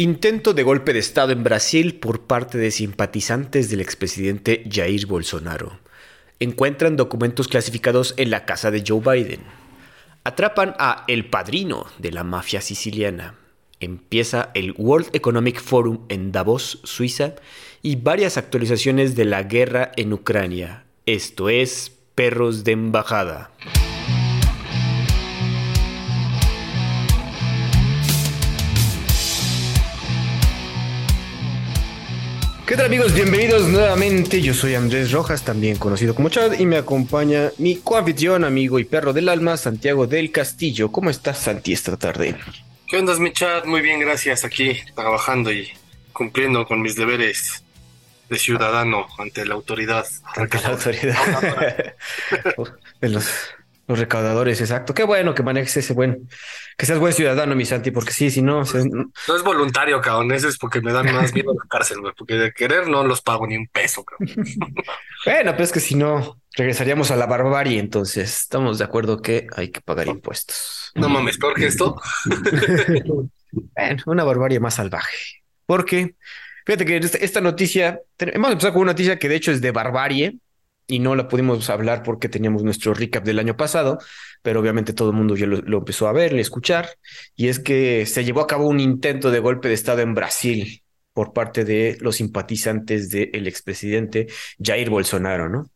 Intento 0.00 0.54
de 0.54 0.62
golpe 0.62 0.92
de 0.92 1.00
Estado 1.00 1.32
en 1.32 1.42
Brasil 1.42 1.96
por 1.96 2.20
parte 2.20 2.56
de 2.56 2.70
simpatizantes 2.70 3.68
del 3.68 3.80
expresidente 3.80 4.62
Jair 4.70 5.08
Bolsonaro. 5.08 5.80
Encuentran 6.38 6.96
documentos 6.96 7.48
clasificados 7.48 8.14
en 8.16 8.30
la 8.30 8.44
casa 8.44 8.70
de 8.70 8.84
Joe 8.86 9.00
Biden. 9.00 9.40
Atrapan 10.22 10.76
a 10.78 11.02
el 11.08 11.28
padrino 11.28 11.84
de 11.98 12.12
la 12.12 12.22
mafia 12.22 12.60
siciliana. 12.60 13.34
Empieza 13.80 14.52
el 14.54 14.72
World 14.78 15.08
Economic 15.14 15.60
Forum 15.60 16.04
en 16.08 16.30
Davos, 16.30 16.78
Suiza, 16.84 17.34
y 17.82 17.96
varias 17.96 18.36
actualizaciones 18.36 19.16
de 19.16 19.24
la 19.24 19.42
guerra 19.42 19.90
en 19.96 20.12
Ucrania. 20.12 20.84
Esto 21.06 21.48
es 21.48 21.90
Perros 22.14 22.62
de 22.62 22.70
Embajada. 22.70 23.50
¿Qué 32.68 32.76
tal 32.76 32.84
amigos? 32.84 33.14
Bienvenidos 33.14 33.66
nuevamente. 33.66 34.42
Yo 34.42 34.52
soy 34.52 34.74
Andrés 34.74 35.10
Rojas, 35.10 35.42
también 35.42 35.78
conocido 35.78 36.14
como 36.14 36.28
Chad, 36.28 36.52
y 36.58 36.66
me 36.66 36.76
acompaña 36.76 37.50
mi 37.56 37.76
coanfitrión, 37.76 38.44
amigo 38.44 38.78
y 38.78 38.84
perro 38.84 39.14
del 39.14 39.30
alma, 39.30 39.56
Santiago 39.56 40.06
del 40.06 40.30
Castillo. 40.30 40.92
¿Cómo 40.92 41.08
estás, 41.08 41.38
Santi, 41.38 41.72
esta 41.72 41.96
tarde? 41.96 42.36
¿Qué 42.86 42.98
onda, 42.98 43.18
mi 43.18 43.32
Chad? 43.32 43.64
Muy 43.64 43.80
bien, 43.80 44.00
gracias. 44.00 44.44
Aquí 44.44 44.76
trabajando 44.94 45.50
y 45.50 45.66
cumpliendo 46.12 46.66
con 46.66 46.82
mis 46.82 46.94
deberes 46.94 47.64
de 48.28 48.38
ciudadano 48.38 49.06
ante 49.16 49.46
la 49.46 49.54
autoridad. 49.54 50.06
Ante 50.36 50.60
la 50.60 50.68
autoridad. 50.68 51.94
de 53.00 53.08
los 53.08 53.24
los 53.88 53.98
recaudadores, 53.98 54.60
exacto. 54.60 54.92
Qué 54.92 55.02
bueno 55.02 55.34
que 55.34 55.42
manejes 55.42 55.78
ese 55.78 55.94
buen, 55.94 56.28
que 56.76 56.84
seas 56.84 56.98
buen 56.98 57.14
ciudadano, 57.14 57.56
mi 57.56 57.64
Santi, 57.64 57.90
porque 57.90 58.12
sí, 58.12 58.30
si 58.30 58.42
no. 58.42 58.62
No 58.62 59.36
es 59.36 59.42
voluntario, 59.42 59.98
cabrón. 60.02 60.30
Eso 60.30 60.46
es 60.46 60.58
porque 60.58 60.82
me 60.82 60.92
dan 60.92 61.12
más 61.14 61.32
miedo 61.32 61.54
la 61.54 61.66
cárcel, 61.68 62.00
güey. 62.00 62.12
Porque 62.16 62.34
de 62.34 62.52
querer 62.52 62.86
no 62.86 63.02
los 63.02 63.22
pago 63.22 63.46
ni 63.46 63.56
un 63.56 63.66
peso, 63.66 64.04
cabrón. 64.04 64.28
bueno, 65.24 65.52
pero 65.52 65.64
es 65.64 65.72
que 65.72 65.80
si 65.80 65.94
no, 65.94 66.38
regresaríamos 66.54 67.10
a 67.10 67.16
la 67.16 67.24
barbarie. 67.24 67.80
Entonces, 67.80 68.42
estamos 68.42 68.76
de 68.76 68.84
acuerdo 68.84 69.22
que 69.22 69.46
hay 69.56 69.70
que 69.70 69.80
pagar 69.80 70.06
impuestos. 70.06 70.92
No 70.94 71.08
mames, 71.08 71.38
peor 71.38 71.54
que 71.54 71.66
esto. 71.66 71.98
bueno, 73.50 74.02
una 74.04 74.24
barbarie 74.24 74.60
más 74.60 74.74
salvaje. 74.74 75.16
Porque, 75.64 76.14
fíjate 76.66 76.84
que 76.84 76.98
esta 76.98 77.40
noticia, 77.40 78.02
hemos 78.18 78.50
empezado 78.50 78.74
con 78.74 78.82
una 78.82 78.92
noticia 78.92 79.18
que 79.18 79.30
de 79.30 79.36
hecho 79.36 79.50
es 79.50 79.62
de 79.62 79.70
barbarie 79.70 80.36
y 80.88 80.98
no 80.98 81.14
la 81.14 81.28
pudimos 81.28 81.68
hablar 81.70 82.02
porque 82.02 82.28
teníamos 82.28 82.64
nuestro 82.64 82.94
recap 82.94 83.22
del 83.22 83.38
año 83.38 83.56
pasado, 83.56 83.98
pero 84.42 84.58
obviamente 84.58 84.94
todo 84.94 85.10
el 85.10 85.16
mundo 85.16 85.36
ya 85.36 85.46
lo, 85.46 85.78
empezó 85.78 86.08
a 86.08 86.12
ver, 86.12 86.34
a 86.34 86.40
escuchar, 86.40 86.88
y 87.36 87.48
es 87.48 87.60
que 87.60 88.06
se 88.06 88.24
llevó 88.24 88.40
a 88.40 88.46
cabo 88.46 88.66
un 88.66 88.80
intento 88.80 89.30
de 89.30 89.38
golpe 89.38 89.68
de 89.68 89.74
Estado 89.74 90.00
en 90.00 90.14
Brasil 90.14 90.82
por 91.12 91.32
parte 91.32 91.64
de 91.64 91.98
los 92.00 92.16
simpatizantes 92.16 93.10
del 93.10 93.46
expresidente 93.46 94.28
Jair 94.62 94.88
Bolsonaro, 94.88 95.48
¿no? 95.48 95.70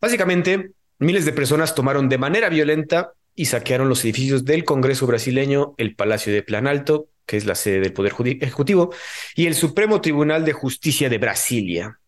Básicamente, 0.00 0.70
miles 0.98 1.24
de 1.24 1.32
personas 1.32 1.74
tomaron 1.74 2.08
de 2.08 2.18
manera 2.18 2.48
violenta 2.48 3.12
y 3.34 3.46
saquearon 3.46 3.88
los 3.88 4.04
edificios 4.04 4.44
del 4.44 4.64
Congreso 4.64 5.06
brasileño, 5.06 5.74
el 5.78 5.96
Palacio 5.96 6.32
de 6.32 6.42
Planalto, 6.42 7.08
que 7.26 7.36
es 7.36 7.46
la 7.46 7.56
sede 7.56 7.80
del 7.80 7.92
Poder 7.92 8.12
Ejecutivo, 8.40 8.94
y 9.34 9.46
el 9.46 9.54
Supremo 9.54 10.00
Tribunal 10.00 10.44
de 10.44 10.52
Justicia 10.52 11.08
de 11.08 11.18
Brasilia. 11.18 11.98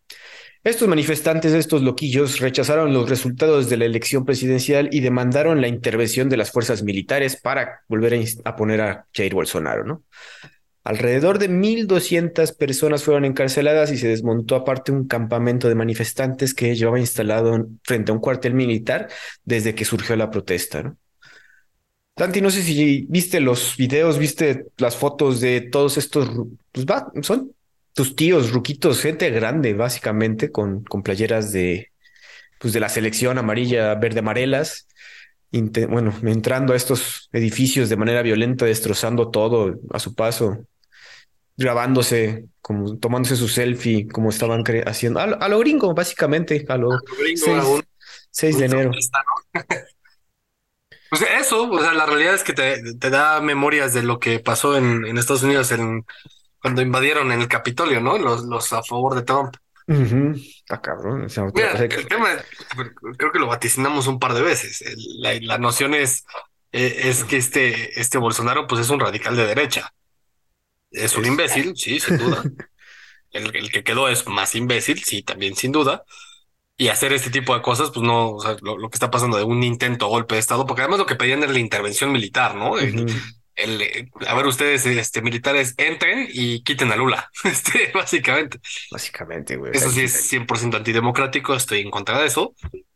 Estos 0.67 0.89
manifestantes, 0.89 1.53
estos 1.53 1.81
loquillos, 1.81 2.41
rechazaron 2.41 2.93
los 2.93 3.09
resultados 3.09 3.69
de 3.69 3.77
la 3.77 3.85
elección 3.85 4.25
presidencial 4.25 4.89
y 4.91 4.99
demandaron 4.99 5.61
la 5.61 5.69
intervención 5.69 6.27
de 6.27 6.35
las 6.35 6.51
fuerzas 6.51 6.83
militares 6.83 7.37
para 7.37 7.85
volver 7.87 8.21
a, 8.43 8.55
poner 8.57 8.81
a 8.81 9.05
Jair 9.13 9.33
Bolsonaro, 9.33 9.85
¿no? 9.85 10.03
Alrededor 10.83 11.39
de 11.39 11.49
1.200 11.49 12.57
personas 12.57 13.01
fueron 13.05 13.23
encarceladas 13.23 13.93
y 13.93 13.97
se 13.97 14.09
desmontó 14.09 14.57
aparte 14.57 14.91
un 14.91 15.07
campamento 15.07 15.69
de 15.69 15.75
manifestantes 15.75 16.53
que 16.53 16.75
llevaba 16.75 16.99
instalado 16.99 17.69
frente 17.85 18.11
a 18.11 18.15
un 18.15 18.19
cuartel 18.19 18.53
militar 18.53 19.07
desde 19.45 19.73
que 19.73 19.85
surgió 19.85 20.17
la 20.17 20.29
protesta, 20.29 20.83
¿no? 20.83 20.97
Tanti, 22.13 22.41
no 22.41 22.49
sé 22.49 22.61
si 22.61 23.05
viste 23.07 23.39
los 23.39 23.77
videos, 23.77 24.17
viste 24.17 24.65
las 24.75 24.97
fotos 24.97 25.39
de 25.39 25.61
todos 25.61 25.97
estos, 25.97 26.29
pues 26.73 26.85
va, 26.85 27.09
son 27.21 27.53
tus 27.97 28.15
tíos, 28.15 28.51
ruquitos, 28.51 29.01
gente 29.01 29.27
grande, 29.31 29.73
básicamente, 29.73 30.51
con, 30.51 30.83
con 30.83 31.01
playeras 31.01 31.51
de, 31.51 31.91
pues 32.59 32.71
de 32.71 32.79
la 32.79 32.89
selección 32.89 33.39
amarilla, 33.39 33.95
verde 33.95 34.19
amarelas, 34.19 34.87
bueno, 35.89 36.13
entrando 36.21 36.73
a 36.73 36.75
estos 36.75 37.27
edificios 37.33 37.89
de 37.89 37.97
manera 37.97 38.21
violenta, 38.21 38.65
destrozando 38.65 39.31
todo 39.31 39.79
a 39.89 39.97
su 39.97 40.13
paso, 40.13 40.59
grabándose, 41.57 42.45
como 42.61 42.99
tomándose 42.99 43.35
su 43.35 43.47
selfie, 43.47 44.07
como 44.07 44.29
estaban 44.29 44.63
haciendo, 44.85 45.19
a, 45.19 45.49
lo 45.49 45.57
gringo, 45.57 45.95
básicamente, 45.95 46.67
a 46.69 46.77
lo, 46.77 46.99
6, 48.29 48.59
de 48.59 48.65
enero. 48.65 48.91
Pues 51.09 51.23
eso, 51.39 51.71
o 51.71 51.79
sea, 51.79 51.93
la 51.93 52.05
realidad 52.05 52.33
es 52.35 52.43
que 52.43 52.51
te, 52.51 52.83
te 52.95 53.09
da 53.09 53.39
memorias 53.39 53.93
de 53.93 54.03
lo 54.03 54.19
que 54.19 54.41
pasó 54.41 54.75
en, 54.75 55.05
en 55.05 55.17
Estados 55.17 55.43
Unidos 55.43 55.71
en 55.71 56.03
cuando 56.67 56.81
invadieron 56.81 57.31
en 57.31 57.39
el 57.39 57.47
Capitolio, 57.47 58.01
¿no? 58.01 58.17
Los, 58.17 58.43
los 58.43 58.73
a 58.73 58.83
favor 58.83 59.15
de 59.15 59.21
Trump. 59.21 59.55
Está 59.87 60.81
cabrón. 60.81 61.23
el 61.23 62.07
tema, 62.09 62.27
creo 63.17 63.31
que 63.31 63.39
lo 63.39 63.47
vaticinamos 63.47 64.07
un 64.07 64.19
par 64.19 64.33
de 64.33 64.41
veces. 64.41 64.83
La, 65.19 65.57
noción 65.57 65.93
es, 65.93 66.25
eh, 66.73 67.03
es 67.05 67.23
que 67.23 67.37
este, 67.37 67.97
este 67.97 68.17
Bolsonaro, 68.17 68.67
pues 68.67 68.81
es 68.81 68.89
un 68.89 68.99
radical 68.99 69.37
de 69.37 69.47
derecha. 69.47 69.93
Es 70.91 71.15
un 71.15 71.25
imbécil, 71.25 71.73
sí, 71.77 72.01
sin 72.01 72.17
duda. 72.17 72.43
el, 73.31 73.55
el, 73.55 73.71
que 73.71 73.85
quedó 73.85 74.09
es 74.09 74.27
más 74.27 74.53
imbécil, 74.53 75.01
sí, 75.01 75.23
también 75.23 75.55
sin 75.55 75.71
duda. 75.71 76.03
Y 76.75 76.89
hacer 76.89 77.13
este 77.13 77.29
tipo 77.29 77.55
de 77.55 77.61
cosas, 77.61 77.91
pues 77.91 78.05
no, 78.05 78.31
o 78.31 78.41
sea, 78.41 78.57
lo, 78.61 78.77
que 78.89 78.95
está 78.95 79.09
pasando 79.09 79.37
de 79.37 79.45
un 79.45 79.63
intento 79.63 80.09
golpe 80.09 80.35
de 80.35 80.41
Estado, 80.41 80.65
porque 80.65 80.81
además 80.81 80.99
lo 80.99 81.05
que 81.05 81.15
pedían 81.15 81.43
era 81.43 81.53
la 81.53 81.59
intervención 81.59 82.11
militar, 82.11 82.55
¿no? 82.55 82.73
El, 83.57 84.11
a 84.27 84.35
ver, 84.35 84.45
ustedes, 84.45 84.85
este, 84.85 85.21
militares, 85.21 85.73
entren 85.77 86.27
y 86.31 86.63
quiten 86.63 86.91
a 86.91 86.95
Lula, 86.95 87.29
este, 87.43 87.91
básicamente. 87.93 88.59
Básicamente, 88.91 89.57
güey. 89.57 89.71
Eso 89.73 89.89
sí 89.89 90.01
es 90.01 90.31
100% 90.31 90.75
antidemocrático, 90.75 91.55
estoy 91.55 91.81
en 91.81 91.91
contra 91.91 92.19
de 92.19 92.27
eso. 92.27 92.55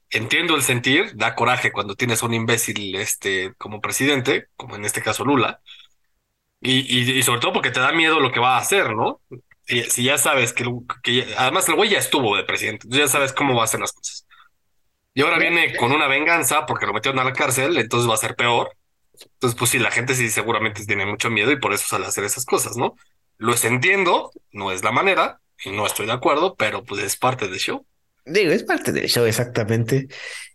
Entiendo 0.09 0.55
el 0.55 0.61
sentir, 0.61 1.15
da 1.15 1.35
coraje 1.35 1.71
cuando 1.71 1.95
tienes 1.95 2.21
a 2.21 2.27
un 2.27 2.35
imbécil, 2.35 2.95
este, 2.95 3.53
como 3.57 3.81
presidente, 3.81 4.47
como 4.55 4.75
en 4.75 4.85
este 4.85 5.01
caso 5.01 5.25
Lula. 5.25 5.61
Y, 6.61 7.11
y, 7.17 7.23
sobre 7.23 7.39
todo 7.39 7.53
porque 7.53 7.71
te 7.71 7.79
da 7.79 7.91
miedo 7.91 8.19
lo 8.19 8.31
que 8.31 8.39
va 8.39 8.55
a 8.55 8.59
hacer, 8.59 8.95
¿no? 8.95 9.19
Si, 9.65 9.81
si 9.83 10.03
ya 10.03 10.19
sabes 10.19 10.53
que, 10.53 10.65
que 11.01 11.33
además 11.35 11.67
el 11.69 11.75
güey 11.75 11.89
ya 11.89 11.97
estuvo 11.97 12.37
de 12.37 12.43
presidente, 12.43 12.87
ya 12.87 13.07
sabes 13.07 13.33
cómo 13.33 13.55
va 13.55 13.61
a 13.61 13.65
hacer 13.65 13.79
las 13.79 13.93
cosas. 13.93 14.27
Y 15.15 15.23
ahora 15.23 15.39
viene 15.39 15.75
con 15.75 15.91
una 15.91 16.07
venganza 16.07 16.67
porque 16.67 16.85
lo 16.85 16.93
metieron 16.93 17.19
a 17.19 17.23
la 17.23 17.33
cárcel, 17.33 17.77
entonces 17.77 18.07
va 18.07 18.13
a 18.13 18.17
ser 18.17 18.35
peor 18.35 18.77
entonces, 19.23 19.57
pues 19.57 19.71
sí, 19.71 19.79
la 19.79 19.91
gente 19.91 20.15
sí 20.15 20.29
seguramente 20.29 20.85
tiene 20.85 21.05
mucho 21.05 21.29
miedo 21.29 21.51
y 21.51 21.59
por 21.59 21.73
eso 21.73 21.85
sale 21.87 22.05
a 22.05 22.09
hacer 22.09 22.23
esas 22.23 22.45
cosas, 22.45 22.77
¿no? 22.77 22.95
Lo 23.37 23.55
entiendo, 23.63 24.31
no 24.51 24.71
es 24.71 24.83
la 24.83 24.91
manera 24.91 25.39
y 25.63 25.71
no 25.71 25.85
estoy 25.85 26.05
de 26.05 26.13
acuerdo, 26.13 26.55
pero 26.55 26.83
pues 26.83 27.03
es 27.03 27.15
parte 27.17 27.47
del 27.47 27.59
show. 27.59 27.85
Digo, 28.25 28.51
es 28.51 28.63
parte 28.63 28.91
del 28.91 29.07
show, 29.07 29.25
exactamente. 29.25 30.07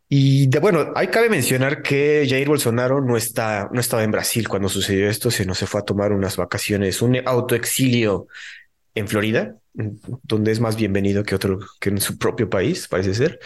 Y 0.09 0.47
de, 0.47 0.61
bueno, 0.61 0.93
hay 0.95 1.09
cabe 1.09 1.29
mencionar 1.29 1.83
que 1.83 2.27
Jair 2.29 2.47
Bolsonaro 2.47 3.01
no 3.01 3.17
está, 3.17 3.69
no 3.73 3.81
estaba 3.81 4.05
en 4.05 4.13
Brasil 4.13 4.49
cuando 4.49 4.69
sucedió 4.69 5.09
esto, 5.09 5.31
sino 5.31 5.55
se 5.55 5.67
fue 5.67 5.81
a 5.81 5.85
tomar 5.85 6.13
unas 6.13 6.37
vacaciones, 6.37 7.03
un 7.03 7.21
autoexilio 7.27 8.29
en 8.95 9.09
Florida, 9.09 9.57
donde 9.73 10.53
es 10.53 10.61
más 10.61 10.77
bienvenido 10.77 11.25
que 11.25 11.35
otro 11.35 11.59
que 11.81 11.91
en 11.91 12.01
su 12.01 12.19
propio 12.19 12.49
país, 12.49 12.87
parece 12.87 13.15
ser. 13.15 13.41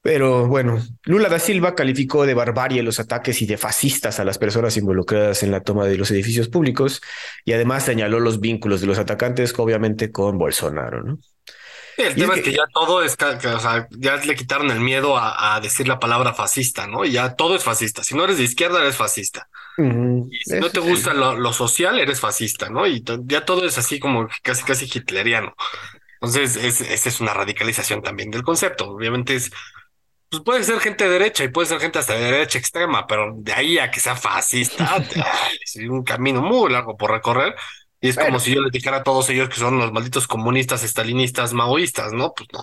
Pero 0.00 0.46
bueno, 0.46 0.80
Lula 1.04 1.28
da 1.28 1.38
Silva 1.38 1.74
calificó 1.74 2.24
de 2.24 2.34
barbarie 2.34 2.82
los 2.82 3.00
ataques 3.00 3.42
y 3.42 3.46
de 3.46 3.58
fascistas 3.58 4.20
a 4.20 4.24
las 4.24 4.38
personas 4.38 4.76
involucradas 4.76 5.42
en 5.42 5.50
la 5.50 5.60
toma 5.60 5.86
de 5.86 5.96
los 5.96 6.10
edificios 6.10 6.48
públicos 6.48 7.02
y 7.44 7.52
además 7.52 7.84
señaló 7.84 8.20
los 8.20 8.40
vínculos 8.40 8.80
de 8.80 8.86
los 8.86 8.98
atacantes, 8.98 9.52
obviamente, 9.58 10.12
con 10.12 10.38
Bolsonaro, 10.38 11.02
¿no? 11.02 11.18
el 11.98 12.14
tema 12.14 12.36
es 12.36 12.42
que, 12.42 12.52
ya 12.52 12.64
todo 12.72 13.02
es, 13.02 13.16
o 13.20 13.60
sea, 13.60 13.88
ya 13.90 14.16
le 14.16 14.36
quitaron 14.36 14.70
el 14.70 14.80
miedo 14.80 15.18
a, 15.18 15.58
decir 15.60 15.88
la 15.88 15.98
palabra 15.98 16.32
fascista, 16.32 16.86
¿no? 16.86 17.04
Y 17.04 17.12
ya 17.12 17.34
todo 17.34 17.56
es 17.56 17.64
fascista. 17.64 18.04
Si 18.04 18.14
no 18.14 18.24
eres 18.24 18.38
de 18.38 18.44
izquierda, 18.44 18.80
eres 18.80 18.96
fascista. 18.96 19.48
y 19.76 20.38
si 20.44 20.60
no 20.60 20.70
te 20.70 20.78
gusta 20.78 21.12
lo, 21.12 21.52
social, 21.52 21.98
eres 21.98 22.20
fascista, 22.20 22.68
¿no? 22.70 22.86
Y 22.86 23.02
ya 23.24 23.44
todo 23.44 23.66
es 23.66 23.78
así 23.78 23.98
como 23.98 24.28
casi, 24.42 24.62
casi 24.62 24.84
hitleriano. 24.86 25.56
Entonces, 26.20 26.56
esa 26.56 27.08
es 27.08 27.20
una 27.20 27.34
radicalización 27.34 28.02
también 28.02 28.30
del 28.30 28.42
concepto. 28.42 28.90
Obviamente 28.90 29.34
es 29.34 29.50
pues 30.30 30.42
puede 30.42 30.64
ser 30.64 30.80
gente 30.80 31.04
de 31.04 31.10
derecha 31.10 31.44
y 31.44 31.48
puede 31.48 31.68
ser 31.68 31.80
gente 31.80 31.98
hasta 31.98 32.14
de 32.14 32.24
derecha 32.24 32.58
extrema, 32.58 33.06
pero 33.06 33.32
de 33.36 33.52
ahí 33.52 33.78
a 33.78 33.90
que 33.90 34.00
sea 34.00 34.16
fascista, 34.16 34.96
es 35.64 35.76
un 35.76 36.04
camino 36.04 36.42
muy 36.42 36.70
largo 36.70 36.96
por 36.96 37.10
recorrer. 37.10 37.54
Y 38.00 38.10
es 38.10 38.16
como 38.16 38.38
si 38.38 38.54
yo 38.54 38.62
les 38.62 38.70
dijera 38.70 38.98
a 38.98 39.02
todos 39.02 39.28
ellos 39.30 39.48
que 39.48 39.56
son 39.56 39.78
los 39.78 39.92
malditos 39.92 40.28
comunistas, 40.28 40.84
estalinistas, 40.84 41.52
maoístas, 41.52 42.12
¿no? 42.12 42.32
Pues 42.32 42.48
no. 42.52 42.62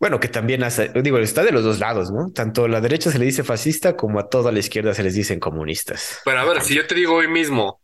Bueno, 0.00 0.18
que 0.18 0.28
también 0.28 0.64
hace, 0.64 0.90
digo, 0.94 1.18
está 1.18 1.44
de 1.44 1.52
los 1.52 1.62
dos 1.62 1.78
lados, 1.78 2.10
¿no? 2.10 2.32
Tanto 2.32 2.64
a 2.64 2.68
la 2.68 2.80
derecha 2.80 3.12
se 3.12 3.18
le 3.18 3.26
dice 3.26 3.44
fascista 3.44 3.96
como 3.96 4.18
a 4.18 4.28
toda 4.28 4.50
la 4.50 4.58
izquierda 4.58 4.94
se 4.94 5.02
les 5.02 5.14
dicen 5.14 5.38
comunistas. 5.38 6.20
Pero 6.24 6.40
a 6.40 6.44
ver, 6.44 6.62
si 6.62 6.74
yo 6.74 6.86
te 6.86 6.94
digo 6.94 7.14
hoy 7.14 7.28
mismo, 7.28 7.80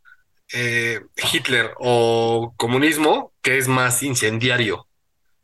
eh, 0.51 0.99
Hitler 1.31 1.71
o 1.77 2.53
comunismo, 2.57 3.33
¿qué 3.41 3.57
es 3.57 3.67
más 3.67 4.01
incendiario? 4.03 4.87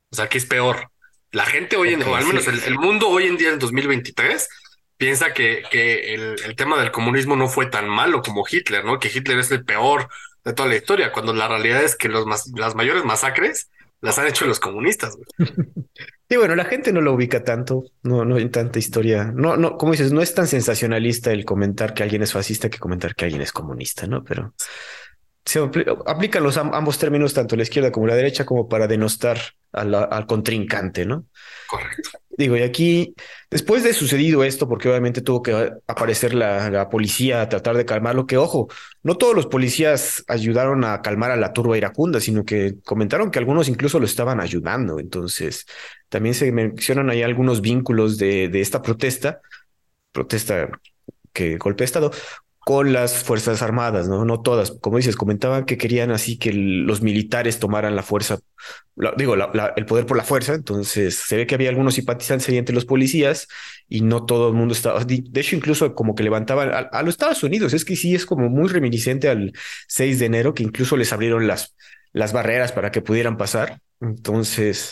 O 0.10 0.16
sea, 0.16 0.28
¿qué 0.28 0.38
es 0.38 0.46
peor? 0.46 0.90
La 1.36 1.46
gente 1.46 1.76
hoy 1.76 1.94
en, 1.94 2.02
o 2.02 2.16
al 2.16 2.26
menos 2.26 2.48
el, 2.48 2.76
mundo 2.76 3.10
hoy 3.10 3.26
en 3.26 3.36
día 3.36 3.50
en 3.50 3.60
2023 3.60 4.48
piensa 4.96 5.34
que, 5.34 5.64
que 5.70 6.14
el, 6.14 6.56
tema 6.56 6.80
del 6.80 6.92
comunismo 6.92 7.36
no 7.36 7.50
fue 7.50 7.66
tan 7.66 7.90
malo 7.90 8.22
como 8.22 8.46
Hitler, 8.50 8.86
¿no? 8.86 9.00
Que 9.00 9.12
Hitler 9.14 9.40
es 9.40 9.52
el 9.52 9.66
peor 9.66 10.08
de 10.46 10.54
toda 10.54 10.70
la 10.70 10.78
historia, 10.78 11.12
cuando 11.12 11.34
la 11.34 11.50
realidad 11.50 11.84
es 11.84 11.98
que 11.98 12.08
los 12.08 12.26
las 12.56 12.76
mayores 12.76 13.04
masacres 13.04 13.70
las 14.00 14.18
han 14.18 14.28
hecho 14.28 14.46
los 14.46 14.62
comunistas. 14.62 15.18
Sí, 16.28 16.38
bueno, 16.38 16.56
la 16.56 16.66
gente 16.66 16.92
no 16.92 17.02
lo 17.02 17.14
ubica 17.14 17.44
tanto, 17.44 17.84
no, 18.02 18.26
no 18.26 18.38
hay 18.38 18.50
tanta 18.50 18.80
historia. 18.80 19.26
No, 19.26 19.58
no, 19.58 19.78
como 19.78 19.92
dices, 19.92 20.12
no 20.12 20.24
es 20.24 20.34
tan 20.34 20.48
sensacionalista 20.48 21.32
el 21.32 21.46
comentar 21.46 21.94
que 21.94 22.02
alguien 22.02 22.24
es 22.24 22.34
fascista 22.34 22.68
que 22.68 22.80
comentar 22.80 23.14
que 23.14 23.26
alguien 23.26 23.44
es 23.44 23.52
comunista, 23.52 24.08
¿no? 24.08 24.24
Pero 24.24 24.56
se 25.46 25.60
aplican 26.08 26.44
los 26.44 26.58
ambos 26.58 26.98
términos, 26.98 27.34
tanto 27.36 27.56
la 27.56 27.64
izquierda 27.64 27.92
como 27.92 28.08
la 28.08 28.16
derecha, 28.16 28.46
como 28.46 28.68
para 28.68 28.88
denostar 28.88 29.40
al 29.72 30.26
contrincante, 30.26 31.06
¿no? 31.06 31.26
Correcto. 31.68 32.10
Digo, 32.38 32.58
y 32.58 32.64
aquí, 32.64 33.14
después 33.50 33.84
de 33.84 33.94
sucedido 33.94 34.44
esto, 34.44 34.68
porque 34.68 34.90
obviamente 34.90 35.22
tuvo 35.22 35.42
que 35.42 35.72
aparecer 35.88 36.34
la, 36.34 36.90
policía 36.90 37.42
a 37.42 37.50
tratar 37.50 37.78
de 37.78 37.86
calmarlo, 37.86 38.26
que 38.26 38.38
ojo, 38.38 38.68
no 39.04 39.18
todos 39.18 39.36
los 39.36 39.46
policías 39.46 40.24
ayudaron 40.28 40.84
a 40.84 41.02
calmar 41.02 41.32
a 41.32 41.38
la 41.38 41.54
turba 41.54 41.78
iracunda, 41.78 42.20
sino 42.20 42.44
que 42.44 42.76
comentaron 42.84 43.30
que 43.30 43.40
algunos 43.40 43.70
incluso 43.70 44.00
lo 44.00 44.06
estaban 44.06 44.42
ayudando. 44.42 45.00
Entonces, 45.00 45.66
también 46.10 46.36
se 46.36 46.52
mencionan 46.52 47.10
ahí 47.10 47.22
algunos 47.22 47.62
vínculos 47.62 48.18
de, 48.18 48.50
de 48.50 48.62
esta 48.62 48.82
protesta, 48.82 49.42
protesta 50.12 50.70
que 51.32 51.58
golpea 51.58 51.86
Estado, 51.86 52.12
con 52.66 52.94
las 52.94 53.24
Fuerzas 53.24 53.62
Armadas, 53.62 54.10
¿no? 54.10 54.42
Todas. 54.42 54.72
Como 54.72 54.98
dices, 54.98 55.16
comentaban 55.16 55.66
que 55.66 55.78
querían 55.78 56.10
así 56.10 56.40
que 56.40 56.52
los 56.52 57.04
militares 57.04 57.60
tomaran 57.60 57.96
la 57.96 58.02
fuerza, 58.02 58.40
digo, 59.18 59.36
el 59.36 59.86
poder 59.86 60.08
por 60.08 60.18
la 60.18 60.24
fuerza. 60.24 60.56
Entonces 60.56 61.14
se 61.14 61.38
ve 61.38 61.46
que 61.46 61.54
había 61.54 61.70
algunos 61.70 61.94
simpatizantes 61.94 62.50
ahí 62.50 62.58
entre 62.58 62.74
los 62.74 62.86
policías 62.86 63.48
y 63.88 64.02
no 64.02 64.26
todo 64.26 64.50
el 64.50 64.56
mundo 64.56 64.74
estaba. 64.74 65.06
De 65.06 65.40
hecho, 65.40 65.56
incluso 65.56 65.94
como 65.94 66.16
que 66.16 66.24
levantaban 66.24 66.72
a, 66.92 67.02
los 67.04 67.14
Estados 67.14 67.44
Unidos. 67.44 67.72
Es 67.74 67.86
que 67.86 67.96
sí 67.96 68.16
es 68.16 68.26
como 68.26 68.50
muy 68.50 68.68
reminiscente 68.68 69.30
al 69.30 69.54
6 69.88 70.18
de 70.18 70.26
enero, 70.26 70.56
que 70.56 70.64
incluso 70.64 70.98
les 70.98 71.14
abrieron 71.14 71.46
las, 71.46 71.76
las 72.14 72.34
barreras 72.34 72.72
para 72.72 72.90
que 72.92 73.02
pudieran 73.02 73.38
pasar. 73.38 73.80
Entonces, 74.02 74.92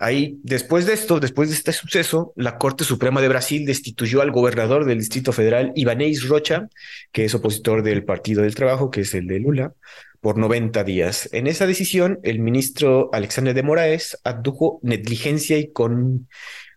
Ahí, 0.00 0.38
después 0.44 0.86
de 0.86 0.92
esto, 0.92 1.18
después 1.18 1.48
de 1.48 1.56
este 1.56 1.72
suceso, 1.72 2.32
la 2.36 2.56
Corte 2.56 2.84
Suprema 2.84 3.20
de 3.20 3.28
Brasil 3.28 3.66
destituyó 3.66 4.22
al 4.22 4.30
gobernador 4.30 4.84
del 4.84 4.98
Distrito 4.98 5.32
Federal, 5.32 5.72
Ibanez 5.74 6.28
Rocha, 6.28 6.68
que 7.10 7.24
es 7.24 7.34
opositor 7.34 7.82
del 7.82 8.04
Partido 8.04 8.42
del 8.42 8.54
Trabajo, 8.54 8.92
que 8.92 9.00
es 9.00 9.12
el 9.14 9.26
de 9.26 9.40
Lula, 9.40 9.72
por 10.20 10.38
90 10.38 10.84
días. 10.84 11.28
En 11.32 11.48
esa 11.48 11.66
decisión, 11.66 12.20
el 12.22 12.38
ministro 12.38 13.10
Alexander 13.12 13.54
de 13.54 13.62
Moraes 13.64 14.16
adujo 14.22 14.78
negligencia 14.82 15.58
y 15.58 15.72
con 15.72 16.28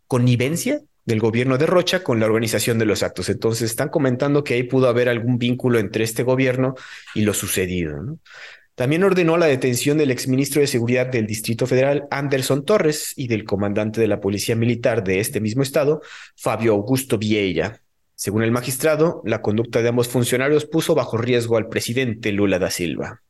connivencia 0.07 0.81
del 1.05 1.19
gobierno 1.19 1.57
de 1.57 1.65
Rocha 1.67 2.03
con 2.03 2.19
la 2.19 2.25
organización 2.25 2.79
de 2.79 2.85
los 2.85 3.03
actos. 3.03 3.29
Entonces 3.29 3.69
están 3.69 3.89
comentando 3.89 4.43
que 4.43 4.55
ahí 4.55 4.63
pudo 4.63 4.87
haber 4.87 5.09
algún 5.09 5.37
vínculo 5.37 5.77
entre 5.77 6.03
este 6.03 6.23
gobierno 6.23 6.75
y 7.13 7.21
lo 7.21 7.33
sucedido. 7.33 8.01
¿no? 8.01 8.19
También 8.81 9.03
ordenó 9.03 9.37
la 9.37 9.45
detención 9.45 9.99
del 9.99 10.09
exministro 10.09 10.59
de 10.59 10.65
Seguridad 10.65 11.05
del 11.05 11.27
Distrito 11.27 11.67
Federal, 11.67 12.07
Anderson 12.09 12.65
Torres, 12.65 13.13
y 13.15 13.27
del 13.27 13.43
comandante 13.43 14.01
de 14.01 14.07
la 14.07 14.19
Policía 14.19 14.55
Militar 14.55 15.03
de 15.03 15.19
este 15.19 15.39
mismo 15.39 15.61
estado, 15.61 16.01
Fabio 16.35 16.71
Augusto 16.71 17.19
Vieira. 17.19 17.83
Según 18.15 18.41
el 18.41 18.49
magistrado, 18.49 19.21
la 19.23 19.43
conducta 19.43 19.83
de 19.83 19.89
ambos 19.89 20.07
funcionarios 20.07 20.65
puso 20.65 20.95
bajo 20.95 21.19
riesgo 21.19 21.57
al 21.57 21.69
presidente 21.69 22.31
Lula 22.31 22.57
da 22.57 22.71
Silva. 22.71 23.21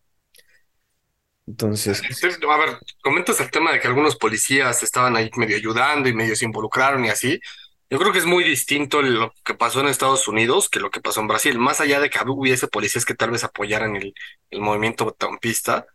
Entonces. 1.46 2.02
A 2.02 2.58
ver, 2.58 2.78
comentas 3.04 3.42
el 3.42 3.52
tema 3.52 3.74
de 3.74 3.82
que 3.82 3.90
algunos 3.90 4.16
policías 4.16 4.84
estaban 4.84 5.18
ahí 5.18 5.30
medio 5.36 5.58
ayudando 5.58 6.08
y 6.08 6.14
medio 6.14 6.34
se 6.38 6.46
involucraron 6.46 7.04
y 7.04 7.10
así. 7.10 7.42
Yo 7.92 8.00
creo 8.00 8.14
que 8.14 8.20
es 8.20 8.26
muy 8.26 8.46
distinto 8.46 9.02
lo 9.02 9.34
que 9.44 9.54
pasó 9.54 9.82
en 9.82 9.88
Estados 9.88 10.26
Unidos 10.30 10.70
que 10.70 10.80
lo 10.80 10.90
que 10.90 11.02
pasó 11.02 11.20
en 11.20 11.28
Brasil. 11.28 11.60
Más 11.60 11.82
allá 11.82 12.00
de 12.00 12.10
que 12.10 12.20
hubiese 12.26 12.70
policías 12.70 13.04
que 13.04 13.16
tal 13.16 13.32
vez 13.32 13.44
apoyaran 13.44 13.98
el, 13.98 14.14
el 14.50 14.62
movimiento 14.62 15.14
trumpista, 15.20 15.86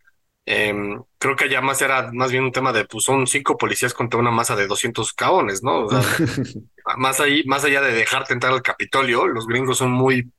em, 0.44 1.02
creo 1.18 1.36
que 1.36 1.44
allá 1.44 1.62
más 1.62 1.80
era 1.80 2.12
más 2.12 2.30
bien 2.30 2.44
un 2.44 2.52
tema 2.52 2.74
de, 2.74 2.84
pues 2.84 3.02
son 3.02 3.26
cinco 3.26 3.56
policías 3.56 3.94
contra 3.94 4.20
una 4.20 4.30
masa 4.30 4.54
de 4.56 4.66
200 4.66 5.14
caones, 5.14 5.62
¿no? 5.62 5.88
más, 6.98 7.20
ahí, 7.20 7.44
más 7.46 7.64
allá 7.64 7.80
de 7.80 7.94
dejarte 7.94 8.34
entrar 8.34 8.52
al 8.52 8.60
Capitolio, 8.62 9.26
los 9.26 9.46
gringos 9.46 9.78
son 9.78 9.90
muy 9.90 10.30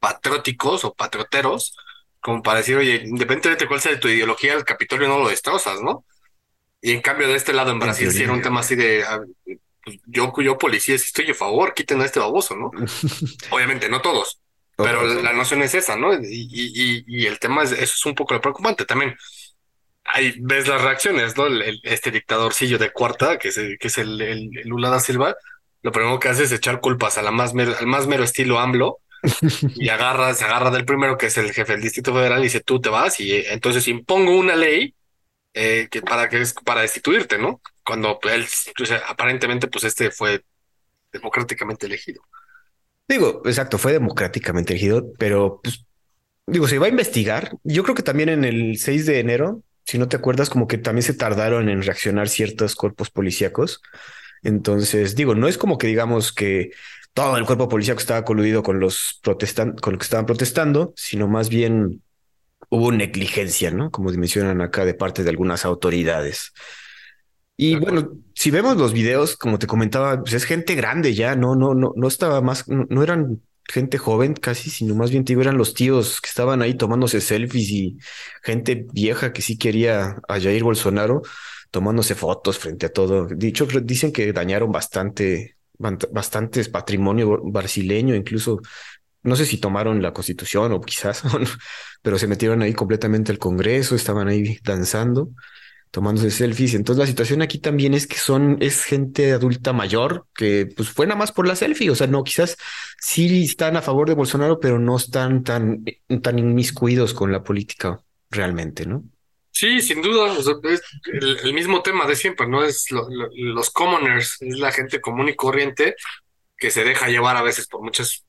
patrióticos 0.00 0.84
o 0.84 0.92
patrioteros, 0.92 1.78
como 2.20 2.42
para 2.42 2.58
decir, 2.58 2.76
oye, 2.76 2.96
independientemente 3.06 3.64
de 3.64 3.68
cuál 3.68 3.80
sea 3.80 3.98
tu 3.98 4.08
ideología, 4.08 4.52
el 4.52 4.64
Capitolio 4.64 5.08
no 5.08 5.18
lo 5.18 5.30
destrozas, 5.30 5.80
¿no? 5.80 6.04
Y 6.82 6.92
en 6.92 7.00
cambio 7.00 7.26
de 7.26 7.36
este 7.36 7.54
lado 7.54 7.70
en 7.70 7.78
Brasil 7.78 8.12
sí 8.12 8.22
era 8.22 8.34
un 8.34 8.42
tema 8.42 8.60
así 8.60 8.74
de, 8.76 9.02
ah, 9.02 9.20
pues, 9.90 10.00
yo, 10.06 10.32
yo 10.40 10.58
policía, 10.58 10.98
si 10.98 11.06
estoy 11.06 11.30
a 11.30 11.34
favor, 11.34 11.74
quiten 11.74 12.00
a 12.00 12.04
este 12.04 12.20
baboso, 12.20 12.56
¿no? 12.56 12.70
Obviamente, 13.50 13.88
no 13.88 14.00
todos, 14.00 14.40
pero 14.76 15.04
la 15.04 15.32
noción 15.32 15.62
es 15.62 15.74
esa, 15.74 15.96
¿no? 15.96 16.14
Y, 16.14 17.04
y, 17.06 17.26
el 17.26 17.38
tema 17.38 17.62
es, 17.64 17.72
eso 17.72 17.94
es 17.94 18.06
un 18.06 18.14
poco 18.14 18.40
preocupante 18.40 18.84
también. 18.84 19.16
Ahí 20.04 20.34
ves 20.40 20.66
las 20.66 20.82
reacciones, 20.82 21.36
¿no? 21.36 21.46
este 21.84 22.10
dictadorcillo 22.10 22.78
de 22.78 22.90
cuarta, 22.90 23.38
que 23.38 23.48
es, 23.48 23.58
el, 23.58 23.78
que 23.78 23.88
es 23.88 23.98
el, 23.98 24.20
el, 24.20 24.50
Lula 24.64 24.88
da 24.88 24.98
Silva, 24.98 25.36
lo 25.82 25.92
primero 25.92 26.18
que 26.18 26.28
hace 26.28 26.44
es 26.44 26.52
echar 26.52 26.80
culpas 26.80 27.18
a 27.18 27.22
la 27.22 27.30
más 27.30 27.54
al 27.54 27.86
más 27.86 28.06
mero 28.06 28.24
estilo 28.24 28.58
AMLO 28.58 28.98
y 29.76 29.88
agarra, 29.90 30.34
se 30.34 30.44
agarra 30.44 30.70
del 30.70 30.84
primero 30.84 31.16
que 31.18 31.26
es 31.26 31.38
el 31.38 31.52
jefe 31.52 31.72
del 31.72 31.82
Distrito 31.82 32.12
Federal 32.12 32.40
y 32.40 32.44
dice 32.44 32.60
tú 32.60 32.80
te 32.80 32.88
vas 32.88 33.20
y 33.20 33.32
eh, 33.32 33.52
entonces 33.52 33.86
impongo 33.88 34.36
una 34.36 34.56
ley 34.56 34.94
eh, 35.54 35.88
que 35.90 36.00
para 36.00 36.28
que 36.28 36.40
es 36.40 36.54
para 36.54 36.82
destituirte, 36.82 37.38
¿no? 37.38 37.60
Cuando 37.90 38.20
él, 38.22 38.46
aparentemente, 39.08 39.66
pues 39.66 39.82
este 39.82 40.12
fue 40.12 40.44
democráticamente 41.12 41.86
elegido. 41.86 42.22
Digo, 43.08 43.42
exacto, 43.44 43.78
fue 43.78 43.90
democráticamente 43.90 44.74
elegido, 44.74 45.12
pero 45.18 45.60
pues, 45.60 45.84
digo, 46.46 46.68
se 46.68 46.78
va 46.78 46.86
a 46.86 46.90
investigar. 46.90 47.50
Yo 47.64 47.82
creo 47.82 47.96
que 47.96 48.04
también 48.04 48.28
en 48.28 48.44
el 48.44 48.78
6 48.78 49.06
de 49.06 49.18
enero, 49.18 49.64
si 49.84 49.98
no 49.98 50.06
te 50.06 50.16
acuerdas, 50.16 50.50
como 50.50 50.68
que 50.68 50.78
también 50.78 51.02
se 51.02 51.14
tardaron 51.14 51.68
en 51.68 51.82
reaccionar 51.82 52.28
ciertos 52.28 52.76
cuerpos 52.76 53.10
policíacos. 53.10 53.82
Entonces, 54.44 55.16
digo, 55.16 55.34
no 55.34 55.48
es 55.48 55.58
como 55.58 55.76
que 55.76 55.88
digamos 55.88 56.32
que 56.32 56.70
todo 57.12 57.38
el 57.38 57.44
cuerpo 57.44 57.68
policíaco 57.68 57.98
estaba 57.98 58.24
coludido 58.24 58.62
con 58.62 58.78
los 58.78 59.18
protestantes, 59.20 59.80
con 59.80 59.94
los 59.94 59.98
que 59.98 60.04
estaban 60.04 60.26
protestando, 60.26 60.94
sino 60.94 61.26
más 61.26 61.48
bien 61.48 62.04
hubo 62.68 62.92
negligencia, 62.92 63.72
¿no? 63.72 63.90
Como 63.90 64.10
mencionan 64.12 64.60
acá 64.60 64.84
de 64.84 64.94
parte 64.94 65.24
de 65.24 65.30
algunas 65.30 65.64
autoridades. 65.64 66.52
Y 67.62 67.76
bueno, 67.76 68.12
si 68.34 68.50
vemos 68.50 68.78
los 68.78 68.94
videos, 68.94 69.36
como 69.36 69.58
te 69.58 69.66
comentaba, 69.66 70.22
pues 70.22 70.32
es 70.32 70.44
gente 70.44 70.74
grande 70.74 71.12
ya, 71.12 71.36
no, 71.36 71.54
no, 71.56 71.74
no, 71.74 71.92
no 71.94 72.08
estaba 72.08 72.40
más, 72.40 72.66
no, 72.68 73.02
eran 73.02 73.42
gente 73.68 73.98
joven 73.98 74.32
casi, 74.32 74.70
sino 74.70 74.94
más 74.94 75.10
bien 75.10 75.26
eran 75.28 75.58
los 75.58 75.74
tíos 75.74 76.22
que 76.22 76.30
estaban 76.30 76.62
ahí 76.62 76.72
tomándose 76.72 77.20
selfies 77.20 77.68
y 77.68 77.98
gente 78.42 78.86
vieja 78.94 79.34
que 79.34 79.42
sí 79.42 79.58
quería 79.58 80.16
a 80.26 80.40
Jair 80.40 80.62
Bolsonaro 80.62 81.20
tomándose 81.70 82.14
fotos 82.14 82.58
frente 82.58 82.86
a 82.86 82.92
todo. 82.94 83.26
Dicho, 83.26 83.66
dicen 83.82 84.10
que 84.10 84.32
dañaron 84.32 84.72
bastante, 84.72 85.58
bastantes 85.76 86.70
patrimonio 86.70 87.42
brasileño, 87.44 88.14
incluso 88.14 88.62
no 89.22 89.36
sé 89.36 89.44
si 89.44 89.58
tomaron 89.58 90.00
la 90.00 90.14
constitución 90.14 90.72
o 90.72 90.80
quizás, 90.80 91.24
pero 92.00 92.18
se 92.18 92.26
metieron 92.26 92.62
ahí 92.62 92.72
completamente 92.72 93.32
al 93.32 93.38
Congreso, 93.38 93.96
estaban 93.96 94.28
ahí 94.28 94.58
danzando, 94.64 95.28
tomándose 95.90 96.30
selfies. 96.30 96.74
Entonces 96.74 97.00
la 97.00 97.06
situación 97.06 97.42
aquí 97.42 97.58
también 97.58 97.94
es 97.94 98.06
que 98.06 98.16
son, 98.16 98.58
es 98.60 98.84
gente 98.84 99.32
adulta 99.32 99.72
mayor 99.72 100.26
que 100.34 100.68
pues 100.76 100.88
fue 100.88 101.06
nada 101.06 101.18
más 101.18 101.32
por 101.32 101.46
la 101.46 101.56
selfie. 101.56 101.90
O 101.90 101.94
sea, 101.94 102.06
no, 102.06 102.22
quizás 102.24 102.56
sí 102.98 103.44
están 103.44 103.76
a 103.76 103.82
favor 103.82 104.08
de 104.08 104.14
Bolsonaro, 104.14 104.60
pero 104.60 104.78
no 104.78 104.96
están 104.96 105.42
tan, 105.42 105.84
tan 106.22 106.38
inmiscuidos 106.38 107.14
con 107.14 107.32
la 107.32 107.42
política 107.42 108.00
realmente, 108.30 108.86
¿no? 108.86 109.04
Sí, 109.52 109.82
sin 109.82 110.00
duda, 110.00 110.36
es 110.38 110.82
el, 111.42 111.52
mismo 111.52 111.82
tema 111.82 112.06
de 112.06 112.14
siempre, 112.14 112.46
¿no? 112.46 112.62
Es 112.62 112.86
los 112.90 113.70
commoners, 113.70 114.40
es 114.40 114.58
la 114.58 114.70
gente 114.70 115.00
común 115.00 115.28
y 115.28 115.34
corriente 115.34 115.96
que 116.56 116.70
se 116.70 116.84
deja 116.84 117.08
llevar 117.08 117.36
a 117.36 117.42
veces 117.42 117.66
por 117.66 117.82
muchas 117.82 118.24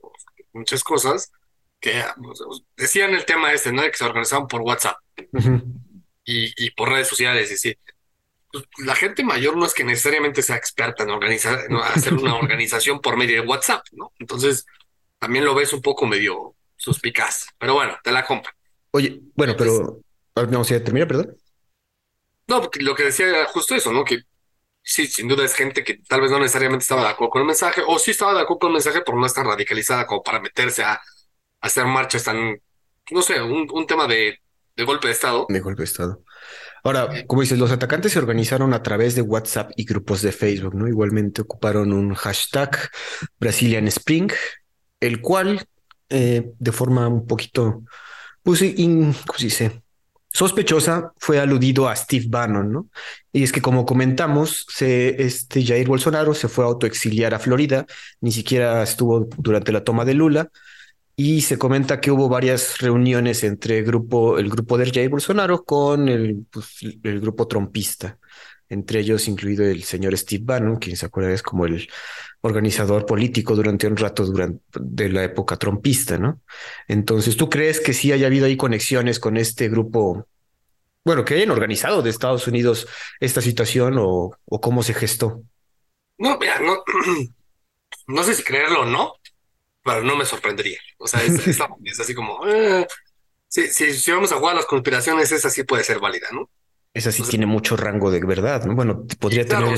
muchas 0.52 0.84
cosas 0.84 1.32
que 1.80 2.04
decían 2.76 3.14
el 3.14 3.26
tema 3.26 3.54
este, 3.54 3.72
¿no? 3.72 3.84
Que 3.84 3.94
se 3.94 4.04
organizaban 4.04 4.48
por 4.48 4.62
WhatsApp 4.62 4.98
y, 6.24 6.66
y, 6.66 6.72
por 6.72 6.90
redes 6.90 7.08
sociales 7.08 7.52
y 7.52 7.58
sí. 7.58 7.76
Pues, 8.52 8.66
la 8.80 8.96
gente 8.96 9.24
mayor 9.24 9.58
no 9.58 9.66
es 9.66 9.74
que 9.74 9.84
necesariamente 9.84 10.42
sea 10.42 10.56
experta 10.56 11.04
en 11.04 11.10
organizar, 11.10 11.60
en 11.68 11.76
hacer 11.78 12.14
una 12.14 12.36
organización 12.36 13.00
por 13.00 13.18
medio 13.18 13.42
de 13.42 13.48
WhatsApp, 13.48 13.86
¿no? 13.92 14.14
Entonces, 14.20 14.66
también 15.20 15.46
lo 15.46 15.56
ves 15.56 15.74
un 15.74 15.82
poco 15.82 16.06
medio 16.06 16.56
suspicaz. 16.76 17.48
Pero 17.58 17.76
bueno, 17.76 17.98
te 18.04 18.12
la 18.12 18.26
compro. 18.26 18.52
Oye, 18.92 19.20
bueno, 19.36 19.56
pero. 19.58 20.02
No, 20.50 20.64
si 20.64 20.80
termina, 20.80 21.08
perdón. 21.08 21.38
No, 22.48 22.70
lo 22.80 22.96
que 22.96 23.04
decía 23.04 23.28
era 23.28 23.46
justo 23.46 23.76
eso, 23.76 23.94
¿no? 23.94 24.04
Que 24.04 24.22
sí, 24.82 25.08
sin 25.08 25.28
duda 25.28 25.46
es 25.46 25.54
gente 25.54 25.84
que 25.84 26.00
tal 26.08 26.22
vez 26.22 26.32
no 26.32 26.40
necesariamente 26.40 26.84
estaba 26.84 27.04
de 27.04 27.10
acuerdo 27.10 27.32
con 27.32 27.42
el 27.42 27.48
mensaje, 27.48 27.82
o 27.86 28.00
sí 28.00 28.12
estaba 28.12 28.34
de 28.34 28.42
acuerdo 28.42 28.60
con 28.60 28.70
el 28.70 28.74
mensaje, 28.74 29.02
pero 29.06 29.18
no 29.18 29.26
está 29.26 29.44
radicalizada 29.44 30.06
como 30.06 30.24
para 30.24 30.40
meterse 30.40 30.84
a, 30.84 31.00
hacer 31.62 31.86
marchas 31.86 32.24
tan 32.24 32.60
no 33.12 33.22
sé, 33.22 33.42
un, 33.42 33.86
tema 33.88 34.08
de, 34.08 34.40
de 34.82 34.86
golpe 34.86 35.08
de 35.08 35.14
Estado. 35.14 35.46
De 35.48 35.60
golpe 35.60 35.84
de 35.84 35.86
Estado. 35.86 36.24
Ahora, 36.84 37.24
como 37.28 37.42
dices, 37.42 37.60
los 37.60 37.72
atacantes 37.72 38.14
se 38.14 38.18
organizaron 38.18 38.74
a 38.74 38.82
través 38.82 39.14
de 39.14 39.22
WhatsApp 39.22 39.72
y 39.76 39.86
grupos 39.86 40.24
de 40.24 40.32
Facebook, 40.32 40.74
¿no? 40.74 40.88
Igualmente 40.88 41.44
ocuparon 41.44 41.94
un 41.94 42.16
hashtag 42.16 42.90
Brazilian 43.40 43.88
Spring, 43.88 44.32
el 45.00 45.22
cual, 45.22 45.64
eh, 46.10 46.52
de 46.58 46.72
forma 46.72 47.08
un 47.08 47.28
poquito, 47.28 47.84
pues, 48.42 48.64
in, 48.64 49.14
¿cómo 49.28 49.38
se 49.38 49.46
dice? 49.46 49.84
Sospechosa 50.34 51.12
fue 51.18 51.40
aludido 51.40 51.88
a 51.88 51.96
Steve 51.96 52.26
Bannon, 52.28 52.72
¿no? 52.72 52.90
Y 53.32 53.44
es 53.44 53.52
que, 53.52 53.62
como 53.62 53.86
comentamos, 53.86 54.66
se, 54.68 55.22
este 55.22 55.64
Jair 55.64 55.88
Bolsonaro 55.88 56.34
se 56.34 56.48
fue 56.48 56.64
a 56.64 56.70
autoexiliar 56.70 57.36
a 57.36 57.40
Florida, 57.40 57.86
ni 58.20 58.32
siquiera 58.32 58.82
estuvo 58.82 59.30
durante 59.38 59.72
la 59.72 59.84
toma 59.84 60.06
de 60.06 60.16
Lula, 60.16 60.50
y 61.24 61.42
se 61.42 61.60
comenta 61.60 62.02
que 62.02 62.10
hubo 62.10 62.28
varias 62.28 62.80
reuniones 62.80 63.44
entre 63.44 63.84
grupo, 63.84 64.40
el 64.40 64.50
grupo 64.50 64.76
de 64.76 64.90
Jair 64.90 65.10
Bolsonaro 65.10 65.64
con 65.64 66.10
el, 66.10 66.48
pues, 66.50 66.80
el 66.82 67.20
grupo 67.22 67.48
trompista, 67.48 68.18
entre 68.70 69.02
ellos 69.02 69.28
incluido 69.28 69.64
el 69.64 69.84
señor 69.84 70.18
Steve 70.18 70.42
Bannon, 70.44 70.78
quien 70.78 70.98
se 70.98 71.06
acuerda 71.06 71.32
es 71.32 71.44
como 71.44 71.68
el 71.68 71.88
organizador 72.42 73.06
político 73.06 73.56
durante 73.56 73.86
un 73.86 73.98
rato 73.98 74.26
durante, 74.26 74.64
de 74.80 75.10
la 75.10 75.24
época 75.24 75.58
trompista, 75.58 76.18
¿no? 76.18 76.42
Entonces, 76.88 77.38
¿tú 77.38 77.52
crees 77.52 77.80
que 77.80 77.94
sí 77.94 78.12
haya 78.12 78.26
habido 78.26 78.48
ahí 78.48 78.58
conexiones 78.58 79.20
con 79.20 79.38
este 79.38 79.70
grupo? 79.70 80.26
Bueno, 81.06 81.24
que 81.24 81.36
hayan 81.36 81.52
organizado 81.52 82.02
de 82.02 82.10
Estados 82.10 82.48
Unidos 82.48 82.88
esta 83.20 83.42
situación 83.42 83.94
o, 84.00 84.32
cómo 84.60 84.82
se 84.82 84.96
gestó. 84.96 85.44
No, 86.18 86.40
no, 86.40 86.84
no 88.08 88.24
sé 88.24 88.34
si 88.34 88.42
creerlo 88.42 88.82
o 88.82 88.86
no, 88.86 89.21
pero 89.84 90.04
no 90.04 90.16
me 90.16 90.26
sorprendería. 90.26 90.80
O 90.98 91.08
sea, 91.08 91.22
es, 91.24 91.60
así 92.00 92.14
como, 92.14 92.46
eh, 92.48 92.88
si, 93.48 93.68
si, 93.70 94.12
vamos 94.12 94.32
a 94.32 94.38
jugar 94.38 94.54
a 94.54 94.58
las 94.58 94.66
conspiraciones, 94.66 95.32
esa 95.32 95.50
sí 95.50 95.64
puede 95.64 95.84
ser 95.84 96.00
válida, 96.00 96.28
¿no? 96.32 96.50
Esa 96.94 97.12
sí 97.12 97.24
tiene 97.24 97.46
mucho 97.46 97.78
rango 97.78 98.12
de 98.12 98.20
verdad, 98.20 98.66
¿no? 98.66 98.76
Bueno, 98.76 99.06
podría 99.20 99.46
tener... 99.46 99.78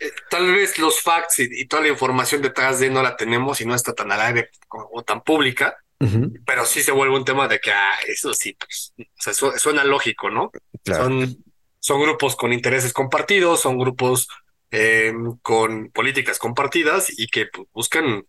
Eh, 0.00 0.10
tal 0.28 0.52
vez 0.52 0.78
los 0.78 1.00
facts 1.00 1.38
y, 1.38 1.66
toda 1.66 1.82
la 1.82 1.88
información 1.88 2.42
detrás 2.42 2.80
de 2.80 2.90
no 2.90 3.02
la 3.02 3.16
tenemos 3.16 3.60
y 3.60 3.66
no 3.66 3.74
está 3.74 3.92
tan 3.92 4.10
al 4.10 4.20
aire 4.20 4.50
o, 4.68 5.02
tan 5.02 5.22
pública, 5.22 5.76
pero 6.44 6.66
sí 6.66 6.82
se 6.82 6.90
vuelve 6.90 7.14
un 7.16 7.24
tema 7.24 7.46
de 7.46 7.60
que, 7.60 7.70
ah, 7.70 7.92
eso 8.08 8.34
sí, 8.34 8.56
pues, 8.58 8.92
o 8.98 9.04
sea, 9.32 9.32
suena 9.56 9.84
lógico, 9.84 10.30
¿no? 10.30 10.50
Son, 10.84 11.36
son 11.78 12.02
grupos 12.02 12.34
con 12.34 12.52
intereses 12.52 12.92
compartidos, 12.92 13.60
son 13.60 13.78
grupos 13.78 14.26
eh, 14.72 15.12
con 15.42 15.90
políticas 15.90 16.40
compartidas 16.40 17.06
y 17.16 17.28
que 17.28 17.46
pues, 17.46 17.68
buscan 17.72 18.26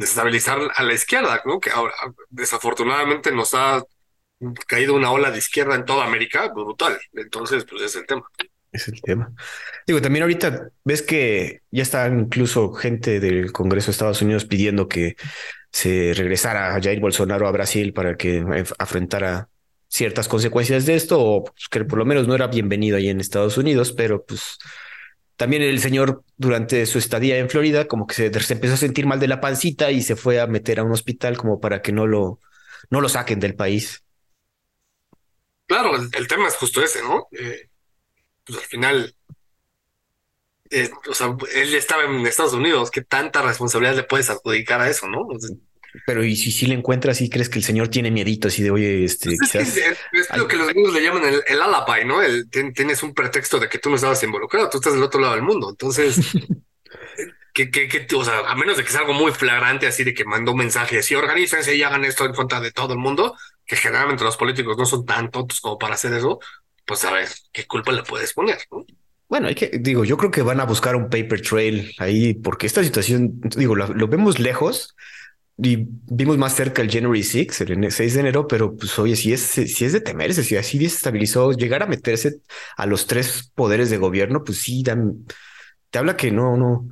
desestabilizar 0.00 0.58
a 0.74 0.82
la 0.82 0.92
izquierda, 0.92 1.42
¿no? 1.44 1.60
Que 1.60 1.70
ahora, 1.70 1.94
desafortunadamente 2.30 3.30
nos 3.32 3.54
ha 3.54 3.82
caído 4.66 4.94
una 4.94 5.10
ola 5.12 5.30
de 5.30 5.38
izquierda 5.38 5.74
en 5.74 5.84
toda 5.84 6.04
América 6.04 6.48
brutal. 6.48 6.98
Entonces, 7.12 7.64
pues 7.68 7.82
es 7.82 7.96
el 7.96 8.06
tema. 8.06 8.24
Es 8.72 8.88
el 8.88 9.00
tema. 9.00 9.32
Digo, 9.86 10.00
también 10.00 10.22
ahorita 10.22 10.68
ves 10.84 11.02
que 11.02 11.60
ya 11.70 11.82
está 11.82 12.06
incluso 12.08 12.72
gente 12.72 13.20
del 13.20 13.52
Congreso 13.52 13.86
de 13.86 13.92
Estados 13.92 14.22
Unidos 14.22 14.44
pidiendo 14.44 14.88
que 14.88 15.16
se 15.72 16.12
regresara 16.14 16.80
Jair 16.80 17.00
Bolsonaro 17.00 17.46
a 17.46 17.52
Brasil 17.52 17.92
para 17.92 18.16
que 18.16 18.44
afrontara 18.78 19.48
ciertas 19.88 20.28
consecuencias 20.28 20.86
de 20.86 20.94
esto, 20.94 21.20
o 21.20 21.44
pues, 21.44 21.68
que 21.68 21.84
por 21.84 21.98
lo 21.98 22.04
menos 22.04 22.26
no 22.28 22.34
era 22.34 22.46
bienvenido 22.46 22.96
ahí 22.96 23.08
en 23.08 23.20
Estados 23.20 23.58
Unidos, 23.58 23.92
pero 23.92 24.24
pues 24.24 24.58
también 25.40 25.62
el 25.62 25.80
señor, 25.80 26.22
durante 26.36 26.84
su 26.84 26.98
estadía 26.98 27.38
en 27.38 27.48
Florida, 27.48 27.88
como 27.88 28.06
que 28.06 28.14
se, 28.14 28.26
empezó 28.26 28.74
a 28.74 28.76
sentir 28.76 29.06
mal 29.06 29.20
de 29.20 29.26
la 29.26 29.40
pancita 29.40 29.90
y 29.90 30.02
se 30.02 30.14
fue 30.14 30.38
a 30.38 30.46
meter 30.46 30.78
a 30.78 30.82
un 30.82 30.92
hospital 30.92 31.38
como 31.38 31.58
para 31.58 31.80
que 31.80 31.92
no 31.92 32.06
lo, 32.06 32.40
no 32.90 33.00
lo 33.00 33.08
saquen 33.08 33.40
del 33.40 33.54
país. 33.54 34.04
Claro, 35.64 35.92
el, 35.96 36.28
tema 36.28 36.46
es 36.46 36.56
justo 36.56 36.82
ese, 36.82 37.02
¿no? 37.02 37.26
Eh, 37.32 37.70
pues 38.44 38.58
al 38.58 38.64
final, 38.66 39.16
eh, 40.68 40.90
o 41.08 41.14
sea, 41.14 41.34
él 41.54 41.74
estaba 41.74 42.04
en 42.04 42.26
Estados 42.26 42.52
Unidos, 42.52 42.90
¿qué 42.90 43.00
tanta 43.00 43.40
responsabilidad 43.40 43.96
le 43.96 44.02
puedes 44.02 44.28
adjudicar 44.28 44.82
a 44.82 44.90
eso, 44.90 45.08
no? 45.08 45.26
Pero 46.06 46.24
y 46.24 46.36
si, 46.36 46.50
si 46.50 46.66
le 46.66 46.74
encuentras 46.74 47.20
y 47.20 47.30
crees 47.30 47.48
que 47.48 47.58
el 47.58 47.64
señor 47.64 47.88
tiene 47.88 48.10
miedito 48.10 48.48
así 48.48 48.62
de, 48.62 48.70
oye, 48.70 49.04
este, 49.04 49.36
pues 49.36 49.40
quizás... 49.40 49.76
Es, 49.76 50.36
lo 50.36 50.46
que 50.46 50.56
los 50.56 50.68
gringos 50.68 50.94
le 50.94 51.02
llaman 51.02 51.24
el, 51.24 51.42
el 51.46 52.06
¿no? 52.06 52.22
El, 52.22 52.48
tienes 52.50 53.02
un 53.02 53.14
pretexto 53.14 53.58
de 53.58 53.68
que 53.68 53.78
tú 53.78 53.90
no 53.90 53.96
estabas 53.96 54.22
involucrado, 54.22 54.70
tú 54.70 54.78
estás 54.78 54.94
del 54.94 55.02
otro 55.02 55.20
lado 55.20 55.34
del 55.34 55.42
mundo. 55.42 55.70
Entonces, 55.70 56.16
que, 57.54 57.70
que, 57.70 57.88
que, 57.88 58.06
o 58.14 58.24
sea, 58.24 58.40
a 58.40 58.54
menos 58.54 58.76
de 58.76 58.84
que 58.84 58.90
sea 58.90 59.00
algo 59.00 59.14
muy 59.14 59.32
flagrante, 59.32 59.86
así 59.86 60.04
de 60.04 60.14
que 60.14 60.24
mandó 60.24 60.54
mensajes 60.54 61.10
y 61.10 61.14
organícense 61.14 61.74
y 61.74 61.82
hagan 61.82 62.04
esto 62.04 62.24
en 62.24 62.32
contra 62.32 62.60
de 62.60 62.72
todo 62.72 62.92
el 62.92 62.98
mundo, 62.98 63.36
que 63.66 63.76
generalmente 63.76 64.24
los 64.24 64.36
políticos 64.36 64.76
no 64.78 64.86
son 64.86 65.04
tan 65.04 65.30
tontos 65.30 65.60
como 65.60 65.78
para 65.78 65.94
hacer 65.94 66.12
eso, 66.12 66.38
pues 66.84 67.04
a 67.04 67.12
ver, 67.12 67.28
¿qué 67.52 67.66
culpa 67.66 67.92
le 67.92 68.02
puedes 68.02 68.32
poner? 68.32 68.58
¿no? 68.70 68.84
Bueno, 69.28 69.46
hay 69.46 69.54
que, 69.54 69.70
digo, 69.80 70.04
yo 70.04 70.16
creo 70.16 70.32
que 70.32 70.42
van 70.42 70.58
a 70.58 70.64
buscar 70.64 70.96
un 70.96 71.08
paper 71.08 71.40
trail 71.40 71.94
ahí, 71.98 72.34
porque 72.34 72.66
esta 72.66 72.82
situación, 72.82 73.40
digo, 73.56 73.76
lo 73.76 74.08
vemos 74.08 74.40
lejos, 74.40 74.96
y 75.62 75.86
vimos 76.06 76.38
más 76.38 76.54
cerca 76.54 76.80
el 76.80 76.90
January 76.90 77.22
6, 77.22 77.60
el 77.62 77.92
6 77.92 78.14
de 78.14 78.20
enero, 78.20 78.46
pero 78.46 78.74
pues 78.76 78.98
oye, 78.98 79.14
si 79.16 79.32
es, 79.32 79.42
si 79.42 79.84
es 79.84 79.92
de 79.92 80.00
temerse, 80.00 80.42
si 80.42 80.56
así 80.56 80.78
desestabilizó, 80.78 81.52
llegar 81.52 81.82
a 81.82 81.86
meterse 81.86 82.40
a 82.76 82.86
los 82.86 83.06
tres 83.06 83.50
poderes 83.54 83.90
de 83.90 83.98
gobierno, 83.98 84.42
pues 84.42 84.58
sí, 84.58 84.82
dan, 84.82 85.26
te 85.90 85.98
habla 85.98 86.16
que 86.16 86.30
no, 86.30 86.56
no. 86.56 86.88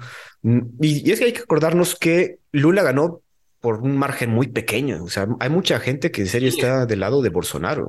Y, 0.80 1.10
es 1.10 1.18
que 1.18 1.26
hay 1.26 1.32
que 1.32 1.40
acordarnos 1.40 1.96
que 1.96 2.38
Lula 2.52 2.82
ganó 2.82 3.22
por 3.60 3.80
un 3.80 3.96
margen 3.96 4.30
muy 4.30 4.48
pequeño. 4.48 5.02
O 5.02 5.08
sea, 5.08 5.26
hay 5.40 5.48
mucha 5.48 5.80
gente 5.80 6.10
que 6.10 6.22
en 6.22 6.28
serio 6.28 6.48
está 6.48 6.84
del 6.84 7.00
lado 7.00 7.22
de 7.22 7.30
Bolsonaro. 7.30 7.88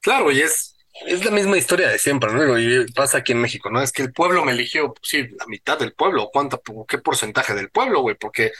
Claro, 0.00 0.32
y 0.32 0.40
es, 0.40 0.74
es 1.06 1.24
la 1.24 1.30
misma 1.30 1.58
historia 1.58 1.88
de 1.88 1.98
siempre, 1.98 2.32
¿no? 2.32 2.58
Y 2.58 2.90
pasa 2.92 3.18
aquí 3.18 3.32
en 3.32 3.42
México, 3.42 3.70
¿no? 3.70 3.82
Es 3.82 3.92
que 3.92 4.02
el 4.02 4.12
pueblo 4.12 4.44
me 4.44 4.52
eligió, 4.52 4.94
pues 4.94 5.08
sí, 5.08 5.28
la 5.38 5.46
mitad 5.46 5.78
del 5.78 5.92
pueblo, 5.92 6.30
¿cuánto, 6.32 6.62
qué 6.88 6.98
porcentaje 6.98 7.54
del 7.54 7.70
pueblo, 7.70 8.00
güey? 8.00 8.16
Porque 8.16 8.52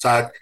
sea, 0.00 0.32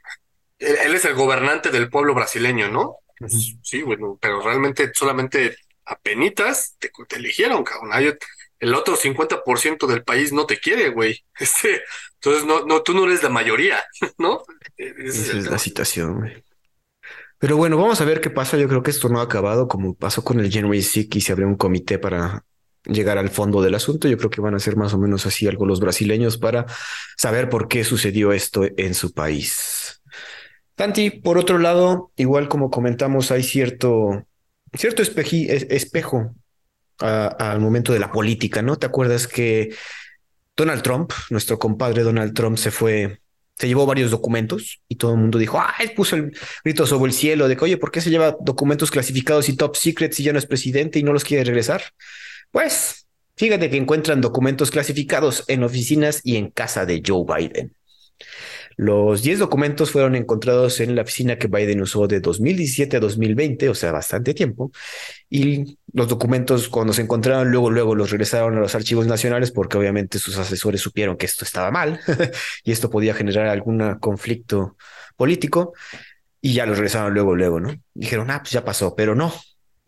él, 0.58 0.94
es 0.94 1.04
el 1.04 1.14
gobernante 1.14 1.70
del 1.70 1.90
pueblo 1.90 2.14
brasileño, 2.14 2.68
¿no? 2.68 2.96
Pues, 3.18 3.56
sí, 3.62 3.82
bueno, 3.82 4.18
pero 4.20 4.40
realmente 4.40 4.90
solamente 4.94 5.56
a 5.86 5.98
penitas 5.98 6.76
te, 6.78 6.90
eligieron, 7.16 7.64
cabrón. 7.64 7.90
el 8.58 8.74
otro 8.74 8.96
50% 8.96 9.86
del 9.86 10.02
país 10.02 10.32
no 10.32 10.46
te 10.46 10.58
quiere, 10.58 10.90
güey. 10.90 11.24
Este, 11.38 11.82
entonces, 12.14 12.44
no, 12.44 12.64
no, 12.64 12.82
tú 12.82 12.94
no 12.94 13.04
eres 13.04 13.22
la 13.22 13.28
mayoría, 13.28 13.82
¿no? 14.18 14.42
Esa 14.76 15.38
es 15.38 15.46
la 15.46 15.58
situación, 15.58 16.18
güey. 16.18 16.44
Pero 17.38 17.56
bueno, 17.56 17.76
vamos 17.76 18.00
a 18.00 18.04
ver 18.04 18.20
qué 18.20 18.30
pasa. 18.30 18.56
Yo 18.56 18.66
creo 18.68 18.82
que 18.82 18.90
esto 18.90 19.08
no 19.08 19.20
ha 19.20 19.24
acabado 19.24 19.68
como 19.68 19.94
pasó 19.94 20.24
con 20.24 20.40
el 20.40 20.50
January 20.50 20.82
6 20.82 21.08
y 21.12 21.20
se 21.20 21.32
abrió 21.32 21.46
un 21.46 21.56
comité 21.56 21.98
para 21.98 22.44
llegar 22.86 23.18
al 23.18 23.30
fondo 23.30 23.62
del 23.62 23.74
asunto. 23.74 24.08
Yo 24.08 24.16
creo 24.16 24.30
que 24.30 24.40
van 24.40 24.54
a 24.54 24.58
ser 24.58 24.76
más 24.76 24.94
o 24.94 24.98
menos 24.98 25.26
así 25.26 25.46
algo 25.46 25.66
los 25.66 25.80
brasileños 25.80 26.38
para 26.38 26.66
saber 27.16 27.48
por 27.48 27.68
qué 27.68 27.84
sucedió 27.84 28.32
esto 28.32 28.64
en 28.76 28.94
su 28.94 29.12
país. 29.12 30.02
Tanti, 30.74 31.10
por 31.10 31.38
otro 31.38 31.58
lado, 31.58 32.12
igual 32.16 32.48
como 32.48 32.70
comentamos, 32.70 33.30
hay 33.30 33.42
cierto, 33.42 34.26
cierto 34.74 35.02
espejo 35.02 36.34
al 36.98 37.60
momento 37.60 37.92
de 37.92 37.98
la 37.98 38.12
política, 38.12 38.62
¿no? 38.62 38.76
¿Te 38.76 38.86
acuerdas 38.86 39.26
que 39.26 39.74
Donald 40.56 40.82
Trump, 40.82 41.12
nuestro 41.30 41.58
compadre 41.58 42.02
Donald 42.02 42.34
Trump, 42.34 42.58
se 42.58 42.70
fue, 42.70 43.20
se 43.58 43.68
llevó 43.68 43.86
varios 43.86 44.10
documentos 44.10 44.80
y 44.88 44.96
todo 44.96 45.12
el 45.12 45.18
mundo 45.18 45.38
dijo, 45.38 45.62
ay, 45.78 45.88
puso 45.94 46.16
el 46.16 46.36
grito 46.62 46.86
sobre 46.86 47.10
el 47.10 47.16
cielo 47.16 47.48
de 47.48 47.56
que, 47.56 47.64
oye, 47.64 47.76
¿por 47.78 47.90
qué 47.90 48.00
se 48.02 48.10
lleva 48.10 48.36
documentos 48.40 48.90
clasificados 48.90 49.48
y 49.48 49.56
top 49.56 49.76
secret 49.76 50.12
si 50.12 50.22
ya 50.22 50.32
no 50.32 50.38
es 50.38 50.46
presidente 50.46 50.98
y 50.98 51.02
no 51.02 51.12
los 51.12 51.24
quiere 51.24 51.44
regresar? 51.44 51.82
Pues 52.50 53.06
fíjate 53.36 53.70
que 53.70 53.76
encuentran 53.76 54.20
documentos 54.20 54.70
clasificados 54.70 55.44
en 55.48 55.62
oficinas 55.62 56.20
y 56.24 56.36
en 56.36 56.50
casa 56.50 56.86
de 56.86 57.02
Joe 57.06 57.24
Biden. 57.26 57.74
Los 58.78 59.22
10 59.22 59.38
documentos 59.38 59.90
fueron 59.90 60.16
encontrados 60.16 60.80
en 60.80 60.94
la 60.94 61.02
oficina 61.02 61.38
que 61.38 61.48
Biden 61.48 61.80
usó 61.80 62.06
de 62.06 62.20
2017 62.20 62.98
a 62.98 63.00
2020, 63.00 63.70
o 63.70 63.74
sea, 63.74 63.90
bastante 63.90 64.34
tiempo. 64.34 64.70
Y 65.30 65.78
los 65.94 66.08
documentos, 66.08 66.68
cuando 66.68 66.92
se 66.92 67.00
encontraron, 67.00 67.50
luego, 67.50 67.70
luego 67.70 67.94
los 67.94 68.10
regresaron 68.10 68.56
a 68.58 68.60
los 68.60 68.74
archivos 68.74 69.06
nacionales 69.06 69.50
porque 69.50 69.78
obviamente 69.78 70.18
sus 70.18 70.36
asesores 70.36 70.82
supieron 70.82 71.16
que 71.16 71.24
esto 71.24 71.44
estaba 71.46 71.70
mal 71.70 72.00
y 72.64 72.72
esto 72.72 72.90
podía 72.90 73.14
generar 73.14 73.46
algún 73.48 73.94
conflicto 73.98 74.76
político. 75.16 75.72
Y 76.42 76.52
ya 76.52 76.66
los 76.66 76.76
regresaron 76.76 77.14
luego, 77.14 77.34
luego, 77.34 77.60
¿no? 77.60 77.74
Dijeron, 77.94 78.30
ah, 78.30 78.40
pues 78.40 78.52
ya 78.52 78.62
pasó, 78.62 78.94
pero 78.94 79.14
no, 79.14 79.32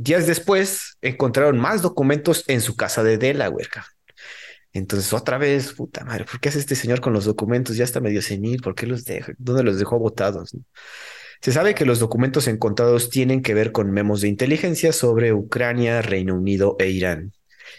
Días 0.01 0.29
después 0.29 0.97
encontraron 1.03 1.59
más 1.59 1.83
documentos 1.83 2.45
en 2.47 2.61
su 2.61 2.77
casa 2.77 3.03
de 3.03 3.19
Delaware. 3.19 3.69
Entonces, 4.73 5.13
otra 5.13 5.39
vez, 5.39 5.73
puta 5.73 6.05
madre, 6.05 6.25
¿por 6.25 6.39
qué 6.39 6.51
hace 6.51 6.61
este 6.61 6.77
señor 6.77 7.01
con 7.01 7.13
los 7.13 7.25
documentos? 7.25 7.77
Ya 7.77 7.83
está 7.83 8.01
medio 8.01 8.23
senil, 8.23 8.63
¿por 8.63 8.77
qué 8.77 8.87
los 8.87 9.05
deja? 9.05 9.33
¿Dónde 9.39 9.65
los 9.65 9.77
dejó 9.77 9.99
botados? 9.99 10.57
Se 11.41 11.51
sabe 11.51 11.75
que 11.75 11.85
los 11.85 11.99
documentos 11.99 12.47
encontrados 12.47 13.11
tienen 13.11 13.43
que 13.43 13.55
ver 13.55 13.73
con 13.73 13.91
memos 13.91 14.21
de 14.21 14.29
inteligencia 14.29 14.93
sobre 14.93 15.33
Ucrania, 15.33 16.01
Reino 16.01 16.37
Unido 16.37 16.77
e 16.79 16.91
Irán. 16.91 17.33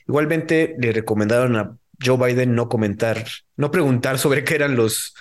Igualmente, 0.06 0.76
le 0.78 0.92
recomendaron 0.92 1.56
a 1.56 1.78
Joe 2.04 2.18
Biden 2.18 2.54
no 2.54 2.68
comentar, 2.68 3.26
no 3.56 3.72
preguntar 3.72 4.20
sobre 4.20 4.44
qué 4.44 4.56
eran 4.56 4.76
los, 4.76 5.14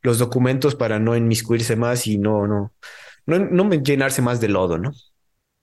los 0.00 0.18
documentos 0.18 0.74
para 0.74 0.98
no 0.98 1.14
inmiscuirse 1.16 1.76
más 1.76 2.06
y 2.06 2.16
no, 2.16 2.46
no, 2.46 2.72
no, 3.26 3.38
no 3.40 3.70
llenarse 3.70 4.22
más 4.22 4.40
de 4.40 4.48
lodo, 4.48 4.78
¿no? 4.78 4.92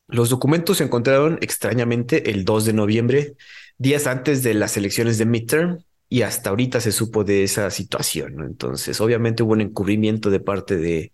Los 0.08 0.30
documentos 0.30 0.78
se 0.78 0.84
encontraron 0.84 1.38
extrañamente 1.42 2.32
el 2.32 2.46
2 2.46 2.66
de 2.66 2.74
noviembre, 2.74 3.36
días 3.78 4.08
antes 4.08 4.44
de 4.44 4.54
las 4.54 4.78
elecciones 4.78 5.18
de 5.18 5.26
midterm, 5.26 5.84
y 6.14 6.22
hasta 6.22 6.52
ahorita 6.52 6.80
se 6.80 6.92
supo 6.92 7.24
de 7.24 7.44
esa 7.44 7.72
situación. 7.72 8.36
¿no? 8.36 8.46
Entonces, 8.46 9.02
obviamente 9.02 9.42
hubo 9.42 9.54
un 9.54 9.62
encubrimiento 9.62 10.30
de 10.30 10.40
parte 10.40 10.78
de, 10.78 11.12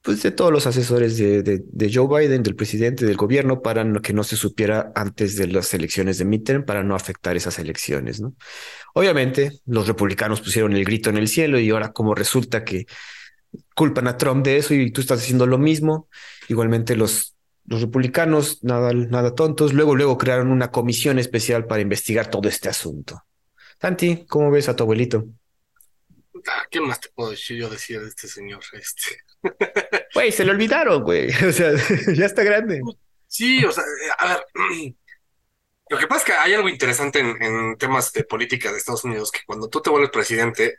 pues, 0.00 0.22
de 0.22 0.30
todos 0.30 0.50
los 0.50 0.66
asesores 0.66 1.18
de, 1.18 1.42
de, 1.42 1.92
Joe 1.92 2.08
Biden, 2.08 2.42
del 2.42 2.56
presidente, 2.56 3.04
del 3.04 3.18
gobierno, 3.18 3.60
para 3.60 3.84
que 4.00 4.14
no 4.14 4.24
se 4.24 4.36
supiera 4.36 4.90
antes 4.94 5.36
de 5.36 5.48
las 5.48 5.74
elecciones 5.74 6.16
de 6.16 6.24
midterm, 6.24 6.64
para 6.64 6.82
no 6.82 6.94
afectar 6.94 7.36
esas 7.36 7.58
elecciones. 7.58 8.22
¿no? 8.22 8.34
Obviamente, 8.94 9.60
los 9.66 9.86
republicanos 9.86 10.40
pusieron 10.40 10.72
el 10.72 10.84
grito 10.86 11.10
en 11.10 11.18
el 11.18 11.28
cielo 11.28 11.58
y 11.60 11.68
ahora 11.68 11.92
como 11.92 12.14
resulta 12.14 12.64
que 12.64 12.86
culpan 13.74 14.08
a 14.08 14.16
Trump 14.16 14.44
de 14.46 14.56
eso 14.56 14.72
y 14.72 14.90
tú 14.92 15.02
estás 15.02 15.20
haciendo 15.20 15.46
lo 15.46 15.58
mismo, 15.58 16.08
igualmente 16.48 16.96
los 16.96 17.34
los 17.66 17.80
republicanos, 17.80 18.62
nada, 18.64 18.92
nada 18.92 19.34
tontos, 19.34 19.72
luego, 19.72 19.94
luego 19.94 20.18
crearon 20.18 20.50
una 20.50 20.70
comisión 20.70 21.18
especial 21.18 21.66
para 21.66 21.82
investigar 21.82 22.30
todo 22.30 22.48
este 22.48 22.68
asunto. 22.68 23.22
Santi, 23.80 24.26
¿cómo 24.28 24.50
ves 24.50 24.68
a 24.68 24.76
tu 24.76 24.82
abuelito? 24.82 25.24
Ah, 26.48 26.66
¿Qué 26.70 26.80
más 26.80 27.00
te 27.00 27.08
puedo 27.10 27.30
decir 27.30 27.58
yo 27.58 27.68
decir 27.68 28.00
de 28.00 28.08
este 28.08 28.28
señor? 28.28 28.62
Este. 28.72 29.22
Güey, 30.14 30.32
se 30.32 30.44
le 30.44 30.50
olvidaron, 30.50 31.02
güey. 31.02 31.30
O 31.48 31.52
sea, 31.52 31.72
ya 32.14 32.26
está 32.26 32.42
grande. 32.42 32.80
Sí, 33.26 33.64
o 33.64 33.72
sea, 33.72 33.84
a 34.18 34.34
ver. 34.34 34.46
Lo 35.88 35.98
que 35.98 36.06
pasa 36.06 36.20
es 36.20 36.24
que 36.26 36.32
hay 36.32 36.54
algo 36.54 36.68
interesante 36.68 37.18
en, 37.18 37.42
en, 37.42 37.76
temas 37.76 38.12
de 38.12 38.22
política 38.22 38.70
de 38.70 38.78
Estados 38.78 39.02
Unidos, 39.02 39.32
que 39.32 39.40
cuando 39.44 39.68
tú 39.68 39.80
te 39.80 39.90
vuelves 39.90 40.10
presidente, 40.10 40.78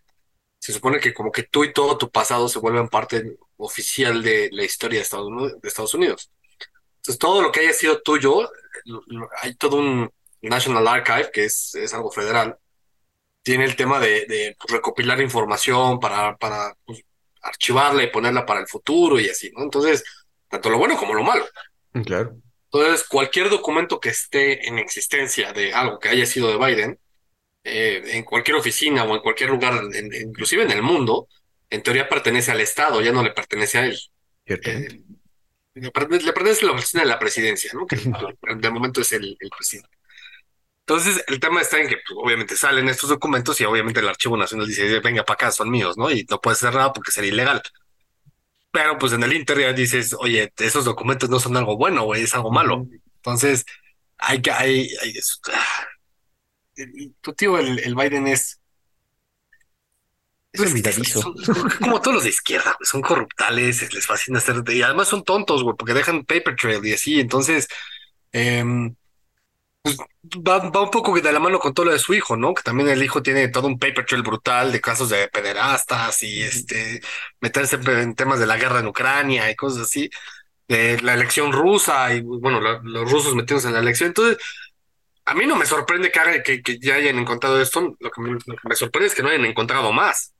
se 0.57 0.71
supone 0.71 1.01
que 1.01 1.13
como 1.13 1.33
que 1.33 1.43
tú 1.43 1.65
y 1.65 1.73
todo 1.73 1.97
tu 1.97 2.09
pasado 2.09 2.47
se 2.47 2.59
vuelven 2.59 2.87
parte 2.87 3.35
oficial 3.57 4.23
de 4.23 4.47
la 4.53 4.63
historia 4.63 4.99
de 4.99 5.03
Estados, 5.03 5.61
de 5.61 5.67
Estados 5.67 5.93
Unidos. 5.95 6.31
Entonces, 7.01 7.17
todo 7.17 7.41
lo 7.41 7.51
que 7.51 7.61
haya 7.61 7.73
sido 7.73 8.01
tuyo, 8.01 8.47
hay 9.41 9.55
todo 9.55 9.77
un 9.77 10.11
National 10.41 10.87
Archive, 10.87 11.31
que 11.33 11.45
es, 11.45 11.73
es 11.75 11.93
algo 11.93 12.11
federal, 12.11 12.57
tiene 13.41 13.65
el 13.65 13.75
tema 13.75 13.99
de, 13.99 14.25
de 14.27 14.55
pues, 14.59 14.71
recopilar 14.71 15.19
información 15.19 15.99
para, 15.99 16.37
para 16.37 16.75
pues, 16.85 17.03
archivarla 17.41 18.03
y 18.03 18.11
ponerla 18.11 18.45
para 18.45 18.59
el 18.59 18.67
futuro 18.67 19.19
y 19.19 19.29
así, 19.29 19.51
¿no? 19.55 19.63
Entonces, 19.63 20.03
tanto 20.47 20.69
lo 20.69 20.77
bueno 20.77 20.95
como 20.95 21.15
lo 21.15 21.23
malo. 21.23 21.45
Mm, 21.93 22.01
claro. 22.01 22.37
Entonces, 22.71 23.07
cualquier 23.07 23.49
documento 23.49 23.99
que 23.99 24.09
esté 24.09 24.67
en 24.67 24.77
existencia 24.77 25.51
de 25.53 25.73
algo 25.73 25.99
que 25.99 26.09
haya 26.09 26.25
sido 26.25 26.47
de 26.49 26.65
Biden, 26.65 26.99
eh, 27.63 28.01
en 28.13 28.23
cualquier 28.23 28.57
oficina 28.57 29.03
o 29.03 29.15
en 29.15 29.21
cualquier 29.21 29.49
lugar, 29.49 29.81
inclusive 30.21 30.63
en 30.63 30.71
el 30.71 30.81
mundo, 30.81 31.27
en 31.69 31.83
teoría 31.83 32.07
pertenece 32.07 32.51
al 32.51 32.61
Estado, 32.61 33.01
ya 33.01 33.11
no 33.11 33.23
le 33.23 33.31
pertenece 33.31 33.77
a 33.77 33.85
él. 33.85 33.99
Eh, 34.45 35.01
le 35.73 35.91
pertenece 35.91 36.65
la 36.65 36.73
oficina 36.73 37.03
de 37.03 37.09
la 37.09 37.19
presidencia, 37.19 37.71
¿no? 37.73 37.85
Que 37.85 37.95
de 37.95 38.69
momento 38.69 39.01
es 39.01 39.11
el, 39.13 39.37
presidente. 39.55 39.89
Entonces, 40.85 41.23
el 41.27 41.39
tema 41.39 41.61
está 41.61 41.79
en 41.79 41.87
que 41.87 41.95
pues, 41.95 42.17
obviamente 42.21 42.55
salen 42.57 42.89
estos 42.89 43.09
documentos 43.09 43.59
y 43.61 43.65
obviamente 43.65 43.99
el 43.99 44.09
Archivo 44.09 44.35
Nacional 44.35 44.67
dice, 44.67 44.99
venga 44.99 45.23
para 45.23 45.35
acá, 45.35 45.51
son 45.51 45.69
míos, 45.69 45.97
¿no? 45.97 46.11
Y 46.11 46.25
no 46.29 46.41
puede 46.41 46.57
ser 46.57 46.73
nada 46.73 46.91
porque 46.91 47.11
sería 47.11 47.31
ilegal. 47.31 47.61
Pero 48.71 48.97
pues 48.97 49.13
en 49.13 49.23
el 49.23 49.33
Inter 49.33 49.59
ya 49.59 49.73
dices, 49.73 50.15
oye, 50.17 50.51
esos 50.57 50.85
documentos 50.85 51.29
no 51.29 51.39
son 51.39 51.55
algo 51.57 51.77
bueno, 51.77 52.03
güey, 52.03 52.23
es 52.23 52.33
algo 52.33 52.51
malo. 52.51 52.87
Entonces, 53.17 53.65
hay 54.17 54.41
que, 54.41 54.51
hay, 54.51 54.89
hay 55.01 55.13
ah, 55.53 55.87
tu 57.21 57.33
tío, 57.33 57.57
el, 57.57 57.79
el 57.79 57.95
Biden 57.95 58.27
es 58.27 58.60
es 60.53 60.61
olvidadizo. 60.61 61.33
como 61.79 62.01
todos 62.01 62.15
los 62.15 62.23
de 62.23 62.29
izquierda, 62.29 62.75
son 62.81 63.01
corruptales, 63.01 63.93
les 63.93 64.05
fascina 64.05 64.39
hacer, 64.39 64.63
y 64.69 64.81
además 64.81 65.07
son 65.07 65.23
tontos, 65.23 65.63
güey, 65.63 65.75
porque 65.77 65.93
dejan 65.93 66.25
paper 66.25 66.55
trail 66.55 66.85
y 66.85 66.93
así, 66.93 67.19
entonces, 67.19 67.67
em, 68.31 68.95
pues, 69.81 69.97
va, 70.47 70.69
va, 70.69 70.81
un 70.83 70.91
poco 70.91 71.19
de 71.19 71.31
la 71.31 71.39
mano 71.39 71.59
con 71.59 71.73
todo 71.73 71.87
lo 71.87 71.93
de 71.93 71.99
su 71.99 72.13
hijo, 72.13 72.37
¿no? 72.37 72.53
Que 72.53 72.63
también 72.63 72.89
el 72.89 73.03
hijo 73.03 73.23
tiene 73.23 73.47
todo 73.47 73.67
un 73.67 73.79
paper 73.79 74.05
trail 74.05 74.23
brutal 74.23 74.71
de 74.71 74.81
casos 74.81 75.09
de 75.09 75.27
pederastas 75.29 76.21
y 76.23 76.43
este, 76.43 77.01
meterse 77.39 77.77
en 77.77 78.15
temas 78.15 78.39
de 78.39 78.45
la 78.47 78.57
guerra 78.57 78.79
en 78.79 78.87
Ucrania 78.87 79.49
y 79.49 79.55
cosas 79.55 79.83
así, 79.83 80.09
de 80.67 81.01
la 81.01 81.13
elección 81.15 81.51
rusa 81.51 82.13
y, 82.13 82.21
bueno, 82.21 82.59
los 82.61 83.11
rusos 83.11 83.35
metidos 83.35 83.65
en 83.65 83.73
la 83.73 83.79
elección, 83.79 84.09
entonces, 84.09 84.37
a 85.25 85.33
mí 85.33 85.45
no 85.45 85.55
me 85.55 85.65
sorprende 85.65 86.11
que, 86.11 86.61
que, 86.61 86.79
ya 86.79 86.95
hayan 86.95 87.17
encontrado 87.19 87.61
esto, 87.61 87.95
lo 87.99 88.11
que, 88.11 88.21
me, 88.21 88.75
sorprende 88.75 89.07
es 89.07 89.15
que 89.15 89.23
no 89.23 89.29
hayan 89.29 89.45
encontrado 89.45 89.91
más. 89.93 90.30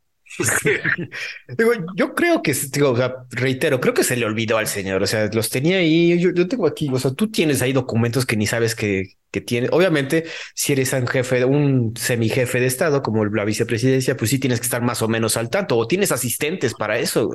Digo, 1.58 1.72
yo 1.96 2.16
creo 2.16 2.42
que, 2.42 2.54
digo, 2.54 2.96
reitero, 3.30 3.80
creo 3.80 3.94
que 3.94 4.04
se 4.04 4.16
le 4.16 4.26
olvidó 4.26 4.58
al 4.58 4.68
señor. 4.68 5.02
O 5.04 5.08
sea, 5.08 5.30
los 5.32 5.50
tenía 5.50 5.78
ahí. 5.78 6.20
Yo, 6.20 6.32
yo 6.32 6.48
tengo 6.48 6.68
aquí, 6.68 6.90
o 6.92 7.00
sea, 7.00 7.12
tú 7.12 7.30
tienes 7.30 7.62
ahí 7.62 7.74
documentos 7.74 8.26
que 8.26 8.38
ni 8.38 8.48
sabes 8.48 8.76
que, 8.76 9.16
que 9.32 9.42
tiene. 9.42 9.70
Obviamente, 9.72 10.26
si 10.54 10.74
eres 10.74 10.94
un 10.94 11.08
jefe, 11.08 11.46
un 11.46 11.94
semijefe 11.96 12.60
de 12.60 12.68
Estado, 12.68 13.02
como 13.02 13.26
la 13.26 13.46
vicepresidencia, 13.46 14.16
pues 14.16 14.30
sí 14.32 14.40
tienes 14.40 14.60
que 14.60 14.66
estar 14.66 14.82
más 14.82 15.02
o 15.02 15.08
menos 15.08 15.38
al 15.38 15.50
tanto, 15.50 15.78
o 15.78 15.88
tienes 15.88 16.12
asistentes 16.12 16.74
para 16.74 17.00
eso. 17.00 17.32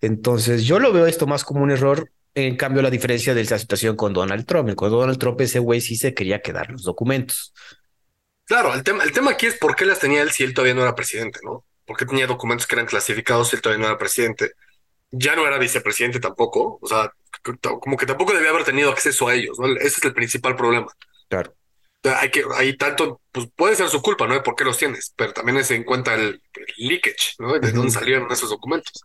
Entonces, 0.00 0.64
yo 0.64 0.78
lo 0.78 0.92
veo 0.92 1.06
esto 1.06 1.26
más 1.26 1.44
como 1.44 1.62
un 1.62 1.70
error. 1.70 2.10
En 2.34 2.56
cambio, 2.56 2.82
la 2.82 2.90
diferencia 2.90 3.34
de 3.34 3.44
la 3.44 3.58
situación 3.58 3.96
con 3.96 4.12
Donald 4.12 4.46
Trump. 4.46 4.74
Con 4.74 4.90
Donald 4.90 5.18
Trump, 5.18 5.40
ese 5.40 5.58
güey 5.58 5.80
sí 5.80 5.96
se 5.96 6.14
quería 6.14 6.40
quedar 6.40 6.70
los 6.70 6.84
documentos. 6.84 7.52
Claro, 8.44 8.74
el 8.74 8.82
tema, 8.82 9.04
el 9.04 9.12
tema 9.12 9.32
aquí 9.32 9.46
es 9.46 9.58
por 9.58 9.76
qué 9.76 9.84
las 9.84 9.98
tenía 9.98 10.22
él 10.22 10.30
si 10.30 10.42
él 10.42 10.54
todavía 10.54 10.74
no 10.74 10.82
era 10.82 10.94
presidente, 10.94 11.40
¿no? 11.42 11.64
Porque 11.88 12.04
tenía 12.04 12.26
documentos 12.26 12.66
que 12.66 12.74
eran 12.74 12.86
clasificados 12.86 13.50
y 13.50 13.56
él 13.56 13.62
todavía 13.62 13.82
no 13.82 13.88
era 13.88 13.98
presidente. 13.98 14.52
Ya 15.10 15.34
no 15.34 15.46
era 15.46 15.56
vicepresidente 15.56 16.20
tampoco, 16.20 16.78
o 16.82 16.86
sea, 16.86 17.10
como 17.80 17.96
que 17.96 18.04
tampoco 18.04 18.34
debía 18.34 18.50
haber 18.50 18.64
tenido 18.64 18.90
acceso 18.90 19.26
a 19.26 19.34
ellos, 19.34 19.58
¿no? 19.58 19.66
Ese 19.76 19.86
es 19.86 20.04
el 20.04 20.12
principal 20.12 20.54
problema. 20.54 20.92
Claro. 21.28 21.54
Hay 22.04 22.30
que, 22.30 22.44
hay 22.54 22.76
tanto, 22.76 23.22
pues 23.32 23.48
puede 23.56 23.74
ser 23.74 23.88
su 23.88 24.02
culpa, 24.02 24.26
¿no? 24.26 24.34
De 24.34 24.42
por 24.42 24.54
qué 24.54 24.64
los 24.64 24.76
tienes, 24.76 25.14
pero 25.16 25.32
también 25.32 25.64
se 25.64 25.76
en 25.76 25.84
cuenta 25.84 26.14
el, 26.14 26.42
leakage, 26.76 27.34
¿no? 27.38 27.58
De 27.58 27.72
dónde 27.72 27.90
salieron 27.90 28.30
esos 28.30 28.50
documentos. 28.50 29.02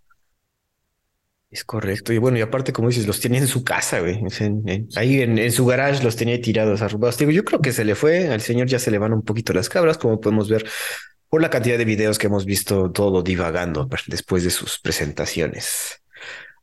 Es 1.50 1.64
correcto. 1.64 2.12
Y 2.12 2.18
bueno, 2.18 2.38
y 2.38 2.42
aparte, 2.42 2.74
como 2.74 2.90
dices, 2.90 3.08
los 3.08 3.22
tenía 3.22 3.40
en 3.40 3.48
su 3.48 3.64
casa, 3.64 4.02
güey. 4.02 4.22
ahí 4.98 5.22
en, 5.22 5.52
su 5.54 5.66
garage 5.66 6.04
los 6.04 6.18
tenía 6.18 6.42
tirados, 6.42 6.82
arrugados. 6.82 7.18
Digo, 7.18 7.32
yo 7.32 7.46
creo 7.46 7.62
que 7.62 7.72
se 7.72 7.86
le 7.86 7.96
fue, 7.96 8.28
al 8.28 8.42
señor 8.42 8.68
ya 8.68 8.80
se 8.80 8.92
le 8.92 8.98
van 8.98 9.14
un 9.14 9.24
poquito 9.24 9.54
las 9.54 9.70
cabras, 9.70 9.98
como 9.98 10.20
podemos 10.20 10.50
ver 10.50 10.70
por 11.34 11.42
la 11.42 11.50
cantidad 11.50 11.80
de 11.80 11.86
videos 11.86 12.20
que 12.20 12.28
hemos 12.28 12.46
visto 12.46 12.92
todo 12.92 13.24
divagando 13.24 13.90
después 14.06 14.44
de 14.44 14.52
sus 14.52 14.78
presentaciones. 14.78 16.04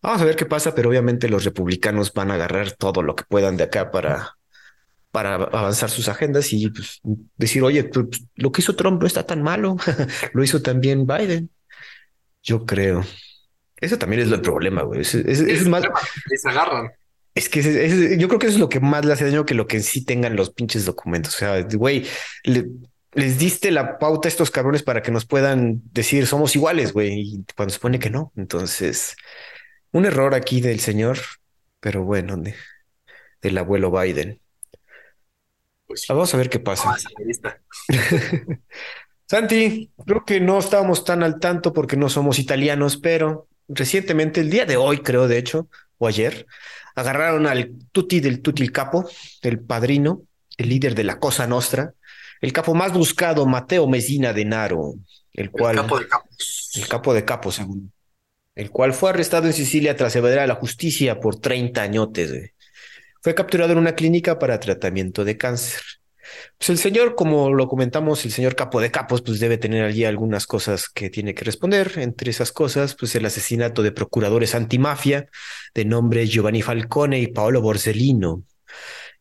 Vamos 0.01 0.23
a 0.23 0.25
ver 0.25 0.37
qué 0.37 0.47
pasa, 0.47 0.77
pero 0.77 0.91
obviamente 0.91 1.29
los 1.29 1.45
republicanos 1.45 2.13
van 2.13 2.31
a 2.31 2.35
agarrar 2.35 2.71
todo 2.71 3.03
lo 3.03 3.17
que 3.17 3.25
puedan 3.25 3.57
de 3.57 3.65
acá 3.65 3.91
para, 3.91 4.37
para 5.11 5.35
avanzar 5.35 5.91
sus 5.91 6.09
agendas 6.09 6.53
y 6.53 6.71
pues, 6.71 7.01
decir, 7.37 7.65
oye, 7.65 7.83
pues, 7.83 8.23
lo 8.37 8.53
que 8.53 8.63
hizo 8.63 8.77
Trump 8.77 9.01
no 9.01 9.09
está 9.09 9.27
tan 9.27 9.43
malo, 9.43 9.77
lo 10.35 10.45
hizo 10.45 10.63
también 10.63 11.05
Biden. 11.05 11.51
Yo 12.41 12.65
creo. 12.65 13.05
Eso 13.81 13.99
también 13.99 14.23
es 14.23 14.31
el 14.31 14.41
problema, 14.41 14.83
güey. 14.83 15.01
Es, 15.01 15.67
más... 15.67 15.83
Se 15.83 16.49
agarran. 16.49 16.93
Es 17.35 17.49
que 17.49 18.17
yo 18.17 18.29
creo 18.29 18.39
que 18.39 18.47
eso 18.47 18.55
es 18.55 18.61
lo 18.61 18.69
que 18.69 18.79
más 18.79 19.05
le 19.05 19.15
hace 19.15 19.25
daño 19.25 19.45
que 19.45 19.55
lo 19.55 19.67
que 19.67 19.79
en 19.79 19.83
sí 19.83 20.05
tengan 20.05 20.37
los 20.37 20.51
pinches 20.51 20.85
documentos. 20.85 21.35
O 21.35 21.39
sea, 21.39 21.61
güey, 21.63 22.07
les 23.13 23.39
diste 23.39 23.71
la 23.71 23.99
pauta 23.99 24.29
a 24.29 24.31
estos 24.31 24.51
cabrones 24.51 24.83
para 24.83 25.03
que 25.03 25.11
nos 25.11 25.27
puedan 25.27 25.83
decir 25.93 26.27
somos 26.27 26.55
iguales, 26.55 26.93
güey, 26.93 27.21
y 27.21 27.45
cuando 27.57 27.71
se 27.71 27.77
supone 27.77 27.99
que 27.99 28.11
no. 28.11 28.33
Entonces, 28.37 29.17
un 29.93 30.07
error 30.07 30.35
aquí 30.35 30.61
del 30.61 30.81
señor, 30.81 31.19
pero 31.81 32.05
bueno, 32.05 32.41
del 33.43 33.59
abuelo 33.59 33.91
Biden. 33.91 34.41
Pues 35.87 36.07
Vamos 36.09 36.33
a 36.33 36.37
ver 36.37 36.49
qué 36.49 36.61
pasa. 36.61 36.97
Santi, 39.27 39.91
creo 40.07 40.25
que 40.25 40.41
no 40.41 40.59
estábamos 40.59 41.05
tan 41.05 41.23
al 41.23 41.41
tanto 41.41 41.73
porque 41.73 41.97
no 41.97 42.09
somos 42.09 42.39
italianos, 42.39 42.97
pero 42.97 43.49
recientemente, 43.69 44.41
el 44.41 44.51
día 44.51 44.67
de 44.67 44.77
hoy, 44.77 44.99
creo, 44.99 45.29
de 45.29 45.39
hecho, 45.39 45.69
o 45.99 46.07
ayer, 46.07 46.47
agarraron 46.95 47.47
al 47.47 47.73
Tutti 47.93 48.21
del 48.21 48.41
Tutti 48.41 48.63
el 48.63 48.73
Capo, 48.73 49.09
el 49.43 49.61
padrino, 49.61 50.23
el 50.57 50.69
líder 50.69 50.95
de 50.95 51.05
la 51.05 51.19
Cosa 51.19 51.47
Nostra, 51.47 51.95
el 52.41 52.53
capo 52.53 52.75
más 52.75 52.93
buscado, 52.93 53.47
Mateo 53.47 53.87
Mesina 53.87 54.33
de 54.33 54.45
Naro, 54.45 54.95
el 55.33 55.51
cual... 55.51 55.77
El 55.77 55.83
capo 55.83 55.99
de 55.99 56.09
capos. 56.09 56.71
El 56.75 56.89
capo 56.89 57.15
de 57.15 57.25
capos, 57.25 57.55
según. 57.57 57.93
El 58.55 58.71
cual 58.71 58.93
fue 58.93 59.11
arrestado 59.11 59.47
en 59.47 59.53
Sicilia 59.53 59.97
tras 59.97 60.17
evadir 60.17 60.39
a 60.41 60.47
la 60.47 60.55
justicia 60.55 61.21
por 61.21 61.39
30 61.39 61.83
añotes. 61.83 62.53
Fue 63.23 63.35
capturado 63.35 63.73
en 63.73 63.79
una 63.79 63.95
clínica 63.95 64.39
para 64.39 64.59
tratamiento 64.59 65.25
de 65.25 65.37
cáncer. 65.37 65.83
Pues 66.59 66.71
el 66.71 66.79
señor, 66.79 67.15
como 67.15 67.53
lo 67.53 67.69
comentamos, 67.69 68.25
el 68.25 68.33
señor 68.33 68.55
capo 68.55 68.81
de 68.81 68.91
capos, 68.91 69.23
pues 69.23 69.41
debe 69.41 69.59
tener 69.59 69.85
allí 69.85 70.05
algunas 70.05 70.47
cosas 70.47 70.89
que 70.89 71.11
tiene 71.11 71.35
que 71.35 71.45
responder. 71.45 71.93
Entre 71.97 72.31
esas 72.31 72.53
cosas, 72.53 72.95
pues 72.95 73.15
el 73.15 73.27
asesinato 73.27 73.83
de 73.83 73.93
procuradores 73.93 74.55
antimafia 74.55 75.29
de 75.75 75.85
nombre 75.85 76.27
Giovanni 76.27 76.63
Falcone 76.63 77.21
y 77.21 77.27
Paolo 77.29 77.61
Borsellino, 77.61 78.45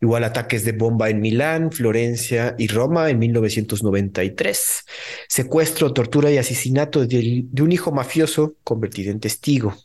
igual 0.01 0.23
ataques 0.23 0.63
de 0.65 0.71
bomba 0.71 1.09
en 1.09 1.21
Milán, 1.21 1.71
Florencia 1.71 2.55
y 2.57 2.67
Roma 2.67 3.09
en 3.09 3.19
1993, 3.19 4.85
secuestro, 5.27 5.93
tortura 5.93 6.31
y 6.31 6.37
asesinato 6.37 7.05
de, 7.05 7.45
un 7.59 7.71
hijo 7.71 7.91
mafioso 7.91 8.55
convertido 8.63 9.11
en 9.11 9.19
testigo. 9.19 9.75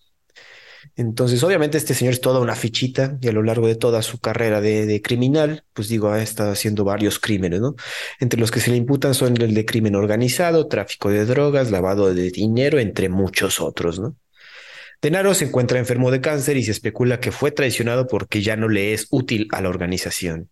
Entonces, 0.96 1.42
obviamente, 1.42 1.78
este 1.78 1.94
señor 1.94 2.12
es 2.12 2.20
toda 2.20 2.40
una 2.40 2.54
fichita 2.54 3.18
y 3.20 3.28
a 3.28 3.32
lo 3.32 3.42
largo 3.42 3.66
de 3.66 3.74
toda 3.74 4.02
su 4.02 4.20
carrera 4.20 4.60
de, 4.60 5.00
criminal, 5.02 5.64
pues 5.72 5.88
digo, 5.88 6.10
ha 6.10 6.22
estado 6.22 6.52
haciendo 6.52 6.84
varios 6.84 7.18
crímenes, 7.18 7.60
¿no? 7.60 7.74
Entre 8.20 8.38
los 8.38 8.50
que 8.50 8.60
se 8.60 8.70
le 8.70 8.76
imputan 8.76 9.14
son 9.14 9.40
el 9.40 9.54
de 9.54 9.64
crimen 9.64 9.96
organizado, 9.96 10.68
tráfico 10.68 11.10
de 11.10 11.24
drogas, 11.24 11.70
lavado 11.70 12.14
de 12.14 12.30
dinero, 12.30 12.78
entre 12.78 13.08
muchos 13.08 13.60
otros, 13.60 13.98
¿no? 13.98 14.16
Tenaro 15.04 15.34
se 15.34 15.44
encuentra 15.44 15.78
enfermo 15.78 16.10
de 16.10 16.22
cáncer 16.22 16.56
y 16.56 16.62
se 16.62 16.70
especula 16.70 17.20
que 17.20 17.30
fue 17.30 17.50
traicionado 17.50 18.06
porque 18.06 18.40
ya 18.40 18.56
no 18.56 18.70
le 18.70 18.94
es 18.94 19.06
útil 19.10 19.48
a 19.50 19.60
la 19.60 19.68
organización. 19.68 20.48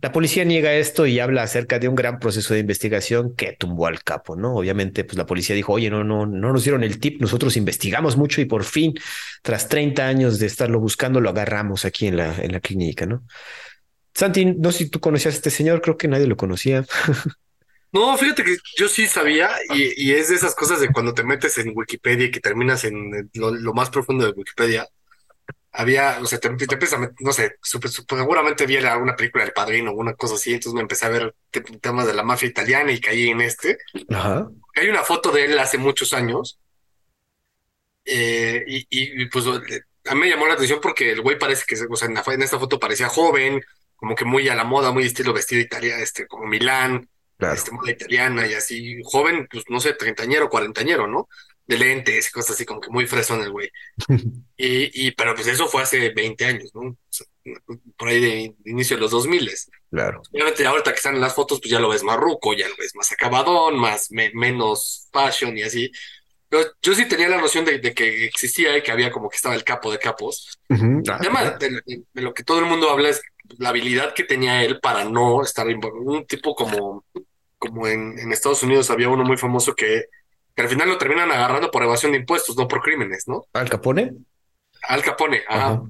La 0.00 0.12
policía 0.12 0.44
niega 0.44 0.74
esto 0.74 1.06
y 1.06 1.18
habla 1.18 1.42
acerca 1.42 1.80
de 1.80 1.88
un 1.88 1.96
gran 1.96 2.20
proceso 2.20 2.54
de 2.54 2.60
investigación 2.60 3.34
que 3.34 3.56
tumbó 3.58 3.88
al 3.88 4.04
capo, 4.04 4.36
¿no? 4.36 4.54
Obviamente, 4.54 5.02
pues 5.02 5.18
la 5.18 5.26
policía 5.26 5.56
dijo, 5.56 5.72
oye, 5.72 5.90
no, 5.90 6.04
no, 6.04 6.24
no 6.24 6.52
nos 6.52 6.62
dieron 6.62 6.84
el 6.84 7.00
tip, 7.00 7.20
nosotros 7.20 7.56
investigamos 7.56 8.16
mucho 8.16 8.40
y 8.40 8.44
por 8.44 8.62
fin, 8.62 8.94
tras 9.42 9.68
30 9.68 10.06
años 10.06 10.38
de 10.38 10.46
estarlo 10.46 10.78
buscando, 10.78 11.20
lo 11.20 11.30
agarramos 11.30 11.84
aquí 11.84 12.06
en 12.06 12.16
la, 12.16 12.36
en 12.36 12.52
la 12.52 12.60
clínica, 12.60 13.06
¿no? 13.06 13.24
Santi, 14.14 14.44
no 14.44 14.70
sé 14.70 14.84
si 14.84 14.90
tú 14.90 15.00
conocías 15.00 15.34
a 15.34 15.36
este 15.36 15.50
señor, 15.50 15.82
creo 15.82 15.96
que 15.96 16.06
nadie 16.06 16.28
lo 16.28 16.36
conocía. 16.36 16.84
No, 17.92 18.16
fíjate 18.16 18.44
que 18.44 18.56
yo 18.76 18.88
sí 18.88 19.06
sabía 19.06 19.50
y, 19.74 20.12
es 20.12 20.28
de 20.28 20.36
esas 20.36 20.54
cosas 20.54 20.80
de 20.80 20.92
cuando 20.92 21.12
te 21.12 21.24
metes 21.24 21.58
en 21.58 21.72
Wikipedia 21.74 22.26
y 22.26 22.30
que 22.30 22.40
terminas 22.40 22.84
en 22.84 23.30
lo 23.34 23.74
más 23.74 23.90
profundo 23.90 24.24
de 24.24 24.32
Wikipedia 24.32 24.88
había, 25.72 26.18
o 26.20 26.26
sea, 26.26 26.38
te, 26.38 26.48
te 26.50 26.74
empiezas 26.74 27.00
a 27.00 27.12
no 27.20 27.32
sé, 27.32 27.56
seguramente 27.62 28.66
vi 28.66 28.76
alguna 28.76 29.14
película 29.14 29.44
del 29.44 29.52
padrino 29.52 29.92
o 29.92 29.94
una 29.94 30.14
cosa 30.14 30.34
así, 30.34 30.52
entonces 30.52 30.74
me 30.74 30.80
empecé 30.80 31.06
a 31.06 31.10
ver 31.10 31.34
temas 31.80 32.06
de 32.06 32.14
la 32.14 32.22
mafia 32.22 32.48
italiana 32.48 32.92
y 32.92 33.00
caí 33.00 33.28
en 33.28 33.40
este. 33.40 33.78
Ajá. 34.08 34.48
Hay 34.74 34.88
una 34.88 35.02
foto 35.02 35.30
de 35.30 35.44
él 35.44 35.58
hace 35.58 35.78
muchos 35.78 36.12
años. 36.12 36.58
Eh, 38.04 38.64
y, 38.66 38.86
y, 38.90 39.26
pues 39.26 39.46
a 39.46 40.14
mí 40.14 40.20
me 40.20 40.30
llamó 40.30 40.46
la 40.46 40.54
atención 40.54 40.80
porque 40.80 41.12
el 41.12 41.20
güey 41.20 41.38
parece 41.38 41.64
que, 41.66 41.76
o 41.88 41.96
sea, 41.96 42.08
en, 42.08 42.42
esta 42.42 42.58
foto 42.58 42.80
parecía 42.80 43.08
joven, 43.08 43.62
como 43.94 44.14
que 44.16 44.24
muy 44.24 44.48
a 44.48 44.54
la 44.54 44.64
moda, 44.64 44.90
muy 44.90 45.04
estilo 45.04 45.32
vestido 45.32 45.60
italiano, 45.60 46.02
este, 46.02 46.26
como 46.26 46.46
Milán, 46.46 47.08
este, 47.54 47.70
moda 47.70 47.90
italiana 47.90 48.46
y 48.46 48.54
así, 48.54 49.00
joven, 49.04 49.46
pues 49.50 49.64
no 49.68 49.80
sé, 49.80 49.94
treintañero, 49.94 50.48
cuarentañero, 50.48 51.06
¿no? 51.06 51.28
de 51.70 51.78
lentes 51.78 52.28
y 52.28 52.32
cosas 52.32 52.56
así, 52.56 52.64
como 52.64 52.80
que 52.80 52.90
muy 52.90 53.06
fresón 53.06 53.42
el 53.42 53.52
güey. 53.52 53.70
y, 54.56 55.06
y, 55.06 55.12
pero 55.12 55.36
pues 55.36 55.46
eso 55.46 55.68
fue 55.68 55.82
hace 55.82 56.10
20 56.10 56.44
años, 56.44 56.70
¿no? 56.74 56.96
por 57.96 58.08
ahí 58.08 58.20
de, 58.20 58.54
inicio 58.64 58.96
de 58.96 59.02
los 59.02 59.10
2000. 59.12 59.50
Claro. 59.90 60.22
Obviamente 60.32 60.66
ahorita 60.66 60.90
que 60.90 60.96
están 60.96 61.14
en 61.14 61.20
las 61.20 61.34
fotos, 61.34 61.60
pues 61.60 61.70
ya 61.70 61.80
lo 61.80 61.88
ves 61.88 62.02
más 62.02 62.16
ruco, 62.16 62.54
ya 62.54 62.68
lo 62.68 62.74
ves 62.76 62.94
más 62.94 63.10
acabadón, 63.12 63.78
más 63.78 64.08
menos 64.10 65.08
fashion 65.12 65.56
y 65.56 65.62
así. 65.62 65.90
Pero 66.48 66.64
yo 66.82 66.94
sí 66.94 67.06
tenía 67.06 67.28
la 67.28 67.40
noción 67.40 67.64
de, 67.64 67.80
que 67.94 68.24
existía 68.24 68.76
y 68.76 68.82
que 68.82 68.90
había 68.90 69.12
como 69.12 69.28
que 69.28 69.36
estaba 69.36 69.54
el 69.54 69.62
capo 69.62 69.92
de 69.92 69.98
capos. 69.98 70.58
Además, 70.68 71.58
de, 71.60 72.02
lo 72.14 72.34
que 72.34 72.42
todo 72.42 72.58
el 72.58 72.66
mundo 72.66 72.90
habla 72.90 73.10
es 73.10 73.22
la 73.58 73.68
habilidad 73.68 74.14
que 74.14 74.24
tenía 74.24 74.64
él 74.64 74.80
para 74.80 75.04
no 75.04 75.42
estar 75.42 75.66
un 75.66 76.26
tipo 76.26 76.54
como, 76.54 77.04
como 77.60 77.86
en, 77.86 78.18
en 78.18 78.32
Estados 78.32 78.64
Unidos 78.64 78.90
había 78.90 79.08
uno 79.08 79.22
muy 79.22 79.36
famoso 79.36 79.74
que 79.76 80.06
que 80.54 80.62
al 80.62 80.68
final 80.68 80.88
lo 80.88 80.98
terminan 80.98 81.30
agarrando 81.30 81.70
por 81.70 81.82
evasión 81.82 82.12
de 82.12 82.18
impuestos, 82.18 82.56
no 82.56 82.68
por 82.68 82.82
crímenes, 82.82 83.28
¿no? 83.28 83.46
¿Al 83.52 83.68
Capone? 83.68 84.12
Al 84.82 85.02
Capone, 85.02 85.42
ajá. 85.48 85.82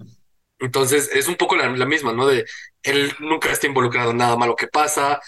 Entonces 0.58 1.10
es 1.14 1.26
un 1.26 1.36
poco 1.36 1.56
la, 1.56 1.68
misma, 1.86 2.12
¿no? 2.12 2.26
De 2.26 2.44
él 2.82 3.12
nunca 3.18 3.50
está 3.50 3.66
involucrado 3.66 4.10
en 4.10 4.18
nada 4.18 4.36
malo 4.36 4.54
que 4.56 4.66
pasa. 4.66 5.20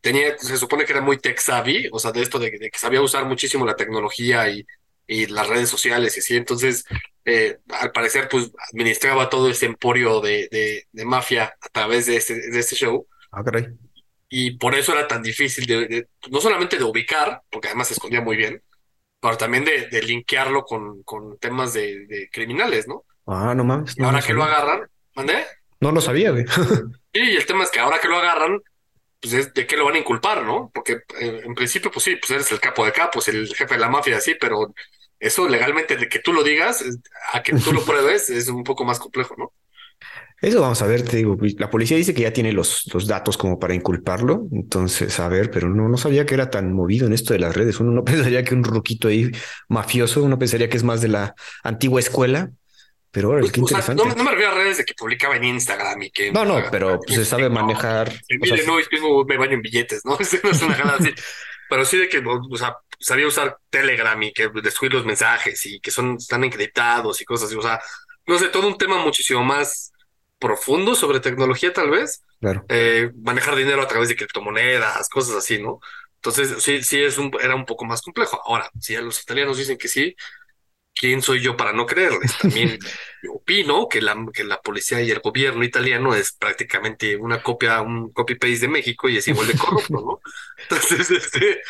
Tenía, 0.00 0.36
se 0.36 0.56
supone 0.56 0.84
que 0.84 0.92
era 0.92 1.00
muy 1.00 1.18
tech 1.18 1.38
savvy, 1.38 1.88
o 1.92 1.98
sea, 1.98 2.10
de 2.10 2.22
esto 2.22 2.38
de, 2.38 2.50
que 2.50 2.70
sabía 2.78 3.00
usar 3.00 3.24
muchísimo 3.24 3.64
la 3.64 3.76
tecnología 3.76 4.50
y, 4.50 4.66
y 5.06 5.26
las 5.26 5.48
redes 5.48 5.68
sociales 5.68 6.16
y 6.16 6.20
así. 6.20 6.36
Entonces, 6.36 6.84
eh, 7.24 7.58
al 7.68 7.92
parecer, 7.92 8.28
pues 8.28 8.50
administraba 8.72 9.30
todo 9.30 9.48
ese 9.48 9.66
emporio 9.66 10.20
de, 10.20 10.48
de, 10.50 10.88
de 10.90 11.04
mafia 11.04 11.54
a 11.60 11.68
través 11.68 12.06
de 12.06 12.16
este, 12.16 12.34
de 12.34 12.58
este 12.58 12.74
show. 12.74 13.06
Ah, 13.30 13.44
caray. 13.44 13.68
Y 14.32 14.52
por 14.52 14.76
eso 14.76 14.92
era 14.92 15.08
tan 15.08 15.22
difícil 15.22 15.66
de, 15.66 16.06
no 16.30 16.40
solamente 16.40 16.78
de 16.78 16.84
ubicar, 16.84 17.42
porque 17.50 17.66
además 17.66 17.88
se 17.88 17.94
escondía 17.94 18.20
muy 18.20 18.36
bien, 18.36 18.62
pero 19.20 19.36
también 19.36 19.64
de, 19.64 19.88
de 19.88 20.02
linkearlo 20.02 20.64
con, 20.64 21.02
con 21.02 21.36
temas 21.38 21.74
de, 21.74 22.06
de, 22.06 22.30
criminales, 22.30 22.86
¿no? 22.86 23.04
Ah, 23.26 23.54
no 23.56 23.64
mames. 23.64 23.96
y 23.98 24.02
ahora 24.02 24.22
que 24.22 24.32
lo 24.32 24.44
agarran, 24.44 24.88
¿mandé? 25.16 25.44
No 25.80 25.90
lo 25.90 26.00
sabía, 26.00 26.30
güey. 26.30 26.44
sí, 27.12 27.20
y 27.20 27.36
el 27.36 27.44
tema 27.44 27.64
es 27.64 27.70
que 27.70 27.80
ahora 27.80 27.98
que 27.98 28.06
lo 28.06 28.18
agarran, 28.18 28.60
pues 29.20 29.34
es 29.34 29.52
de 29.52 29.66
qué 29.66 29.76
lo 29.76 29.84
van 29.84 29.96
a 29.96 29.98
inculpar, 29.98 30.44
¿no? 30.44 30.70
Porque 30.72 31.00
eh, 31.18 31.42
en 31.44 31.54
principio, 31.54 31.90
pues 31.90 32.04
sí, 32.04 32.14
pues 32.16 32.30
eres 32.30 32.52
el 32.52 32.60
capo 32.60 32.84
de 32.84 32.92
capos, 32.92 33.26
el 33.26 33.52
jefe 33.52 33.74
de 33.74 33.80
la 33.80 33.88
mafia, 33.88 34.20
sí, 34.20 34.36
pero 34.40 34.72
eso 35.18 35.48
legalmente 35.48 35.96
de 35.96 36.08
que 36.08 36.20
tú 36.20 36.32
lo 36.32 36.44
digas, 36.44 36.84
a 37.32 37.42
que 37.42 37.52
tú 37.52 37.72
lo 37.72 37.84
pruebes, 37.84 38.30
es 38.30 38.48
un 38.48 38.62
poco 38.62 38.84
más 38.84 39.00
complejo, 39.00 39.34
¿no? 39.36 39.52
Eso 40.40 40.62
vamos 40.62 40.80
a 40.80 40.86
ver, 40.86 41.02
te 41.02 41.18
digo, 41.18 41.36
la 41.58 41.68
policía 41.68 41.98
dice 41.98 42.14
que 42.14 42.22
ya 42.22 42.32
tiene 42.32 42.52
los, 42.52 42.90
los 42.94 43.06
datos 43.06 43.36
como 43.36 43.58
para 43.58 43.74
inculparlo, 43.74 44.48
entonces 44.52 45.20
a 45.20 45.28
ver, 45.28 45.50
pero 45.50 45.68
no, 45.68 45.86
no 45.86 45.98
sabía 45.98 46.24
que 46.24 46.32
era 46.32 46.48
tan 46.48 46.72
movido 46.72 47.06
en 47.06 47.12
esto 47.12 47.34
de 47.34 47.40
las 47.40 47.54
redes. 47.54 47.78
Uno 47.78 47.92
no 47.92 48.04
pensaría 48.04 48.42
que 48.42 48.54
un 48.54 48.64
ruquito 48.64 49.08
ahí 49.08 49.30
mafioso, 49.68 50.22
uno 50.22 50.38
pensaría 50.38 50.70
que 50.70 50.78
es 50.78 50.82
más 50.82 51.02
de 51.02 51.08
la 51.08 51.34
antigua 51.62 52.00
escuela, 52.00 52.50
pero 53.10 53.28
ahora 53.28 53.40
pues, 53.40 53.52
qué 53.52 53.60
interesante. 53.60 54.02
no, 54.02 54.24
me 54.24 54.30
refiero 54.30 54.52
a 54.52 54.54
redes 54.54 54.78
de 54.78 54.84
que 54.84 54.94
publicaba 54.94 55.36
en 55.36 55.44
Instagram 55.44 56.02
y 56.02 56.10
que... 56.10 56.32
No, 56.32 56.44
no, 56.44 56.62
pero 56.70 57.00
pues, 57.00 57.18
se 57.18 57.24
sabe 57.26 57.50
manejar... 57.50 58.10
No, 58.30 59.24
me 59.24 59.36
baño 59.36 59.54
en 59.54 59.62
billetes, 59.62 60.04
¿no? 60.04 60.12
no 60.44 60.50
es 60.50 60.62
una 60.62 60.74
así. 60.74 61.12
Pero 61.68 61.84
sí 61.84 61.98
de 61.98 62.08
que, 62.08 62.18
o 62.18 62.56
sea, 62.56 62.76
sabía 62.98 63.26
usar 63.26 63.58
Telegram 63.68 64.20
y 64.22 64.32
que 64.32 64.48
destruir 64.62 64.94
los 64.94 65.04
mensajes 65.04 65.66
y 65.66 65.80
que 65.80 65.90
son, 65.90 66.16
están 66.16 66.44
encriptados 66.44 67.20
y 67.20 67.24
cosas 67.24 67.48
así, 67.48 67.56
o 67.56 67.62
sea, 67.62 67.80
no 68.26 68.38
sé, 68.38 68.48
todo 68.48 68.66
un 68.66 68.78
tema 68.78 68.98
muchísimo 69.04 69.42
más 69.42 69.92
profundo 70.40 70.96
sobre 70.96 71.20
tecnología, 71.20 71.72
tal 71.72 71.90
vez. 71.90 72.24
Claro. 72.40 72.64
Eh, 72.68 73.12
manejar 73.22 73.54
dinero 73.54 73.82
a 73.82 73.86
través 73.86 74.08
de 74.08 74.16
criptomonedas, 74.16 75.08
cosas 75.08 75.36
así, 75.36 75.62
¿no? 75.62 75.78
Entonces, 76.16 76.62
sí, 76.62 76.82
sí, 76.82 77.00
es 77.00 77.18
un, 77.18 77.30
era 77.40 77.54
un 77.54 77.66
poco 77.66 77.84
más 77.84 78.02
complejo. 78.02 78.40
Ahora, 78.44 78.70
si 78.80 78.96
a 78.96 79.00
los 79.00 79.22
italianos 79.22 79.58
dicen 79.58 79.78
que 79.78 79.88
sí, 79.88 80.16
¿quién 80.94 81.22
soy 81.22 81.40
yo 81.40 81.56
para 81.56 81.72
no 81.72 81.86
creerles? 81.86 82.36
También 82.38 82.78
yo 83.22 83.34
opino 83.34 83.88
que 83.88 84.00
la, 84.00 84.16
que 84.32 84.44
la 84.44 84.60
policía 84.60 85.00
y 85.02 85.10
el 85.10 85.20
gobierno 85.20 85.62
italiano 85.62 86.14
es 86.14 86.32
prácticamente 86.32 87.16
una 87.16 87.42
copia, 87.42 87.80
un 87.82 88.12
copy-paste 88.12 88.58
de 88.60 88.68
México 88.68 89.08
y 89.08 89.18
es 89.18 89.28
igual 89.28 89.46
de 89.46 89.54
corrupto, 89.54 89.92
¿no? 89.92 90.20
Entonces, 90.62 91.10
este, 91.10 91.60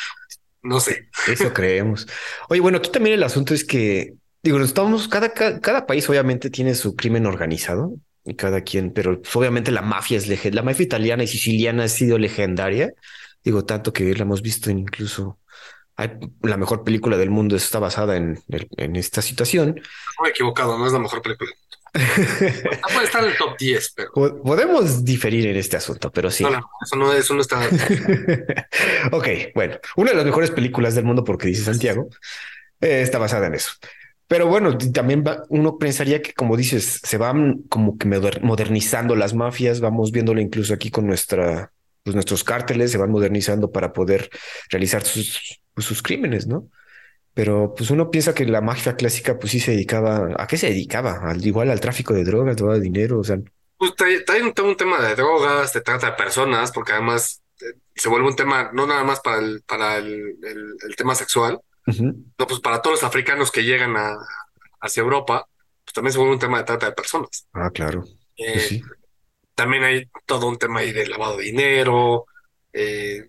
no 0.62 0.78
sé. 0.78 1.09
Eso 1.26 1.52
creemos. 1.52 2.06
Oye, 2.48 2.61
bueno, 2.61 2.78
aquí 2.78 2.90
también 2.90 3.14
el 3.14 3.22
asunto 3.24 3.52
es 3.52 3.64
que, 3.64 4.14
digo, 4.42 4.61
estamos, 4.61 5.09
cada, 5.09 5.33
cada 5.33 5.87
país 5.87 6.09
obviamente 6.09 6.50
tiene 6.50 6.74
su 6.76 6.94
crimen 6.94 7.26
organizado 7.26 7.94
cada 8.37 8.62
quien, 8.62 8.93
pero 8.93 9.21
obviamente 9.35 9.71
la 9.71 9.83
mafia 9.83 10.19
es 10.19 10.27
legendaria, 10.27 10.62
la 10.62 10.71
mafia 10.71 10.85
italiana 10.85 11.23
y 11.25 11.27
siciliana 11.27 11.85
ha 11.85 11.88
sido 11.88 12.19
legendaria, 12.19 12.93
digo, 13.45 13.64
tanto 13.64 13.93
que 13.93 14.14
la 14.14 14.23
hemos 14.23 14.43
visto 14.43 14.71
incluso, 14.71 15.38
hay, 15.97 16.11
la 16.43 16.57
mejor 16.57 16.85
película 16.85 17.16
del 17.16 17.31
mundo 17.31 17.57
está 17.57 17.79
basada 17.79 18.16
en, 18.16 18.43
en 18.49 18.97
esta 18.97 19.21
situación. 19.21 19.81
No 20.19 20.27
he 20.27 20.31
equivocado, 20.31 20.79
no 20.79 20.87
es 20.87 20.93
la 20.93 20.99
mejor 20.99 21.21
película. 21.21 21.51
puede 21.93 23.05
estar 23.05 23.25
en 23.25 23.31
el 23.31 23.37
top 23.37 23.59
10, 23.59 23.95
pero. 23.97 24.43
Podemos 24.43 25.05
diferir 25.05 25.47
en 25.49 25.57
este 25.57 25.77
asunto, 25.77 26.11
pero 26.11 26.31
sí. 26.31 26.45
No, 26.45 26.51
no, 26.51 26.71
eso 26.85 26.97
no, 26.97 27.12
eso 27.12 27.35
no 27.35 27.40
está. 27.40 27.61
ok, 29.12 29.29
bueno, 29.55 29.79
una 29.97 30.11
de 30.11 30.16
las 30.16 30.25
mejores 30.25 30.51
películas 30.51 30.95
del 30.95 31.05
mundo, 31.05 31.25
porque 31.25 31.49
dice 31.49 31.64
Santiago, 31.64 32.09
eh, 32.81 33.03
está 33.03 33.19
basada 33.19 33.49
en 33.49 33.55
eso. 33.55 33.73
Pero 34.31 34.47
bueno, 34.47 34.79
también 34.95 35.25
uno 35.49 35.77
pensaría 35.77 36.23
que, 36.23 36.33
como 36.33 36.57
dices, 36.57 37.01
se 37.03 37.19
van 37.19 37.64
como 37.69 37.99
que 37.99 38.07
modernizando 38.07 39.16
las 39.16 39.35
mafias, 39.35 39.81
vamos 39.81 40.12
viéndolo 40.12 40.40
incluso 40.40 40.73
aquí 40.73 40.88
con 40.88 41.09
nuestra, 41.09 41.73
pues 42.05 42.14
nuestros 42.14 42.45
cárteles 42.45 42.93
se 42.93 42.99
van 42.99 43.11
modernizando 43.11 43.73
para 43.73 43.93
poder 43.93 44.31
realizar 44.69 45.03
sus, 45.03 45.61
pues 45.75 45.85
sus 45.85 46.01
crímenes, 46.01 46.47
¿no? 46.47 46.69
Pero 47.35 47.75
pues 47.77 47.90
uno 47.90 48.09
piensa 48.12 48.33
que 48.33 48.47
la 48.47 48.61
mafia 48.61 48.95
clásica 48.95 49.37
pues 49.37 49.51
sí 49.51 49.59
se 49.59 49.73
dedicaba, 49.73 50.29
¿a 50.38 50.47
qué 50.47 50.57
se 50.57 50.69
dedicaba? 50.69 51.29
Al, 51.29 51.45
igual 51.45 51.69
al 51.69 51.81
tráfico 51.81 52.14
de 52.14 52.23
drogas, 52.23 52.55
todo 52.55 52.73
el 52.73 52.83
dinero, 52.83 53.19
o 53.19 53.25
sea. 53.25 53.40
Pues 53.79 53.95
hay 54.29 54.43
un, 54.43 54.55
tema 54.77 55.03
de 55.03 55.16
drogas, 55.16 55.73
de 55.73 55.81
trata 55.81 56.07
de 56.07 56.12
personas, 56.12 56.71
porque 56.71 56.93
además 56.93 57.43
eh, 57.61 57.75
se 57.97 58.09
vuelve 58.09 58.29
un 58.29 58.37
tema 58.37 58.71
no 58.73 58.87
nada 58.87 59.03
más 59.03 59.19
para 59.19 59.40
el, 59.40 59.64
para 59.66 59.97
el, 59.97 60.37
el 60.40 60.95
tema 60.95 61.16
sexual, 61.16 61.61
no, 61.98 62.46
pues 62.46 62.61
para 62.61 62.83
todos 62.83 63.00
los 63.00 63.05
africanos 63.05 63.50
que 63.50 63.64
llegan 63.64 63.96
a, 63.96 64.16
hacia 64.81 65.03
Europa, 65.03 65.46
pues 65.85 65.92
también 65.94 66.12
se 66.12 66.18
vuelve 66.18 66.35
un 66.35 66.40
tema 66.40 66.59
de 66.59 66.64
trata 66.64 66.87
de 66.87 66.92
personas. 66.92 67.48
Ah, 67.53 67.70
claro. 67.70 68.05
Pues 68.37 68.72
eh, 68.72 68.83
también 69.55 69.85
hay 69.85 70.09
todo 70.26 70.48
un 70.48 70.59
tema 70.59 70.81
ahí 70.81 70.92
de 70.92 71.07
lavado 71.07 71.37
de 71.37 71.44
dinero. 71.44 72.26
Eh, 72.72 73.29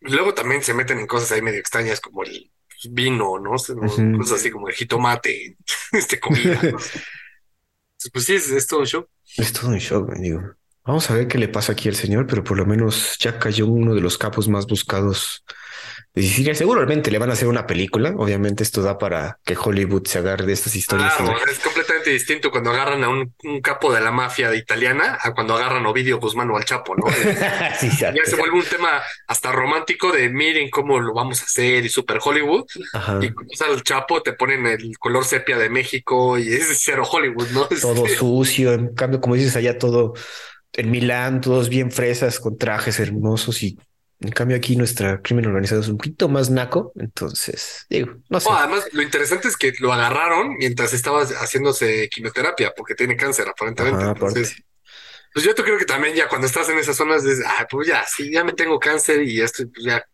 luego 0.00 0.34
también 0.34 0.62
se 0.62 0.74
meten 0.74 0.98
en 0.98 1.06
cosas 1.06 1.32
ahí 1.32 1.42
medio 1.42 1.60
extrañas 1.60 2.00
como 2.00 2.22
el 2.22 2.50
vino, 2.90 3.38
¿no? 3.38 3.50
Cosas 3.50 4.32
así 4.32 4.50
como 4.50 4.68
el 4.68 4.74
jitomate, 4.74 5.56
este 5.92 6.18
comida. 6.18 6.60
pues 8.12 8.24
sí, 8.24 8.34
es, 8.34 8.66
todo 8.66 8.80
un 8.80 8.86
show. 8.86 9.06
Es 9.36 9.52
todo 9.52 9.70
un 9.70 9.78
show, 9.78 10.06
digo. 10.16 10.40
Vamos 10.84 11.10
a 11.10 11.14
ver 11.14 11.28
qué 11.28 11.38
le 11.38 11.48
pasa 11.48 11.72
aquí 11.72 11.88
al 11.88 11.94
señor, 11.94 12.26
pero 12.26 12.42
por 12.42 12.56
lo 12.56 12.64
menos 12.64 13.16
ya 13.18 13.38
cayó 13.38 13.66
uno 13.66 13.94
de 13.94 14.00
los 14.00 14.16
capos 14.18 14.48
más 14.48 14.66
buscados 14.66 15.44
Y 16.12 16.28
seguramente 16.28 17.10
le 17.10 17.18
van 17.18 17.30
a 17.30 17.34
hacer 17.34 17.46
una 17.46 17.66
película. 17.66 18.12
Obviamente 18.16 18.64
esto 18.64 18.82
da 18.82 18.98
para 18.98 19.38
que 19.44 19.56
Hollywood 19.56 20.06
se 20.06 20.18
agarre 20.18 20.44
de 20.44 20.52
estas 20.52 20.74
historias. 20.74 21.14
Claro, 21.14 21.36
es 21.48 21.60
completamente 21.60 22.10
distinto 22.10 22.50
cuando 22.50 22.70
agarran 22.70 23.04
a 23.04 23.08
un, 23.08 23.32
capo 23.62 23.92
de 23.92 24.00
la 24.00 24.10
mafia 24.10 24.52
italiana 24.54 25.18
a 25.20 25.32
cuando 25.34 25.54
agarran 25.54 25.86
a 25.86 25.88
Ovidio 25.88 26.18
Guzmán 26.18 26.50
o 26.50 26.56
al 26.56 26.64
Chapo, 26.64 26.96
¿no? 26.96 27.04
sí, 27.80 27.90
ya 27.98 28.12
se 28.24 28.36
vuelve 28.36 28.58
un 28.58 28.64
tema 28.64 29.00
hasta 29.28 29.52
romántico 29.52 30.10
de 30.10 30.28
miren 30.28 30.68
cómo 30.68 30.98
lo 30.98 31.14
vamos 31.14 31.42
a 31.42 31.44
hacer 31.44 31.84
y 31.84 31.88
super 31.88 32.18
Hollywood. 32.22 32.64
Y 33.20 33.30
cuando 33.30 33.64
al 33.68 33.82
Chapo 33.84 34.20
te 34.20 34.32
ponen 34.32 34.66
el 34.66 34.98
color 34.98 35.24
sepia 35.24 35.58
de 35.58 35.70
México 35.70 36.38
y 36.38 36.52
es 36.52 36.80
cero 36.82 37.04
Hollywood, 37.08 37.50
¿no? 37.50 37.66
Todo 37.80 38.08
sucio. 38.08 38.72
En 38.72 38.94
cambio, 38.94 39.20
como 39.20 39.36
dices, 39.36 39.54
allá 39.54 39.78
todo 39.78 40.14
en 40.72 40.90
Milán, 40.90 41.40
todos 41.40 41.68
bien 41.68 41.90
fresas 41.90 42.40
con 42.40 42.56
trajes 42.58 42.98
hermosos 42.98 43.62
y 43.62 43.78
en 44.20 44.30
cambio, 44.32 44.56
aquí 44.56 44.76
nuestra 44.76 45.22
crimen 45.22 45.46
organizado 45.46 45.80
es 45.80 45.88
un 45.88 45.96
poquito 45.96 46.28
más 46.28 46.50
naco. 46.50 46.92
Entonces, 46.96 47.86
digo, 47.88 48.16
no 48.28 48.38
sé. 48.38 48.48
además, 48.52 48.86
lo 48.92 49.02
interesante 49.02 49.48
es 49.48 49.56
que 49.56 49.72
lo 49.80 49.92
agarraron 49.92 50.56
mientras 50.58 50.92
estaba 50.92 51.22
haciéndose 51.22 52.08
quimioterapia 52.10 52.72
porque 52.76 52.94
tiene 52.94 53.16
cáncer, 53.16 53.48
aparentemente. 53.48 54.04
Entonces, 54.04 54.62
pues 55.32 55.44
yo 55.44 55.54
creo 55.54 55.78
que 55.78 55.86
también 55.86 56.14
ya 56.14 56.28
cuando 56.28 56.46
estás 56.46 56.68
en 56.68 56.78
esas 56.78 56.96
zonas 56.96 57.24
dices, 57.24 57.42
ah, 57.46 57.66
pues 57.70 57.88
ya, 57.88 58.04
sí, 58.06 58.30
ya 58.30 58.44
me 58.44 58.52
tengo 58.52 58.78
cáncer 58.78 59.22
y 59.22 59.40
esto, 59.40 59.64
pues 59.72 59.86
ya 59.86 60.04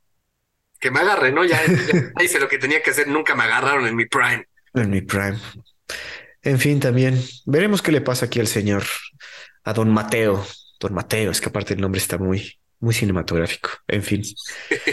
que 0.79 0.91
me 0.93 1.01
agarre, 1.01 1.33
¿no? 1.33 1.45
Ya, 1.45 1.61
ya 1.67 2.23
hice 2.23 2.39
lo 2.39 2.49
que 2.49 2.59
tenía 2.59 2.83
que 2.83 2.91
hacer, 2.91 3.09
nunca 3.09 3.35
me 3.35 3.43
agarraron 3.43 3.87
en 3.87 3.97
mi 3.97 4.07
prime. 4.07 4.47
En 4.75 4.91
mi 4.91 5.01
prime. 5.01 5.39
En 6.43 6.61
fin, 6.61 6.79
también 6.79 7.21
veremos 7.45 7.83
qué 7.83 7.91
le 7.91 8.03
pasa 8.03 8.27
aquí 8.27 8.39
al 8.39 8.47
señor, 8.47 8.85
a 9.65 9.73
don 9.73 9.93
Mateo. 9.93 10.47
Don 10.79 10.95
Mateo, 10.95 11.31
es 11.33 11.41
que 11.41 11.49
aparte 11.49 11.75
el 11.75 11.81
nombre 11.81 11.99
está 11.99 12.19
muy, 12.19 12.61
muy 12.81 12.95
cinematográfico. 12.95 13.71
En 13.89 14.03
fin. 14.03 14.23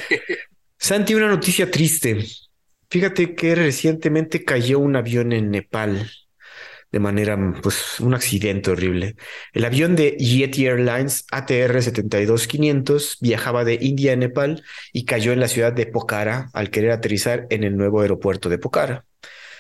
Santi, 0.78 1.16
una 1.16 1.28
noticia 1.28 1.70
triste. 1.70 2.26
Fíjate 2.90 3.36
que 3.36 3.56
recientemente 3.56 4.44
cayó 4.44 4.80
un 4.80 4.96
avión 4.96 5.32
en 5.32 5.50
Nepal 5.52 6.10
de 6.94 7.00
manera, 7.00 7.36
pues, 7.64 8.00
un 8.00 8.14
accidente 8.14 8.70
horrible. 8.70 9.16
El 9.52 9.66
avión 9.66 9.96
de 9.96 10.12
Yeti 10.12 10.68
Airlines 10.68 11.26
ATR 11.32 11.82
72500 11.82 13.18
viajaba 13.20 13.66
de 13.66 13.80
India 13.82 14.14
a 14.14 14.16
Nepal 14.16 14.64
y 14.94 15.06
cayó 15.06 15.34
en 15.34 15.40
la 15.40 15.48
ciudad 15.48 15.74
de 15.74 15.88
Pokhara 15.88 16.52
al 16.54 16.70
querer 16.70 16.92
aterrizar 16.92 17.48
en 17.50 17.64
el 17.64 17.76
nuevo 17.76 18.02
aeropuerto 18.02 18.48
de 18.48 18.60
Pokhara. 18.60 19.06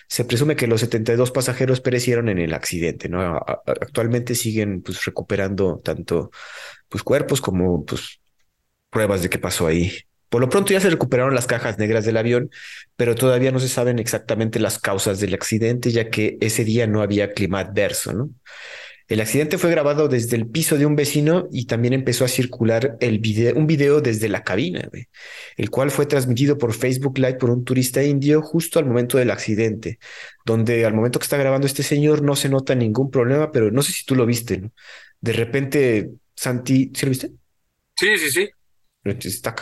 Se 0.08 0.26
presume 0.26 0.56
que 0.56 0.68
los 0.68 0.82
72 0.82 1.32
pasajeros 1.32 1.82
perecieron 1.82 2.30
en 2.30 2.38
el 2.38 2.54
accidente, 2.54 3.10
¿no? 3.10 3.44
Actualmente 3.66 4.36
siguen 4.36 4.84
pues 4.84 5.04
recuperando 5.04 5.82
tanto 5.84 6.30
pues 6.94 7.04
cuerpos 7.04 7.42
como 7.42 7.84
pues 7.86 8.20
pruebas 8.92 9.24
de 9.24 9.30
qué 9.32 9.40
pasó 9.40 9.66
ahí. 9.66 9.92
Por 10.30 10.42
lo 10.42 10.50
pronto 10.50 10.74
ya 10.74 10.80
se 10.80 10.92
recuperaron 10.92 11.34
las 11.34 11.48
cajas 11.48 11.80
negras 11.80 12.06
del 12.06 12.18
avión, 12.18 12.52
pero 12.96 13.16
todavía 13.16 13.52
no 13.52 13.60
se 13.60 13.68
saben 13.68 13.98
exactamente 13.98 14.60
las 14.60 14.78
causas 14.78 15.20
del 15.20 15.34
accidente, 15.34 15.90
ya 15.90 16.12
que 16.12 16.38
ese 16.40 16.64
día 16.64 16.86
no 16.86 17.02
había 17.02 17.34
clima 17.34 17.62
adverso, 17.62 18.14
¿no? 18.14 18.30
El 19.08 19.22
accidente 19.22 19.58
fue 19.58 19.72
grabado 19.72 20.08
desde 20.08 20.36
el 20.36 20.48
piso 20.48 20.78
de 20.78 20.86
un 20.86 20.96
vecino 20.96 21.48
y 21.52 21.66
también 21.66 21.94
empezó 21.94 22.26
a 22.26 22.28
circular 22.28 22.96
el 23.00 23.18
video, 23.18 23.56
un 23.56 23.66
video 23.66 24.00
desde 24.00 24.30
la 24.30 24.44
cabina, 24.44 24.88
el 25.58 25.70
cual 25.72 25.90
fue 25.90 26.06
transmitido 26.06 26.60
por 26.60 26.74
Facebook 26.74 27.18
Live 27.18 27.36
por 27.36 27.50
un 27.50 27.64
turista 27.64 28.04
indio 28.04 28.44
justo 28.44 28.78
al 28.78 28.86
momento 28.86 29.18
del 29.18 29.32
accidente, 29.32 29.98
donde 30.46 30.86
al 30.86 30.94
momento 30.94 31.18
que 31.18 31.24
está 31.24 31.38
grabando 31.38 31.66
este 31.66 31.82
señor 31.82 32.22
no 32.22 32.36
se 32.36 32.50
nota 32.50 32.76
ningún 32.76 33.10
problema, 33.10 33.52
pero 33.52 33.72
no 33.72 33.82
sé 33.82 33.94
si 33.94 34.06
tú 34.06 34.14
lo 34.16 34.28
viste, 34.28 34.60
¿no? 34.60 34.72
De 35.22 35.32
repente, 35.32 36.12
Santi, 36.44 36.92
¿sí 36.94 37.06
lo 37.06 37.10
viste? 37.12 37.32
Sí, 37.96 38.18
sí, 38.18 38.30
sí. 38.30 38.50
Está 39.04 39.54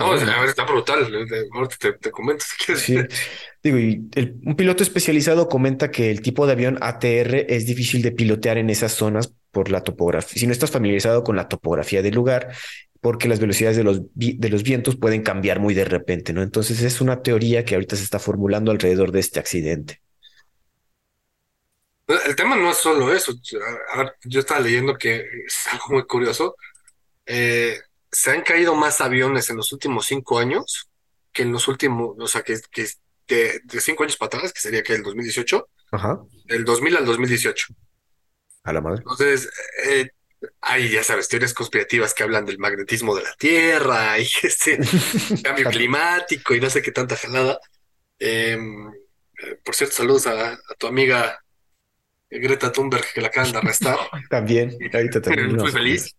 está 0.46 0.66
brutal. 0.66 1.28
Ahorita 1.52 1.98
te, 2.00 2.12
comento 2.12 2.46
si 2.48 2.66
quieres. 2.66 2.84
Sí. 2.84 2.98
Digo, 3.64 3.78
y 3.78 4.10
un 4.46 4.56
piloto 4.56 4.84
especializado 4.84 5.50
comenta 5.50 5.90
que 5.92 6.12
el 6.12 6.22
tipo 6.22 6.46
de 6.46 6.54
avión 6.54 6.78
ATR 6.82 7.52
es 7.52 7.66
difícil 7.66 8.02
de 8.02 8.12
pilotear 8.12 8.58
en 8.58 8.70
esas 8.70 8.94
zonas 8.94 9.34
por 9.52 9.70
la 9.70 9.84
topografía. 9.84 10.40
Si 10.40 10.46
no 10.46 10.54
estás 10.54 10.72
familiarizado 10.72 11.24
con 11.24 11.36
la 11.36 11.48
topografía 11.48 12.02
del 12.02 12.16
lugar, 12.16 12.56
porque 13.00 13.28
las 13.28 13.40
velocidades 13.40 13.78
de 13.78 13.84
los, 13.84 14.02
de 14.14 14.50
los 14.50 14.62
vientos 14.62 14.96
pueden 14.96 15.24
cambiar 15.24 15.60
muy 15.60 15.74
de 15.74 15.86
repente, 15.86 16.34
¿no? 16.34 16.44
Entonces 16.44 16.82
es 16.84 17.02
una 17.02 17.22
teoría 17.24 17.66
que 17.66 17.74
ahorita 17.76 17.96
se 17.96 18.04
está 18.04 18.20
formulando 18.20 18.72
alrededor 18.72 19.12
de 19.12 19.20
este 19.20 19.40
accidente. 19.40 20.02
El 22.26 22.36
tema 22.36 22.56
no 22.56 22.70
es 22.72 22.78
solo 22.78 23.12
eso. 23.14 23.34
yo 24.26 24.40
estaba 24.40 24.60
leyendo 24.60 24.96
que 24.96 25.26
es 25.48 25.68
algo 25.72 25.86
muy 25.92 26.04
curioso. 26.06 26.56
Eh, 27.34 27.80
se 28.12 28.32
han 28.32 28.42
caído 28.42 28.76
más 28.76 29.00
aviones 29.00 29.50
en 29.50 29.56
los 29.56 29.72
últimos 29.72 30.06
cinco 30.06 30.38
años 30.38 30.90
que 31.32 31.44
en 31.44 31.54
los 31.54 31.70
últimos, 31.70 32.18
o 32.20 32.28
sea, 32.28 32.42
que, 32.42 32.60
que 32.70 32.88
de, 33.26 33.62
cinco 33.80 34.04
años 34.04 34.18
para 34.18 34.28
atrás, 34.28 34.52
que 34.52 34.60
sería 34.60 34.84
que 34.84 34.96
el 34.96 35.04
2018, 35.04 35.70
Ajá. 35.94 36.20
del 36.44 36.66
2000 36.66 36.98
al 36.98 37.06
2018. 37.06 37.68
A 38.64 38.74
la 38.74 38.82
madre. 38.82 38.98
Entonces, 39.00 39.50
eh, 39.86 40.10
hay, 40.60 40.90
ya 40.90 41.04
sabes, 41.06 41.30
teorías 41.30 41.54
conspirativas 41.54 42.14
que 42.14 42.24
hablan 42.24 42.46
del 42.46 42.60
magnetismo 42.60 43.16
de 43.16 43.24
la 43.24 43.34
Tierra 43.36 44.20
y 44.20 44.24
este 44.44 44.78
cambio 45.42 45.70
climático 45.70 46.54
y 46.54 46.60
no 46.60 46.70
sé 46.70 46.82
qué 46.82 46.92
tanta 46.92 47.16
jalada. 47.16 47.62
Em, 48.20 48.90
eh, 48.90 49.58
por 49.64 49.74
cierto, 49.74 49.96
saludos 49.96 50.28
a, 50.28 50.60
tu 50.78 50.88
amiga 50.88 51.42
Greta 52.30 52.74
Thunberg 52.74 53.06
que 53.14 53.22
la 53.22 53.30
acaban 53.30 53.54
de 53.54 53.58
arrestar. 53.60 53.98
también, 54.30 54.78
ahorita 54.94 55.22
también. 55.22 55.56
Muy 55.56 55.72
feliz. 55.72 56.14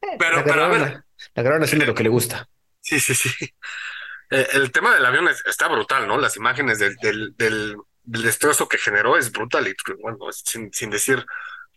Pero, 0.00 0.44
pero 0.44 0.64
a 0.64 0.68
ver. 0.68 1.04
La 1.34 1.42
grabaron 1.42 1.64
haciendo 1.64 1.86
lo 1.86 1.94
que 1.94 2.02
le 2.02 2.08
gusta. 2.08 2.48
Sí, 2.80 3.00
sí, 3.00 3.14
sí. 3.14 3.28
Eh, 4.32 4.46
el 4.52 4.70
tema 4.70 4.94
del 4.94 5.04
avión 5.04 5.26
está 5.26 5.66
brutal, 5.66 6.06
¿no? 6.06 6.16
Las 6.16 6.36
imágenes 6.36 6.78
del, 6.78 6.94
del, 7.02 7.34
del, 7.36 7.76
destrozo 8.04 8.68
que 8.68 8.78
generó 8.78 9.16
es 9.16 9.32
brutal 9.32 9.66
y 9.66 9.74
bueno, 10.00 10.18
sin, 10.30 10.72
sin 10.72 10.88
decir 10.88 11.26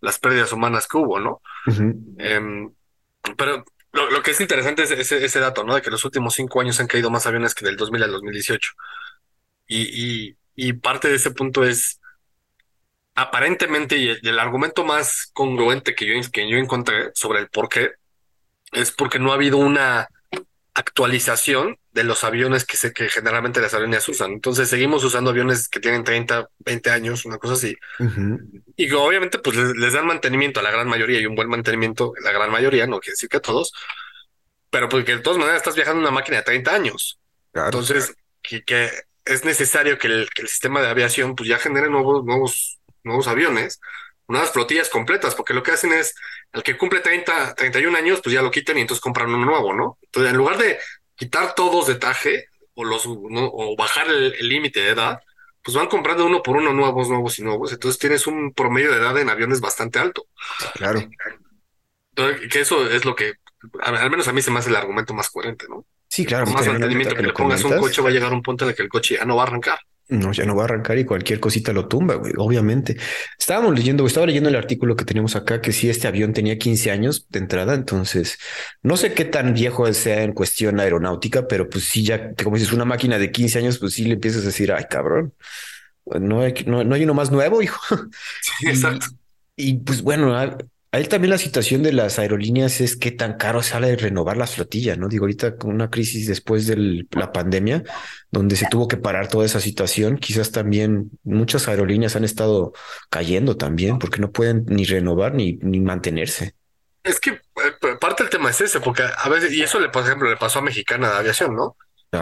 las 0.00 0.20
pérdidas 0.20 0.52
humanas 0.52 0.86
que 0.86 0.96
hubo, 0.96 1.18
¿no? 1.18 1.42
Em, 2.16 2.72
pero 3.36 3.64
lo, 3.90 4.08
lo, 4.08 4.22
que 4.22 4.30
es 4.30 4.40
interesante 4.40 4.84
es 4.84 4.92
ese, 4.92 5.24
ese, 5.24 5.40
dato, 5.40 5.64
¿no? 5.64 5.74
De 5.74 5.82
que 5.82 5.90
los 5.90 6.04
últimos 6.04 6.34
cinco 6.34 6.60
años 6.60 6.78
han 6.78 6.86
caído 6.86 7.10
más 7.10 7.26
aviones 7.26 7.56
que 7.56 7.64
del 7.64 7.76
2000 7.76 8.04
al 8.04 8.12
2018. 8.12 8.70
Y, 9.66 10.28
y, 10.28 10.36
y 10.54 10.72
parte 10.74 11.08
de 11.08 11.16
ese 11.16 11.32
punto 11.32 11.64
es 11.64 12.00
aparentemente, 13.14 13.96
y 13.96 14.08
el, 14.10 14.38
argumento 14.38 14.84
más 14.84 15.30
congruente 15.32 15.94
que 15.94 16.06
yo, 16.06 16.30
que 16.30 16.48
yo 16.48 16.56
encontré 16.56 17.10
sobre 17.14 17.40
el 17.40 17.48
por 17.48 17.68
qué, 17.68 17.92
es 18.74 18.90
porque 18.92 19.18
no 19.18 19.32
ha 19.32 19.34
habido 19.34 19.58
una 19.58 20.08
actualización 20.74 21.78
de 21.92 22.02
los 22.02 22.24
aviones 22.24 22.64
que, 22.64 22.76
sé 22.76 22.92
que 22.92 23.08
generalmente 23.08 23.60
las 23.60 23.72
aerolíneas 23.72 24.08
usan. 24.08 24.32
Entonces 24.32 24.68
seguimos 24.68 25.04
usando 25.04 25.30
aviones 25.30 25.68
que 25.68 25.78
tienen 25.78 26.02
30, 26.02 26.48
20 26.58 26.90
años, 26.90 27.24
una 27.24 27.38
cosa 27.38 27.54
así. 27.54 27.76
Y 28.76 28.90
obviamente 28.92 29.38
pues 29.38 29.56
les, 29.56 29.92
dan 29.92 30.06
mantenimiento 30.06 30.58
a 30.58 30.64
la 30.64 30.72
gran 30.72 30.88
mayoría 30.88 31.20
y 31.20 31.26
un 31.26 31.36
buen 31.36 31.48
mantenimiento, 31.48 32.12
la 32.22 32.32
gran 32.32 32.50
mayoría, 32.50 32.86
no 32.86 32.98
quiere 32.98 33.12
decir 33.12 33.28
que 33.28 33.36
a 33.36 33.42
todos, 33.42 33.72
pero 34.68 34.88
porque 34.88 35.16
de 35.16 35.22
todas 35.22 35.38
maneras 35.38 35.58
estás 35.58 35.76
viajando 35.76 36.00
en 36.00 36.06
una 36.08 36.14
máquina 36.14 36.38
de 36.38 36.42
30 36.42 36.74
años. 36.74 37.20
Entonces, 37.54 38.14
Que, 38.42 38.62
que, 38.62 38.90
es 39.24 39.44
necesario 39.44 39.96
que 39.96 40.08
el, 40.08 40.28
que 40.34 40.42
el 40.42 40.48
sistema 40.48 40.82
de 40.82 40.88
aviación 40.88 41.34
pues 41.34 41.48
ya 41.48 41.58
genere 41.58 41.88
nuevos, 41.88 42.24
nuevos 42.24 42.78
nuevos 43.04 43.28
aviones, 43.28 43.80
unas 44.26 44.50
flotillas 44.50 44.88
completas, 44.88 45.34
porque 45.34 45.54
lo 45.54 45.62
que 45.62 45.72
hacen 45.72 45.92
es, 45.92 46.14
el 46.52 46.62
que 46.62 46.76
cumple 46.76 47.00
30, 47.00 47.54
31 47.54 47.96
años, 47.96 48.20
pues 48.22 48.34
ya 48.34 48.42
lo 48.42 48.50
quitan 48.50 48.78
y 48.78 48.82
entonces 48.82 49.02
compran 49.02 49.28
uno 49.28 49.44
nuevo, 49.44 49.74
¿no? 49.74 49.98
Entonces, 50.02 50.30
en 50.30 50.36
lugar 50.36 50.58
de 50.58 50.78
quitar 51.14 51.54
todos 51.54 51.86
de 51.86 51.96
taje 51.96 52.48
o, 52.74 52.84
los, 52.84 53.04
o 53.06 53.76
bajar 53.76 54.08
el 54.08 54.48
límite 54.48 54.80
de 54.80 54.90
edad, 54.90 55.20
pues 55.64 55.76
van 55.76 55.88
comprando 55.88 56.26
uno 56.26 56.42
por 56.42 56.58
uno 56.58 56.74
nuevos, 56.74 57.08
nuevos 57.08 57.38
y 57.38 57.42
nuevos. 57.42 57.72
Entonces 57.72 57.98
tienes 57.98 58.26
un 58.26 58.52
promedio 58.52 58.92
de 58.92 58.98
edad 58.98 59.18
en 59.18 59.30
aviones 59.30 59.62
bastante 59.62 59.98
alto. 59.98 60.26
Claro. 60.74 61.02
Entonces, 62.10 62.52
que 62.52 62.60
eso 62.60 62.86
es 62.88 63.06
lo 63.06 63.16
que, 63.16 63.34
al 63.80 64.10
menos 64.10 64.28
a 64.28 64.32
mí 64.34 64.42
se 64.42 64.50
me 64.50 64.58
hace 64.58 64.68
el 64.68 64.76
argumento 64.76 65.14
más 65.14 65.30
coherente, 65.30 65.64
¿no? 65.68 65.86
Sí, 66.06 66.26
claro. 66.26 66.46
más 66.46 66.66
mantenimiento 66.66 67.16
que, 67.16 67.22
le 67.22 67.32
pongas 67.32 67.64
un 67.64 67.78
coche 67.78 68.02
va 68.02 68.10
a 68.10 68.12
llegar 68.12 68.30
a 68.30 68.34
un 68.34 68.42
punto 68.42 68.64
en 68.64 68.70
el 68.70 68.76
que 68.76 68.82
el 68.82 68.90
coche 68.90 69.16
ya 69.16 69.24
no 69.24 69.36
va 69.36 69.44
a 69.44 69.46
arrancar. 69.46 69.78
No, 70.08 70.32
ya 70.32 70.44
no 70.44 70.54
va 70.54 70.62
a 70.62 70.64
arrancar 70.66 70.98
y 70.98 71.06
cualquier 71.06 71.40
cosita 71.40 71.72
lo 71.72 71.88
tumba, 71.88 72.16
güey, 72.16 72.34
obviamente. 72.36 72.96
Estábamos 73.38 73.74
leyendo, 73.74 74.06
estaba 74.06 74.26
leyendo 74.26 74.50
el 74.50 74.56
artículo 74.56 74.96
que 74.96 75.06
tenemos 75.06 75.34
acá, 75.34 75.62
que 75.62 75.72
si 75.72 75.88
este 75.88 76.06
avión 76.06 76.34
tenía 76.34 76.58
15 76.58 76.90
años 76.90 77.26
de 77.30 77.38
entrada, 77.38 77.72
entonces 77.72 78.38
no 78.82 78.98
sé 78.98 79.14
qué 79.14 79.24
tan 79.24 79.54
viejo 79.54 79.90
sea 79.94 80.22
en 80.22 80.34
cuestión 80.34 80.78
aeronáutica, 80.78 81.48
pero 81.48 81.70
pues 81.70 81.84
sí, 81.84 82.04
ya, 82.04 82.34
como 82.34 82.56
dices, 82.56 82.74
una 82.74 82.84
máquina 82.84 83.18
de 83.18 83.32
15 83.32 83.60
años, 83.60 83.78
pues 83.78 83.94
sí 83.94 84.04
le 84.04 84.14
empiezas 84.14 84.42
a 84.42 84.46
decir, 84.46 84.72
ay, 84.72 84.84
cabrón, 84.90 85.32
no 86.04 86.42
hay, 86.42 86.52
no, 86.66 86.84
no 86.84 86.94
hay 86.94 87.04
uno 87.04 87.14
más 87.14 87.30
nuevo, 87.30 87.62
hijo. 87.62 87.80
Sí, 88.42 88.68
exacto. 88.68 89.06
Y, 89.56 89.78
pues 89.78 90.02
bueno, 90.02 90.34
Ahí 90.94 91.08
también 91.08 91.30
la 91.30 91.38
situación 91.38 91.82
de 91.82 91.92
las 91.92 92.20
aerolíneas 92.20 92.80
es 92.80 92.96
qué 92.96 93.10
tan 93.10 93.36
caro 93.36 93.64
sale 93.64 93.96
renovar 93.96 94.36
la 94.36 94.46
flotilla, 94.46 94.94
¿no? 94.94 95.08
Digo, 95.08 95.24
ahorita 95.24 95.56
con 95.56 95.72
una 95.72 95.90
crisis 95.90 96.28
después 96.28 96.68
de 96.68 97.04
la 97.10 97.32
pandemia, 97.32 97.82
donde 98.30 98.54
se 98.54 98.68
tuvo 98.70 98.86
que 98.86 98.96
parar 98.96 99.26
toda 99.26 99.44
esa 99.44 99.58
situación, 99.58 100.18
quizás 100.18 100.52
también 100.52 101.10
muchas 101.24 101.66
aerolíneas 101.66 102.14
han 102.14 102.22
estado 102.22 102.74
cayendo 103.10 103.56
también 103.56 103.98
porque 103.98 104.20
no 104.20 104.30
pueden 104.30 104.66
ni 104.68 104.84
renovar 104.84 105.34
ni, 105.34 105.54
ni 105.62 105.80
mantenerse. 105.80 106.54
Es 107.02 107.18
que 107.18 107.30
eh, 107.30 107.96
parte 108.00 108.22
del 108.22 108.30
tema 108.30 108.50
es 108.50 108.60
ese, 108.60 108.78
porque 108.78 109.02
a 109.02 109.28
veces, 109.28 109.52
y 109.52 109.64
eso 109.64 109.80
le, 109.80 109.88
por 109.88 110.04
ejemplo, 110.04 110.30
le 110.30 110.36
pasó 110.36 110.60
a 110.60 110.62
Mexicana 110.62 111.10
de 111.10 111.16
Aviación, 111.16 111.56
¿no? 111.56 111.76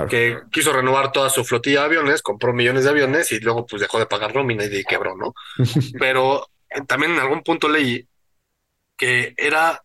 que 0.08 0.38
quiso 0.50 0.72
renovar 0.72 1.12
toda 1.12 1.28
su 1.28 1.44
flotilla 1.44 1.80
de 1.80 1.86
aviones, 1.88 2.22
compró 2.22 2.54
millones 2.54 2.84
de 2.84 2.90
aviones 2.90 3.30
y 3.32 3.40
luego 3.40 3.66
pues 3.66 3.82
dejó 3.82 3.98
de 3.98 4.06
pagar 4.06 4.34
nómina 4.34 4.64
y 4.64 4.82
quebró, 4.84 5.14
¿no? 5.14 5.34
Pero 5.98 6.46
eh, 6.70 6.80
también 6.86 7.12
en 7.12 7.18
algún 7.18 7.42
punto 7.42 7.68
leí 7.68 8.08
que 9.02 9.34
era, 9.36 9.82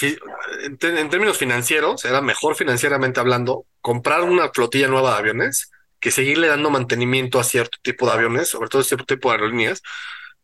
en, 0.00 0.78
términos 0.78 1.36
financieros, 1.36 2.06
era 2.06 2.22
mejor 2.22 2.56
financieramente 2.56 3.20
hablando 3.20 3.66
comprar 3.82 4.22
una 4.22 4.48
flotilla 4.48 4.88
nueva 4.88 5.12
de 5.12 5.18
aviones 5.18 5.70
que 6.00 6.10
seguirle 6.10 6.46
dando 6.46 6.70
mantenimiento 6.70 7.38
a 7.38 7.44
cierto 7.44 7.76
tipo 7.82 8.06
de 8.06 8.12
aviones, 8.12 8.48
sobre 8.48 8.70
todo 8.70 8.82
cierto 8.82 9.04
tipo 9.04 9.28
de 9.28 9.34
aerolíneas, 9.34 9.82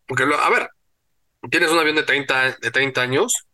porque, 0.07 0.25
a 0.25 0.51
ver, 0.51 0.69
tienes 1.51 1.71
un 1.71 1.79
avión 1.79 1.97
de 1.97 2.03
30, 2.03 2.59
de 2.61 2.71
30 2.71 3.01
años 3.01 3.47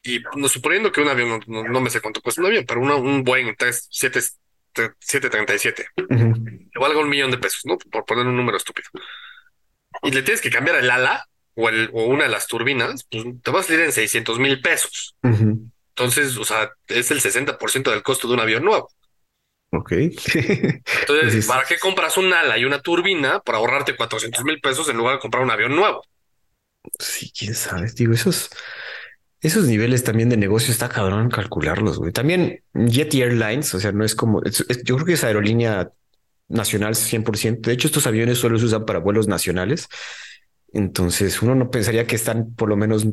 y 0.00 0.20
no, 0.36 0.48
suponiendo 0.48 0.92
que 0.92 1.00
un 1.00 1.08
avión, 1.08 1.42
no, 1.48 1.80
me 1.80 1.90
sé 1.90 2.00
cuánto 2.00 2.22
cuesta 2.22 2.42
un 2.42 2.46
avión, 2.46 2.64
pero 2.68 2.80
un 2.80 3.24
Boeing 3.24 3.56
737, 3.58 5.88
le 5.96 6.80
valga 6.80 7.00
un 7.00 7.08
millón 7.08 7.32
de 7.32 7.38
pesos, 7.38 7.62
¿no? 7.64 7.76
Por 7.78 8.04
poner 8.04 8.28
un 8.28 8.36
número 8.36 8.58
estúpido. 8.58 8.90
Y 10.04 10.12
le 10.12 10.22
tienes 10.22 10.40
que 10.40 10.50
cambiar 10.50 10.76
el 10.76 10.88
ala 10.88 11.26
o, 11.56 11.68
el, 11.68 11.90
o 11.92 12.04
una 12.04 12.24
de 12.24 12.30
las 12.30 12.46
turbinas, 12.46 13.04
pues 13.10 13.24
te 13.42 13.50
vas 13.50 13.64
a 13.64 13.68
salir 13.68 13.80
en 13.80 13.92
600 13.92 14.38
mil 14.38 14.60
pesos. 14.60 15.16
Entonces, 15.22 16.36
o 16.36 16.44
sea, 16.44 16.70
es 16.86 17.10
el 17.10 17.20
60% 17.20 17.90
del 17.90 18.02
costo 18.02 18.28
de 18.28 18.34
un 18.34 18.40
avión 18.40 18.64
nuevo. 18.64 18.90
Ok. 19.72 19.92
Entonces, 19.92 21.46
¿para 21.46 21.66
qué 21.66 21.78
compras 21.78 22.16
un 22.18 22.32
ala 22.32 22.58
y 22.58 22.64
una 22.64 22.80
turbina 22.80 23.40
por 23.40 23.54
ahorrarte 23.54 23.96
400 23.96 24.44
mil 24.44 24.60
pesos 24.60 24.88
en 24.88 24.98
lugar 24.98 25.14
de 25.14 25.20
comprar 25.20 25.42
un 25.42 25.50
avión 25.50 25.74
nuevo? 25.74 26.02
Sí, 26.98 27.32
quién 27.36 27.54
sabe. 27.54 27.90
Digo, 27.96 28.12
esos, 28.12 28.50
esos 29.40 29.64
niveles 29.66 30.04
también 30.04 30.28
de 30.28 30.36
negocio 30.36 30.72
está 30.72 30.88
cabrón 30.88 31.30
calcularlos, 31.30 31.98
güey. 31.98 32.12
También 32.12 32.62
Yeti 32.74 33.22
Airlines, 33.22 33.74
o 33.74 33.80
sea, 33.80 33.92
no 33.92 34.04
es 34.04 34.14
como, 34.14 34.42
yo 34.44 34.94
creo 34.94 35.06
que 35.06 35.14
es 35.14 35.24
aerolínea 35.24 35.90
nacional 36.48 36.94
100%. 36.94 37.68
De 37.68 37.72
hecho, 37.72 37.88
estos 37.88 38.06
aviones 38.06 38.38
solo 38.38 38.58
se 38.58 38.66
usan 38.66 38.84
para 38.84 38.98
vuelos 38.98 39.26
nacionales. 39.26 39.88
Entonces, 40.72 41.42
uno 41.42 41.54
no 41.54 41.70
pensaría 41.70 42.06
que 42.06 42.16
están, 42.16 42.54
por 42.54 42.68
lo 42.68 42.76
menos, 42.76 43.06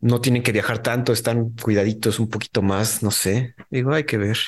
no 0.00 0.20
tienen 0.20 0.42
que 0.42 0.52
viajar 0.52 0.82
tanto, 0.82 1.12
están 1.12 1.50
cuidaditos 1.50 2.18
un 2.18 2.28
poquito 2.28 2.60
más, 2.62 3.02
no 3.02 3.10
sé. 3.10 3.54
Digo, 3.70 3.92
hay 3.92 4.04
que 4.04 4.18
ver. 4.18 4.38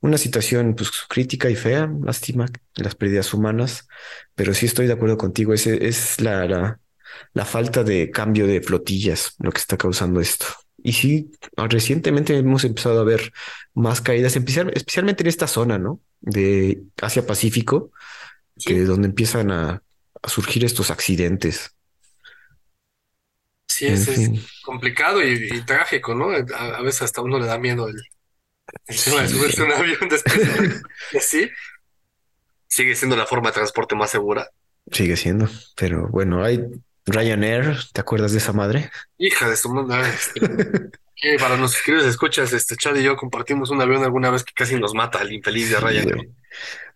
Una 0.00 0.16
situación 0.16 0.74
pues, 0.74 0.90
crítica 1.08 1.50
y 1.50 1.56
fea, 1.56 1.90
lástima 2.02 2.46
las 2.76 2.94
pérdidas 2.94 3.34
humanas, 3.34 3.86
pero 4.34 4.54
sí 4.54 4.66
estoy 4.66 4.86
de 4.86 4.94
acuerdo 4.94 5.18
contigo. 5.18 5.52
Ese 5.52 5.86
es 5.86 6.20
la, 6.22 6.46
la, 6.46 6.80
la 7.34 7.44
falta 7.44 7.84
de 7.84 8.10
cambio 8.10 8.46
de 8.46 8.62
flotillas 8.62 9.34
lo 9.38 9.52
que 9.52 9.58
está 9.58 9.76
causando 9.76 10.20
esto. 10.20 10.46
Y 10.82 10.94
sí, 10.94 11.30
recientemente 11.56 12.36
hemos 12.36 12.64
empezado 12.64 13.00
a 13.00 13.04
ver 13.04 13.32
más 13.74 14.00
caídas, 14.00 14.34
especialmente 14.36 15.22
en 15.22 15.26
esta 15.26 15.46
zona, 15.46 15.78
¿no? 15.78 16.00
De 16.20 16.82
Asia 17.02 17.26
Pacífico, 17.26 17.92
que 18.64 18.82
es 18.82 18.88
donde 18.88 19.08
empiezan 19.08 19.50
a, 19.50 19.82
surgir 20.28 20.64
estos 20.64 20.90
accidentes. 20.90 21.74
Sí, 23.66 23.86
es, 23.86 24.10
complicado 24.62 25.22
y, 25.22 25.62
trágico, 25.62 26.14
¿no? 26.14 26.30
A, 26.30 26.82
veces 26.82 27.02
hasta 27.02 27.22
uno 27.22 27.38
le 27.38 27.46
da 27.46 27.58
miedo 27.58 27.88
el, 27.88 27.96
tema 28.86 29.22
de 29.22 29.28
subirse 29.28 29.62
a 29.62 29.64
un 29.64 29.72
avión 29.72 30.08
después 30.08 30.38
de 30.38 31.18
así. 31.18 31.50
Sigue 32.66 32.94
siendo 32.94 33.16
la 33.16 33.26
forma 33.26 33.48
de 33.48 33.54
transporte 33.54 33.96
más 33.96 34.10
segura. 34.10 34.50
Sigue 34.92 35.16
siendo, 35.16 35.48
pero 35.76 36.08
bueno, 36.08 36.44
hay 36.44 36.60
Ryanair, 37.06 37.78
¿te 37.92 38.00
acuerdas 38.00 38.32
de 38.32 38.38
esa 38.38 38.52
madre? 38.52 38.90
Hija 39.18 39.48
de 39.48 39.56
su 39.56 39.70
madre. 39.70 40.10
Este, 40.10 40.40
para 41.38 41.56
nuestros 41.56 41.82
queridos 41.82 42.06
escuchas, 42.06 42.52
este 42.52 42.76
Chad 42.76 42.96
y 42.96 43.02
yo 43.02 43.16
compartimos 43.16 43.70
un 43.70 43.80
avión 43.80 44.02
alguna 44.02 44.30
vez 44.30 44.44
que 44.44 44.52
casi 44.54 44.76
nos 44.76 44.94
mata 44.94 45.22
el 45.22 45.32
infeliz 45.32 45.70
de 45.70 45.80
Ryanair. 45.80 46.30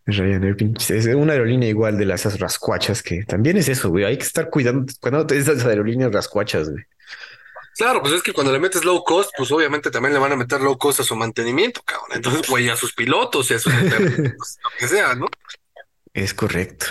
Ryanair, 0.06 0.56
es 0.88 1.06
una 1.06 1.32
aerolínea 1.32 1.68
igual 1.68 1.96
de 1.96 2.04
las 2.04 2.38
rascuachas 2.38 3.02
que 3.02 3.24
también 3.24 3.56
es 3.56 3.68
eso, 3.68 3.88
güey. 3.88 4.04
Hay 4.04 4.18
que 4.18 4.24
estar 4.24 4.50
cuidando 4.50 4.92
cuando 5.00 5.26
te 5.26 5.38
esas 5.38 5.64
aerolíneas 5.64 6.12
rascuachas, 6.12 6.70
güey. 6.70 6.84
Claro, 7.76 8.00
pues 8.00 8.12
es 8.14 8.22
que 8.22 8.32
cuando 8.32 8.52
le 8.52 8.60
metes 8.60 8.84
low 8.84 9.02
cost, 9.02 9.30
pues 9.36 9.50
obviamente 9.50 9.90
también 9.90 10.14
le 10.14 10.20
van 10.20 10.30
a 10.30 10.36
meter 10.36 10.60
low 10.60 10.78
cost 10.78 11.00
a 11.00 11.04
su 11.04 11.16
mantenimiento, 11.16 11.82
cabrón. 11.84 12.10
Entonces, 12.14 12.48
güey, 12.48 12.68
a 12.68 12.76
sus 12.76 12.92
pilotos 12.92 13.50
y 13.50 13.54
a 13.54 13.58
sus 13.58 13.72
pues, 14.36 14.58
lo 14.62 14.70
que 14.78 14.88
sea, 14.88 15.14
¿no? 15.14 15.26
Es 16.12 16.34
correcto. 16.34 16.86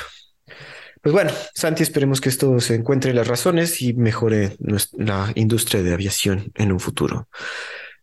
Pues 1.01 1.13
bueno, 1.13 1.31
Santi, 1.53 1.83
esperemos 1.83 2.19
que 2.19 2.29
esto 2.29 2.59
se 2.59 2.75
encuentre 2.75 3.13
las 3.13 3.27
razones 3.27 3.81
y 3.81 3.93
mejore 3.93 4.57
la 4.93 5.31
industria 5.35 5.83
de 5.83 5.93
aviación 5.93 6.51
en 6.55 6.71
un 6.71 6.79
futuro. 6.79 7.27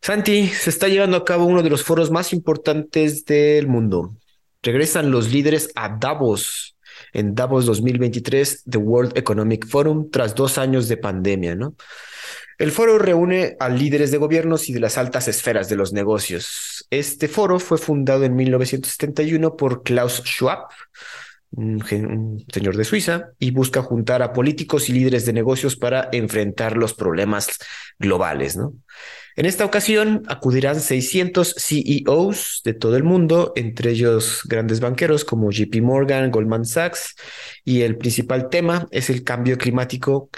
Santi, 0.00 0.48
se 0.48 0.70
está 0.70 0.88
llevando 0.88 1.18
a 1.18 1.24
cabo 1.24 1.44
uno 1.44 1.62
de 1.62 1.70
los 1.70 1.82
foros 1.82 2.10
más 2.10 2.32
importantes 2.32 3.24
del 3.26 3.66
mundo. 3.66 4.14
Regresan 4.62 5.10
los 5.10 5.32
líderes 5.32 5.70
a 5.74 5.88
Davos 5.88 6.76
en 7.12 7.34
Davos 7.34 7.66
2023, 7.66 8.64
The 8.68 8.78
World 8.78 9.16
Economic 9.16 9.66
Forum, 9.66 10.10
tras 10.10 10.34
dos 10.34 10.58
años 10.58 10.88
de 10.88 10.96
pandemia, 10.96 11.54
¿no? 11.54 11.74
El 12.58 12.72
foro 12.72 12.98
reúne 12.98 13.56
a 13.58 13.70
líderes 13.70 14.10
de 14.10 14.18
gobiernos 14.18 14.68
y 14.68 14.74
de 14.74 14.80
las 14.80 14.98
altas 14.98 15.28
esferas 15.28 15.70
de 15.70 15.76
los 15.76 15.94
negocios. 15.94 16.86
Este 16.90 17.26
foro 17.26 17.58
fue 17.58 17.78
fundado 17.78 18.24
en 18.24 18.36
1971 18.36 19.56
por 19.56 19.82
Klaus 19.82 20.22
Schwab, 20.26 20.66
un, 21.52 21.82
señor 22.52 22.76
de 22.76 22.84
Suiza, 22.84 23.30
y 23.38 23.50
busca 23.50 23.80
juntar 23.80 24.22
a 24.22 24.34
políticos 24.34 24.90
y 24.90 24.92
líderes 24.92 25.24
de 25.24 25.32
negocios 25.32 25.76
para 25.76 26.10
enfrentar 26.12 26.76
los 26.76 26.92
problemas 26.92 27.48
globales, 27.98 28.58
¿no? 28.58 28.74
En 29.36 29.46
esta 29.46 29.64
ocasión 29.64 30.22
acudirán 30.28 30.80
600 30.80 31.54
CEOs 31.56 32.62
de 32.64 32.74
todo 32.74 32.96
el 32.96 33.04
mundo, 33.04 33.52
entre 33.56 33.92
ellos 33.92 34.42
grandes 34.44 34.80
banqueros 34.80 35.24
como 35.24 35.50
JP 35.50 35.80
Morgan, 35.82 36.30
Goldman 36.30 36.64
Sachs, 36.64 37.14
y 37.64 37.82
el 37.82 37.96
principal 37.96 38.48
tema 38.50 38.88
es 38.90 39.10
el 39.10 39.24
cambio 39.24 39.56
climático. 39.56 40.30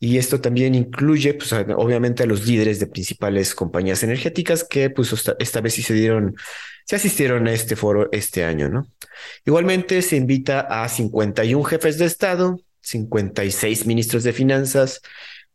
Y 0.00 0.18
esto 0.18 0.40
también 0.40 0.74
incluye, 0.74 1.34
pues, 1.34 1.52
obviamente, 1.52 2.24
a 2.24 2.26
los 2.26 2.46
líderes 2.46 2.78
de 2.78 2.86
principales 2.86 3.54
compañías 3.54 4.02
energéticas 4.02 4.64
que, 4.64 4.90
pues, 4.90 5.14
esta 5.38 5.60
vez 5.60 5.74
sí 5.74 5.82
se 5.82 5.94
dieron 5.94 6.34
se 6.84 6.96
asistieron 6.96 7.46
a 7.48 7.52
este 7.52 7.76
foro 7.76 8.08
este 8.12 8.44
año, 8.44 8.68
¿no? 8.68 8.86
Igualmente 9.44 10.02
se 10.02 10.16
invita 10.16 10.60
a 10.60 10.88
51 10.88 11.64
jefes 11.64 11.98
de 11.98 12.04
Estado, 12.04 12.60
56 12.82 13.86
ministros 13.86 14.22
de 14.22 14.32
Finanzas, 14.32 15.00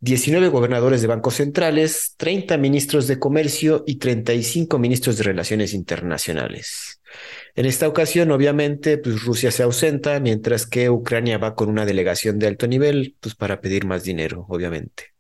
19 0.02 0.48
gobernadores 0.48 1.02
de 1.02 1.08
bancos 1.08 1.36
centrales, 1.36 2.14
30 2.16 2.58
ministros 2.58 3.08
de 3.08 3.20
Comercio 3.20 3.84
y 3.86 3.96
35 3.96 4.80
ministros 4.80 5.18
de 5.18 5.24
Relaciones 5.24 5.74
Internacionales. 5.74 7.02
En 7.56 7.66
esta 7.66 7.88
ocasión, 7.88 8.32
obviamente, 8.32 8.98
pues 8.98 9.24
Rusia 9.24 9.52
se 9.52 9.64
ausenta, 9.64 10.20
mientras 10.22 10.66
que 10.66 10.90
Ucrania 10.90 11.38
va 11.38 11.54
con 11.54 11.68
una 11.70 11.86
delegación 11.86 12.40
de 12.40 12.48
alto 12.48 12.68
nivel, 12.68 13.18
pues 13.20 13.36
para 13.36 13.60
pedir 13.60 13.86
más 13.86 14.04
dinero, 14.04 14.46
obviamente. 14.48 15.19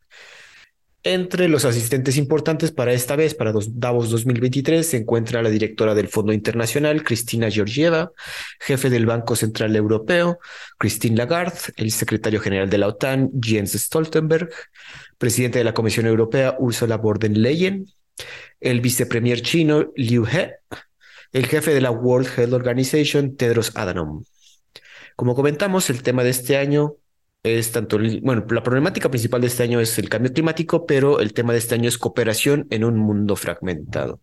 Entre 1.03 1.47
los 1.47 1.63
asistentes 1.63 2.17
importantes 2.17 2.71
para 2.73 2.91
esta 2.91 3.15
vez, 3.15 3.33
para 3.33 3.53
Davos 3.69 4.09
2023, 4.09 4.85
se 4.85 4.97
encuentra 4.97 5.41
la 5.41 5.49
directora 5.49 5.95
del 5.95 6.09
Fondo 6.09 6.33
Internacional, 6.33 7.03
Cristina 7.03 7.49
Georgieva, 7.49 8.11
jefe 8.59 8.89
del 8.89 9.05
Banco 9.05 9.37
Central 9.37 9.73
Europeo, 9.77 10.39
Christine 10.77 11.15
Lagarde, 11.15 11.59
el 11.77 11.91
secretario 11.91 12.41
general 12.41 12.69
de 12.69 12.79
la 12.79 12.87
OTAN, 12.87 13.31
Jens 13.41 13.75
Stoltenberg, 13.75 14.49
presidente 15.17 15.59
de 15.59 15.63
la 15.63 15.73
Comisión 15.73 16.05
Europea, 16.05 16.57
Ursula 16.59 16.97
von 16.97 17.17
der 17.17 17.37
Leyen, 17.37 17.85
el 18.59 18.81
vicepremier 18.81 19.41
chino, 19.41 19.93
Liu 19.95 20.25
He, 20.25 20.55
el 21.31 21.45
jefe 21.45 21.73
de 21.73 21.79
la 21.79 21.91
World 21.91 22.27
Health 22.35 22.53
Organization, 22.53 23.37
Tedros 23.37 23.71
Adhanom. 23.75 24.25
Como 25.15 25.33
comentamos, 25.33 25.89
el 25.89 26.03
tema 26.03 26.25
de 26.25 26.31
este 26.31 26.57
año 26.57 26.95
es 27.43 27.71
tanto, 27.71 27.97
bueno, 28.21 28.45
la 28.49 28.63
problemática 28.63 29.09
principal 29.09 29.41
de 29.41 29.47
este 29.47 29.63
año 29.63 29.79
es 29.79 29.97
el 29.97 30.09
cambio 30.09 30.33
climático, 30.33 30.85
pero 30.85 31.19
el 31.19 31.33
tema 31.33 31.53
de 31.53 31.59
este 31.59 31.75
año 31.75 31.87
es 31.87 31.97
cooperación 31.97 32.67
en 32.69 32.83
un 32.83 32.97
mundo 32.97 33.35
fragmentado. 33.35 34.21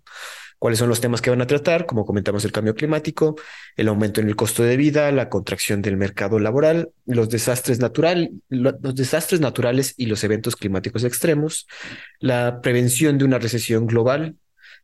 ¿Cuáles 0.58 0.78
son 0.78 0.88
los 0.88 1.02
temas 1.02 1.20
que 1.20 1.28
van 1.28 1.42
a 1.42 1.46
tratar? 1.46 1.84
Como 1.84 2.06
comentamos, 2.06 2.44
el 2.46 2.52
cambio 2.52 2.74
climático, 2.74 3.36
el 3.76 3.88
aumento 3.88 4.22
en 4.22 4.28
el 4.28 4.36
costo 4.36 4.62
de 4.62 4.76
vida, 4.78 5.12
la 5.12 5.28
contracción 5.28 5.82
del 5.82 5.98
mercado 5.98 6.38
laboral, 6.38 6.90
los 7.04 7.28
desastres, 7.28 7.78
natural, 7.78 8.30
los 8.48 8.94
desastres 8.94 9.40
naturales 9.40 9.92
y 9.98 10.06
los 10.06 10.24
eventos 10.24 10.56
climáticos 10.56 11.04
extremos, 11.04 11.66
la 12.20 12.60
prevención 12.62 13.18
de 13.18 13.26
una 13.26 13.38
recesión 13.38 13.86
global, 13.86 14.36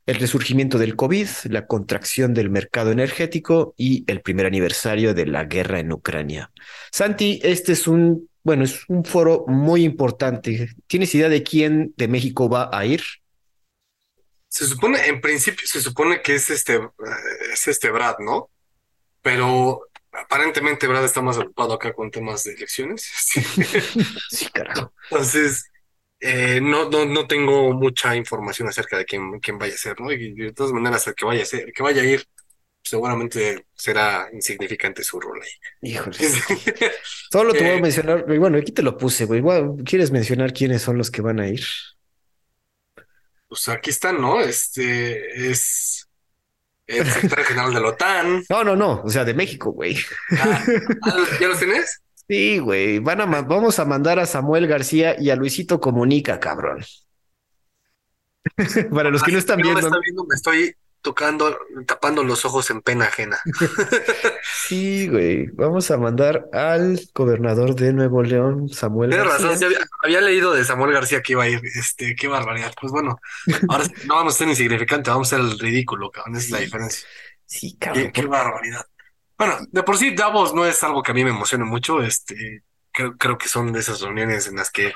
el 0.07 0.17
resurgimiento 0.17 0.79
del 0.79 0.97
COVID, 0.97 1.29
la 1.45 1.67
contracción 1.67 2.35
del 2.35 2.51
mercado 2.51 2.91
energético 2.91 3.75
y 3.77 4.05
el 4.11 4.21
primer 4.21 4.47
aniversario 4.47 5.15
de 5.15 5.27
la 5.27 5.45
guerra 5.45 5.79
en 5.79 5.93
Ucrania. 5.93 6.51
Santi, 6.91 7.41
este 7.43 7.73
es 7.73 7.87
un, 7.87 8.29
bueno, 8.43 8.65
es 8.65 8.81
un 8.89 9.05
foro 9.05 9.45
muy 9.47 9.85
importante. 9.85 10.71
¿Tienes 10.87 11.15
idea 11.15 11.29
de 11.29 11.43
quién 11.43 11.95
de 11.97 12.09
México 12.09 12.49
va 12.49 12.69
a 12.73 12.85
ir? 12.85 13.03
Se 14.49 14.67
supone, 14.67 15.07
en 15.07 15.21
principio, 15.21 15.67
se 15.67 15.81
supone 15.81 16.21
que 16.21 16.35
es 16.35 16.51
este, 16.51 16.81
es 17.53 17.69
este 17.69 17.91
Brad, 17.91 18.17
¿no? 18.19 18.51
Pero 19.23 19.89
aparentemente 20.11 20.87
Brad 20.89 21.05
está 21.05 21.23
más 21.23 21.39
ocupado 21.39 21.75
acá 21.75 21.93
con 21.93 22.11
temas 22.11 22.43
de 22.45 22.55
elecciones. 22.55 23.05
sí, 24.31 24.47
carajo. 24.53 24.93
Entonces, 25.11 25.72
eh, 26.25 26.61
no, 26.63 26.89
no, 26.89 27.05
no 27.05 27.27
tengo 27.27 27.73
mucha 27.73 28.15
información 28.15 28.69
acerca 28.69 28.97
de 28.97 29.05
quién, 29.05 29.41
quién 29.41 29.59
vaya 29.59 29.75
a 29.75 29.77
ser, 29.77 30.01
¿no? 30.01 30.13
Y 30.13 30.33
de 30.35 30.53
todas 30.53 30.73
maneras, 30.73 31.05
el 31.09 31.17
que 31.17 31.25
vaya 31.25 31.43
a 31.43 31.47
ser, 31.47 31.73
que 31.73 31.83
vaya 31.83 32.01
a 32.01 32.05
ir, 32.05 32.25
seguramente 32.81 33.67
será 33.75 34.29
insignificante 34.33 35.03
su 35.03 35.19
rol 35.19 35.41
ahí. 35.43 35.91
Híjole. 35.91 36.17
Solo 37.33 37.53
te 37.53 37.59
voy 37.59 37.71
a 37.71 37.75
eh, 37.75 37.81
mencionar, 37.81 38.39
bueno, 38.39 38.57
aquí 38.57 38.71
te 38.71 38.83
lo 38.83 38.97
puse, 38.97 39.25
güey. 39.25 39.43
¿Quieres 39.85 40.13
mencionar 40.13 40.53
quiénes 40.53 40.83
son 40.83 40.97
los 40.97 41.11
que 41.11 41.23
van 41.23 41.41
a 41.41 41.49
ir? 41.49 41.65
Pues 43.49 43.69
aquí 43.69 43.91
están, 43.91 44.21
¿no? 44.21 44.41
Este 44.41 45.51
es 45.51 46.09
el 46.87 47.05
secretario 47.11 47.45
general 47.47 47.75
de 47.75 47.81
la 47.81 47.89
OTAN. 47.89 48.45
No, 48.49 48.63
no, 48.63 48.77
no, 48.77 49.03
o 49.05 49.11
sea, 49.11 49.25
de 49.25 49.35
México, 49.35 49.73
güey. 49.73 49.99
Ah, 50.39 50.65
ah, 51.03 51.27
¿Ya 51.41 51.49
los 51.49 51.59
tienes? 51.59 52.01
Sí, 52.33 52.59
güey. 52.61 52.99
Van 52.99 53.21
a 53.21 53.27
vamos 53.43 53.79
a 53.79 53.85
mandar 53.85 54.19
a 54.19 54.25
Samuel 54.25 54.67
García 54.67 55.21
y 55.21 55.29
a 55.29 55.37
Luisito 55.37 55.79
Comunica, 55.79 56.41
cabrón. 56.41 56.83
Para 58.91 59.11
los 59.11 59.23
que 59.23 59.33
no 59.33 59.39
están 59.39 59.61
viendo. 59.61 59.91
me 59.91 60.35
estoy 60.35 60.75
tocando, 61.03 61.59
tapando 61.87 62.25
los 62.25 62.47
ojos 62.47 62.71
en 62.71 62.81
pena 62.81 63.05
ajena. 63.05 63.39
sí, 64.67 65.09
güey. 65.09 65.49
Vamos 65.49 65.91
a 65.91 65.99
mandar 65.99 66.49
al 66.55 66.99
gobernador 67.15 67.75
de 67.75 67.93
Nuevo 67.93 68.23
León, 68.23 68.71
Samuel 68.71 69.11
García. 69.11 69.47
razón, 69.47 69.75
había, 70.03 70.23
leído 70.23 70.55
de 70.55 70.65
Samuel 70.65 70.95
García 70.95 71.21
que 71.21 71.33
iba 71.33 71.43
a 71.43 71.51
ir. 71.51 71.61
Este, 71.63 72.17
qué 72.17 72.29
barbaridad. 72.29 72.73
Pues 72.81 72.93
bueno, 72.93 73.21
ahora 73.69 73.85
no 74.07 74.15
vamos 74.15 74.37
a 74.37 74.39
ser 74.39 74.49
insignificantes, 74.49 75.13
vamos 75.13 75.31
a 75.31 75.37
ser 75.37 75.45
el 75.45 75.59
ridículo, 75.59 76.11
cabrón. 76.11 76.37
Esa 76.37 76.47
es 76.47 76.51
la 76.51 76.59
diferencia. 76.61 77.07
Sí, 77.45 77.77
cabrón. 77.79 78.11
Qué, 78.11 78.25
barbaridad. 78.25 78.87
Bueno, 79.43 79.59
de 79.73 79.83
por 79.83 79.99
sí 79.99 80.15
Davos 80.15 80.55
no 80.55 80.65
es 80.65 80.85
algo 80.85 81.03
que 81.03 81.11
a 81.11 81.15
mí 81.15 81.25
me 81.25 81.31
emocione 81.31 81.65
mucho. 81.65 82.01
Este, 82.01 82.63
creo, 82.93 83.17
creo 83.17 83.37
que 83.37 83.49
son 83.49 83.73
de 83.73 83.81
esas 83.81 84.01
reuniones 84.01 84.47
en 84.47 84.55
las 84.55 84.71
que 84.71 84.93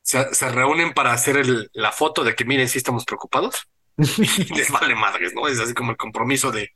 se, 0.00 0.48
reúnen 0.50 0.94
para 0.94 1.12
hacer 1.12 1.44
la 1.72 1.90
foto 1.90 2.22
de 2.22 2.36
que 2.36 2.44
miren, 2.44 2.68
sí 2.68 2.78
estamos 2.78 3.04
preocupados 3.04 3.68
y 3.96 4.54
les 4.54 4.70
vale 4.70 4.94
madres, 4.94 5.34
¿no? 5.34 5.48
Es 5.48 5.58
así 5.58 5.74
como 5.74 5.90
el 5.90 5.96
compromiso 5.96 6.52
de, 6.52 6.70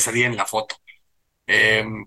salir 0.00 0.24
en 0.24 0.38
la 0.38 0.46
foto. 0.46 0.76
Em, 1.46 2.06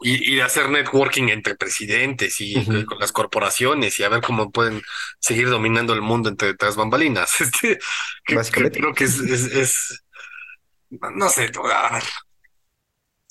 y, 0.00 0.36
de 0.36 0.42
hacer 0.42 0.70
networking 0.70 1.28
entre 1.28 1.54
presidentes 1.54 2.40
y 2.40 2.54
con 2.86 2.98
las 3.00 3.12
corporaciones 3.12 3.98
y 3.98 4.04
a 4.04 4.08
ver 4.08 4.22
cómo 4.22 4.50
pueden 4.50 4.80
seguir 5.20 5.50
dominando 5.50 5.92
el 5.92 6.00
mundo 6.00 6.30
entre 6.30 6.54
las 6.58 6.76
bambalinas. 6.76 7.30
Este, 8.24 8.70
creo 8.70 8.94
que 8.94 9.04
es, 9.04 10.02
no 10.90 11.28
sé, 11.28 11.50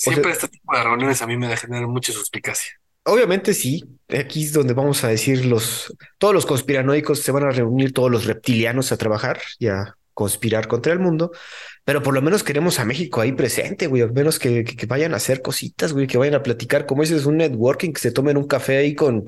Siempre 0.02 0.32
este 0.32 0.48
tipo 0.48 0.76
de 0.76 0.84
reuniones 0.84 1.22
a 1.22 1.28
mí 1.28 1.38
me 1.38 1.56
generan 1.56 1.92
mucha 1.92 2.12
suspicacia. 2.12 2.72
Obviamente 3.04 3.54
sí, 3.54 3.84
aquí 4.10 4.44
es 4.44 4.52
donde 4.52 4.74
vamos 4.74 5.04
a 5.04 5.10
decir 5.10 5.46
los, 5.46 5.96
todos 6.18 6.34
los 6.34 6.48
conspiranoicos 6.48 7.20
se 7.20 7.32
van 7.32 7.44
a 7.44 7.52
reunir, 7.52 7.94
todos 7.94 8.10
los 8.10 8.26
reptilianos 8.26 8.92
a 8.92 8.98
trabajar 8.98 9.40
y 9.60 9.68
a 9.68 9.96
conspirar 10.16 10.68
contra 10.68 10.92
el 10.92 11.00
mundo, 11.00 11.32
pero 11.84 12.02
por 12.02 12.16
lo 12.16 12.22
menos 12.24 12.44
queremos 12.44 12.80
a 12.80 12.86
México 12.86 13.22
ahí 13.22 13.32
presente, 13.32 13.86
güey, 13.86 14.02
al 14.02 14.12
menos 14.12 14.40
que, 14.40 14.64
que, 14.64 14.86
vayan 14.88 15.14
a 15.14 15.18
hacer 15.18 15.44
cositas, 15.44 15.94
güey, 15.94 16.08
que 16.08 16.18
vayan 16.18 16.36
a 16.36 16.44
platicar, 16.44 16.88
como 16.88 17.04
dices, 17.04 17.26
un 17.26 17.38
networking, 17.38 17.94
que 17.94 18.02
se 18.02 18.12
tomen 18.12 18.38
un 18.38 18.48
café 18.48 18.78
ahí 18.78 18.96
con, 18.96 19.26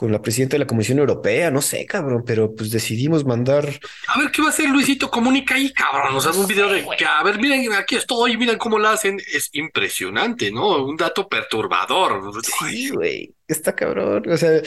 con 0.00 0.10
la 0.10 0.22
presidenta 0.22 0.54
de 0.54 0.60
la 0.60 0.66
Comisión 0.66 0.98
Europea, 0.98 1.50
no 1.50 1.60
sé, 1.60 1.84
cabrón, 1.84 2.24
pero 2.26 2.54
pues 2.54 2.70
decidimos 2.70 3.26
mandar. 3.26 3.68
A 4.06 4.18
ver 4.18 4.30
qué 4.30 4.40
va 4.40 4.48
a 4.48 4.50
hacer 4.50 4.70
Luisito 4.70 5.10
Comunica 5.10 5.56
ahí, 5.56 5.74
cabrón. 5.74 6.14
Nos 6.14 6.24
hace 6.24 6.38
un 6.40 6.46
video 6.46 6.70
de 6.70 6.86
que, 6.96 7.04
a 7.04 7.22
ver, 7.22 7.38
miren, 7.38 7.70
aquí 7.74 7.96
estoy, 7.96 8.38
miren 8.38 8.56
cómo 8.56 8.78
lo 8.78 8.88
hacen. 8.88 9.20
Es 9.30 9.50
impresionante, 9.52 10.50
¿no? 10.50 10.82
Un 10.86 10.96
dato 10.96 11.28
perturbador. 11.28 12.32
Sí, 12.42 12.88
güey, 12.88 13.34
está 13.46 13.76
cabrón. 13.76 14.22
O 14.30 14.38
sea, 14.38 14.62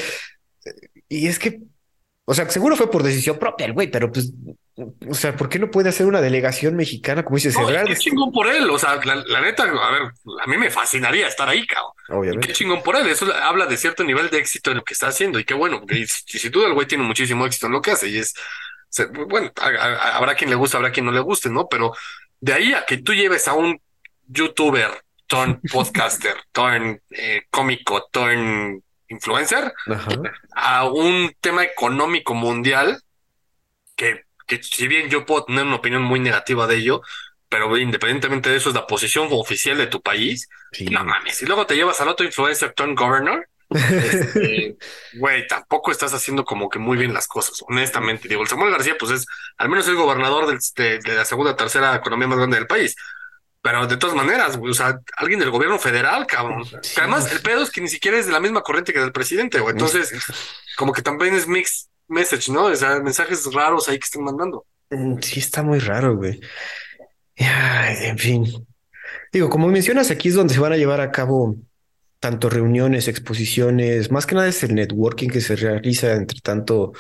y 1.10 1.26
es 1.26 1.40
que, 1.40 1.62
o 2.26 2.34
sea, 2.34 2.50
seguro 2.50 2.76
fue 2.76 2.90
por 2.90 3.04
decisión 3.04 3.38
propia 3.38 3.66
el 3.66 3.74
güey, 3.74 3.92
pero 3.92 4.12
pues 4.12 4.32
o 5.08 5.14
sea, 5.14 5.36
¿por 5.36 5.50
qué 5.50 5.60
no 5.60 5.70
puede 5.70 5.90
hacer 5.90 6.08
una 6.08 6.20
delegación 6.20 6.76
mexicana 6.76 7.24
como 7.24 7.38
dice 7.38 7.52
no, 7.52 7.68
Qué 7.86 7.96
chingón 7.96 8.32
por 8.32 8.48
él. 8.48 8.68
O 8.72 8.80
sea, 8.80 9.00
la, 9.04 9.42
neta, 9.42 9.64
a 9.64 9.92
ver, 9.92 10.02
a 10.42 10.48
mí 10.48 10.58
me 10.58 10.72
fascinaría 10.72 11.28
estar 11.28 11.48
ahí, 11.48 11.66
cabrón. 11.68 11.92
Obviamente. 12.10 12.48
Qué 12.48 12.54
chingón 12.54 12.82
por 12.82 12.96
él. 12.96 13.08
Eso 13.08 13.32
habla 13.32 13.68
de 13.68 13.78
cierto 13.78 14.04
nivel 14.04 14.32
de 14.32 14.40
éxito 14.40 14.72
en 14.72 14.78
lo 14.78 14.84
que 14.84 14.94
está 14.94 15.08
haciendo. 15.08 15.38
Y 15.38 15.44
qué 15.44 15.54
bueno, 15.54 15.80
porque 15.80 16.08
si, 16.08 16.40
si 16.40 16.50
duda 16.50 16.68
el 16.68 16.74
güey 16.74 16.88
tiene 16.88 17.04
muchísimo 17.04 17.46
éxito 17.46 17.68
en 17.68 17.74
lo 17.74 17.84
que 17.84 17.92
hace. 17.92 18.10
Y 18.10 18.18
es, 18.18 18.34
bueno, 19.28 19.52
habrá 19.56 20.34
quien 20.34 20.50
le 20.50 20.56
guste, 20.56 20.78
habrá 20.78 20.92
quien 20.92 21.06
no 21.06 21.12
le 21.12 21.20
guste, 21.20 21.52
¿no? 21.52 21.68
Pero 21.68 21.94
de 22.40 22.54
ahí 22.54 22.74
a 22.74 22.84
que 22.86 22.98
tú 22.98 23.14
lleves 23.14 23.48
a 23.48 23.54
un 23.54 23.80
youtuber, 24.28 24.90
ton 25.28 25.62
podcaster, 25.72 26.36
ton 26.52 27.00
eh, 27.12 27.44
cómico, 27.52 28.08
ton 28.12 28.84
influencer, 29.14 29.74
a 30.56 30.86
un 30.86 31.34
tema 31.40 31.64
económico 31.64 32.34
mundial 32.34 33.02
que 33.96 34.24
que 34.46 34.62
si 34.62 34.88
bien 34.88 35.10
yo 35.10 35.26
puedo 35.26 35.46
tener 35.46 35.66
una 35.66 35.76
opinión 35.76 36.04
muy 36.04 36.20
negativa 36.20 36.68
de 36.68 36.78
ello, 36.78 37.02
pero 37.50 37.78
independientemente 37.78 38.50
de 38.50 38.58
eso 38.58 38.70
es 38.70 38.76
la 38.76 38.88
posición 38.88 39.28
oficial 39.32 39.78
de 39.78 39.88
tu 39.88 40.02
país, 40.02 40.50
no 40.90 41.04
mames, 41.04 41.42
y 41.42 41.46
luego 41.46 41.66
te 41.66 41.76
llevas 41.76 42.02
al 42.02 42.10
otro 42.10 42.26
influencer, 42.26 42.74
Tom 42.74 42.96
Governor, 42.96 43.48
este, 43.70 44.76
güey, 45.16 45.48
tampoco 45.48 45.92
estás 45.92 46.14
haciendo 46.14 46.46
como 46.46 46.70
que 46.70 46.80
muy 46.80 46.98
bien 46.98 47.14
las 47.14 47.28
cosas, 47.28 47.64
honestamente. 47.68 48.28
Digo, 48.28 48.42
el 48.42 48.48
Samuel 48.48 48.72
García, 48.72 48.96
pues 49.00 49.12
es 49.12 49.26
al 49.58 49.70
menos 49.70 49.88
el 49.88 49.96
gobernador 49.96 50.48
de, 50.48 51.00
la 51.06 51.26
segunda, 51.26 51.56
tercera 51.56 51.96
economía 51.96 52.28
más 52.28 52.38
grande 52.38 52.58
del 52.58 52.68
país. 52.68 52.96
Pero 53.64 53.88
de 53.88 53.96
todas 53.96 54.14
maneras, 54.14 54.58
güey, 54.58 54.72
o 54.72 54.74
sea, 54.76 55.00
alguien 55.16 55.40
del 55.40 55.50
gobierno 55.50 55.80
federal, 55.80 56.28
cabrón. 56.28 56.66
además, 56.98 57.32
el 57.32 57.40
pedo 57.40 57.64
es 57.64 57.72
que 57.72 57.80
ni 57.80 57.88
siquiera 57.88 58.20
es 58.20 58.26
de 58.26 58.34
la 58.34 58.42
misma 58.42 58.62
corriente 58.62 58.92
que 58.92 59.00
del 59.00 59.14
presidente, 59.14 59.62
güey. 59.62 59.72
Entonces, 59.72 60.12
como 60.76 60.92
que 60.92 61.02
también 61.02 61.34
es 61.34 61.48
mix 61.48 61.90
message, 62.10 62.52
¿no? 62.52 62.66
O 62.66 62.76
sea, 62.76 63.00
mensajes 63.00 63.46
raros 63.54 63.88
ahí 63.88 63.98
que 63.98 64.04
están 64.04 64.26
mandando. 64.26 64.66
Mm, 64.90 65.20
sí, 65.22 65.40
está 65.40 65.64
muy 65.64 65.80
raro, 65.80 66.18
güey. 66.18 66.42
en 67.38 68.18
fin. 68.18 68.68
Digo, 69.32 69.50
como 69.50 69.70
mencionas, 69.70 70.12
aquí 70.12 70.28
es 70.28 70.36
donde 70.36 70.54
se 70.54 70.60
van 70.60 70.74
a 70.74 70.78
llevar 70.78 71.00
a 71.00 71.12
cabo 71.12 71.56
tanto 72.20 72.50
reuniones, 72.50 73.08
exposiciones, 73.08 74.12
más 74.12 74.26
que 74.26 74.36
nada 74.36 74.50
es 74.50 74.62
el 74.64 74.76
networking 74.76 75.30
que 75.30 75.40
se 75.40 75.56
realiza 75.56 76.12
entre 76.12 76.42
tanto 76.42 76.92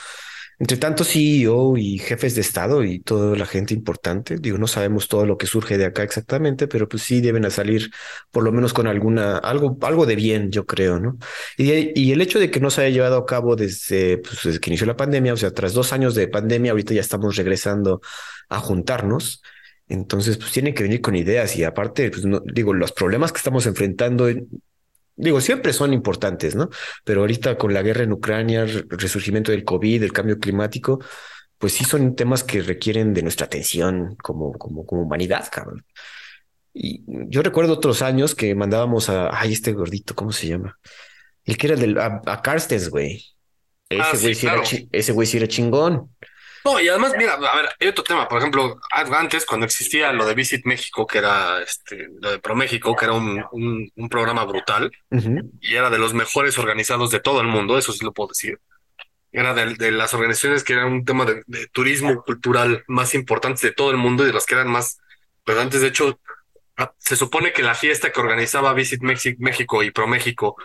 entre 0.60 0.78
tanto 0.78 1.04
CEO 1.04 1.78
y 1.78 1.98
jefes 1.98 2.36
de 2.36 2.42
Estado 2.42 2.84
y 2.84 3.00
toda 3.00 3.36
la 3.36 3.46
gente 3.46 3.74
importante, 3.74 4.38
digo, 4.38 4.58
no 4.58 4.68
sabemos 4.68 5.08
todo 5.08 5.26
lo 5.26 5.38
que 5.38 5.48
surge 5.48 5.78
de 5.78 5.86
acá 5.86 6.04
exactamente, 6.04 6.68
pero 6.68 6.88
pues 6.88 7.04
sí 7.04 7.22
deben 7.22 7.46
a 7.46 7.50
salir 7.50 7.92
por 8.32 8.44
lo 8.44 8.52
menos 8.52 8.74
con 8.74 8.88
alguna, 8.88 9.38
algo, 9.38 9.78
algo 9.82 10.06
de 10.06 10.16
bien, 10.16 10.52
yo 10.52 10.66
creo, 10.66 11.00
¿no? 11.00 11.18
Y, 11.58 12.12
el 12.12 12.22
hecho 12.22 12.40
de 12.40 12.52
que 12.52 12.60
no 12.60 12.70
se 12.70 12.82
haya 12.82 12.90
llevado 12.94 13.18
a 13.18 13.26
cabo 13.26 13.56
desde, 13.56 14.20
pues, 14.20 14.40
desde 14.44 14.60
que 14.60 14.70
inició 14.70 14.86
la 14.86 14.96
pandemia, 14.96 15.34
o 15.34 15.38
sea, 15.38 15.52
tras 15.52 15.74
dos 15.74 15.94
años 15.94 16.16
de 16.16 16.28
pandemia, 16.28 16.72
ahorita 16.72 16.94
ya 16.94 17.02
estamos 17.02 17.36
regresando 17.36 18.02
a 18.50 18.60
juntarnos. 18.60 19.42
Entonces, 19.90 20.38
pues 20.38 20.52
tienen 20.52 20.74
que 20.74 20.84
venir 20.84 21.02
con 21.02 21.16
ideas 21.16 21.56
y 21.56 21.64
aparte, 21.64 22.10
pues 22.10 22.26
no, 22.26 22.42
digo, 22.46 22.74
los 22.74 22.92
problemas 22.94 23.32
que 23.32 23.38
estamos 23.38 23.66
enfrentando 23.66 24.28
digo, 25.16 25.42
siempre 25.42 25.74
son 25.74 25.94
importantes, 25.94 26.56
¿no? 26.56 26.70
Pero 27.04 27.22
ahorita 27.22 27.58
con 27.58 27.74
la 27.74 27.82
guerra 27.82 28.04
en 28.04 28.14
Ucrania, 28.14 28.64
el 28.64 28.88
resurgimiento 28.90 29.52
del 29.52 29.64
COVID, 29.64 30.04
el 30.04 30.14
cambio 30.14 30.40
climático, 30.40 31.00
pues 31.58 31.74
sí 31.74 31.86
son 31.86 32.16
temas 32.16 32.44
que 32.44 32.62
requieren 32.62 33.14
de 33.14 33.22
nuestra 33.22 33.46
atención 33.46 34.16
como, 34.22 34.54
como, 34.54 34.86
como 34.86 35.04
humanidad, 35.04 35.48
cabrón. 35.52 35.86
Y 36.74 37.04
yo 37.30 37.44
recuerdo 37.44 37.74
otros 37.74 38.02
años 38.02 38.36
que 38.36 38.56
mandábamos 38.56 39.10
a, 39.10 39.30
ay, 39.40 39.54
este 39.54 39.74
gordito, 39.74 40.16
¿cómo 40.16 40.32
se 40.32 40.48
llama? 40.48 40.80
El 41.46 41.58
que 41.58 41.68
era 41.68 41.76
del, 41.76 41.98
a, 42.00 42.22
a 42.26 42.42
güey. 42.90 43.26
Ese 43.90 44.02
ah, 44.02 44.18
güey 44.20 44.36
sí, 44.36 44.48
era, 44.48 44.62
ese 44.92 45.12
güey 45.12 45.28
sí 45.28 45.38
era 45.38 45.48
chingón. 45.48 46.10
No, 46.66 46.80
y 46.80 46.88
además, 46.88 47.14
mira, 47.18 47.34
a 47.34 47.56
ver, 47.58 47.70
hay 47.80 47.88
otro 47.88 48.04
tema, 48.04 48.28
por 48.28 48.40
ejemplo, 48.40 48.80
antes 48.92 49.46
cuando 49.46 49.66
existía 49.66 50.14
lo 50.14 50.26
de 50.26 50.34
Visit 50.34 50.66
México, 50.66 51.06
que 51.06 51.18
era 51.18 51.62
este, 51.62 52.08
lo 52.22 52.32
de 52.32 52.40
ProMéxico, 52.40 52.96
que 52.96 53.06
era 53.06 53.14
un, 53.14 53.44
un, 53.52 54.10
programa 54.10 54.46
brutal 54.46 54.92
y 55.60 55.76
era 55.76 55.90
de 55.90 55.98
los 55.98 56.14
mejores 56.14 56.58
organizados 56.58 57.12
de 57.12 57.20
todo 57.20 57.42
el 57.42 57.48
mundo, 57.48 57.78
eso 57.78 57.92
sí 57.92 58.06
lo 58.06 58.14
puedo 58.14 58.30
decir. 58.30 58.60
Era 59.32 59.54
de, 59.54 59.74
de 59.76 59.92
las 59.92 60.14
organizaciones 60.14 60.64
que 60.64 60.74
eran 60.74 60.94
un 60.94 61.06
tema 61.06 61.26
de, 61.26 61.68
turismo 61.74 62.24
cultural 62.24 62.84
más 62.88 63.14
importantes 63.14 63.62
de 63.62 63.74
todo 63.74 63.92
el 63.92 63.98
mundo 63.98 64.24
y 64.24 64.28
de 64.28 64.34
las 64.34 64.46
que 64.46 64.56
eran 64.56 64.70
más, 64.70 65.00
pero 65.44 65.60
antes 65.60 65.82
de 65.82 65.88
hecho, 65.88 66.20
se 66.98 67.16
supone 67.18 67.52
que 67.52 67.64
la 67.64 67.76
fiesta 67.76 68.12
que 68.12 68.20
organizaba 68.22 68.74
Visit 68.74 69.02
México 69.02 69.84
y 69.84 69.92
ProMéxico 69.92 70.56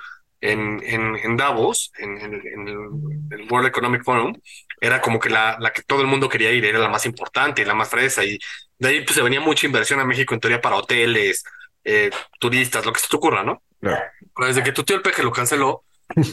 en, 0.41 0.81
en, 0.85 1.17
en 1.17 1.37
Davos, 1.37 1.93
en, 1.99 2.19
en, 2.19 2.69
el 2.69 3.51
World 3.51 3.69
Economic 3.69 4.05
Forum, 4.05 4.35
era 4.81 5.01
como 5.01 5.19
que 5.19 5.31
la, 5.31 5.57
la 5.61 5.73
que 5.73 5.83
todo 5.83 6.01
el 6.01 6.07
mundo 6.07 6.29
quería 6.29 6.53
ir, 6.53 6.65
era 6.65 6.79
la 6.79 6.89
más 6.89 7.07
importante 7.07 7.63
y 7.63 7.65
la 7.65 7.75
más 7.75 7.89
fresa. 7.89 8.25
Y 8.25 8.39
de 8.79 8.89
ahí 8.89 9.01
pues, 9.03 9.15
se 9.15 9.23
venía 9.23 9.41
mucha 9.41 9.67
inversión 9.67 10.01
a 10.01 10.05
México 10.05 10.35
en 10.35 10.41
teoría 10.41 10.61
para 10.61 10.77
hoteles, 10.77 11.45
eh, 11.85 12.11
turistas, 12.39 12.85
lo 12.85 12.93
que 12.93 13.01
se 13.01 13.09
te 13.09 13.17
ocurra, 13.17 13.43
¿no? 13.43 13.63
Pero 13.81 14.47
desde 14.47 14.63
que 14.63 14.73
tu 14.73 14.85
tío 14.85 14.97
el 14.97 15.03
peje 15.03 15.23
lo 15.23 15.33
canceló, 15.33 15.85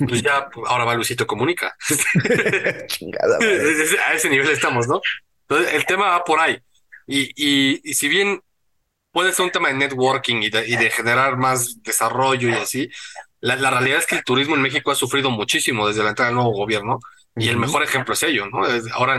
pues 0.07 0.21
ya 0.21 0.49
ahora 0.67 0.85
va 0.85 0.95
Luisito 0.95 1.27
Comunica. 1.27 1.75
Chingada. 2.87 3.37
a 4.07 4.13
ese 4.13 4.29
nivel 4.29 4.49
estamos, 4.49 4.87
¿no? 4.87 5.01
Entonces 5.47 5.73
el 5.73 5.85
tema 5.85 6.09
va 6.09 6.23
por 6.23 6.39
ahí. 6.39 6.59
Y, 7.07 7.31
y, 7.35 7.81
y 7.83 7.93
si 7.93 8.07
bien 8.07 8.41
puede 9.11 9.31
ser 9.31 9.45
un 9.45 9.51
tema 9.51 9.69
de 9.69 9.75
networking 9.75 10.41
y 10.41 10.49
de, 10.49 10.67
y 10.67 10.75
de 10.75 10.89
generar 10.89 11.37
más 11.37 11.81
desarrollo 11.83 12.49
y 12.49 12.53
así, 12.53 12.89
la, 13.39 13.55
la, 13.55 13.69
realidad 13.69 13.99
es 13.99 14.07
que 14.07 14.15
el 14.15 14.23
turismo 14.23 14.55
en 14.55 14.61
México 14.61 14.91
ha 14.91 14.95
sufrido 14.95 15.29
muchísimo 15.29 15.87
desde 15.87 16.03
la 16.03 16.09
entrada 16.09 16.29
del 16.29 16.35
nuevo 16.35 16.51
gobierno 16.51 16.99
y 17.35 17.49
el 17.49 17.57
mejor 17.57 17.83
ejemplo 17.83 18.13
es 18.13 18.23
ello, 18.23 18.47
¿no? 18.47 18.63
Ahora 18.93 19.15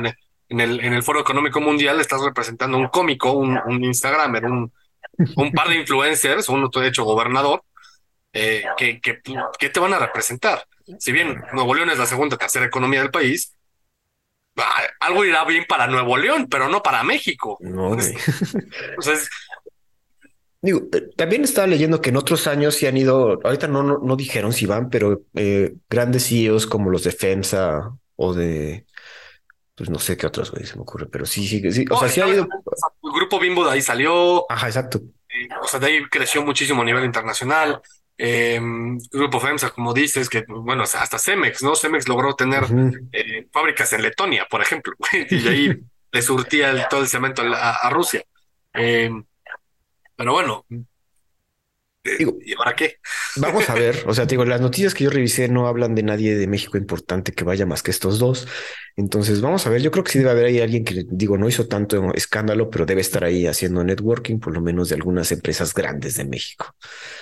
en 0.49 0.61
el, 0.61 0.81
en 0.81 0.93
el, 0.93 1.03
Foro 1.03 1.21
Económico 1.21 1.61
Mundial 1.61 2.01
estás 2.01 2.23
representando 2.23 2.79
un 2.79 2.89
cómico, 2.89 3.33
un, 3.33 3.59
un 3.67 3.85
Instagramer, 3.85 4.45
un, 4.47 4.73
un 5.37 5.53
par 5.53 5.69
de 5.69 5.77
influencers, 5.81 6.49
uno 6.49 6.69
de 6.69 6.89
hecho 6.89 7.05
gobernador, 7.05 7.62
eh, 8.33 8.64
que, 8.77 9.01
que, 9.01 9.69
te 9.71 9.81
van 9.81 9.95
a 9.95 9.99
representar. 9.99 10.67
Si 10.99 11.12
bien 11.12 11.43
Nuevo 11.53 11.75
León 11.75 11.91
es 11.91 11.99
la 11.99 12.07
segunda, 12.07 12.37
tercera 12.37 12.67
economía 12.67 13.01
del 13.01 13.11
país, 13.11 13.55
algo 15.01 15.25
irá 15.25 15.45
bien 15.45 15.64
para 15.69 15.87
Nuevo 15.87 16.17
León, 16.17 16.47
pero 16.51 16.69
no 16.69 16.83
para 16.83 17.03
México. 17.03 17.59
No, 17.61 17.93
Entonces, 17.93 19.29
Digo, 20.62 20.89
eh, 20.93 21.11
también 21.17 21.45
estaba 21.45 21.67
leyendo 21.67 22.01
que 22.01 22.11
en 22.11 22.17
otros 22.17 22.47
años 22.47 22.75
sí 22.75 22.87
han 22.87 22.97
ido, 22.97 23.39
ahorita 23.45 23.69
no, 23.69 23.83
no, 23.83 24.17
dijeron 24.17 24.53
si 24.53 24.67
van, 24.67 24.91
pero 24.91 25.23
eh, 25.35 25.75
grandes 25.89 26.27
CEOs 26.27 26.67
como 26.67 26.91
los 26.91 27.05
de 27.05 27.12
FEMSA 27.12 27.97
o 28.17 28.35
de, 28.35 28.87
pues 29.75 29.91
no 29.91 29.99
sé 29.99 30.17
qué 30.17 30.27
otros, 30.27 30.51
güey, 30.51 30.67
se 30.67 30.77
me 30.77 30.83
ocurre, 30.83 31.07
pero 31.07 31.27
sí, 31.27 31.47
sí, 31.47 31.61
sí. 31.71 31.85
O 31.91 31.99
sea, 31.99 32.09
sí 32.09 32.21
ha 32.21 32.29
ido. 32.29 32.49
El 33.03 33.12
grupo 33.12 33.39
Bimbo 33.39 33.64
de 33.64 33.73
ahí 33.73 33.83
salió. 33.83 34.51
Ajá, 34.51 34.67
exacto. 34.67 35.01
Eh, 35.29 35.49
o 35.62 35.67
sea, 35.67 35.81
de 35.81 35.87
ahí 35.87 36.05
creció 36.11 36.43
muchísimo 36.43 36.83
a 36.83 36.85
nivel 36.85 37.05
internacional. 37.05 37.81
grupo 38.19 39.41
FEMSA, 39.41 39.71
como 39.71 39.93
dices, 39.95 40.29
que 40.29 40.45
bueno, 40.49 40.83
hasta 40.83 41.19
Cemex, 41.19 41.62
¿no? 41.62 41.77
Cemex 41.77 42.09
logró 42.09 42.35
tener 42.35 42.64
fábricas 43.53 43.93
en 43.93 44.03
Letonia, 44.03 44.47
por 44.51 44.62
ejemplo, 44.62 44.95
y 45.12 45.39
de 45.39 45.49
ahí 45.49 45.81
le 46.12 46.23
surtía 46.23 46.89
todo 46.89 47.01
el 47.01 47.09
cemento 47.09 47.43
a, 47.43 47.73
a 47.77 47.91
Rusia. 47.91 48.25
Eh, 48.75 49.11
pero 50.17 50.33
bueno, 50.33 50.64
¿y 52.45 52.55
ahora 52.55 52.75
qué? 52.77 52.97
Vamos 53.37 53.69
a 53.69 53.75
ver, 53.75 54.05
o 54.07 54.15
sea, 54.15 54.27
digo, 54.27 54.45
las 54.45 54.61
noticias 54.61 54.95
que 54.95 55.05
yo 55.05 55.11
revisé 55.11 55.49
no 55.49 55.67
hablan 55.67 55.95
de 55.95 56.03
nadie 56.03 56.37
de 56.37 56.47
México 56.47 56.79
importante 56.79 57.33
que 57.33 57.45
vaya 57.45 57.67
más 57.67 57.83
que 57.83 57.91
estos 57.91 58.19
dos. 58.19 58.49
Entonces, 58.97 59.41
vamos 59.41 59.67
a 59.67 59.71
ver, 59.71 59.83
yo 59.83 59.91
creo 59.91 60.05
que 60.05 60.13
sí 60.13 60.19
debe 60.19 60.31
haber 60.31 60.47
ahí 60.47 60.61
alguien 60.61 60.85
que, 60.85 61.05
digo, 61.09 61.37
no 61.37 61.49
hizo 61.49 61.67
tanto 61.69 62.13
escándalo, 62.15 62.71
pero 62.71 62.87
debe 62.87 63.03
estar 63.03 63.25
ahí 63.25 63.47
haciendo 63.47 63.85
networking, 63.85 64.39
por 64.39 64.55
lo 64.55 64.61
menos 64.61 64.89
de 64.89 64.95
algunas 64.95 65.31
empresas 65.33 65.75
grandes 65.75 66.17
de 66.17 66.25
México. 66.25 66.75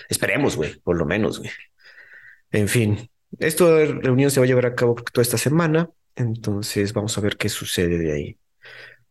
Esperemos, 0.09 0.57
güey, 0.57 0.79
por 0.81 0.97
lo 0.97 1.05
menos, 1.05 1.41
güey. 1.41 1.51
En 2.53 2.69
fin, 2.69 3.11
esta 3.39 3.65
reunión 3.85 4.31
se 4.31 4.39
va 4.39 4.45
a 4.45 4.47
llevar 4.47 4.67
a 4.67 4.75
cabo 4.75 4.95
toda 5.13 5.23
esta 5.23 5.39
semana, 5.39 5.91
entonces 6.15 6.93
vamos 6.93 7.19
a 7.19 7.21
ver 7.21 7.37
qué 7.37 7.49
sucede 7.49 7.99
de 7.99 8.13
ahí. 8.13 8.39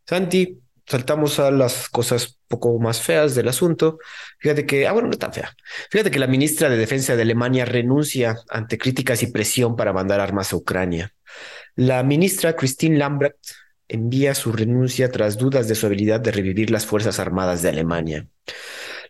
Santi, 0.06 0.58
saltamos 0.86 1.38
a 1.38 1.50
las 1.50 1.88
cosas 1.88 2.38
poco 2.48 2.78
más 2.78 3.00
feas 3.00 3.34
del 3.34 3.48
asunto. 3.48 3.98
Fíjate 4.38 4.66
que, 4.66 4.86
ah, 4.86 4.92
bueno, 4.92 5.08
no 5.08 5.16
tan 5.16 5.32
fea. 5.32 5.54
Fíjate 5.90 6.10
que 6.10 6.18
la 6.18 6.26
ministra 6.26 6.68
de 6.68 6.76
Defensa 6.76 7.16
de 7.16 7.22
Alemania 7.22 7.64
renuncia 7.64 8.36
ante 8.48 8.78
críticas 8.78 9.22
y 9.22 9.28
presión 9.28 9.76
para 9.76 9.92
mandar 9.92 10.20
armas 10.20 10.52
a 10.52 10.56
Ucrania. 10.56 11.12
La 11.74 12.02
ministra 12.02 12.54
Christine 12.54 12.98
Lambrecht 12.98 13.52
envía 13.88 14.34
su 14.34 14.52
renuncia 14.52 15.10
tras 15.10 15.36
dudas 15.36 15.68
de 15.68 15.74
su 15.74 15.86
habilidad 15.86 16.20
de 16.20 16.32
revivir 16.32 16.70
las 16.70 16.86
Fuerzas 16.86 17.18
Armadas 17.18 17.62
de 17.62 17.68
Alemania. 17.68 18.26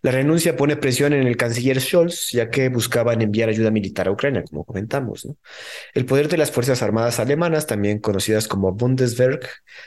La 0.05 0.11
renuncia 0.11 0.55
pone 0.55 0.75
presión 0.75 1.13
en 1.13 1.25
el 1.25 1.35
canciller 1.35 1.81
Scholz, 1.81 2.29
ya 2.29 2.51
que 2.51 2.69
buscaban 2.69 3.23
enviar 3.23 3.49
ayuda 3.49 3.71
militar 3.71 4.07
a 4.07 4.11
Ucrania, 4.11 4.43
como 4.43 4.63
comentamos. 4.63 5.27
El 5.95 6.05
poder 6.05 6.27
de 6.27 6.37
las 6.37 6.51
Fuerzas 6.51 6.83
Armadas 6.83 7.19
alemanas, 7.19 7.65
también 7.65 7.97
conocidas 7.97 8.47
como 8.47 8.71
Bundeswehr, 8.71 9.39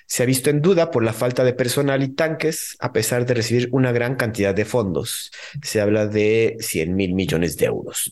se 0.07 0.25
ha 0.25 0.27
visto 0.27 0.51
en 0.51 0.61
duda 0.61 0.91
por 0.91 1.05
la 1.05 1.13
falta 1.13 1.45
de 1.45 1.53
personal 1.53 2.03
y 2.03 2.09
tanques, 2.09 2.77
a 2.81 2.93
pesar 2.93 3.27
de 3.27 3.35
recibir 3.35 3.69
una 3.71 3.93
gran 3.93 4.17
cantidad 4.17 4.53
de 4.53 4.65
fondos. 4.65 5.31
Se 5.63 5.81
habla 5.81 6.09
de 6.09 6.57
100 6.59 6.97
mil 6.97 7.15
millones 7.15 7.57
de 7.57 7.67
euros. 7.67 8.11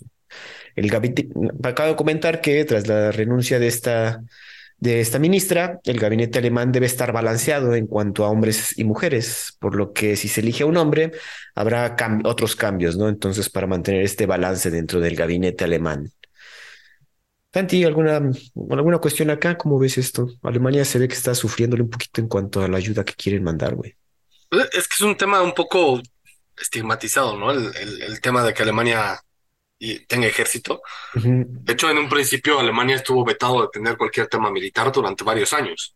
El 0.76 0.94
acabo 1.64 1.88
de 1.88 1.96
comentar 1.96 2.40
que 2.40 2.64
tras 2.66 2.86
la 2.86 3.10
renuncia 3.10 3.58
de 3.58 3.66
esta 3.66 4.22
de 4.78 5.00
esta 5.00 5.18
ministra, 5.18 5.80
el 5.84 5.98
gabinete 5.98 6.38
alemán 6.38 6.70
debe 6.70 6.86
estar 6.86 7.10
balanceado 7.12 7.74
en 7.74 7.86
cuanto 7.86 8.24
a 8.24 8.28
hombres 8.28 8.78
y 8.78 8.84
mujeres, 8.84 9.56
por 9.58 9.74
lo 9.74 9.92
que 9.92 10.16
si 10.16 10.28
se 10.28 10.42
elige 10.42 10.64
a 10.64 10.66
un 10.66 10.76
hombre, 10.76 11.12
habrá 11.54 11.96
otros 12.24 12.56
cambios, 12.56 12.96
¿no? 12.96 13.08
Entonces, 13.08 13.48
para 13.48 13.66
mantener 13.66 14.02
este 14.02 14.26
balance 14.26 14.70
dentro 14.70 15.00
del 15.00 15.16
gabinete 15.16 15.64
alemán. 15.64 16.12
Tanti, 17.50 17.84
¿alguna, 17.84 18.20
alguna 18.70 18.98
cuestión 18.98 19.30
acá? 19.30 19.56
¿Cómo 19.56 19.78
ves 19.78 19.96
esto? 19.96 20.28
Alemania 20.42 20.84
se 20.84 20.98
ve 20.98 21.08
que 21.08 21.14
está 21.14 21.34
sufriéndole 21.34 21.82
un 21.82 21.90
poquito 21.90 22.20
en 22.20 22.28
cuanto 22.28 22.62
a 22.62 22.68
la 22.68 22.76
ayuda 22.76 23.02
que 23.02 23.14
quieren 23.14 23.42
mandar, 23.42 23.74
güey. 23.74 23.96
Es 24.50 24.86
que 24.86 24.94
es 24.94 25.00
un 25.00 25.16
tema 25.16 25.40
un 25.40 25.54
poco 25.54 26.02
estigmatizado, 26.56 27.36
¿no? 27.38 27.50
el 27.50 28.20
tema 28.20 28.44
de 28.44 28.52
que 28.52 28.62
Alemania 28.62 29.18
y 29.78 30.00
tenga 30.06 30.26
ejército. 30.26 30.80
De 31.14 31.72
hecho, 31.72 31.90
en 31.90 31.98
un 31.98 32.08
principio 32.08 32.58
Alemania 32.58 32.96
estuvo 32.96 33.24
vetado 33.24 33.62
de 33.62 33.68
tener 33.72 33.96
cualquier 33.96 34.26
tema 34.26 34.50
militar 34.50 34.90
durante 34.90 35.24
varios 35.24 35.52
años, 35.52 35.94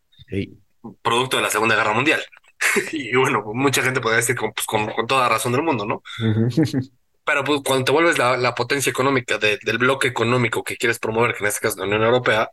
producto 1.03 1.37
de 1.37 1.43
la 1.43 1.51
Segunda 1.51 1.77
Guerra 1.77 1.93
Mundial. 1.93 2.21
y 2.93 3.15
bueno, 3.17 3.43
mucha 3.55 3.83
gente 3.83 4.01
podría 4.01 4.19
decir 4.19 4.37
con, 4.37 4.53
pues, 4.53 4.67
con, 4.67 5.07
toda 5.07 5.29
razón 5.29 5.53
del 5.53 5.63
mundo, 5.63 5.87
¿no? 5.87 6.03
Pero 7.25 7.45
pues, 7.45 7.61
cuando 7.65 7.85
te 7.85 7.93
vuelves 7.93 8.19
la, 8.19 8.55
potencia 8.55 8.91
económica 8.91 9.39
del 9.39 9.79
bloque 9.79 10.09
económico 10.09 10.65
que 10.65 10.77
quieres 10.77 10.99
promover, 10.99 11.35
que 11.35 11.45
en 11.45 11.49
este 11.49 11.61
caso 11.61 11.75
es 11.75 11.79
la 11.79 11.87
Unión 11.87 12.03
Europea, 12.03 12.51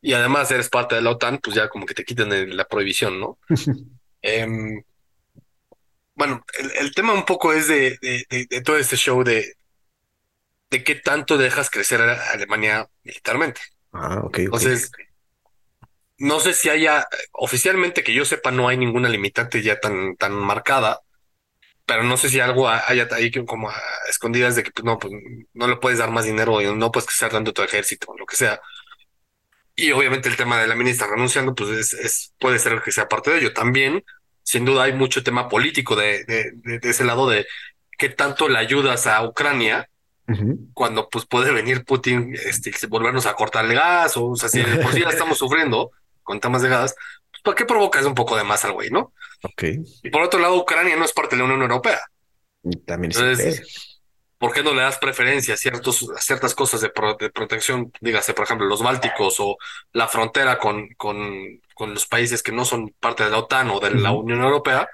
y 0.00 0.12
además 0.12 0.50
eres 0.50 0.68
parte 0.68 0.94
de 0.94 1.02
la 1.02 1.10
OTAN, 1.10 1.38
pues 1.38 1.56
ya 1.56 1.68
como 1.68 1.86
que 1.86 1.94
te 1.94 2.04
quitan 2.04 2.56
la 2.56 2.64
prohibición, 2.66 3.20
¿no? 3.20 3.38
Em, 4.20 4.82
bueno, 6.16 6.44
el, 6.80 6.92
tema 6.92 7.12
un 7.12 7.24
poco 7.24 7.52
es 7.52 7.68
de, 7.68 7.96
de 8.00 8.60
todo 8.62 8.76
este 8.76 8.96
show 8.96 9.22
de, 9.22 9.57
de 10.70 10.84
qué 10.84 10.94
tanto 10.94 11.38
dejas 11.38 11.70
crecer 11.70 12.00
a 12.02 12.30
Alemania 12.32 12.88
militarmente. 13.02 13.60
Ah, 13.92 14.20
ok. 14.24 14.38
Entonces, 14.40 14.90
no 16.18 16.40
sé 16.40 16.52
si 16.52 16.68
haya, 16.68 17.06
oficialmente 17.32 18.02
que 18.02 18.12
yo 18.12 18.24
sepa, 18.24 18.50
no 18.50 18.68
hay 18.68 18.76
ninguna 18.76 19.08
limitante 19.08 19.62
ya 19.62 19.78
tan, 19.80 20.16
tan 20.16 20.32
marcada, 20.32 21.00
pero 21.86 22.02
no 22.02 22.16
sé 22.16 22.28
si 22.28 22.40
algo 22.40 22.68
haya 22.68 23.08
ahí 23.12 23.30
como 23.46 23.70
escondidas 24.08 24.56
de 24.56 24.62
que 24.62 24.70
pues, 24.72 24.84
no, 24.84 24.98
pues, 24.98 25.12
no 25.54 25.68
le 25.68 25.76
puedes 25.76 25.98
dar 25.98 26.10
más 26.10 26.24
dinero 26.26 26.60
y 26.60 26.74
no 26.74 26.92
puedes 26.92 27.06
crecer 27.06 27.32
dando 27.32 27.52
tu 27.52 27.62
ejército, 27.62 28.14
lo 28.18 28.26
que 28.26 28.36
sea. 28.36 28.60
Y 29.74 29.92
obviamente 29.92 30.28
el 30.28 30.36
tema 30.36 30.60
de 30.60 30.66
la 30.66 30.74
ministra 30.74 31.06
renunciando, 31.06 31.54
pues 31.54 31.94
es, 31.94 32.34
puede 32.38 32.58
ser 32.58 32.82
que 32.82 32.90
sea 32.92 33.08
parte 33.08 33.30
de 33.30 33.38
ello. 33.38 33.54
También, 33.54 34.04
sin 34.42 34.64
duda, 34.64 34.84
hay 34.84 34.92
mucho 34.92 35.22
tema 35.22 35.48
político 35.48 35.94
de, 35.94 36.24
de, 36.24 36.50
de 36.78 36.90
ese 36.90 37.04
lado 37.04 37.28
de 37.28 37.46
qué 37.96 38.08
tanto 38.08 38.48
le 38.48 38.58
ayudas 38.58 39.06
a 39.06 39.22
Ucrania 39.24 39.88
cuando 40.74 41.08
pues 41.08 41.26
puede 41.26 41.52
venir 41.52 41.84
Putin, 41.84 42.34
este, 42.34 42.72
volvernos 42.86 43.26
a 43.26 43.34
cortar 43.34 43.64
el 43.64 43.74
gas, 43.74 44.16
o, 44.16 44.34
sea, 44.36 44.48
si 44.48 44.62
por 44.62 44.92
sí 44.92 45.00
ya 45.00 45.08
estamos 45.08 45.38
sufriendo 45.38 45.90
con 46.22 46.40
temas 46.40 46.62
de 46.62 46.68
gas, 46.68 46.94
pues 47.30 47.42
¿para 47.42 47.54
qué 47.56 47.64
provocas 47.64 48.04
un 48.04 48.14
poco 48.14 48.36
de 48.36 48.44
más 48.44 48.64
al 48.64 48.72
güey, 48.72 48.90
no? 48.90 49.12
Ok. 49.42 49.64
Y 50.02 50.10
por 50.10 50.22
otro 50.22 50.38
lado, 50.40 50.56
Ucrania 50.56 50.96
no 50.96 51.04
es 51.04 51.12
parte 51.12 51.36
de 51.36 51.40
la 51.40 51.44
Unión 51.46 51.62
Europea. 51.62 52.00
También 52.84 53.12
es 53.12 53.96
¿por 54.38 54.52
qué 54.52 54.62
no 54.62 54.72
le 54.72 54.82
das 54.82 54.98
preferencia 54.98 55.54
a, 55.54 55.56
ciertos, 55.56 56.06
ciertas 56.20 56.54
cosas 56.54 56.80
de, 56.80 56.90
protección? 56.90 57.92
Dígase, 58.00 58.34
por 58.34 58.44
ejemplo, 58.44 58.66
los 58.66 58.82
bálticos 58.82 59.36
o 59.40 59.56
la 59.92 60.08
frontera 60.08 60.58
con, 60.58 60.88
con, 60.96 61.60
con 61.74 61.92
los 61.92 62.06
países 62.06 62.42
que 62.42 62.52
no 62.52 62.64
son 62.64 62.94
parte 63.00 63.24
de 63.24 63.30
la 63.30 63.38
OTAN 63.38 63.70
o 63.70 63.80
de 63.80 63.90
la 63.90 64.12
Unión 64.12 64.40
Europea 64.40 64.88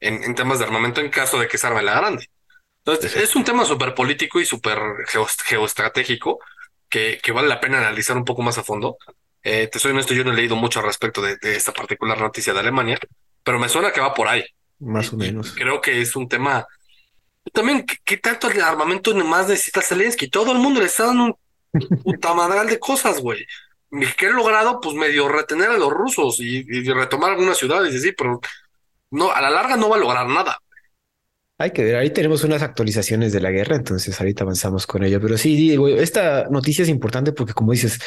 en, 0.00 0.22
en, 0.22 0.34
temas 0.34 0.58
de 0.58 0.64
armamento 0.64 1.00
en 1.00 1.10
caso 1.10 1.38
de 1.38 1.48
que 1.48 1.58
se 1.58 1.66
arme 1.66 1.82
la 1.82 1.94
grande. 1.94 2.30
Entonces, 2.88 3.22
es 3.22 3.36
un 3.36 3.44
tema 3.44 3.66
súper 3.66 3.94
político 3.94 4.40
y 4.40 4.46
súper 4.46 4.78
geoestratégico 5.44 6.40
que, 6.88 7.20
que, 7.22 7.32
vale 7.32 7.46
la 7.46 7.60
pena 7.60 7.78
analizar 7.78 8.16
un 8.16 8.24
poco 8.24 8.40
más 8.40 8.56
a 8.56 8.64
fondo. 8.64 8.96
Eh, 9.42 9.68
te 9.70 9.78
soy 9.78 9.92
honesto, 9.92 10.14
yo 10.14 10.24
no 10.24 10.32
he 10.32 10.36
leído 10.36 10.56
mucho 10.56 10.80
al 10.80 10.86
respecto 10.86 11.20
de, 11.20 11.36
esta 11.42 11.72
particular 11.72 12.18
noticia 12.18 12.54
de 12.54 12.60
Alemania, 12.60 12.98
pero 13.42 13.58
me 13.58 13.68
suena 13.68 13.92
que 13.92 14.00
va 14.00 14.14
por 14.14 14.26
ahí. 14.26 14.42
Más 14.78 15.12
o 15.12 15.16
menos. 15.16 15.52
creo 15.52 15.82
que 15.82 16.00
es 16.00 16.16
un 16.16 16.28
tema. 16.28 16.66
También, 17.52 17.84
¿qué, 18.04 18.16
tanto 18.16 18.48
armamento 18.64 19.14
más 19.16 19.48
necesita 19.48 19.82
Zelensky? 19.82 20.28
Todo 20.28 20.52
el 20.52 20.58
mundo 20.58 20.80
le 20.80 20.86
está 20.86 21.06
dando 21.06 21.38
un 21.72 22.02
puta 22.02 22.32
madral 22.32 22.68
de 22.68 22.78
cosas, 22.78 23.20
güey. 23.20 23.44
Que 24.16 24.26
he 24.26 24.32
logrado, 24.32 24.80
pues 24.80 24.94
medio 24.94 25.28
retener 25.28 25.70
a 25.70 25.78
los 25.78 25.92
rusos 25.92 26.40
y, 26.40 26.64
y 26.66 26.82
retomar 26.90 27.32
algunas 27.32 27.58
ciudades 27.58 27.92
y 27.92 27.98
así, 27.98 28.12
pero 28.12 28.40
no, 29.10 29.30
a 29.30 29.42
la 29.42 29.50
larga 29.50 29.76
no 29.76 29.90
va 29.90 29.96
a 29.96 30.00
lograr 30.00 30.26
nada. 30.26 30.58
Hay 31.60 31.72
que 31.72 31.82
ver, 31.82 31.96
ahí 31.96 32.10
tenemos 32.10 32.44
unas 32.44 32.62
actualizaciones 32.62 33.32
de 33.32 33.40
la 33.40 33.50
guerra, 33.50 33.74
entonces 33.74 34.18
ahorita 34.20 34.44
avanzamos 34.44 34.86
con 34.86 35.02
ello. 35.02 35.20
Pero 35.20 35.36
sí, 35.36 35.56
digo, 35.56 35.88
esta 35.88 36.46
noticia 36.50 36.84
es 36.84 36.88
importante 36.88 37.32
porque, 37.32 37.52
como 37.52 37.72
dices, 37.72 37.98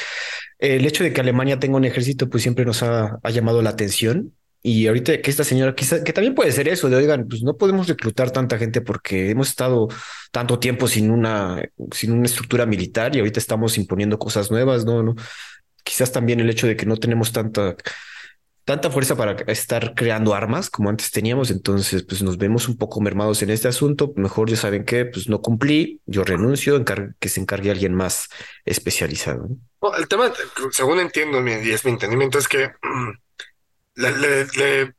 el 0.57 0.85
hecho 0.85 1.03
de 1.03 1.11
que 1.11 1.19
Alemania 1.19 1.59
tenga 1.59 1.75
un 1.75 1.83
ejército, 1.83 2.29
pues 2.29 2.43
siempre 2.43 2.63
nos 2.65 2.81
ha, 2.81 3.19
llamado 3.29 3.61
la 3.61 3.71
atención. 3.71 4.33
Y 4.63 4.87
ahorita 4.87 5.21
que 5.21 5.29
esta 5.31 5.43
señora, 5.43 5.75
quizá, 5.75 6.03
que 6.03 6.13
también 6.13 6.33
puede 6.33 6.51
ser 6.53 6.69
eso, 6.69 6.89
de 6.89 6.95
oigan, 6.95 7.27
pues 7.27 7.43
no 7.43 7.57
podemos 7.57 7.87
reclutar 7.89 8.31
tanta 8.31 8.57
gente 8.57 8.79
porque 8.79 9.31
hemos 9.31 9.49
estado 9.49 9.89
tanto 10.31 10.59
tiempo 10.59 10.87
sin 10.87 11.11
una, 11.11 11.61
sin 11.91 12.13
una 12.13 12.25
estructura 12.27 12.65
militar 12.65 13.15
y 13.15 13.19
ahorita 13.19 13.39
estamos 13.39 13.77
imponiendo 13.77 14.17
cosas 14.19 14.49
nuevas, 14.51 14.85
¿no? 14.85 15.03
¿no? 15.03 15.15
Quizás 15.83 16.11
también 16.11 16.39
el 16.39 16.49
hecho 16.49 16.67
de 16.67 16.77
que 16.77 16.85
no 16.85 16.95
tenemos 16.97 17.31
tanta 17.33 17.75
tanta 18.65 18.91
fuerza 18.91 19.15
para 19.15 19.33
estar 19.51 19.93
creando 19.95 20.33
armas 20.33 20.69
como 20.69 20.89
antes 20.89 21.11
teníamos, 21.11 21.51
entonces 21.51 22.03
pues 22.03 22.21
nos 22.21 22.37
vemos 22.37 22.67
un 22.67 22.77
poco 22.77 23.01
mermados 23.01 23.41
en 23.41 23.49
este 23.49 23.67
asunto, 23.67 24.13
mejor 24.15 24.49
ya 24.49 24.55
saben 24.55 24.85
que 24.85 25.05
pues 25.05 25.27
no 25.27 25.41
cumplí, 25.41 26.01
yo 26.05 26.23
renuncio, 26.23 26.83
que 27.19 27.29
se 27.29 27.41
encargue 27.41 27.71
alguien 27.71 27.93
más 27.93 28.29
especializado. 28.65 29.49
el 29.97 30.07
tema, 30.07 30.31
según 30.71 30.99
entiendo 30.99 31.45
y 31.47 31.71
es 31.71 31.85
mi 31.85 31.91
entendimiento, 31.91 32.37
es 32.37 32.47
que 32.47 32.71
le, 33.95 34.93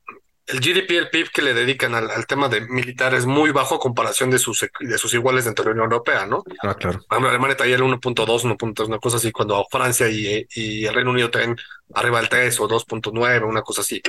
el 0.46 0.60
GDP, 0.60 0.98
el 0.98 1.10
PIB 1.10 1.30
que 1.30 1.42
le 1.42 1.54
dedican 1.54 1.94
al, 1.94 2.26
tema 2.26 2.48
de 2.48 2.62
militar 2.62 3.14
es 3.14 3.26
muy 3.26 3.50
bajo 3.50 3.76
a 3.76 3.80
comparación 3.80 4.30
de 4.30 4.38
sus, 4.38 4.66
de 4.80 4.98
sus 4.98 5.14
iguales 5.14 5.44
dentro 5.44 5.64
de 5.64 5.70
la 5.70 5.74
Unión 5.74 5.92
Europea, 5.92 6.26
¿no? 6.26 6.42
Ah, 6.62 6.74
claro. 6.74 7.00
Alemania 7.08 7.56
traía 7.56 7.76
el 7.76 7.82
1.2, 7.82 8.24
1.2, 8.26 8.86
una 8.86 8.98
cosa 8.98 9.18
así, 9.18 9.30
cuando 9.30 9.64
Francia 9.70 10.08
y, 10.08 10.46
y 10.54 10.84
el 10.84 10.94
Reino 10.94 11.10
Unido 11.10 11.30
traen 11.30 11.56
arriba 11.94 12.18
del 12.18 12.28
3 12.28 12.60
o 12.60 12.68
2.9, 12.68 13.48
una 13.48 13.62
cosa 13.62 13.82
así. 13.82 14.02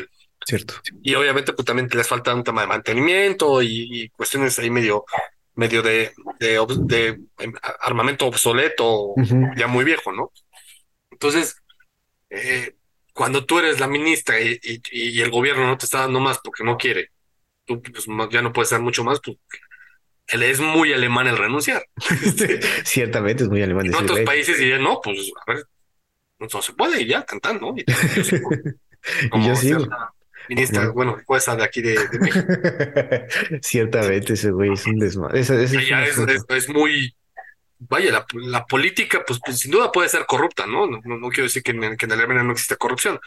Cierto. 0.46 0.76
Y 1.02 1.16
obviamente 1.16 1.54
pues 1.54 1.66
también 1.66 1.88
les 1.94 2.08
falta 2.08 2.36
un 2.36 2.44
tema 2.44 2.62
de 2.62 2.68
mantenimiento 2.68 3.62
y, 3.62 4.10
cuestiones 4.10 4.58
ahí 4.60 4.70
medio, 4.70 5.06
medio 5.56 5.82
de, 5.82 6.12
de, 6.40 7.20
armamento 7.82 8.26
obsoleto, 8.26 9.14
ya 9.56 9.68
muy 9.68 9.86
viejo, 9.86 10.12
¿no? 10.12 10.32
Entonces, 11.12 11.56
eh, 12.30 12.76
cuando 13.14 13.46
tú 13.46 13.60
eres 13.60 13.80
la 13.80 13.88
ministra 13.88 14.40
y, 14.40 15.22
el 15.22 15.32
gobierno 15.32 15.68
no 15.68 15.78
te 15.78 15.86
está 15.86 16.00
dando 16.00 16.20
más 16.20 16.40
porque 16.44 16.64
no 16.64 16.78
quiere, 16.78 17.12
tú 17.66 17.82
pues, 17.82 18.06
ya 18.32 18.42
no 18.42 18.52
puedes 18.52 18.72
dar 18.72 18.82
mucho 18.82 19.04
más, 19.04 19.22
tú, 19.22 19.40
es 20.28 20.60
muy 20.60 20.94
alemán 20.94 21.28
el 21.28 21.38
renunciar. 21.38 21.86
Ciertamente 22.86 23.44
es 23.44 23.50
muy 23.50 23.62
alemán. 23.62 23.86
En 23.86 23.96
otros 23.96 24.22
países 24.22 24.58
dirían, 24.58 24.84
no, 24.84 25.00
pues 25.02 25.32
a 25.46 25.54
ver, 25.54 25.64
no 26.40 26.62
se 26.62 26.74
puede 26.74 27.02
y 27.02 27.08
ya, 27.08 27.24
cantando. 27.24 27.74
Y, 27.76 27.86
yo 29.46 29.56
sigo. 29.56 29.88
Ministra, 30.50 30.90
bueno, 30.90 31.18
jueza 31.26 31.56
de 31.56 31.64
aquí 31.64 31.82
de, 31.82 31.98
México. 32.20 32.46
Ciertamente 33.62 34.34
ese 34.34 34.52
güey 34.52 34.74
es 34.74 34.86
un 34.86 35.00
desmadre. 35.00 35.40
Es, 35.40 35.50
es, 35.50 36.70
muy, 36.70 37.16
vaya, 37.90 38.26
la, 38.34 38.66
política, 38.66 39.24
pues, 39.26 39.40
pues, 39.44 39.60
sin 39.60 39.72
duda 39.72 39.92
puede 39.92 40.10
ser 40.10 40.26
corrupta, 40.26 40.66
¿no? 40.66 40.88
No, 40.88 41.00
no, 41.04 41.30
quiero 41.30 41.44
decir 41.44 41.64
que 41.64 41.72
en, 41.72 42.12
Alemania 42.12 42.44
no 42.44 42.52
existe 42.52 42.76
corrupción. 42.76 43.20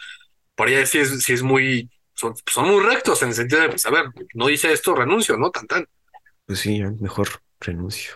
Por 0.55 0.67
ahí 0.67 0.85
sí 0.85 0.99
es, 0.99 1.23
sí 1.23 1.33
es 1.33 1.43
muy, 1.43 1.89
son, 2.13 2.33
son 2.45 2.69
muy 2.69 2.83
rectos 2.83 3.21
en 3.21 3.29
el 3.29 3.35
sentido 3.35 3.61
de, 3.61 3.69
pues, 3.69 3.85
a 3.85 3.91
ver, 3.91 4.05
no 4.33 4.47
dice 4.47 4.71
esto, 4.71 4.95
renuncio, 4.95 5.37
¿no? 5.37 5.51
Tan, 5.51 5.67
tan. 5.67 5.87
Pues 6.45 6.59
sí, 6.59 6.81
mejor 6.99 7.27
renuncio. 7.59 8.13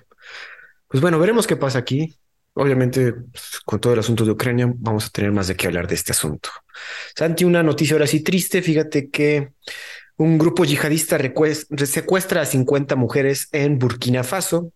Pues 0.88 1.02
bueno, 1.02 1.20
veremos 1.20 1.48
qué 1.48 1.56
pasa 1.56 1.80
aquí. 1.80 2.16
Obviamente, 2.54 3.14
pues, 3.14 3.62
con 3.64 3.80
todo 3.80 3.94
el 3.94 4.00
asunto 4.00 4.26
de 4.26 4.32
Ucrania, 4.32 4.72
vamos 4.76 5.06
a 5.06 5.10
tener 5.10 5.32
más 5.32 5.48
de 5.48 5.56
qué 5.56 5.68
hablar 5.68 5.88
de 5.88 5.96
este 5.96 6.12
asunto. 6.12 6.50
Santi, 7.16 7.46
una 7.46 7.64
noticia 7.64 7.96
ahora 7.96 8.08
sí 8.08 8.22
triste. 8.22 8.62
Fíjate 8.62 9.10
que 9.10 9.54
un 10.18 10.38
grupo 10.38 10.66
yihadista 10.66 11.18
secuestra 11.86 12.42
a 12.42 12.46
50 12.46 12.96
mujeres 12.96 13.48
en 13.52 13.80
Burkina 13.80 14.24
Faso. 14.24 14.72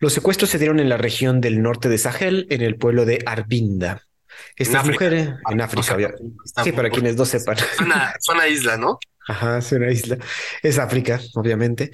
Los 0.00 0.14
secuestros 0.14 0.50
se 0.50 0.58
dieron 0.58 0.80
en 0.80 0.88
la 0.88 0.96
región 0.96 1.40
del 1.40 1.62
norte 1.62 1.88
de 1.88 1.98
Sahel, 1.98 2.46
en 2.50 2.62
el 2.62 2.76
pueblo 2.76 3.04
de 3.04 3.22
Arbinda. 3.26 4.02
Estas 4.56 4.86
mujeres 4.86 5.28
en 5.50 5.60
África, 5.60 5.96
sí, 6.64 6.72
para 6.72 6.88
quienes 6.90 7.16
no 7.16 7.26
sepan. 7.26 7.56
Zona, 8.20 8.48
isla, 8.48 8.78
¿no? 8.78 8.98
Ajá, 9.28 9.58
es 9.58 9.70
una 9.72 9.90
isla. 9.90 10.18
Es 10.62 10.78
África, 10.78 11.20
obviamente. 11.34 11.90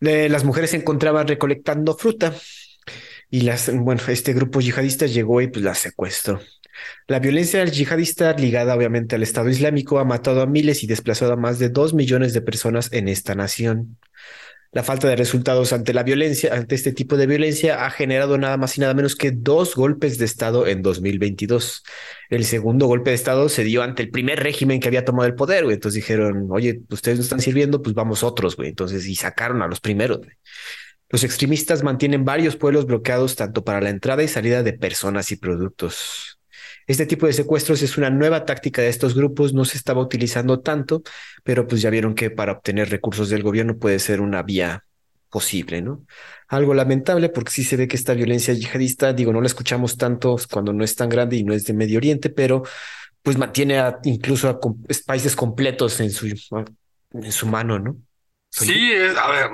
las 0.00 0.44
mujeres 0.44 0.70
se 0.70 0.76
encontraban 0.76 1.26
recolectando 1.26 1.96
fruta 1.96 2.34
y 3.30 3.40
las, 3.40 3.74
bueno, 3.74 4.02
este 4.08 4.34
grupo 4.34 4.60
yihadista 4.60 5.06
llegó 5.06 5.40
y 5.40 5.48
pues 5.48 5.64
las 5.64 5.78
secuestró. 5.78 6.40
La 7.06 7.20
violencia 7.20 7.64
yihadista 7.64 8.32
ligada 8.34 8.74
obviamente 8.74 9.16
al 9.16 9.22
Estado 9.22 9.48
Islámico 9.48 9.98
ha 9.98 10.04
matado 10.04 10.42
a 10.42 10.46
miles 10.46 10.82
y 10.82 10.86
desplazado 10.86 11.32
a 11.32 11.36
más 11.36 11.58
de 11.58 11.70
dos 11.70 11.94
millones 11.94 12.34
de 12.34 12.42
personas 12.42 12.92
en 12.92 13.08
esta 13.08 13.34
nación. 13.34 13.98
La 14.76 14.82
falta 14.82 15.08
de 15.08 15.16
resultados 15.16 15.72
ante 15.72 15.94
la 15.94 16.02
violencia, 16.02 16.52
ante 16.54 16.74
este 16.74 16.92
tipo 16.92 17.16
de 17.16 17.26
violencia, 17.26 17.86
ha 17.86 17.90
generado 17.90 18.36
nada 18.36 18.58
más 18.58 18.76
y 18.76 18.82
nada 18.82 18.92
menos 18.92 19.16
que 19.16 19.30
dos 19.30 19.74
golpes 19.74 20.18
de 20.18 20.26
Estado 20.26 20.66
en 20.66 20.82
2022. 20.82 21.82
El 22.28 22.44
segundo 22.44 22.86
golpe 22.86 23.08
de 23.08 23.16
Estado 23.16 23.48
se 23.48 23.64
dio 23.64 23.82
ante 23.82 24.02
el 24.02 24.10
primer 24.10 24.38
régimen 24.38 24.78
que 24.78 24.88
había 24.88 25.06
tomado 25.06 25.26
el 25.26 25.34
poder, 25.34 25.64
güey. 25.64 25.76
Entonces 25.76 26.02
dijeron, 26.02 26.48
oye, 26.50 26.82
ustedes 26.90 27.16
no 27.16 27.24
están 27.24 27.40
sirviendo, 27.40 27.80
pues 27.80 27.94
vamos 27.94 28.22
otros, 28.22 28.54
güey. 28.54 28.68
Entonces, 28.68 29.06
y 29.06 29.14
sacaron 29.14 29.62
a 29.62 29.66
los 29.66 29.80
primeros. 29.80 30.20
Los 31.08 31.24
extremistas 31.24 31.82
mantienen 31.82 32.26
varios 32.26 32.56
pueblos 32.56 32.84
bloqueados 32.84 33.34
tanto 33.34 33.64
para 33.64 33.80
la 33.80 33.88
entrada 33.88 34.24
y 34.24 34.28
salida 34.28 34.62
de 34.62 34.74
personas 34.74 35.32
y 35.32 35.36
productos. 35.36 36.35
Este 36.86 37.06
tipo 37.06 37.26
de 37.26 37.32
secuestros 37.32 37.82
es 37.82 37.98
una 37.98 38.10
nueva 38.10 38.44
táctica 38.44 38.82
de 38.82 38.88
estos 38.88 39.14
grupos, 39.14 39.52
no 39.52 39.64
se 39.64 39.76
estaba 39.76 40.00
utilizando 40.00 40.60
tanto, 40.60 41.02
pero 41.42 41.66
pues 41.66 41.82
ya 41.82 41.90
vieron 41.90 42.14
que 42.14 42.30
para 42.30 42.52
obtener 42.52 42.90
recursos 42.90 43.28
del 43.28 43.42
gobierno 43.42 43.76
puede 43.76 43.98
ser 43.98 44.20
una 44.20 44.42
vía 44.42 44.84
posible, 45.28 45.82
¿no? 45.82 46.04
Algo 46.48 46.74
lamentable 46.74 47.28
porque 47.28 47.50
sí 47.50 47.64
se 47.64 47.76
ve 47.76 47.88
que 47.88 47.96
esta 47.96 48.14
violencia 48.14 48.54
yihadista, 48.54 49.12
digo, 49.12 49.32
no 49.32 49.40
la 49.40 49.48
escuchamos 49.48 49.96
tanto 49.96 50.36
cuando 50.50 50.72
no 50.72 50.84
es 50.84 50.94
tan 50.94 51.08
grande 51.08 51.36
y 51.36 51.44
no 51.44 51.52
es 51.52 51.64
de 51.64 51.74
Medio 51.74 51.98
Oriente, 51.98 52.30
pero 52.30 52.62
pues 53.22 53.36
mantiene 53.36 53.82
incluso 54.04 54.48
a 54.48 54.60
países 55.04 55.34
completos 55.34 55.98
en 56.00 56.12
su, 56.12 56.26
en 56.26 57.32
su 57.32 57.46
mano, 57.46 57.78
¿no? 57.80 57.96
Sí, 58.50 58.92
a 59.20 59.28
ver, 59.28 59.50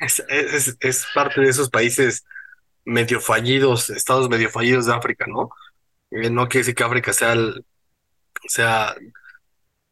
es 0.80 1.06
parte 1.14 1.42
de 1.42 1.48
esos 1.50 1.68
países 1.68 2.24
medio 2.84 3.20
fallidos, 3.20 3.90
estados 3.90 4.28
medio 4.28 4.50
fallidos 4.50 4.86
de 4.86 4.94
África, 4.94 5.26
¿no? 5.28 5.50
No 6.10 6.48
quiere 6.48 6.62
decir 6.62 6.74
que 6.74 6.84
África 6.84 7.12
sea, 7.12 7.34
sea, 8.46 8.94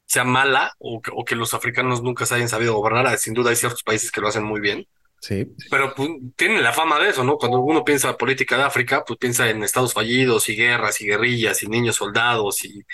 sea 0.06 0.24
mala 0.24 0.72
o 0.78 1.00
que, 1.00 1.10
o 1.14 1.24
que, 1.24 1.36
los 1.36 1.54
africanos 1.54 2.02
nunca 2.02 2.26
se 2.26 2.34
hayan 2.34 2.48
sabido 2.48 2.74
gobernar. 2.74 3.16
Sin 3.18 3.34
duda 3.34 3.50
hay 3.50 3.56
ciertos 3.56 3.82
países 3.82 4.10
que 4.10 4.20
lo 4.20 4.28
hacen 4.28 4.44
muy 4.44 4.60
bien. 4.60 4.86
Sí. 5.20 5.46
Pero 5.70 5.94
pues, 5.94 6.10
tienen 6.36 6.62
la 6.62 6.72
fama 6.72 6.98
de 6.98 7.10
eso, 7.10 7.24
¿no? 7.24 7.36
Cuando 7.36 7.58
uno 7.60 7.84
piensa 7.84 8.10
en 8.10 8.16
política 8.16 8.56
de 8.56 8.64
África, 8.64 9.04
pues 9.04 9.18
piensa 9.18 9.48
en 9.48 9.62
estados 9.62 9.92
fallidos 9.92 10.48
y 10.48 10.56
guerras 10.56 11.00
y 11.00 11.06
guerrillas 11.06 11.62
y 11.62 11.66
niños 11.66 11.96
soldados 11.96 12.64
y, 12.64 12.84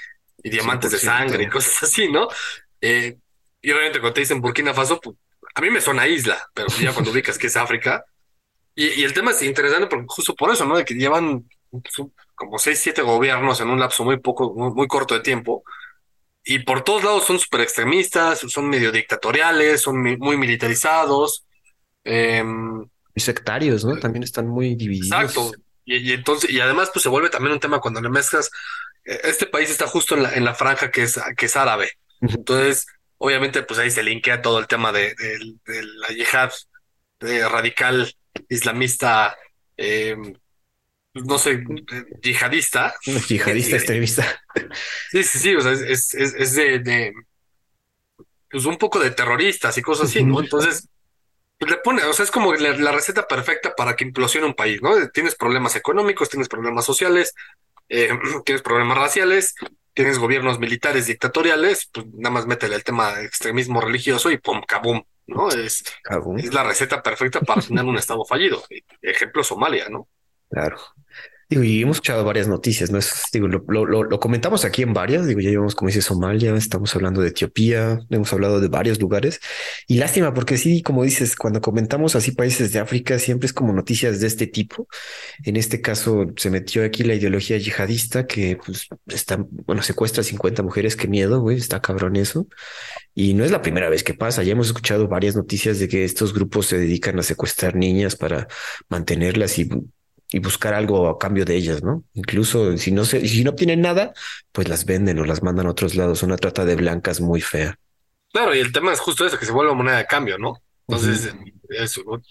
diamantes 0.43 0.91
de 0.91 0.99
sangre 0.99 1.45
y 1.45 1.49
cosas 1.49 1.85
así, 1.85 2.11
¿no? 2.11 2.29
Eh, 2.79 3.17
y 3.63 3.71
obviamente 3.71 3.99
cuando 3.99 4.13
te 4.13 4.21
dicen 4.21 4.43
Burkina 4.43 4.75
Faso, 4.75 5.01
pues, 5.01 5.17
a 5.55 5.61
mí 5.63 5.71
me 5.71 5.81
suena 5.81 6.07
isla, 6.07 6.39
pero 6.53 6.69
ya 6.81 6.93
cuando 6.93 7.11
ubicas 7.11 7.39
que 7.39 7.47
es 7.47 7.57
África. 7.57 8.05
Y, 8.75 8.89
y, 9.01 9.05
el 9.05 9.15
tema 9.15 9.31
es 9.31 9.43
interesante 9.43 9.87
porque 9.87 10.07
justo 10.09 10.35
por 10.35 10.51
eso, 10.51 10.65
¿no? 10.65 10.77
De 10.77 10.85
que 10.85 10.95
llevan 10.95 11.49
como 12.35 12.59
seis, 12.59 12.81
siete 12.81 13.03
gobiernos 13.03 13.61
en 13.61 13.69
un 13.69 13.81
lapso 13.81 14.05
muy 14.05 14.19
poco, 14.19 14.55
muy, 14.55 14.87
corto 14.87 15.15
de 15.15 15.21
tiempo. 15.21 15.63
Y 16.45 16.61
por 16.61 16.83
todos 16.83 17.05
lados 17.05 17.25
son 17.25 17.39
súper 17.39 17.63
extremistas, 17.63 18.41
son 18.41 18.69
medio 18.69 18.93
dictatoriales, 18.93 19.81
son 19.81 20.03
muy 20.19 20.37
militarizados. 20.37 21.45
Em, 22.05 22.85
y 23.15 23.21
sectarios, 23.21 23.85
¿no? 23.85 23.97
También 23.99 24.25
están 24.25 24.49
muy 24.49 24.75
divididos. 24.75 25.07
Exacto. 25.07 25.53
Y, 25.87 26.15
también, 26.23 26.49
y 26.49 26.61
además, 26.61 26.91
pues 26.93 27.03
se 27.03 27.09
vuelve 27.09 27.31
también 27.31 27.53
un 27.53 27.61
tema 27.61 27.81
cuando 27.81 28.01
le 28.01 28.09
mezclas. 28.09 28.51
Eh, 29.05 29.21
este 29.25 29.47
país 29.47 29.71
está 29.71 29.87
justo 29.87 30.17
en 30.17 30.25
la, 30.25 30.35
en 30.35 30.45
la 30.45 30.55
franja 30.55 30.91
que 30.91 31.03
es, 31.03 31.21
que 31.37 31.47
es 31.47 31.57
árabe. 31.57 31.91
Entonces, 32.21 32.87
obviamente, 33.19 33.63
pues 33.63 33.79
ahí 33.79 33.91
se 33.91 34.03
linkea 34.03 34.43
todo 34.43 34.59
el 34.59 34.67
tema 34.67 34.93
de, 34.93 35.15
la 35.67 36.09
yihad 36.09 36.51
radical 37.21 38.15
islamista 38.49 39.37
eh, 39.77 40.17
no 41.15 41.39
sé, 41.39 41.65
yihadista. 42.23 42.95
Yihadista 43.29 43.77
extremista. 43.77 44.43
Sí, 45.11 45.23
sí, 45.23 45.39
sí, 45.39 45.55
o 45.55 45.61
sea, 45.61 45.73
es, 45.73 46.15
es, 46.15 46.35
es 46.35 46.55
de, 46.55 46.81
de, 46.81 47.15
pues 48.51 48.65
un 48.67 48.79
poco 48.79 48.99
de 48.99 49.11
terroristas 49.11 49.77
y 49.79 49.83
cosas 49.83 50.09
así, 50.09 50.25
¿no? 50.25 50.41
Entonces, 50.41 50.89
pues 51.59 51.71
le 51.71 51.77
pone, 51.79 52.03
o 52.05 52.13
sea, 52.13 52.25
es 52.25 52.31
como 52.31 52.53
la, 52.55 52.93
receta 52.93 53.27
perfecta 53.27 53.75
para 53.75 53.95
que 53.95 54.05
implosione 54.05 54.47
un 54.47 54.55
país, 54.55 54.83
¿no? 54.83 54.91
Tienes 55.11 55.37
problemas 55.37 55.77
económicos, 55.77 56.29
tienes 56.29 56.49
problemas 56.49 56.85
sociales, 56.85 57.35
eh, 57.89 58.11
tienes 58.45 58.63
problemas 58.63 58.99
raciales, 58.99 59.55
tienes 59.93 60.19
gobiernos 60.19 60.59
militares 60.59 61.07
dictatoriales, 61.07 61.89
pues 61.93 62.07
nada 62.15 62.33
más 62.33 62.47
métele 62.47 62.75
el 62.75 62.85
tema 62.85 63.15
de 63.15 63.25
extremismo 63.25 63.81
religioso 63.81 64.31
y 64.31 64.39
pum, 64.39 64.63
kabum, 64.67 65.03
¿no? 65.29 65.49
Es, 65.49 65.85
es 66.39 66.55
la 66.55 66.65
receta 66.65 67.03
perfecta 67.03 67.41
para 67.41 67.61
tener 67.67 67.85
un 67.85 67.97
estado 67.97 68.25
fallido. 68.25 68.65
Ejemplo, 69.01 69.45
Somalia, 69.45 69.89
¿no? 69.89 70.09
Claro. 70.55 70.77
Digo, 71.51 71.63
y 71.63 71.83
hemos 71.83 71.97
escuchado 71.97 72.25
varias 72.25 72.49
noticias, 72.49 72.91
¿no? 72.91 72.99
Es, 72.99 73.25
digo, 73.33 73.49
lo, 73.49 73.85
lo, 73.85 74.21
comentamos 74.21 74.65
aquí 74.65 74.83
en 74.83 74.95
varias, 74.95 75.27
digo, 75.27 75.41
ya 75.41 75.51
llevamos, 75.51 75.75
como 75.75 75.89
dice 75.89 76.01
Somalia, 76.01 76.55
estamos 76.57 76.95
hablando 76.95 77.21
de 77.21 77.29
Etiopía, 77.29 78.01
hemos 78.09 78.33
hablado 78.33 78.61
de 78.61 78.69
varios 78.69 78.99
lugares, 79.01 79.41
y 79.87 79.99
lástima, 79.99 80.33
porque 80.33 80.57
sí, 80.57 80.83
como 80.83 81.05
dices, 81.05 81.37
cuando 81.37 81.61
comentamos 81.61 82.17
así 82.17 82.33
países 82.33 82.73
de 82.73 82.79
África, 82.79 83.19
siempre 83.19 83.47
es 83.47 83.53
como 83.53 83.73
noticias 83.75 84.21
de 84.21 84.27
este 84.27 84.47
tipo. 84.47 84.89
En 85.43 85.57
este 85.57 85.83
caso, 85.83 86.27
se 86.37 86.51
metió 86.51 86.83
aquí 86.85 87.05
la 87.05 87.15
ideología 87.15 87.59
yihadista, 87.59 88.27
que 88.27 88.57
pues 88.65 88.89
está, 89.09 89.45
bueno, 89.67 89.83
secuestra 89.83 90.23
a 90.23 90.25
50 90.25 90.63
mujeres, 90.63 90.97
qué 90.97 91.09
miedo, 91.09 91.41
güey, 91.41 91.59
está 91.59 91.81
cabrón 91.83 92.17
eso. 92.17 92.47
Y 93.15 93.35
no 93.35 93.45
es 93.45 93.51
la 93.51 93.61
primera 93.61 93.91
vez 93.91 94.03
que 94.03 94.15
pasa, 94.15 94.43
ya 94.43 94.53
hemos 94.53 94.69
escuchado 94.69 95.09
varias 95.09 95.37
noticias 95.37 95.79
de 95.79 95.89
que 95.89 96.05
estos 96.05 96.33
grupos 96.33 96.67
se 96.67 96.79
dedican 96.79 97.19
a 97.19 97.23
secuestrar 97.23 97.77
niñas 97.77 98.17
para 98.17 98.49
mantenerlas 98.89 99.59
y 99.59 99.69
y 100.35 100.41
buscar 100.41 100.75
algo 100.75 101.09
a 101.09 101.17
cambio 101.17 101.45
de 101.45 101.55
ellas, 101.55 101.85
¿no? 101.85 102.03
Incluso 102.13 102.77
si 102.77 102.91
no 102.91 103.05
se, 103.05 103.27
si 103.29 103.45
no 103.45 103.53
obtienen 103.53 103.81
nada, 103.81 104.13
pues 104.51 104.69
las 104.69 104.85
venden 104.85 105.21
o 105.21 105.25
las 105.25 105.45
mandan 105.45 105.69
a 105.69 105.71
otros 105.71 105.95
lados. 105.95 106.25
Una 106.25 106.37
trata 106.37 106.65
de 106.65 106.75
blancas 106.75 107.21
muy 107.21 107.41
fea. 107.41 107.79
Claro, 108.33 108.53
y 108.53 108.59
el 108.59 108.73
tema 108.73 108.93
es 108.93 108.99
justo 108.99 109.25
eso, 109.25 109.39
que 109.39 109.47
se 109.47 109.53
vuelve 109.53 109.73
moneda 109.75 109.99
de 109.99 110.07
cambio, 110.07 110.37
¿no? 110.37 110.61
Entonces, 110.89 111.33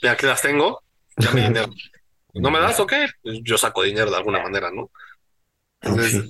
ya 0.01 0.17
que 0.17 0.27
las 0.27 0.41
tengo, 0.41 0.83
ya 1.15 1.31
me 1.31 1.49
¿No 2.33 2.51
me 2.51 2.59
das 2.59 2.77
o 2.81 2.85
qué? 2.85 3.07
Pues 3.21 3.39
yo 3.41 3.57
saco 3.57 3.83
dinero 3.83 4.11
de 4.11 4.17
alguna 4.17 4.43
manera, 4.43 4.69
¿no? 4.69 4.91
Entonces, 5.81 6.25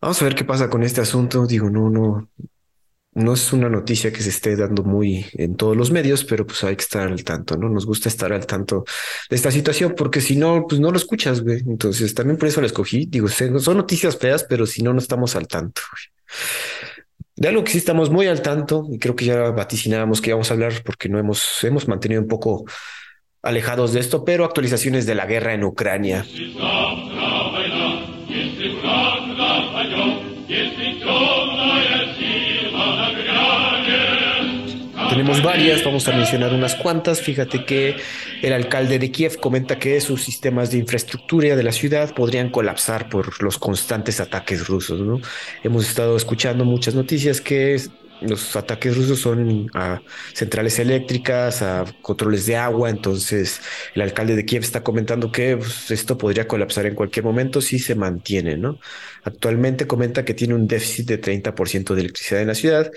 Vamos 0.00 0.22
a 0.22 0.24
ver 0.24 0.34
qué 0.34 0.44
pasa 0.44 0.70
con 0.70 0.82
este 0.84 1.02
asunto. 1.02 1.46
Digo, 1.46 1.68
no, 1.68 1.90
no, 1.90 2.30
no 3.14 3.34
es 3.34 3.52
una 3.52 3.68
noticia 3.68 4.12
que 4.12 4.22
se 4.22 4.30
esté 4.30 4.56
dando 4.56 4.82
muy 4.82 5.26
en 5.34 5.56
todos 5.56 5.76
los 5.76 5.90
medios, 5.90 6.24
pero 6.24 6.46
pues 6.46 6.62
hay 6.64 6.74
que 6.76 6.82
estar 6.82 7.08
al 7.08 7.22
tanto, 7.22 7.56
¿no? 7.56 7.68
Nos 7.68 7.86
gusta 7.86 8.08
estar 8.08 8.32
al 8.32 8.46
tanto 8.46 8.84
de 9.30 9.36
esta 9.36 9.50
situación 9.50 9.94
porque 9.96 10.20
si 10.20 10.36
no, 10.36 10.66
pues 10.68 10.80
no 10.80 10.90
lo 10.90 10.96
escuchas, 10.96 11.42
güey. 11.42 11.60
Entonces 11.66 12.12
también 12.14 12.36
por 12.36 12.48
eso 12.48 12.60
la 12.60 12.66
escogí. 12.66 13.06
Digo, 13.06 13.28
son 13.28 13.76
noticias 13.76 14.16
feas, 14.16 14.44
pero 14.44 14.66
si 14.66 14.82
no, 14.82 14.92
no 14.92 14.98
estamos 14.98 15.36
al 15.36 15.46
tanto. 15.46 15.82
De 17.36 17.48
algo 17.48 17.64
que 17.64 17.72
sí 17.72 17.78
estamos 17.78 18.10
muy 18.10 18.26
al 18.26 18.42
tanto 18.42 18.86
y 18.90 18.98
creo 18.98 19.14
que 19.14 19.24
ya 19.24 19.50
vaticinábamos 19.50 20.20
que 20.20 20.30
íbamos 20.30 20.50
a 20.50 20.54
hablar 20.54 20.82
porque 20.84 21.08
no 21.08 21.18
hemos, 21.18 21.62
hemos 21.64 21.86
mantenido 21.86 22.20
un 22.20 22.28
poco 22.28 22.64
alejados 23.42 23.92
de 23.92 24.00
esto, 24.00 24.24
pero 24.24 24.44
actualizaciones 24.44 25.06
de 25.06 25.14
la 25.14 25.26
guerra 25.26 25.54
en 25.54 25.64
Ucrania. 25.64 26.24
Tenemos 35.14 35.44
varias, 35.44 35.84
vamos 35.84 36.08
a 36.08 36.12
mencionar 36.12 36.52
unas 36.52 36.74
cuantas. 36.74 37.20
Fíjate 37.20 37.64
que 37.64 37.94
el 38.42 38.52
alcalde 38.52 38.98
de 38.98 39.12
Kiev 39.12 39.38
comenta 39.38 39.78
que 39.78 40.00
sus 40.00 40.24
sistemas 40.24 40.72
de 40.72 40.78
infraestructura 40.78 41.54
de 41.54 41.62
la 41.62 41.70
ciudad 41.70 42.12
podrían 42.16 42.50
colapsar 42.50 43.08
por 43.08 43.40
los 43.40 43.56
constantes 43.56 44.18
ataques 44.18 44.66
rusos. 44.66 45.00
¿no? 45.00 45.20
Hemos 45.62 45.88
estado 45.88 46.16
escuchando 46.16 46.64
muchas 46.64 46.96
noticias 46.96 47.40
que 47.40 47.80
los 48.22 48.56
ataques 48.56 48.96
rusos 48.96 49.20
son 49.20 49.70
a 49.74 50.02
centrales 50.32 50.80
eléctricas, 50.80 51.62
a 51.62 51.84
controles 52.02 52.46
de 52.46 52.56
agua. 52.56 52.90
Entonces, 52.90 53.60
el 53.94 54.02
alcalde 54.02 54.34
de 54.34 54.44
Kiev 54.44 54.64
está 54.64 54.82
comentando 54.82 55.30
que 55.30 55.56
pues, 55.56 55.92
esto 55.92 56.18
podría 56.18 56.48
colapsar 56.48 56.86
en 56.86 56.96
cualquier 56.96 57.24
momento 57.24 57.60
si 57.60 57.78
se 57.78 57.94
mantiene. 57.94 58.56
¿no? 58.56 58.80
Actualmente 59.22 59.86
comenta 59.86 60.24
que 60.24 60.34
tiene 60.34 60.54
un 60.54 60.66
déficit 60.66 61.06
de 61.06 61.20
30% 61.20 61.94
de 61.94 62.00
electricidad 62.00 62.40
en 62.40 62.48
la 62.48 62.56
ciudad 62.56 62.90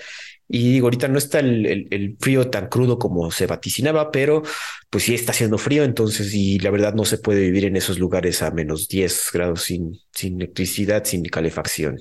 y 0.48 0.72
digo, 0.72 0.86
ahorita 0.86 1.08
no 1.08 1.18
está 1.18 1.40
el, 1.40 2.16
frío 2.18 2.48
tan 2.48 2.68
crudo 2.68 2.98
como 2.98 3.30
se 3.30 3.46
vaticinaba, 3.46 4.10
pero 4.10 4.42
pues 4.88 5.04
sí 5.04 5.14
está 5.14 5.32
haciendo 5.32 5.58
frío, 5.58 5.84
entonces, 5.84 6.32
y 6.32 6.58
la 6.58 6.70
verdad 6.70 6.94
no 6.94 7.04
se 7.04 7.18
puede 7.18 7.42
vivir 7.42 7.66
en 7.66 7.76
esos 7.76 7.98
lugares 7.98 8.40
a 8.42 8.50
menos 8.50 8.88
10 8.88 9.30
grados 9.32 9.62
sin, 9.62 10.00
sin 10.10 10.36
electricidad, 10.40 11.04
sin 11.04 11.22
calefacción. 11.24 11.98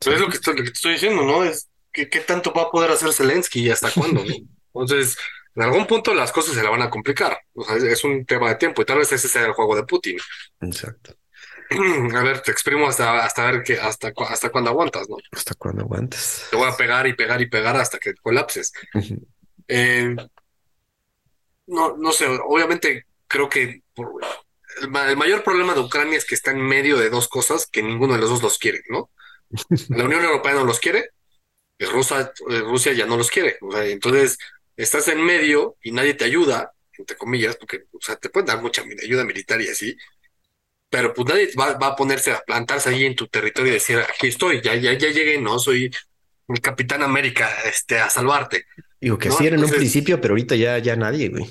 es 0.00 0.20
lo 0.20 0.28
que, 0.28 0.36
estoy, 0.36 0.56
te 0.56 0.64
estoy 0.64 0.92
diciendo, 0.92 1.22
¿no? 1.22 1.42
Es 1.42 1.70
que 1.90 2.10
qué 2.10 2.20
tanto 2.20 2.52
va 2.52 2.64
a 2.64 2.70
poder 2.70 2.90
hacer 2.90 3.10
Zelensky 3.14 3.60
y 3.60 3.70
hasta 3.70 3.90
cuándo, 3.90 4.22
Entonces, 4.74 5.16
en 5.54 5.62
algún 5.62 5.86
punto 5.86 6.12
las 6.12 6.32
cosas 6.32 6.54
se 6.54 6.62
la 6.62 6.68
van 6.68 6.82
a 6.82 6.90
complicar. 6.90 7.38
O 7.54 7.64
sea, 7.64 7.76
es 7.76 8.04
un 8.04 8.26
tema 8.26 8.50
de 8.50 8.56
tiempo 8.56 8.82
y 8.82 8.84
tal 8.84 8.98
vez 8.98 9.10
ese 9.10 9.26
sea 9.26 9.46
el 9.46 9.52
juego 9.52 9.74
de 9.74 9.84
Putin. 9.84 10.18
Exacto. 10.60 11.16
A 12.14 12.22
ver, 12.22 12.40
te 12.42 12.52
exprimo 12.52 12.86
hasta, 12.86 13.24
hasta 13.24 13.50
ver 13.50 13.62
que 13.62 13.78
hasta, 13.78 14.12
hasta 14.28 14.50
cuándo 14.50 14.70
aguantas, 14.70 15.08
¿no? 15.08 15.16
Hasta 15.32 15.54
cuándo 15.54 15.82
aguantas. 15.82 16.46
Te 16.50 16.56
voy 16.56 16.68
a 16.68 16.76
pegar 16.76 17.06
y 17.06 17.14
pegar 17.14 17.40
y 17.40 17.46
pegar 17.46 17.76
hasta 17.76 17.98
que 17.98 18.14
colapses. 18.14 18.72
Eh, 19.68 20.14
no, 21.66 21.96
no 21.96 22.12
sé, 22.12 22.26
obviamente 22.26 23.06
creo 23.26 23.48
que 23.48 23.82
el, 24.80 24.88
mayor 24.88 25.42
problema 25.42 25.74
de 25.74 25.80
Ucrania 25.80 26.18
es 26.18 26.24
que 26.24 26.34
está 26.34 26.52
en 26.52 26.60
medio 26.60 26.96
de 26.96 27.10
dos 27.10 27.28
cosas 27.28 27.66
que 27.66 27.82
ninguno 27.82 28.14
de 28.14 28.20
los 28.20 28.30
dos 28.30 28.42
los 28.42 28.58
quiere, 28.58 28.82
¿no? 28.88 29.10
La 29.88 30.04
Unión 30.04 30.24
Europea 30.24 30.54
no 30.54 30.64
los 30.64 30.80
quiere, 30.80 31.10
y 31.78 31.84
Rusia, 31.84 32.32
eh, 32.50 32.60
Rusia 32.60 32.92
ya 32.92 33.06
no 33.06 33.16
los 33.16 33.30
quiere. 33.30 33.58
O 33.60 33.72
sea, 33.72 33.84
entonces 33.84 34.38
estás 34.76 35.08
en 35.08 35.22
medio 35.22 35.76
y 35.82 35.92
nadie 35.92 36.14
te 36.14 36.24
ayuda, 36.24 36.72
entre 36.96 37.16
comillas, 37.16 37.56
porque 37.56 37.84
o 37.92 38.00
sea, 38.00 38.16
te 38.16 38.28
pueden 38.28 38.46
dar 38.46 38.62
mucha 38.62 38.82
ayuda 38.82 39.24
militar 39.24 39.60
y 39.60 39.68
así, 39.68 39.96
pero 40.90 41.12
pues 41.12 41.28
nadie 41.28 41.50
va, 41.58 41.72
a 41.72 41.96
ponerse 41.96 42.32
a 42.32 42.40
plantarse 42.40 42.90
ahí 42.90 43.04
en 43.04 43.16
tu 43.16 43.26
territorio 43.26 43.70
y 43.70 43.74
decir, 43.74 43.98
aquí 43.98 44.28
estoy, 44.28 44.60
ya, 44.62 44.74
ya, 44.74 44.92
ya 44.92 45.10
llegué, 45.10 45.40
no 45.40 45.58
soy 45.58 45.90
el 46.48 46.60
Capitán 46.60 47.02
América, 47.02 47.50
este, 47.64 47.98
a 47.98 48.08
salvarte. 48.08 48.66
Digo 49.00 49.18
que 49.18 49.30
sí 49.30 49.46
era 49.46 49.56
en 49.56 49.64
un 49.64 49.70
principio, 49.70 50.20
pero 50.20 50.32
ahorita 50.32 50.54
ya, 50.54 50.78
ya 50.78 50.96
nadie, 50.96 51.28
güey. 51.28 51.44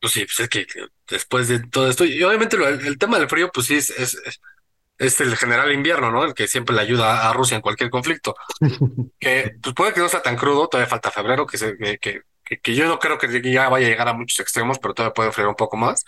Pues 0.00 0.12
sí, 0.12 0.24
pues 0.24 0.40
es 0.40 0.48
que 0.48 0.66
después 1.08 1.48
de 1.48 1.60
todo 1.66 1.90
esto, 1.90 2.04
y 2.04 2.22
obviamente 2.22 2.56
el, 2.56 2.98
tema 2.98 3.18
del 3.18 3.28
frío, 3.28 3.50
pues 3.52 3.66
sí, 3.66 3.74
es, 3.74 3.90
es, 3.90 5.20
el 5.20 5.36
general 5.36 5.72
invierno, 5.72 6.12
¿no? 6.12 6.24
El 6.24 6.34
que 6.34 6.46
siempre 6.46 6.74
le 6.74 6.82
ayuda 6.82 7.28
a 7.28 7.32
Rusia 7.32 7.56
en 7.56 7.62
cualquier 7.62 7.90
conflicto. 7.90 8.36
que 9.18 9.56
pues 9.60 9.74
puede 9.74 9.92
que 9.92 10.00
no 10.00 10.08
sea 10.08 10.22
tan 10.22 10.36
crudo, 10.36 10.68
todavía 10.68 10.88
falta 10.88 11.10
febrero, 11.10 11.46
que, 11.46 11.58
se, 11.58 11.76
que, 11.76 11.98
que, 11.98 12.60
que 12.60 12.74
yo 12.76 12.86
no 12.86 13.00
creo 13.00 13.18
que 13.18 13.42
ya 13.52 13.68
vaya 13.68 13.88
a 13.88 13.90
llegar 13.90 14.08
a 14.08 14.12
muchos 14.12 14.38
extremos, 14.38 14.78
pero 14.78 14.94
todavía 14.94 15.14
puede 15.14 15.32
freír 15.32 15.48
un 15.48 15.56
poco 15.56 15.76
más. 15.76 16.04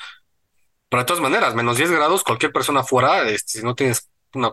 Pero 0.90 1.02
de 1.02 1.06
todas 1.06 1.22
maneras, 1.22 1.54
menos 1.54 1.76
10 1.76 1.92
grados, 1.92 2.24
cualquier 2.24 2.52
persona 2.52 2.82
fuera, 2.82 3.28
este, 3.28 3.60
si 3.60 3.64
no 3.64 3.76
tienes 3.76 4.10
una, 4.34 4.52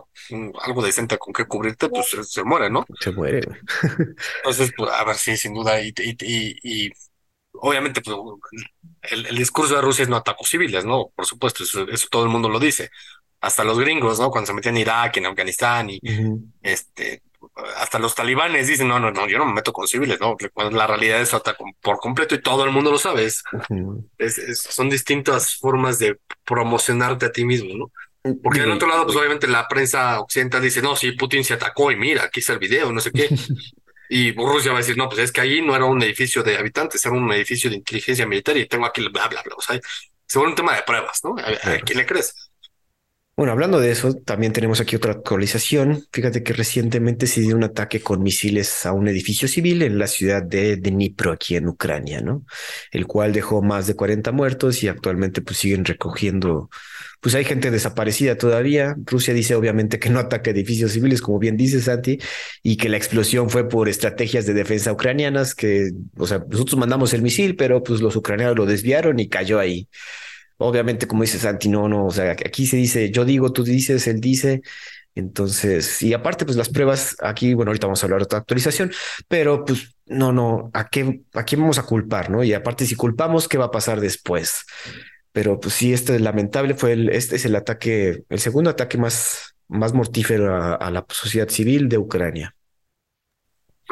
algo 0.62 0.82
decente 0.82 1.18
con 1.18 1.32
qué 1.32 1.46
cubrirte, 1.46 1.88
pues 1.88 2.16
se, 2.22 2.44
muere, 2.44 2.70
¿no? 2.70 2.86
Se 3.00 3.10
muere. 3.10 3.40
Entonces, 4.38 4.72
pues, 4.76 4.90
a 4.90 5.04
ver, 5.04 5.16
sí, 5.16 5.36
sin 5.36 5.52
duda. 5.52 5.80
Y, 5.80 5.92
y, 5.98 6.90
obviamente, 7.54 8.00
pues, 8.00 8.16
el, 9.02 9.36
discurso 9.36 9.74
de 9.74 9.82
Rusia 9.82 10.04
es 10.04 10.08
no 10.08 10.16
atacos 10.16 10.48
civiles, 10.48 10.84
¿no? 10.84 11.10
Por 11.14 11.26
supuesto, 11.26 11.64
eso, 11.64 12.06
todo 12.08 12.22
el 12.22 12.30
mundo 12.30 12.48
lo 12.48 12.60
dice. 12.60 12.90
Hasta 13.40 13.64
los 13.64 13.78
gringos, 13.78 14.20
¿no? 14.20 14.30
Cuando 14.30 14.46
se 14.46 14.54
metían 14.54 14.76
en 14.76 14.82
Irak, 14.82 15.16
en 15.16 15.26
Afganistán 15.26 15.90
y 15.90 16.00
este, 16.62 17.22
hasta 17.76 17.98
los 17.98 18.14
talibanes 18.14 18.68
dicen, 18.68 18.88
no, 18.88 19.00
no, 19.00 19.10
no, 19.10 19.28
yo 19.28 19.38
no 19.38 19.46
me 19.46 19.54
meto 19.54 19.72
con 19.72 19.86
civiles, 19.86 20.18
¿no? 20.20 20.36
La 20.70 20.86
realidad 20.86 21.20
es 21.20 21.34
por 21.80 21.98
completo 21.98 22.34
y 22.34 22.42
todo 22.42 22.64
el 22.64 22.70
mundo 22.70 22.90
lo 22.90 22.98
sabe. 22.98 23.26
Es, 23.26 23.42
son 24.52 24.90
distintas 24.90 25.56
formas 25.56 25.98
de 25.98 26.18
promocionarte 26.44 27.26
a 27.26 27.32
ti 27.32 27.44
mismo, 27.44 27.74
¿no? 27.74 27.92
Porque 28.42 28.60
del 28.60 28.72
otro 28.72 28.88
lado, 28.88 29.04
pues 29.04 29.16
obviamente 29.16 29.46
la 29.46 29.66
prensa 29.68 30.20
occidental 30.20 30.62
dice, 30.62 30.82
no, 30.82 30.96
sí, 30.96 31.12
Putin 31.12 31.44
se 31.44 31.54
atacó 31.54 31.90
y 31.90 31.96
mira, 31.96 32.24
aquí 32.24 32.40
está 32.40 32.52
el 32.52 32.58
video, 32.58 32.92
no 32.92 33.00
sé 33.00 33.10
qué. 33.10 33.28
y 34.08 34.32
Rusia 34.32 34.72
va 34.72 34.78
a 34.78 34.80
decir, 34.80 34.96
no, 34.96 35.08
pues 35.08 35.20
es 35.20 35.32
que 35.32 35.40
ahí 35.40 35.62
no 35.62 35.74
era 35.74 35.84
un 35.84 36.02
edificio 36.02 36.42
de 36.42 36.56
habitantes, 36.56 37.04
era 37.04 37.14
un 37.14 37.32
edificio 37.32 37.70
de 37.70 37.76
inteligencia 37.76 38.26
militar 38.26 38.56
y 38.56 38.66
tengo 38.66 38.86
aquí 38.86 39.02
bla, 39.08 39.28
bla, 39.28 39.42
bla. 39.42 39.54
O 39.56 39.60
sea, 39.62 39.80
se 40.26 40.38
vuelve 40.38 40.52
un 40.52 40.56
tema 40.56 40.74
de 40.74 40.82
pruebas, 40.82 41.20
¿no? 41.24 41.36
¿A, 41.38 41.78
quién 41.78 41.98
le 41.98 42.06
crees? 42.06 42.47
Bueno, 43.38 43.52
hablando 43.52 43.78
de 43.78 43.92
eso, 43.92 44.14
también 44.14 44.52
tenemos 44.52 44.80
aquí 44.80 44.96
otra 44.96 45.12
actualización. 45.12 46.04
Fíjate 46.12 46.42
que 46.42 46.52
recientemente 46.52 47.28
se 47.28 47.40
dio 47.40 47.54
un 47.54 47.62
ataque 47.62 48.00
con 48.00 48.20
misiles 48.20 48.84
a 48.84 48.92
un 48.92 49.06
edificio 49.06 49.46
civil 49.46 49.82
en 49.82 49.96
la 49.96 50.08
ciudad 50.08 50.42
de 50.42 50.76
Dnipro, 50.76 51.30
aquí 51.30 51.54
en 51.54 51.68
Ucrania, 51.68 52.20
¿no? 52.20 52.44
El 52.90 53.06
cual 53.06 53.32
dejó 53.32 53.62
más 53.62 53.86
de 53.86 53.94
40 53.94 54.32
muertos 54.32 54.82
y 54.82 54.88
actualmente 54.88 55.40
pues 55.40 55.56
siguen 55.58 55.84
recogiendo, 55.84 56.68
pues 57.20 57.36
hay 57.36 57.44
gente 57.44 57.70
desaparecida 57.70 58.36
todavía. 58.36 58.96
Rusia 59.06 59.32
dice 59.32 59.54
obviamente 59.54 60.00
que 60.00 60.10
no 60.10 60.18
ataca 60.18 60.50
edificios 60.50 60.90
civiles, 60.90 61.22
como 61.22 61.38
bien 61.38 61.56
dice 61.56 61.80
Santi, 61.80 62.18
y 62.64 62.76
que 62.76 62.88
la 62.88 62.96
explosión 62.96 63.50
fue 63.50 63.68
por 63.68 63.88
estrategias 63.88 64.46
de 64.46 64.54
defensa 64.54 64.92
ucranianas, 64.92 65.54
que, 65.54 65.92
o 66.16 66.26
sea, 66.26 66.44
nosotros 66.50 66.76
mandamos 66.76 67.14
el 67.14 67.22
misil, 67.22 67.54
pero 67.54 67.84
pues 67.84 68.00
los 68.00 68.16
ucranianos 68.16 68.56
lo 68.56 68.66
desviaron 68.66 69.20
y 69.20 69.28
cayó 69.28 69.60
ahí. 69.60 69.88
Obviamente, 70.58 71.06
como 71.06 71.22
dice 71.22 71.38
Santi, 71.38 71.68
no, 71.68 71.88
no, 71.88 72.06
o 72.06 72.10
sea, 72.10 72.32
aquí 72.32 72.66
se 72.66 72.76
dice 72.76 73.10
yo 73.10 73.24
digo, 73.24 73.52
tú 73.52 73.64
dices, 73.64 74.06
él 74.08 74.20
dice. 74.20 74.62
Entonces, 75.14 76.00
y 76.02 76.14
aparte, 76.14 76.44
pues 76.44 76.56
las 76.56 76.68
pruebas 76.68 77.16
aquí, 77.20 77.54
bueno, 77.54 77.70
ahorita 77.70 77.86
vamos 77.88 78.02
a 78.02 78.06
hablar 78.06 78.20
de 78.20 78.24
otra 78.24 78.38
actualización, 78.38 78.92
pero 79.26 79.64
pues 79.64 79.96
no, 80.06 80.32
no, 80.32 80.70
¿a 80.74 80.88
qué, 80.88 81.22
a 81.34 81.44
quién 81.44 81.60
vamos 81.60 81.78
a 81.78 81.84
culpar, 81.84 82.30
no? 82.30 82.44
Y 82.44 82.54
aparte, 82.54 82.86
si 82.86 82.94
culpamos, 82.94 83.48
¿qué 83.48 83.58
va 83.58 83.66
a 83.66 83.70
pasar 83.70 84.00
después? 84.00 84.64
Pero 85.32 85.58
pues 85.58 85.74
sí, 85.74 85.92
este 85.92 86.14
es 86.16 86.20
lamentable 86.20 86.74
fue 86.74 86.92
el, 86.92 87.08
este 87.10 87.36
es 87.36 87.44
el 87.44 87.56
ataque, 87.56 88.22
el 88.28 88.40
segundo 88.40 88.70
ataque 88.70 88.98
más, 88.98 89.56
más 89.68 89.92
mortífero 89.92 90.54
a, 90.80 90.90
la 90.90 91.04
sociedad 91.08 91.48
civil 91.48 91.88
de 91.88 91.98
Ucrania. 91.98 92.54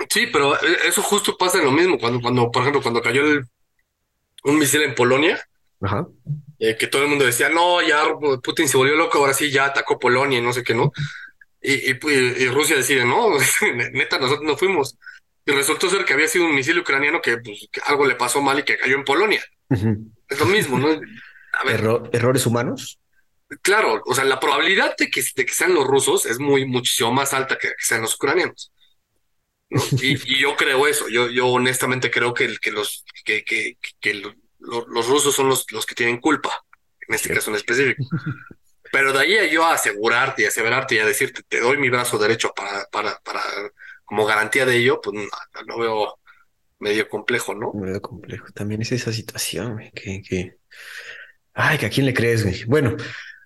Sí, 0.08 0.28
pero 0.32 0.54
eh, 0.54 0.78
eso 0.86 1.02
justo 1.02 1.36
pasa 1.36 1.62
lo 1.62 1.72
mismo 1.72 1.98
cuando, 1.98 2.20
cuando, 2.20 2.50
por 2.50 2.62
ejemplo, 2.62 2.82
cuando 2.82 3.02
cayó 3.02 3.22
el, 3.22 3.44
un 4.44 4.58
misil 4.58 4.82
en 4.82 4.94
Polonia, 4.94 5.40
Ajá. 5.80 6.06
Eh, 6.58 6.76
que 6.76 6.86
todo 6.86 7.02
el 7.02 7.08
mundo 7.08 7.24
decía, 7.24 7.48
no, 7.48 7.82
ya 7.82 8.02
Putin 8.42 8.68
se 8.68 8.76
volvió 8.76 8.96
loco, 8.96 9.18
ahora 9.18 9.34
sí 9.34 9.50
ya 9.50 9.66
atacó 9.66 9.98
Polonia 9.98 10.38
y 10.38 10.42
no 10.42 10.52
sé 10.52 10.62
qué, 10.62 10.74
¿no? 10.74 10.92
Y, 11.60 11.90
y, 11.90 12.48
Rusia 12.48 12.76
decide, 12.76 13.04
no, 13.04 13.30
neta, 13.92 14.18
nosotros 14.18 14.44
no 14.44 14.56
fuimos. 14.56 14.96
Y 15.44 15.52
resultó 15.52 15.90
ser 15.90 16.04
que 16.04 16.14
había 16.14 16.28
sido 16.28 16.46
un 16.46 16.54
misil 16.54 16.78
ucraniano 16.78 17.20
que, 17.20 17.38
pues, 17.38 17.68
algo 17.86 18.06
le 18.06 18.14
pasó 18.14 18.40
mal 18.40 18.58
y 18.58 18.62
que 18.62 18.78
cayó 18.78 18.96
en 18.96 19.04
Polonia. 19.04 19.44
Es 20.28 20.38
lo 20.38 20.46
mismo, 20.46 20.78
¿no? 20.78 21.00
¿Errores 22.12 22.46
humanos? 22.46 22.98
Claro, 23.62 24.02
o 24.04 24.14
sea, 24.14 24.24
la 24.24 24.40
probabilidad 24.40 24.96
de 24.96 25.08
que, 25.08 25.22
de 25.34 25.46
que 25.46 25.52
sean 25.52 25.74
los 25.74 25.86
rusos 25.86 26.26
es 26.26 26.38
muy 26.38 26.66
muchísimo 26.66 27.12
más 27.12 27.32
alta 27.32 27.56
que, 27.58 27.68
que 27.68 27.74
sean 27.84 28.02
los 28.02 28.14
ucranianos. 28.14 28.72
Y, 30.00 30.40
yo 30.40 30.56
creo 30.56 30.86
eso, 30.86 31.08
yo, 31.08 31.28
yo 31.28 31.48
honestamente 31.48 32.10
creo 32.10 32.34
que, 32.34 32.56
que 32.58 32.70
los 32.70 33.04
que, 33.24 33.44
que, 33.44 33.78
que 34.00 34.22
los 34.66 35.06
rusos 35.06 35.34
son 35.34 35.48
los, 35.48 35.70
los 35.72 35.86
que 35.86 35.94
tienen 35.94 36.20
culpa, 36.20 36.50
en 37.06 37.14
este 37.14 37.32
caso 37.32 37.50
en 37.50 37.56
específico. 37.56 38.04
Pero 38.92 39.12
de 39.12 39.18
ahí 39.18 39.36
a 39.36 39.46
yo 39.46 39.64
a 39.64 39.74
asegurarte 39.74 40.42
y 40.42 40.46
aseverarte 40.46 40.94
y 40.94 40.98
a 40.98 41.06
decirte, 41.06 41.42
te 41.48 41.60
doy 41.60 41.76
mi 41.76 41.90
brazo 41.90 42.18
derecho 42.18 42.52
para, 42.54 42.86
para, 42.90 43.18
para 43.24 43.40
como 44.04 44.24
garantía 44.24 44.64
de 44.64 44.76
ello, 44.76 45.00
pues 45.02 45.16
lo 45.66 45.78
veo 45.78 46.18
medio 46.78 47.08
complejo, 47.08 47.54
¿no? 47.54 47.72
Medio 47.74 48.00
complejo. 48.00 48.46
También 48.54 48.82
es 48.82 48.92
esa 48.92 49.12
situación, 49.12 49.78
que, 49.94 50.22
que... 50.22 50.56
Ay, 51.54 51.78
que 51.78 51.86
a 51.86 51.90
quién 51.90 52.06
le 52.06 52.14
crees, 52.14 52.44
güey. 52.44 52.64
Bueno, 52.64 52.96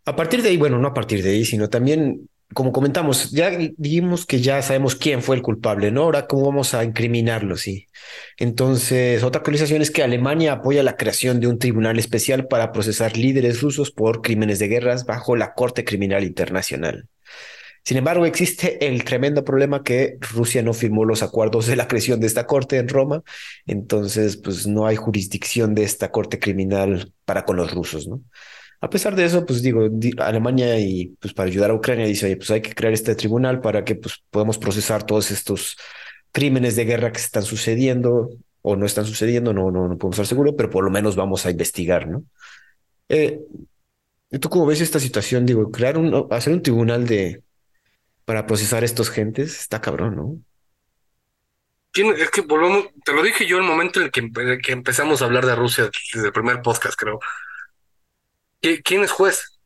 a 0.05 0.17
partir 0.17 0.43
de 0.43 0.51
ahí, 0.51 0.57
bueno, 0.57 0.79
no 0.79 0.89
a 0.89 0.95
partir 0.95 1.23
de 1.23 1.31
ahí, 1.31 1.45
sino 1.45 1.69
también 1.69 2.29
como 2.55 2.73
comentamos, 2.73 3.31
ya 3.31 3.51
dijimos 3.51 4.27
que 4.27 4.41
ya 4.41 4.61
sabemos 4.63 4.97
quién 4.97 5.23
fue 5.23 5.37
el 5.37 5.43
culpable, 5.43 5.91
¿no? 5.93 6.03
Ahora, 6.03 6.27
¿cómo 6.27 6.47
vamos 6.47 6.75
a 6.75 6.85
incriminarlo? 6.85 7.57
Sí. 7.57 7.87
Entonces, 8.39 9.23
otra 9.23 9.39
actualización 9.39 9.83
es 9.83 9.91
que 9.91 10.03
Alemania 10.03 10.53
apoya 10.55 10.83
la 10.83 10.97
creación 10.97 11.39
de 11.41 11.47
un 11.47 11.59
tribunal 11.59 11.99
especial 11.99 12.49
para 12.49 12.73
procesar 12.73 13.17
líderes 13.17 13.61
rusos 13.61 13.93
por 13.93 14.21
crímenes 14.21 14.59
de 14.59 14.69
guerras 14.69 15.07
bajo 15.07 15.37
la 15.37 15.55
Corte 15.55 15.85
Criminal 15.85 16.25
Internacional. 16.25 17.09
Sin 17.85 17.97
embargo, 17.97 18.27
existe 18.27 18.87
el 18.87 19.05
tremendo 19.05 19.45
problema 19.45 19.83
que 19.83 20.19
Rusia 20.21 20.63
no 20.63 20.75
firmó 20.75 21.05
los 21.05 21.23
acuerdos 21.23 21.67
de 21.67 21.77
la 21.77 21.89
creación 21.89 22.21
de 22.21 22.27
esta 22.27 22.47
corte 22.47 22.77
en 22.77 22.89
Roma, 22.89 23.23
entonces 23.67 24.37
pues 24.37 24.67
no 24.67 24.87
hay 24.87 24.97
jurisdicción 24.97 25.75
de 25.75 25.85
esta 25.85 26.11
corte 26.11 26.39
criminal 26.39 27.13
para 27.25 27.45
con 27.45 27.57
los 27.57 27.73
rusos, 27.73 28.07
¿no? 28.07 28.23
A 28.81 28.89
pesar 28.89 29.15
de 29.15 29.25
eso, 29.27 29.45
pues 29.45 29.63
digo, 29.63 29.89
Alemania 30.19 30.79
y 30.79 31.15
pues 31.21 31.35
para 31.35 31.49
ayudar 31.49 31.71
a 31.71 31.75
Ucrania 31.75 32.07
dice, 32.07 32.35
pues 32.37 32.51
hay 32.51 32.63
que 32.63 32.75
crear 32.75 32.95
este 32.95 33.15
tribunal 33.15 33.61
para 33.61 33.85
que 33.85 33.95
pues 33.95 34.23
podamos 34.31 34.57
procesar 34.57 35.05
todos 35.05 35.31
estos 35.31 35.77
crímenes 36.33 36.77
de 36.77 36.87
guerra 36.87 37.13
que 37.13 37.21
están 37.21 37.43
sucediendo 37.43 38.31
o 38.63 38.77
no 38.77 38.87
están 38.87 39.05
sucediendo, 39.05 39.53
no, 39.53 39.71
no, 39.71 39.89
no 39.89 39.99
podemos 39.99 40.15
estar 40.15 40.27
seguros, 40.27 40.55
pero 40.57 40.71
por 40.71 40.85
lo 40.85 40.91
menos 40.91 41.15
vamos 41.17 41.45
a 41.45 41.51
investigar, 41.51 42.09
¿no? 42.09 42.25
Eh, 43.09 43.41
¿Tú 44.41 44.49
cómo 44.49 44.67
ves 44.67 44.81
esta 44.81 45.01
situación? 45.01 45.45
Digo, 45.45 45.71
crear 45.71 45.99
un, 45.99 46.29
hacer 46.31 46.53
un 46.53 46.63
tribunal 46.63 47.07
de 47.07 47.43
para 48.25 48.47
procesar 48.47 48.85
estos 48.85 49.11
gentes 49.11 49.59
está 49.59 49.81
cabrón, 49.81 50.15
¿no? 50.17 50.39
Es 51.93 52.31
que 52.31 52.43
volvemos, 52.43 52.87
te 53.05 53.13
lo 53.13 53.23
dije 53.23 53.47
yo 53.47 53.57
en 53.57 53.65
el 53.65 53.69
momento 53.69 53.99
en 53.99 54.07
el 54.07 54.13
que, 54.13 54.59
que 54.63 54.73
empezamos 54.73 55.21
a 55.21 55.25
hablar 55.25 55.45
de 55.45 55.57
Rusia 55.57 55.91
desde 56.15 56.29
el 56.29 56.33
primer 56.33 56.63
podcast, 56.63 56.95
creo. 56.97 57.19
¿Quién 58.61 59.03
es 59.03 59.11
juez? 59.11 59.59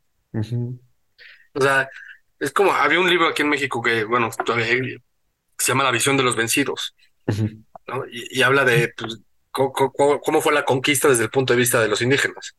O 1.53 1.61
sea, 1.61 1.89
es 2.39 2.51
como, 2.51 2.73
había 2.73 2.99
un 2.99 3.09
libro 3.09 3.27
aquí 3.27 3.41
en 3.41 3.49
México 3.49 3.81
que, 3.81 4.03
bueno, 4.03 4.29
todavía 4.45 4.67
se 5.57 5.71
llama 5.71 5.83
La 5.83 5.91
visión 5.91 6.17
de 6.17 6.23
los 6.23 6.35
vencidos, 6.35 6.95
¿no? 7.87 8.03
y, 8.11 8.41
habla 8.41 8.65
de 8.65 8.93
pues, 8.95 9.19
cómo, 9.51 10.41
fue 10.41 10.53
la 10.53 10.65
conquista 10.65 11.07
desde 11.07 11.23
el 11.23 11.29
punto 11.29 11.53
de 11.53 11.59
vista 11.59 11.81
de 11.81 11.87
los 11.87 12.01
indígenas. 12.01 12.55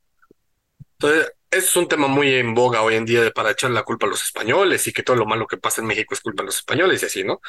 Entonces, 0.99 1.32
es 1.51 1.76
un 1.76 1.89
tema 1.89 2.09
muy 2.09 2.32
en 2.32 2.55
boga 2.55 2.82
hoy 2.82 2.95
en 2.95 3.05
día 3.05 3.30
para 3.30 3.51
echar 3.51 3.70
la 3.70 3.82
culpa 3.82 4.07
a 4.07 4.11
los 4.11 4.22
españoles 4.22 4.87
y 4.87 4.93
que 4.93 5.03
todo 5.03 5.16
lo 5.16 5.26
malo 5.26 5.47
que 5.47 5.59
pasa 5.59 5.82
en 5.82 5.87
México 5.87 6.14
es 6.14 6.20
culpa 6.20 6.43
de 6.43 6.47
los 6.47 6.57
españoles 6.57 7.03
y 7.03 7.07
así, 7.07 7.22
¿no? 7.22 7.41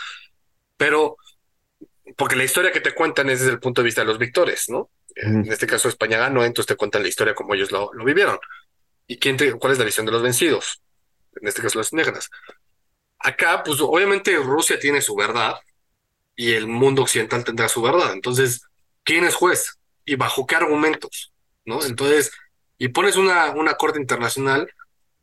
Pero, 0.76 1.18
porque 2.18 2.36
la 2.36 2.44
historia 2.44 2.72
que 2.72 2.82
te 2.82 2.94
cuentan 2.94 3.30
es 3.30 3.40
desde 3.40 3.54
el 3.54 3.60
punto 3.60 3.82
de 3.82 3.86
vista 3.86 4.02
de 4.02 4.08
los 4.08 4.18
victores, 4.18 4.70
¿no? 4.70 4.90
En 5.16 5.52
este 5.52 5.66
caso 5.66 5.90
España 5.90 6.20
ganó, 6.20 6.46
entonces 6.46 6.68
te 6.68 6.76
cuentan 6.76 7.02
la 7.02 7.08
historia 7.08 7.34
como 7.34 7.56
ellos 7.56 7.72
lo, 7.72 7.92
lo 7.94 8.06
vivieron. 8.06 8.38
¿Y 9.08 9.18
quién 9.18 9.38
cuál 9.58 9.74
es 9.74 9.80
la 9.80 9.86
visión 9.86 10.06
de 10.06 10.12
los 10.12 10.22
vencidos? 10.22 10.82
En 11.40 11.48
este 11.48 11.62
caso, 11.62 11.78
los 11.78 11.94
negras. 11.94 12.30
Acá, 13.20 13.64
pues 13.64 13.80
obviamente 13.82 14.36
Rusia 14.38 14.80
tiene 14.80 15.02
su 15.02 15.16
verdad 15.16 15.56
y 16.36 16.54
el 16.54 16.68
mundo 16.68 17.04
occidental 17.04 17.44
tendrá 17.44 17.70
su 17.70 17.82
verdad. 17.82 18.14
Entonces, 18.14 18.62
¿quién 19.04 19.24
es 19.24 19.36
juez? 19.36 19.80
¿Y 20.06 20.16
bajo 20.16 20.46
qué 20.46 20.56
argumentos? 20.56 21.34
¿No? 21.66 21.84
Entonces, 21.84 22.32
y 22.78 22.90
pones 22.90 23.16
una, 23.16 23.52
una 23.52 23.76
corte 23.76 24.00
internacional 24.00 24.72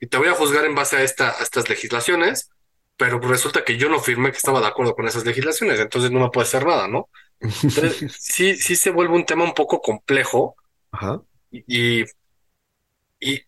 y 0.01 0.07
te 0.07 0.17
voy 0.17 0.29
a 0.29 0.35
juzgar 0.35 0.65
en 0.65 0.75
base 0.75 0.97
a, 0.97 1.03
esta, 1.03 1.31
a 1.31 1.43
estas 1.43 1.69
legislaciones, 1.69 2.51
pero 2.97 3.19
resulta 3.21 3.65
que 3.65 3.77
yo 3.77 3.89
no 3.89 4.01
firmé 4.01 4.31
que 4.31 4.39
estaba 4.39 4.61
de 4.61 4.67
acuerdo 4.67 4.95
con 4.95 5.07
esas 5.07 5.25
legislaciones, 5.25 5.79
entonces 5.79 6.11
no 6.11 6.21
me 6.21 6.31
puede 6.31 6.47
hacer 6.47 6.67
nada, 6.67 6.89
¿no? 6.89 7.09
Entonces, 7.41 8.15
sí, 8.19 8.57
sí 8.57 8.77
se 8.77 8.91
vuelve 8.91 9.15
un 9.15 9.27
tema 9.27 9.45
un 9.45 9.55
poco 9.55 9.81
complejo. 9.81 10.57
Ajá. 10.93 11.21
y 11.51 11.65
y, 12.01 12.05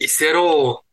cero 0.00 0.84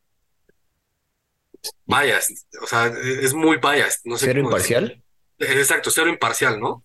bias, 1.85 2.45
o 2.61 2.67
sea, 2.67 2.87
es 2.87 3.33
muy 3.33 3.57
bias. 3.57 4.01
No 4.03 4.17
sé 4.17 4.25
¿Cero 4.25 4.39
imparcial? 4.41 5.03
Exacto, 5.39 5.89
cero 5.91 6.09
imparcial, 6.09 6.59
¿no? 6.59 6.83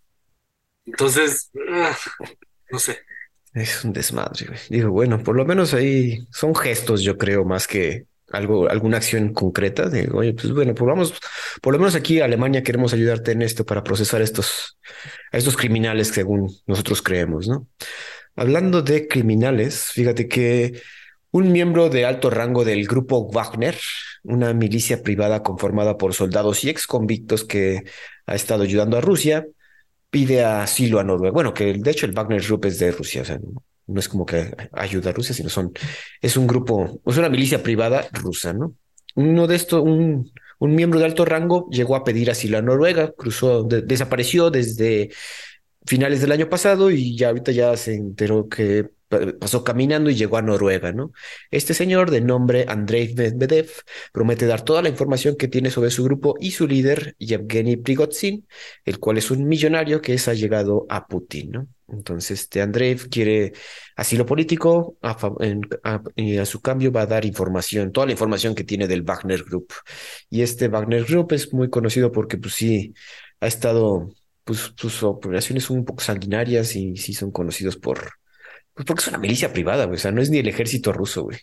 Entonces, 0.86 1.51
ah, 1.70 1.97
no 2.70 2.78
sé. 2.78 2.99
Es 3.55 3.84
un 3.84 3.93
desmadre, 3.93 4.47
Digo, 4.68 4.91
bueno, 4.91 5.22
por 5.22 5.34
lo 5.34 5.45
menos 5.45 5.74
ahí 5.74 6.26
son 6.30 6.55
gestos, 6.55 7.03
yo 7.03 7.16
creo, 7.16 7.45
más 7.45 7.66
que 7.66 8.07
algo, 8.30 8.68
alguna 8.68 8.99
acción 8.99 9.32
concreta. 9.32 9.89
De, 9.89 10.09
oye, 10.12 10.34
pues 10.34 10.53
bueno, 10.53 10.74
pues 10.74 10.86
vamos, 10.86 11.14
por 11.62 11.72
lo 11.72 11.78
menos 11.78 11.95
aquí 11.95 12.20
Alemania 12.20 12.62
queremos 12.62 12.93
ayudarte 12.93 13.32
en 13.32 13.43
esto 13.43 13.64
para 13.64 13.82
procesar 13.82 14.22
estos, 14.22 14.78
a 15.32 15.39
estos 15.39 15.57
criminales 15.57 16.09
según 16.09 16.55
nosotros 16.66 17.03
creemos, 17.03 17.49
¿no? 17.49 17.66
Hablando 18.36 18.82
de 18.82 19.09
criminales, 19.09 19.91
fíjate 19.93 20.28
que 20.28 20.80
un 21.31 21.53
miembro 21.53 21.89
de 21.89 22.07
alto 22.07 22.31
rango 22.31 22.64
del 22.64 22.87
grupo 22.87 23.29
Wagner, 23.31 23.76
una 24.22 24.53
milicia 24.55 25.03
privada 25.03 25.43
conformada 25.43 25.97
por 25.97 26.14
soldados 26.14 26.64
y 26.64 26.70
ex 26.70 26.87
convictos 26.87 27.45
que 27.45 27.85
ha 28.26 28.35
estado 28.35 28.62
ayudando 28.62 28.97
a 28.97 29.01
Rusia, 29.01 29.47
pide 30.11 30.45
asilo 30.45 30.99
a 31.01 31.05
Noruega. 31.05 31.35
Bueno, 31.35 31.55
que 31.55 31.72
de 31.74 31.91
hecho 31.91 32.07
el 32.07 32.12
Wagner 32.12 32.43
Group 32.43 32.66
es 32.66 32.79
de 32.79 32.91
Rusia, 32.91 33.22
o 33.22 33.24
sea, 33.24 33.39
no 33.87 34.01
es 34.01 34.09
como 34.09 34.26
que 34.26 34.55
ayuda 34.72 35.11
a 35.11 35.12
Rusia, 35.12 35.35
sino 35.35 35.49
son, 35.49 35.72
es 36.20 36.37
un 36.37 36.47
grupo, 36.47 37.01
es 37.07 37.16
una 37.16 37.29
milicia 37.29 37.62
privada 37.62 38.09
rusa, 38.12 38.53
¿no? 38.53 38.74
Uno 39.14 39.47
de 39.47 39.57
estos, 39.57 39.83
un, 39.83 40.31
un 40.59 40.74
miembro 40.74 40.99
de 40.99 41.07
alto 41.07 41.24
rango 41.24 41.68
llegó 41.70 41.97
a 41.97 42.05
pedir 42.05 42.31
asilo 42.31 42.59
a 42.59 42.62
Noruega, 42.62 43.12
cruzó, 43.12 43.64
desapareció 43.64 44.51
desde 44.51 45.11
finales 45.87 46.20
del 46.20 46.33
año 46.33 46.49
pasado 46.49 46.91
y 46.91 47.16
ya 47.16 47.29
ahorita 47.29 47.53
ya 47.53 47.76
se 47.76 47.95
enteró 47.95 48.49
que 48.49 48.91
pasó 49.38 49.64
caminando 49.64 50.11
y 50.11 50.14
llegó 50.14 50.36
a 50.36 50.42
Noruega, 50.42 50.92
¿no? 50.92 51.12
Este 51.50 51.74
señor 51.74 52.11
de 52.11 52.20
nombre 52.20 52.66
Andrei 52.68 53.14
Medvedev 53.14 53.70
promete 54.12 54.46
dar 54.46 54.62
toda 54.62 54.82
la 54.82 54.88
información 54.88 55.36
que 55.36 55.48
tiene 55.48 55.70
sobre 55.70 55.90
su 55.90 56.04
grupo 56.04 56.36
y 56.40 56.50
su 56.50 56.66
líder 56.66 57.16
Yevgeny 57.18 57.76
Prigozhin, 57.76 58.46
el 58.84 58.98
cual 58.98 59.18
es 59.18 59.30
un 59.30 59.46
millonario 59.48 60.00
que 60.00 60.14
es 60.14 60.28
allegado 60.28 60.86
a 60.88 61.06
Putin, 61.06 61.50
¿no? 61.50 61.68
Entonces, 61.90 62.42
este 62.42 62.61
Andrei 62.61 62.96
quiere 62.96 63.54
asilo 63.96 64.26
político 64.26 64.98
y 66.14 66.36
a 66.36 66.44
su 66.44 66.61
cambio 66.61 66.92
va 66.92 67.02
a 67.02 67.06
dar 67.06 67.24
información, 67.24 67.92
toda 67.92 68.06
la 68.06 68.12
información 68.12 68.54
que 68.54 68.64
tiene 68.64 68.86
del 68.86 69.02
Wagner 69.02 69.42
Group. 69.42 69.72
Y 70.28 70.42
este 70.42 70.68
Wagner 70.68 71.04
Group 71.04 71.32
es 71.32 71.52
muy 71.54 71.70
conocido 71.70 72.12
porque, 72.12 72.36
pues 72.36 72.54
sí, 72.54 72.92
ha 73.40 73.46
estado, 73.46 74.11
pues 74.44 74.74
sus 74.76 75.02
operaciones 75.02 75.64
son 75.64 75.78
un 75.78 75.84
poco 75.86 76.02
sanguinarias 76.02 76.76
y 76.76 76.96
sí 76.96 77.14
son 77.14 77.30
conocidos 77.30 77.76
por 77.76 78.18
pues 78.79 78.87
porque 78.87 79.01
es 79.01 79.09
una 79.09 79.18
milicia 79.18 79.53
privada, 79.53 79.87
güey. 79.87 79.97
O 79.97 80.01
sea, 80.01 80.12
no 80.12 80.22
es 80.22 80.31
ni 80.31 80.39
el 80.39 80.47
ejército 80.47 80.93
ruso, 80.93 81.24
güey. 81.24 81.37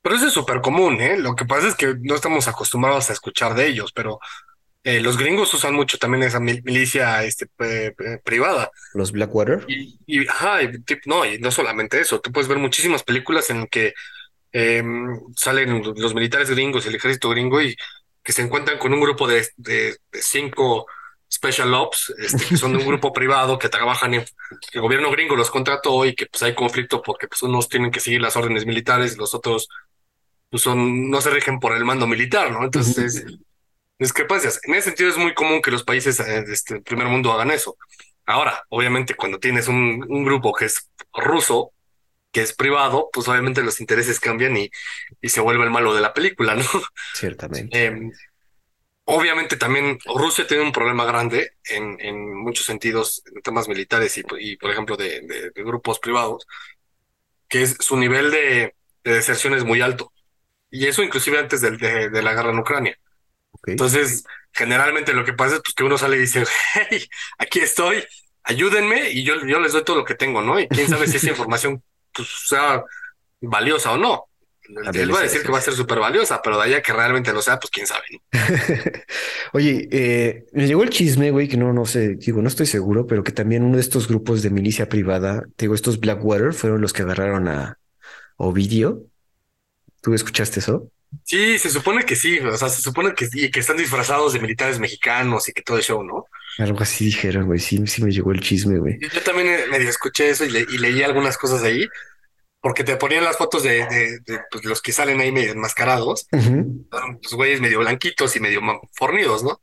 Pero 0.00 0.14
eso 0.14 0.28
es 0.28 0.32
súper 0.32 0.60
común, 0.60 1.00
¿eh? 1.00 1.18
Lo 1.18 1.34
que 1.34 1.44
pasa 1.44 1.66
es 1.66 1.74
que 1.74 1.96
no 2.00 2.14
estamos 2.14 2.46
acostumbrados 2.46 3.10
a 3.10 3.14
escuchar 3.14 3.56
de 3.56 3.66
ellos, 3.66 3.90
pero 3.92 4.20
eh, 4.84 5.00
los 5.00 5.18
gringos 5.18 5.52
usan 5.54 5.74
mucho 5.74 5.98
también 5.98 6.22
esa 6.22 6.38
milicia 6.38 7.24
este, 7.24 7.48
privada. 8.22 8.70
Los 8.92 9.10
Blackwater. 9.10 9.64
Y, 9.66 9.98
y 10.06 10.24
ajá, 10.28 10.58
no, 11.06 11.26
y 11.26 11.40
no 11.40 11.50
solamente 11.50 12.00
eso. 12.00 12.20
Tú 12.20 12.30
puedes 12.30 12.46
ver 12.48 12.58
muchísimas 12.58 13.02
películas 13.02 13.50
en 13.50 13.66
que 13.66 13.92
em, 14.52 15.18
salen 15.34 15.82
los 15.82 16.14
militares 16.14 16.48
gringos 16.48 16.86
el 16.86 16.94
ejército 16.94 17.30
gringo 17.30 17.60
y 17.60 17.74
que 18.22 18.32
se 18.32 18.42
encuentran 18.42 18.78
con 18.78 18.94
un 18.94 19.00
grupo 19.00 19.26
de, 19.26 19.48
de 19.56 19.98
cinco 20.12 20.86
Special 21.32 21.74
Ops, 21.74 22.14
este, 22.18 22.44
que 22.46 22.56
son 22.56 22.72
de 22.72 22.78
un 22.78 22.86
grupo 22.86 23.12
privado 23.12 23.58
que 23.58 23.68
trabajan 23.68 24.14
en 24.14 24.24
el 24.72 24.80
gobierno 24.80 25.10
gringo 25.10 25.36
los 25.36 25.50
contrató 25.50 26.04
y 26.04 26.14
que 26.14 26.26
pues 26.26 26.42
hay 26.42 26.54
conflicto 26.54 27.02
porque 27.02 27.28
pues 27.28 27.42
unos 27.42 27.68
tienen 27.68 27.90
que 27.90 28.00
seguir 28.00 28.20
las 28.20 28.36
órdenes 28.36 28.66
militares 28.66 29.14
y 29.14 29.18
los 29.18 29.34
otros 29.34 29.68
pues, 30.50 30.62
son 30.62 31.10
no 31.10 31.20
se 31.20 31.30
rigen 31.30 31.58
por 31.58 31.74
el 31.74 31.84
mando 31.84 32.06
militar, 32.06 32.50
¿no? 32.50 32.64
Entonces, 32.64 33.24
discrepancias. 33.98 34.60
En 34.64 34.74
ese 34.74 34.90
sentido 34.90 35.10
es 35.10 35.16
muy 35.16 35.34
común 35.34 35.60
que 35.60 35.70
los 35.70 35.82
países 35.82 36.20
eh, 36.20 36.44
este, 36.48 36.74
del 36.74 36.82
primer 36.82 37.08
mundo 37.08 37.32
hagan 37.32 37.50
eso. 37.50 37.76
Ahora, 38.26 38.64
obviamente, 38.68 39.14
cuando 39.14 39.38
tienes 39.38 39.68
un, 39.68 40.04
un 40.08 40.24
grupo 40.24 40.52
que 40.52 40.66
es 40.66 40.90
ruso, 41.12 41.72
que 42.34 42.42
es 42.42 42.52
privado, 42.52 43.08
pues 43.12 43.28
obviamente 43.28 43.62
los 43.62 43.80
intereses 43.80 44.18
cambian 44.18 44.56
y, 44.56 44.70
y 45.20 45.28
se 45.28 45.40
vuelve 45.40 45.64
el 45.64 45.70
malo 45.70 45.94
de 45.94 46.00
la 46.00 46.12
película, 46.12 46.54
¿no? 46.56 46.64
Ciertamente. 47.14 47.84
Em, 47.84 48.10
Obviamente 49.06 49.56
también 49.56 49.98
Rusia 50.06 50.46
tiene 50.46 50.62
un 50.62 50.72
problema 50.72 51.04
grande 51.04 51.56
en, 51.64 52.00
en 52.00 52.34
muchos 52.34 52.64
sentidos, 52.64 53.22
en 53.34 53.42
temas 53.42 53.68
militares 53.68 54.16
y, 54.16 54.56
por 54.56 54.70
ejemplo, 54.70 54.96
de, 54.96 55.52
grupos 55.56 55.98
privados, 55.98 56.46
que 57.48 57.62
es 57.62 57.76
su 57.80 57.96
nivel 57.96 58.30
de, 58.30 58.74
deserción 59.04 59.54
es 59.54 59.64
muy 59.64 59.82
alto. 59.82 60.12
Y 60.70 60.86
eso 60.86 61.02
inclusive 61.02 61.38
antes 61.38 61.60
de, 61.60 61.70
de 62.10 62.22
la 62.22 62.32
guerra 62.32 62.50
en 62.50 62.58
Ucrania. 62.58 62.98
Entonces, 63.66 64.24
generalmente 64.52 65.12
lo 65.12 65.24
que 65.24 65.32
pasa 65.32 65.56
es 65.56 65.62
pues, 65.62 65.74
que 65.74 65.84
uno 65.84 65.98
sale 65.98 66.16
y 66.16 66.20
dice, 66.20 66.44
hey, 66.74 67.06
aquí 67.38 67.60
estoy, 67.60 68.04
ayúdenme 68.44 69.10
y 69.10 69.24
yo, 69.24 69.34
yo 69.46 69.60
les 69.60 69.72
doy 69.72 69.84
todo 69.84 69.96
lo 69.96 70.04
que 70.04 70.14
tengo, 70.14 70.40
¿no? 70.42 70.58
Y 70.58 70.68
quién 70.68 70.88
sabe 70.88 71.06
si 71.06 71.16
esa 71.16 71.30
información 71.30 71.82
pues, 72.12 72.28
sea 72.46 72.82
valiosa 73.40 73.92
o 73.92 73.98
no. 73.98 74.26
Él 74.94 75.14
va 75.14 75.20
a 75.20 75.22
decir 75.22 75.42
que 75.42 75.52
va 75.52 75.58
a 75.58 75.62
ser 75.62 75.74
súper 75.74 75.98
valiosa, 75.98 76.40
pero 76.42 76.56
de 76.56 76.64
allá 76.64 76.82
que 76.82 76.92
realmente 76.92 77.32
lo 77.32 77.42
sea, 77.42 77.58
pues 77.58 77.70
quién 77.70 77.86
sabe. 77.86 78.04
Oye, 79.52 79.88
eh, 79.90 80.46
me 80.52 80.66
llegó 80.66 80.82
el 80.82 80.90
chisme, 80.90 81.30
güey, 81.30 81.48
que 81.48 81.56
no, 81.56 81.72
no 81.72 81.84
sé, 81.84 82.16
digo, 82.16 82.40
no 82.40 82.48
estoy 82.48 82.66
seguro, 82.66 83.06
pero 83.06 83.22
que 83.22 83.32
también 83.32 83.62
uno 83.62 83.76
de 83.76 83.82
estos 83.82 84.08
grupos 84.08 84.42
de 84.42 84.50
milicia 84.50 84.88
privada, 84.88 85.44
digo, 85.58 85.74
estos 85.74 86.00
Blackwater, 86.00 86.54
fueron 86.54 86.80
los 86.80 86.92
que 86.92 87.02
agarraron 87.02 87.48
a 87.48 87.78
Ovidio. 88.36 89.04
¿Tú 90.00 90.14
escuchaste 90.14 90.60
eso? 90.60 90.90
Sí, 91.22 91.58
se 91.58 91.70
supone 91.70 92.04
que 92.04 92.16
sí, 92.16 92.38
o 92.40 92.56
sea, 92.56 92.68
se 92.68 92.82
supone 92.82 93.14
que, 93.14 93.50
que 93.50 93.60
están 93.60 93.76
disfrazados 93.76 94.32
de 94.32 94.40
militares 94.40 94.78
mexicanos 94.78 95.48
y 95.48 95.52
que 95.52 95.62
todo 95.62 95.76
el 95.76 95.82
show, 95.82 96.02
¿no? 96.02 96.26
Algo 96.58 96.80
así 96.80 97.06
dijeron, 97.06 97.46
güey, 97.46 97.58
sí, 97.58 97.84
sí 97.86 98.02
me 98.02 98.10
llegó 98.10 98.32
el 98.32 98.40
chisme, 98.40 98.78
güey. 98.78 98.98
Yo, 99.00 99.22
también 99.22 99.48
eh, 99.48 99.66
medio 99.70 99.88
escuché 99.88 100.30
eso 100.30 100.44
y, 100.44 100.50
leí 100.50 101.02
algunas 101.02 101.36
cosas 101.36 101.62
ahí, 101.62 101.86
porque 102.64 102.82
te 102.82 102.96
ponían 102.96 103.24
las 103.24 103.36
fotos 103.36 103.62
de, 103.62 104.22
pues, 104.50 104.64
los 104.64 104.80
que 104.80 104.90
salen 104.90 105.20
ahí 105.20 105.30
medio 105.30 105.52
enmascarados, 105.52 106.26
los 106.32 107.34
güeyes 107.34 107.60
medio 107.60 107.80
blanquitos 107.80 108.34
y 108.36 108.40
medio 108.40 108.62
fornidos, 108.94 109.44
¿no? 109.44 109.60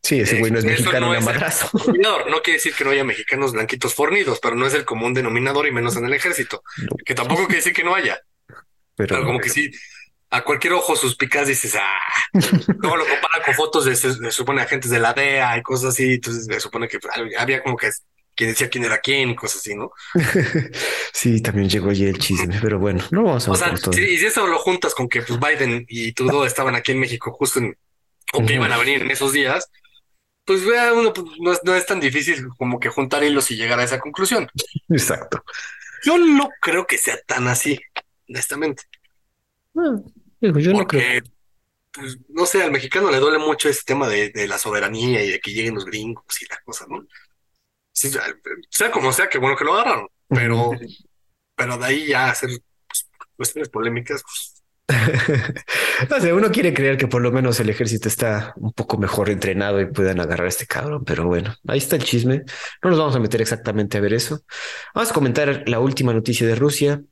Sí, 0.00 0.20
ese 0.20 0.38
güey 0.38 0.52
no 0.52 0.60
es 0.60 0.64
mexicano, 0.64 1.12
no 1.12 1.20
madrazo. 1.20 1.68
No 1.98 2.42
quiere 2.44 2.58
decir 2.58 2.72
que 2.72 2.84
no 2.84 2.90
haya 2.90 3.02
mexicanos 3.02 3.54
blanquitos 3.54 3.92
fornidos, 3.92 4.38
pero 4.40 4.54
no 4.54 4.68
es 4.68 4.74
el 4.74 4.84
común 4.84 5.12
denominador 5.14 5.66
y 5.66 5.72
menos 5.72 5.96
en 5.96 6.04
el 6.04 6.12
ejército. 6.12 6.62
Que 7.04 7.16
tampoco 7.16 7.46
quiere 7.46 7.56
decir 7.56 7.72
que 7.72 7.82
no 7.82 7.92
haya. 7.92 8.20
Pero, 8.94 9.24
como 9.24 9.40
que 9.40 9.48
sí, 9.48 9.72
a 10.30 10.44
cualquier 10.44 10.74
ojo 10.74 10.94
sus 10.94 11.16
picas 11.16 11.48
dices, 11.48 11.74
ah, 11.74 12.38
¿cómo 12.80 12.96
lo 12.96 13.04
compara 13.04 13.44
con 13.44 13.54
fotos 13.54 13.84
de, 13.86 13.96
se, 13.96 14.30
supone 14.30 14.62
agentes 14.62 14.92
de 14.92 15.00
la 15.00 15.12
DEA 15.12 15.58
y 15.58 15.62
cosas 15.62 15.94
así? 15.94 16.14
Entonces 16.14 16.46
se 16.46 16.60
supone 16.60 16.86
que 16.86 17.00
había 17.36 17.64
como 17.64 17.76
que 17.76 17.90
quien 18.34 18.50
decía 18.50 18.68
quién 18.68 18.84
era 18.84 18.98
quién 18.98 19.30
y 19.30 19.36
cosas 19.36 19.58
así, 19.58 19.74
¿no? 19.74 19.92
sí, 21.12 21.40
también 21.40 21.68
llegó 21.68 21.90
allí 21.90 22.06
el 22.06 22.18
chisme, 22.18 22.58
pero 22.60 22.78
bueno, 22.78 23.04
no 23.10 23.24
vamos 23.24 23.48
a 23.48 23.52
O 23.52 23.56
sea, 23.56 23.74
y 23.92 24.18
si 24.18 24.26
eso 24.26 24.46
lo 24.46 24.58
juntas 24.58 24.94
con 24.94 25.08
que 25.08 25.22
pues, 25.22 25.38
Biden 25.38 25.84
y 25.88 26.12
Trudeau 26.12 26.44
estaban 26.44 26.74
aquí 26.74 26.92
en 26.92 27.00
México 27.00 27.32
justo 27.32 27.60
en, 27.60 27.76
o 28.32 28.44
que 28.44 28.54
iban 28.54 28.72
a 28.72 28.78
venir 28.78 29.02
en 29.02 29.10
esos 29.10 29.32
días, 29.32 29.70
pues 30.44 30.64
vea 30.66 30.92
uno 30.92 31.12
pues, 31.12 31.26
no, 31.64 31.74
es, 31.74 31.86
tan 31.86 32.00
difícil 32.00 32.48
como 32.58 32.78
que 32.78 32.90
juntar 32.90 33.24
hilos 33.24 33.50
y 33.50 33.56
llegar 33.56 33.78
a 33.80 33.84
esa 33.84 34.00
conclusión. 34.00 34.48
Exacto. 34.88 35.42
Yo 36.04 36.18
no 36.18 36.50
creo 36.60 36.86
que 36.86 36.98
sea 36.98 37.18
tan 37.26 37.48
así, 37.48 37.80
honestamente. 38.28 38.82
No, 39.72 40.04
yo 40.40 40.72
no 40.72 40.86
creo. 40.86 41.22
Pues, 41.94 42.18
no 42.28 42.44
sé, 42.44 42.62
al 42.62 42.72
mexicano 42.72 43.10
le 43.10 43.20
duele 43.20 43.38
mucho 43.38 43.68
ese 43.68 43.82
tema 43.86 44.08
de, 44.08 44.32
la 44.48 44.58
soberanía 44.58 45.24
y 45.24 45.30
de 45.30 45.40
que 45.40 45.52
lleguen 45.52 45.76
los 45.76 45.84
gringos 45.84 46.24
y 46.42 46.46
la 46.46 46.58
cosa, 46.64 46.86
¿no? 46.88 47.06
Sea 47.94 48.90
como 48.90 49.12
sea, 49.12 49.28
que 49.28 49.38
bueno 49.38 49.56
que 49.56 49.64
lo 49.64 49.74
agarraron, 49.74 50.08
pero, 50.28 50.72
pero 51.56 51.78
de 51.78 51.86
ahí 51.86 52.06
ya 52.08 52.30
hacer 52.30 52.50
pues, 52.86 53.08
cuestiones 53.36 53.68
polémicas, 53.68 54.22
pues 54.22 54.54
no 56.10 56.20
sé, 56.20 56.32
uno 56.32 56.50
quiere 56.50 56.74
creer 56.74 56.98
que 56.98 57.06
por 57.06 57.22
lo 57.22 57.32
menos 57.32 57.58
el 57.60 57.70
ejército 57.70 58.08
está 58.08 58.52
un 58.56 58.72
poco 58.72 58.98
mejor 58.98 59.30
entrenado 59.30 59.80
y 59.80 59.86
puedan 59.86 60.20
agarrar 60.20 60.46
a 60.46 60.50
este 60.50 60.66
cabrón, 60.66 61.04
pero 61.04 61.26
bueno, 61.26 61.54
ahí 61.66 61.78
está 61.78 61.96
el 61.96 62.04
chisme. 62.04 62.44
No 62.82 62.90
nos 62.90 62.98
vamos 62.98 63.16
a 63.16 63.20
meter 63.20 63.40
exactamente 63.40 63.96
a 63.96 64.00
ver 64.02 64.12
eso. 64.12 64.40
Vamos 64.94 65.10
a 65.10 65.14
comentar 65.14 65.64
la 65.66 65.80
última 65.80 66.12
noticia 66.12 66.46
de 66.46 66.54
Rusia. 66.54 67.02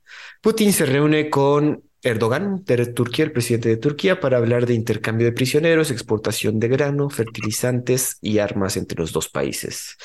Putin 0.41 0.71
se 0.71 0.85
reúne 0.85 1.29
con 1.29 1.83
Erdogan 2.05 2.65
Turquía, 2.93 3.23
el 3.23 3.31
presidente 3.31 3.69
de 3.69 3.77
Turquía, 3.77 4.19
para 4.19 4.35
hablar 4.35 4.65
de 4.65 4.73
intercambio 4.73 5.25
de 5.25 5.31
prisioneros, 5.31 5.89
exportación 5.89 6.59
de 6.59 6.67
grano, 6.67 7.09
fertilizantes 7.09 8.17
y 8.19 8.39
armas 8.39 8.75
entre 8.75 8.99
los 8.99 9.13
dos 9.13 9.29
países. 9.29 9.95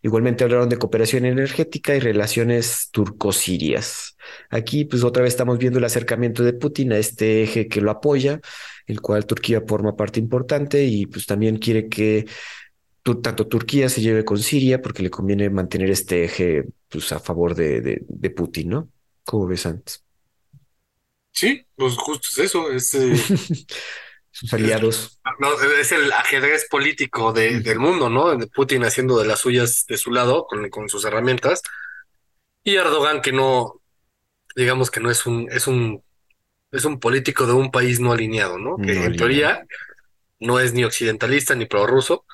Igualmente 0.00 0.44
hablaron 0.44 0.68
de 0.68 0.78
cooperación 0.78 1.24
energética 1.24 1.96
y 1.96 1.98
relaciones 1.98 2.90
turco-sirias. 2.92 4.16
Aquí, 4.50 4.84
pues 4.84 5.02
otra 5.02 5.24
vez 5.24 5.32
estamos 5.32 5.58
viendo 5.58 5.80
el 5.80 5.84
acercamiento 5.84 6.44
de 6.44 6.52
Putin 6.52 6.92
a 6.92 6.98
este 6.98 7.42
eje 7.42 7.66
que 7.66 7.80
lo 7.80 7.90
apoya, 7.90 8.40
el 8.86 9.00
cual 9.00 9.26
Turquía 9.26 9.60
forma 9.66 9.96
parte 9.96 10.20
importante 10.20 10.84
y 10.84 11.06
pues 11.06 11.26
también 11.26 11.58
quiere 11.58 11.88
que 11.88 12.26
tanto 13.22 13.48
Turquía 13.48 13.88
se 13.88 14.00
lleve 14.00 14.24
con 14.24 14.38
Siria 14.38 14.80
porque 14.80 15.02
le 15.02 15.10
conviene 15.10 15.50
mantener 15.50 15.90
este 15.90 16.24
eje 16.24 16.66
pues, 16.88 17.10
a 17.10 17.18
favor 17.18 17.56
de 17.56 18.32
Putin, 18.36 18.68
¿no? 18.68 18.90
¿Cómo 19.24 19.46
ves 19.48 19.66
antes? 19.66 20.07
Sí, 21.38 21.64
pues 21.76 21.94
justo 21.96 22.26
es 22.32 22.38
eso, 22.38 22.68
es... 22.72 22.94
Eh, 22.94 23.14
Sus 24.32 24.52
aliados. 24.52 25.20
Es, 25.80 25.92
el 25.92 26.10
ajedrez 26.12 26.66
político 26.68 27.32
del 27.32 27.78
mundo, 27.78 28.08
¿no? 28.08 28.36
Putin 28.54 28.84
haciendo 28.84 29.18
de 29.18 29.26
las 29.26 29.40
suyas 29.40 29.84
de 29.86 29.96
su 29.98 30.10
lado 30.10 30.46
con, 30.48 30.68
con 30.68 30.88
sus 30.88 31.04
herramientas 31.04 31.62
y 32.62 32.74
Erdogan 32.74 33.20
que 33.20 33.32
no, 33.32 33.80
digamos 34.54 34.90
que 34.90 35.00
no 35.00 35.10
es 35.10 35.26
un, 35.26 35.48
es 35.50 35.66
un, 35.66 36.02
es 36.72 36.84
un 36.84 37.00
político 37.00 37.46
de 37.46 37.52
un 37.52 37.70
país 37.70 37.98
no 38.00 38.12
alineado, 38.12 38.58
¿no? 38.58 38.76
Que 38.76 39.04
en 39.04 39.16
teoría 39.16 39.64
no 40.40 40.60
es 40.60 40.72
ni 40.72 40.84
occidentalista 40.84 41.54
ni 41.54 41.66
prorruso, 41.66 42.24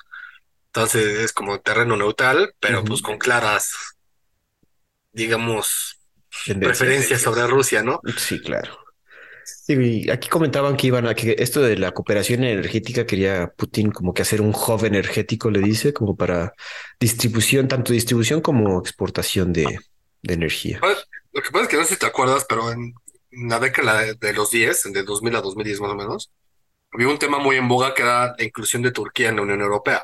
entonces 0.67 1.19
es 1.19 1.31
como 1.31 1.59
terreno 1.59 1.95
neutral, 1.95 2.53
pero 2.59 2.83
pues 2.83 3.01
con 3.01 3.17
claras, 3.17 3.71
digamos, 5.11 5.99
preferencias 6.45 7.21
sobre 7.21 7.47
Rusia, 7.47 7.81
¿no? 7.81 8.01
Sí, 8.17 8.39
claro. 8.41 8.84
Y 9.67 10.09
aquí 10.09 10.29
comentaban 10.29 10.77
que 10.77 10.87
iban 10.87 11.07
a 11.07 11.15
que 11.15 11.35
esto 11.39 11.61
de 11.61 11.77
la 11.77 11.91
cooperación 11.91 12.43
energética 12.43 13.05
quería 13.05 13.51
Putin 13.55 13.91
como 13.91 14.13
que 14.13 14.21
hacer 14.21 14.41
un 14.41 14.53
hub 14.55 14.85
energético, 14.85 15.49
le 15.49 15.59
dice, 15.59 15.93
como 15.93 16.15
para 16.15 16.53
distribución, 16.99 17.67
tanto 17.67 17.93
distribución 17.93 18.41
como 18.41 18.79
exportación 18.79 19.53
de, 19.53 19.79
energía. 20.23 20.79
Pues, 20.81 21.07
lo 21.33 21.41
que 21.41 21.51
pasa 21.51 21.63
es 21.63 21.69
que 21.69 21.77
no 21.77 21.83
sé 21.83 21.93
si 21.93 21.99
te 21.99 22.05
acuerdas, 22.05 22.45
pero 22.47 22.71
en, 22.71 22.93
la 23.31 23.59
década 23.59 24.01
de 24.13 24.33
los 24.33 24.49
10, 24.51 24.93
de 24.93 25.03
2000 25.03 25.35
a 25.35 25.41
2010 25.41 25.81
más 25.81 25.91
o 25.91 25.95
menos, 25.95 26.31
había 26.91 27.09
un 27.09 27.19
tema 27.19 27.37
muy 27.37 27.57
en 27.57 27.67
boga 27.67 27.93
que 27.93 28.01
era 28.01 28.35
la 28.37 28.43
inclusión 28.43 28.81
de 28.81 28.91
Turquía 28.91 29.29
en 29.29 29.35
la 29.35 29.41
Unión 29.41 29.61
Europea. 29.61 30.03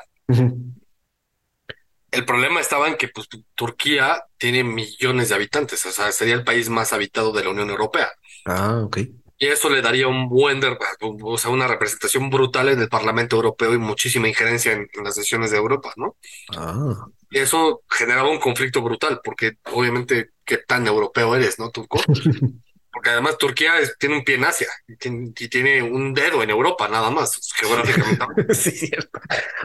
El 2.10 2.24
problema 2.26 2.60
estaba 2.60 2.88
en 2.88 2.96
que 2.96 3.08
pues, 3.08 3.28
Turquía 3.54 4.22
tiene 4.36 4.62
millones 4.62 5.30
de 5.30 5.34
habitantes, 5.34 5.84
o 5.86 5.90
sea, 5.90 6.12
sería 6.12 6.34
el 6.34 6.44
país 6.44 6.68
más 6.68 6.92
habitado 6.92 7.32
de 7.32 7.44
la 7.44 7.50
Unión 7.50 7.70
Europea. 7.70 8.10
Ah, 8.44 8.82
ok. 8.84 8.98
Y 9.42 9.48
eso 9.48 9.68
le 9.68 9.82
daría 9.82 10.06
un 10.06 10.28
buen, 10.28 10.60
o 11.00 11.36
sea, 11.36 11.50
una 11.50 11.66
representación 11.66 12.30
brutal 12.30 12.68
en 12.68 12.80
el 12.80 12.88
Parlamento 12.88 13.34
Europeo 13.34 13.74
y 13.74 13.78
muchísima 13.78 14.28
injerencia 14.28 14.70
en, 14.70 14.88
las 15.02 15.16
decisiones 15.16 15.50
de 15.50 15.56
Europa, 15.56 15.92
¿no? 15.96 16.14
Ah. 16.56 17.08
Y 17.28 17.40
eso 17.40 17.82
generaba 17.90 18.30
un 18.30 18.38
conflicto 18.38 18.82
brutal, 18.82 19.20
porque 19.24 19.54
obviamente, 19.72 20.30
¿qué 20.44 20.58
tan 20.58 20.86
europeo 20.86 21.34
eres, 21.34 21.58
no, 21.58 21.70
Turco? 21.70 22.00
Porque 22.92 23.08
además 23.08 23.38
Turquía 23.38 23.72
tiene 23.98 24.18
un 24.18 24.22
pie 24.22 24.34
en 24.36 24.44
Asia 24.44 24.68
y 24.86 25.48
tiene, 25.48 25.82
un 25.82 26.12
dedo 26.12 26.42
en 26.42 26.50
Europa, 26.50 26.86
nada 26.88 27.10
más, 27.10 27.40
geográficamente. 27.56 28.54
sí, 28.54 28.70
cierto. 28.70 29.18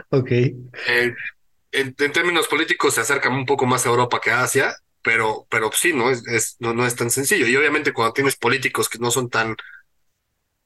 Ok. 0.08 0.30
Eh, 0.30 1.14
en, 1.70 1.94
términos 1.94 2.48
políticos 2.48 2.94
se 2.94 3.02
acerca 3.02 3.28
un 3.28 3.46
poco 3.46 3.66
más 3.66 3.86
a 3.86 3.90
Europa 3.90 4.18
que 4.20 4.30
a 4.30 4.42
Asia, 4.42 4.74
pero, 5.08 5.46
pero 5.48 5.70
sí, 5.72 5.94
no 5.94 6.10
es, 6.10 6.56
no, 6.58 6.74
no 6.74 6.86
es 6.86 6.94
tan 6.94 7.10
sencillo. 7.10 7.46
Y 7.46 7.56
obviamente 7.56 7.94
cuando 7.94 8.12
tienes 8.12 8.36
políticos 8.36 8.90
que 8.90 8.98
no 8.98 9.10
son 9.10 9.30
tan, 9.30 9.56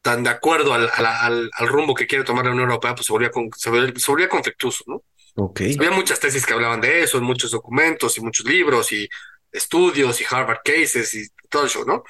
tan 0.01 0.25
de 0.25 0.31
acuerdo 0.31 0.75
al, 0.75 0.91
al, 0.97 1.49
al 1.53 1.69
rumbo 1.69 1.95
que 1.95 2.09
quiere 2.09 2.25
tomar 2.25 2.45
la 2.45 2.51
Unión 2.51 2.69
Europea, 2.69 2.97
pues 2.97 3.07
se 3.07 3.13
volvía, 3.13 3.31
con, 3.31 3.51
se 3.57 3.71
volvía, 3.71 4.29
conflictuoso, 4.29 4.83
¿no? 4.89 5.05
Okay. 5.37 5.77
Había 5.79 5.93
muchas 5.93 6.19
tesis 6.19 6.45
que 6.45 6.55
hablaban 6.55 6.81
de 6.81 7.05
eso, 7.05 7.21
muchos 7.21 7.53
documentos 7.53 8.19
y 8.19 8.21
muchos 8.21 8.45
libros 8.45 8.91
y 8.91 9.09
estudios 9.53 10.21
y 10.21 10.25
Harvard 10.29 10.63
cases 10.65 11.15
y 11.15 11.29
todo 11.49 11.67
eso, 11.67 11.85
¿no? 11.85 12.03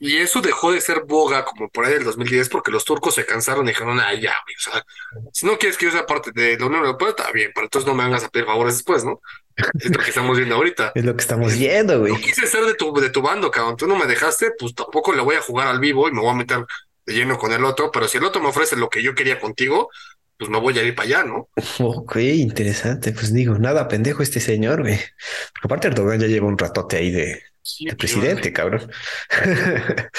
Y 0.00 0.16
eso 0.16 0.40
dejó 0.40 0.72
de 0.72 0.80
ser 0.80 1.04
boga 1.04 1.44
como 1.44 1.68
por 1.68 1.84
ahí 1.84 1.92
del 1.92 2.02
2010 2.02 2.48
porque 2.48 2.72
los 2.72 2.84
turcos 2.84 3.14
se 3.14 3.24
cansaron 3.24 3.64
y 3.66 3.68
dijeron, 3.68 4.00
ah, 4.00 4.12
ya, 4.12 4.34
o 4.34 4.60
sea, 4.60 4.84
si 5.32 5.46
no 5.46 5.56
quieres 5.56 5.78
que 5.78 5.84
yo 5.84 5.92
sea 5.92 6.04
parte 6.04 6.32
de 6.34 6.58
la 6.58 6.66
Unión 6.66 6.84
Europea, 6.84 7.10
está 7.10 7.30
bien, 7.30 7.52
pero 7.54 7.66
entonces 7.66 7.86
no 7.86 7.94
me 7.94 8.02
vengas 8.02 8.24
a 8.24 8.28
pedir 8.28 8.44
favores 8.44 8.74
después, 8.74 9.04
¿no? 9.04 9.20
Es 9.56 9.90
lo 9.90 9.98
que 9.98 10.08
estamos 10.08 10.36
viendo 10.36 10.54
ahorita. 10.56 10.92
Es 10.94 11.04
lo 11.04 11.14
que 11.14 11.22
estamos 11.22 11.56
viendo, 11.56 12.00
güey. 12.00 12.12
No 12.12 12.18
quise 12.18 12.46
ser 12.46 12.64
de 12.64 12.74
tu, 12.74 12.92
de 12.94 13.10
tu 13.10 13.22
bando, 13.22 13.50
cabrón. 13.50 13.76
Tú 13.76 13.86
no 13.86 13.96
me 13.96 14.06
dejaste, 14.06 14.52
pues 14.58 14.74
tampoco 14.74 15.12
le 15.12 15.22
voy 15.22 15.36
a 15.36 15.40
jugar 15.40 15.68
al 15.68 15.80
vivo 15.80 16.08
y 16.08 16.12
me 16.12 16.20
voy 16.20 16.30
a 16.30 16.34
meter 16.34 16.64
de 17.06 17.14
lleno 17.14 17.38
con 17.38 17.52
el 17.52 17.64
otro. 17.64 17.90
Pero 17.90 18.08
si 18.08 18.18
el 18.18 18.24
otro 18.24 18.42
me 18.42 18.48
ofrece 18.48 18.76
lo 18.76 18.88
que 18.88 19.02
yo 19.02 19.14
quería 19.14 19.38
contigo, 19.38 19.90
pues 20.38 20.50
me 20.50 20.58
voy 20.58 20.78
a 20.78 20.82
ir 20.82 20.94
para 20.94 21.06
allá, 21.06 21.24
¿no? 21.24 21.48
Ok, 21.78 22.16
interesante. 22.16 23.12
Pues 23.12 23.32
digo, 23.32 23.58
nada 23.58 23.88
pendejo 23.88 24.22
este 24.22 24.40
señor, 24.40 24.82
güey. 24.82 24.98
Porque 25.52 25.66
aparte 25.66 25.88
Erdogan 25.88 26.20
ya 26.20 26.26
lleva 26.26 26.48
un 26.48 26.58
ratote 26.58 26.96
ahí 26.96 27.10
de, 27.10 27.42
presidente, 27.96 28.52
cabrón. 28.52 28.90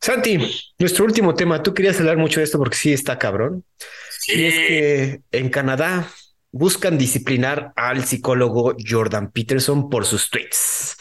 Santi, 0.00 0.38
nuestro 0.78 1.04
último 1.04 1.34
tema. 1.34 1.62
Tú 1.62 1.72
querías 1.72 1.98
hablar 1.98 2.18
mucho 2.18 2.40
de 2.40 2.44
esto 2.44 2.58
porque 2.58 2.76
sí 2.76 2.92
está 2.92 3.18
cabrón. 3.18 3.64
Sí. 4.10 4.32
Y 4.34 4.44
es 4.44 4.54
que 4.54 5.20
en 5.32 5.48
Canadá 5.48 6.10
buscan 6.54 6.96
disciplinar 6.98 7.72
al 7.74 8.04
psicólogo 8.04 8.76
Jordan 8.78 9.32
Peterson 9.32 9.90
por 9.90 10.06
sus 10.06 10.30
tweets. 10.30 10.96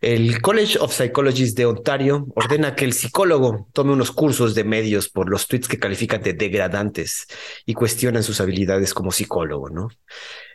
El 0.00 0.42
College 0.42 0.78
of 0.80 0.92
Psychologists 0.92 1.54
de 1.54 1.64
Ontario 1.64 2.26
ordena 2.34 2.74
que 2.74 2.84
el 2.84 2.92
psicólogo 2.92 3.68
tome 3.72 3.92
unos 3.92 4.10
cursos 4.10 4.56
de 4.56 4.64
medios 4.64 5.08
por 5.08 5.30
los 5.30 5.46
tweets 5.46 5.68
que 5.68 5.78
califican 5.78 6.22
de 6.22 6.32
degradantes 6.32 7.28
y 7.64 7.74
cuestionan 7.74 8.24
sus 8.24 8.40
habilidades 8.40 8.92
como 8.94 9.12
psicólogo, 9.12 9.70
¿no? 9.70 9.90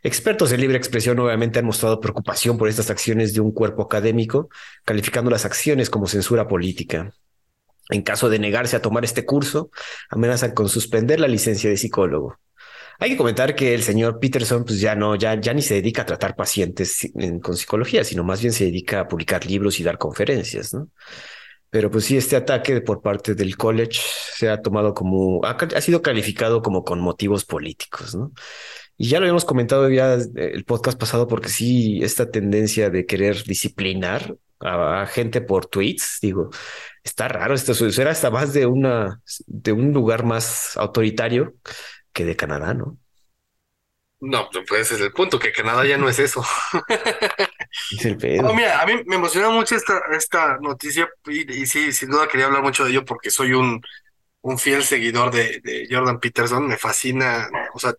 Expertos 0.04 0.52
en 0.52 0.60
libre 0.60 0.78
expresión 0.78 1.16
nuevamente 1.16 1.60
han 1.60 1.66
mostrado 1.66 2.02
preocupación 2.02 2.58
por 2.58 2.68
estas 2.68 2.90
acciones 2.90 3.34
de 3.34 3.40
un 3.40 3.54
cuerpo 3.54 3.84
académico, 3.84 4.50
calificando 4.84 5.32
las 5.32 5.46
acciones 5.46 5.90
como 5.90 6.08
censura 6.08 6.50
política. 6.50 7.14
En 7.88 8.02
caso 8.02 8.30
de 8.30 8.40
negarse 8.40 8.76
a 8.76 8.82
tomar 8.82 9.06
este 9.06 9.26
curso, 9.26 9.72
amenazan 10.10 10.52
con 10.52 10.68
suspender 10.68 11.22
la 11.22 11.30
licencia 11.30 11.70
de 11.70 11.78
psicólogo. 11.78 12.38
Hay 13.02 13.10
que 13.10 13.18
comentar 13.18 13.56
que 13.56 13.74
el 13.74 13.82
señor 13.82 14.20
Peterson 14.20 14.64
pues 14.64 14.80
ya 14.80 14.94
no, 14.94 15.16
ya, 15.16 15.34
ya 15.42 15.56
ni 15.56 15.64
se 15.64 15.74
dedica 15.74 16.04
a 16.04 16.06
tratar 16.06 16.36
pacientes 16.36 17.12
con 17.42 17.58
psicología, 17.58 18.04
sino 18.04 18.24
más 18.24 18.42
bien 18.42 18.54
se 18.54 18.66
dedica 18.66 19.00
a 19.00 19.08
publicar 19.08 19.44
libros 19.44 19.80
y 19.80 19.84
dar 19.84 19.98
conferencias, 19.98 20.72
¿no? 20.76 20.88
Pero 21.72 21.90
pues 21.90 22.06
sí, 22.06 22.16
este 22.16 22.36
ataque 22.36 22.80
por 22.82 23.02
parte 23.02 23.34
del 23.34 23.58
college 23.58 24.00
se 24.36 24.50
ha 24.50 24.62
tomado 24.62 24.94
como, 24.94 25.42
ha, 25.44 25.82
sido 25.82 26.04
calificado 26.04 26.62
como 26.62 26.84
con 26.84 27.00
motivos 27.00 27.44
políticos, 27.44 28.14
¿no? 28.14 28.34
Y 28.98 29.10
ya 29.10 29.20
lo 29.20 29.24
habíamos 29.24 29.46
comentado 29.46 29.90
ya 29.90 30.14
el 30.36 30.64
podcast 30.66 31.00
pasado, 31.00 31.28
porque 31.28 31.50
sí, 31.50 32.04
esta 32.04 32.30
tendencia 32.30 32.92
de 32.92 33.08
querer 33.08 33.44
disciplinar 33.46 34.36
a, 34.60 35.08
gente 35.08 35.42
por 35.42 35.66
tweets, 35.66 36.20
digo, 36.22 36.52
está 37.04 37.28
raro 37.28 37.56
esto, 37.56 37.74
era 38.00 38.12
hasta 38.12 38.30
más 38.30 38.54
de 38.54 38.68
una, 38.68 39.20
de 39.48 39.72
un 39.72 39.92
lugar 39.92 40.24
más 40.24 40.78
autoritario 40.78 41.56
que 42.14 42.26
de 42.26 42.36
Canadá, 42.36 42.74
¿no? 42.74 42.98
No, 44.22 44.50
pues 44.52 44.82
ese 44.82 44.96
es 44.96 45.02
el 45.02 45.12
punto, 45.12 45.40
que 45.40 45.52
Canadá 45.52 45.84
ya 45.84 45.98
no 45.98 46.08
es 46.08 46.20
eso. 46.20 46.46
mira, 48.54 48.80
a 48.80 48.86
mí 48.86 49.02
me 49.08 49.16
emociona 49.16 49.50
mucho 49.50 49.76
esta, 49.76 50.00
esta 50.12 50.60
noticia 50.60 51.10
y, 51.26 51.66
sí, 51.66 51.92
sin 51.92 52.12
duda 52.12 52.28
quería 52.28 52.46
hablar 52.46 52.62
mucho 52.62 52.84
de 52.84 52.92
ello 52.92 53.04
porque 53.04 53.32
soy 53.32 53.54
un, 53.54 53.82
un 54.42 54.60
fiel 54.60 54.84
seguidor 54.84 55.32
de, 55.32 55.88
Jordan 55.90 56.20
Peterson, 56.20 56.68
me 56.68 56.78
fascina, 56.78 57.50
o 57.74 57.80
sea, 57.80 57.96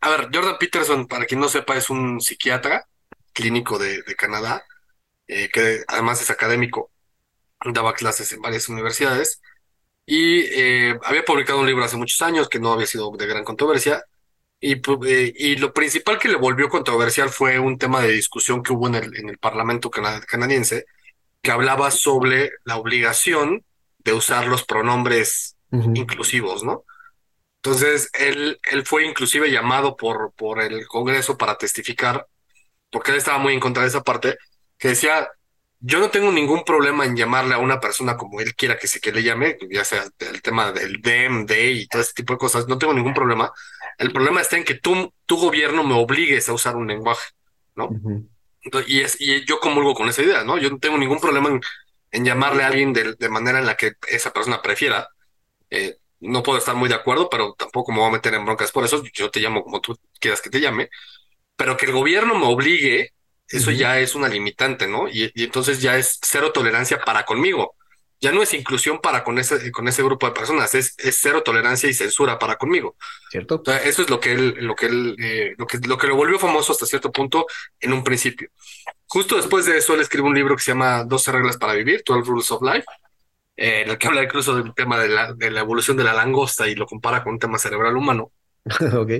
a 0.00 0.10
ver, 0.10 0.28
Jordan 0.34 0.58
Peterson, 0.58 1.06
para 1.06 1.24
quien 1.24 1.38
no 1.38 1.48
sepa, 1.48 1.76
es 1.76 1.88
un 1.88 2.20
psiquiatra 2.20 2.88
clínico 3.32 3.78
de, 3.78 4.02
Canadá, 4.16 4.64
eh, 5.28 5.50
que 5.52 5.84
además 5.86 6.20
es 6.20 6.30
académico, 6.30 6.90
daba 7.64 7.94
clases 7.94 8.32
en 8.32 8.42
varias 8.42 8.68
universidades 8.68 9.40
y 10.06 10.40
eh, 10.40 10.98
había 11.04 11.24
publicado 11.24 11.60
un 11.60 11.66
libro 11.66 11.84
hace 11.84 11.96
muchos 11.96 12.20
años 12.22 12.48
que 12.48 12.58
no 12.58 12.72
había 12.72 12.86
sido 12.86 13.10
de 13.16 13.26
gran 13.26 13.44
controversia 13.44 14.04
eh, 14.60 15.34
y, 15.36 15.56
lo 15.56 15.74
principal 15.74 16.18
que 16.18 16.28
le 16.28 16.36
volvió 16.36 16.70
controversial 16.70 17.28
fue 17.28 17.58
un 17.58 17.76
tema 17.76 18.00
de 18.00 18.12
discusión 18.12 18.62
que 18.62 18.72
hubo 18.72 18.86
en 18.86 18.94
el, 18.94 19.16
en 19.16 19.28
el 19.28 19.36
Parlamento 19.36 19.90
canadiense, 19.90 20.86
que 21.42 21.50
hablaba 21.50 21.90
sobre 21.90 22.52
la 22.64 22.76
obligación 22.76 23.62
de 23.98 24.14
usar 24.14 24.46
los 24.46 24.64
pronombres 24.64 25.56
inclusivos, 25.70 26.62
¿no? 26.62 26.84
Entonces, 27.56 28.10
él, 28.14 28.58
él 28.70 28.86
fue 28.86 29.06
inclusive 29.06 29.50
llamado 29.50 29.96
por, 29.96 30.32
por 30.34 30.62
el 30.62 30.86
Congreso 30.86 31.36
para 31.36 31.58
testificar, 31.58 32.26
porque 32.90 33.10
él 33.10 33.18
estaba 33.18 33.38
muy 33.38 33.54
en 33.54 33.60
contra 33.60 33.82
de 33.82 33.88
esa 33.88 34.02
parte, 34.02 34.38
que 34.78 34.88
decía, 34.88 35.28
yo 35.86 36.00
no 36.00 36.10
tengo 36.10 36.32
ningún 36.32 36.64
problema 36.64 37.04
en 37.04 37.14
llamarle 37.14 37.54
a 37.54 37.58
una 37.58 37.78
persona 37.78 38.16
como 38.16 38.40
él 38.40 38.54
quiera 38.54 38.78
que 38.78 38.88
se 38.88 39.00
que 39.00 39.12
le 39.12 39.22
llame, 39.22 39.58
ya 39.70 39.84
sea 39.84 40.04
el 40.18 40.40
tema 40.40 40.72
del 40.72 41.02
dem, 41.02 41.44
de 41.44 41.72
y 41.72 41.86
todo 41.86 42.00
ese 42.00 42.14
tipo 42.14 42.32
de 42.32 42.38
cosas, 42.38 42.66
no 42.68 42.78
tengo 42.78 42.94
ningún 42.94 43.12
problema. 43.12 43.52
El 43.98 44.10
problema 44.10 44.40
está 44.40 44.56
en 44.56 44.64
que 44.64 44.76
tú, 44.76 45.12
tu 45.26 45.36
gobierno 45.36 45.84
me 45.84 45.92
obligues 45.92 46.48
a 46.48 46.54
usar 46.54 46.76
un 46.76 46.86
lenguaje, 46.86 47.32
¿no? 47.76 47.90
y, 48.86 49.00
es, 49.00 49.20
y 49.20 49.44
yo 49.44 49.60
comulgo 49.60 49.92
con 49.92 50.08
esa 50.08 50.22
idea, 50.22 50.42
¿no? 50.42 50.56
Yo 50.56 50.70
no 50.70 50.78
tengo 50.78 50.96
ningún 50.96 51.20
problema 51.20 51.50
en, 52.10 52.24
llamarle 52.24 52.62
a 52.62 52.68
alguien 52.68 52.94
de, 52.94 53.14
de, 53.14 53.28
manera 53.28 53.58
en 53.58 53.66
la 53.66 53.76
que 53.76 53.92
esa 54.08 54.32
persona 54.32 54.62
prefiera. 54.62 55.08
Eh, 55.68 55.98
no 56.20 56.42
puedo 56.42 56.56
estar 56.56 56.74
muy 56.74 56.88
de 56.88 56.94
acuerdo, 56.94 57.28
pero 57.28 57.52
tampoco 57.58 57.92
me 57.92 57.98
voy 57.98 58.08
a 58.08 58.12
meter 58.12 58.32
en 58.32 58.46
broncas 58.46 58.72
por 58.72 58.84
eso. 58.84 59.02
Yo 59.12 59.30
te 59.30 59.40
llamo 59.40 59.62
como 59.62 59.82
tú 59.82 59.98
quieras 60.18 60.40
que 60.40 60.48
te 60.48 60.60
llame. 60.60 60.88
Pero 61.56 61.76
que 61.76 61.86
el 61.86 61.92
gobierno 61.92 62.38
me 62.38 62.46
obligue 62.46 63.12
eso 63.48 63.70
ya 63.70 63.98
es 64.00 64.14
una 64.14 64.28
limitante, 64.28 64.86
¿no? 64.86 65.08
Y, 65.08 65.30
entonces 65.36 65.80
ya 65.80 65.96
es 65.96 66.18
cero 66.22 66.52
tolerancia 66.52 67.00
para 67.00 67.24
conmigo. 67.24 67.76
Ya 68.20 68.32
no 68.32 68.42
es 68.42 68.54
inclusión 68.54 69.00
para 69.00 69.22
con 69.22 69.38
ese, 69.38 69.70
con 69.70 69.86
ese 69.86 70.02
grupo 70.02 70.26
de 70.26 70.32
personas, 70.32 70.74
es, 70.74 70.94
es 70.98 71.18
cero 71.20 71.42
tolerancia 71.42 71.90
y 71.90 71.94
censura 71.94 72.38
para 72.38 72.56
conmigo. 72.56 72.96
¿Cierto? 73.30 73.62
eso 73.84 74.02
es 74.02 74.08
lo 74.08 74.18
que 74.18 74.32
él, 74.32 74.56
lo 74.60 74.74
que 74.74 74.86
él, 74.86 75.16
eh, 75.18 75.54
lo 75.58 75.66
que, 75.66 75.78
lo 75.78 75.98
que 75.98 76.06
lo 76.06 76.16
volvió 76.16 76.38
famoso 76.38 76.72
hasta 76.72 76.86
cierto 76.86 77.12
punto 77.12 77.46
en 77.80 77.92
un 77.92 78.02
principio. 78.02 78.48
Justo 79.06 79.36
después 79.36 79.66
de 79.66 79.76
eso, 79.76 79.94
él 79.94 80.00
escribe 80.00 80.26
un 80.26 80.34
libro 80.34 80.56
que 80.56 80.62
se 80.62 80.70
llama 80.70 81.04
12 81.04 81.32
reglas 81.32 81.58
para 81.58 81.74
vivir, 81.74 82.02
12 82.06 82.26
Rules 82.26 82.50
of 82.50 82.62
Life, 82.62 82.86
eh, 83.56 83.82
en 83.82 83.90
el 83.90 83.98
que 83.98 84.06
habla 84.06 84.22
incluso 84.22 84.56
del 84.56 84.72
tema 84.74 84.98
de 84.98 85.08
la, 85.08 85.34
de 85.34 85.50
la 85.50 85.60
evolución 85.60 85.96
de 85.96 86.04
la 86.04 86.14
langosta 86.14 86.66
y 86.66 86.76
lo 86.76 86.86
compara 86.86 87.22
con 87.22 87.34
un 87.34 87.38
tema 87.38 87.58
cerebral 87.58 87.96
humano. 87.96 88.32
ok 88.96 89.10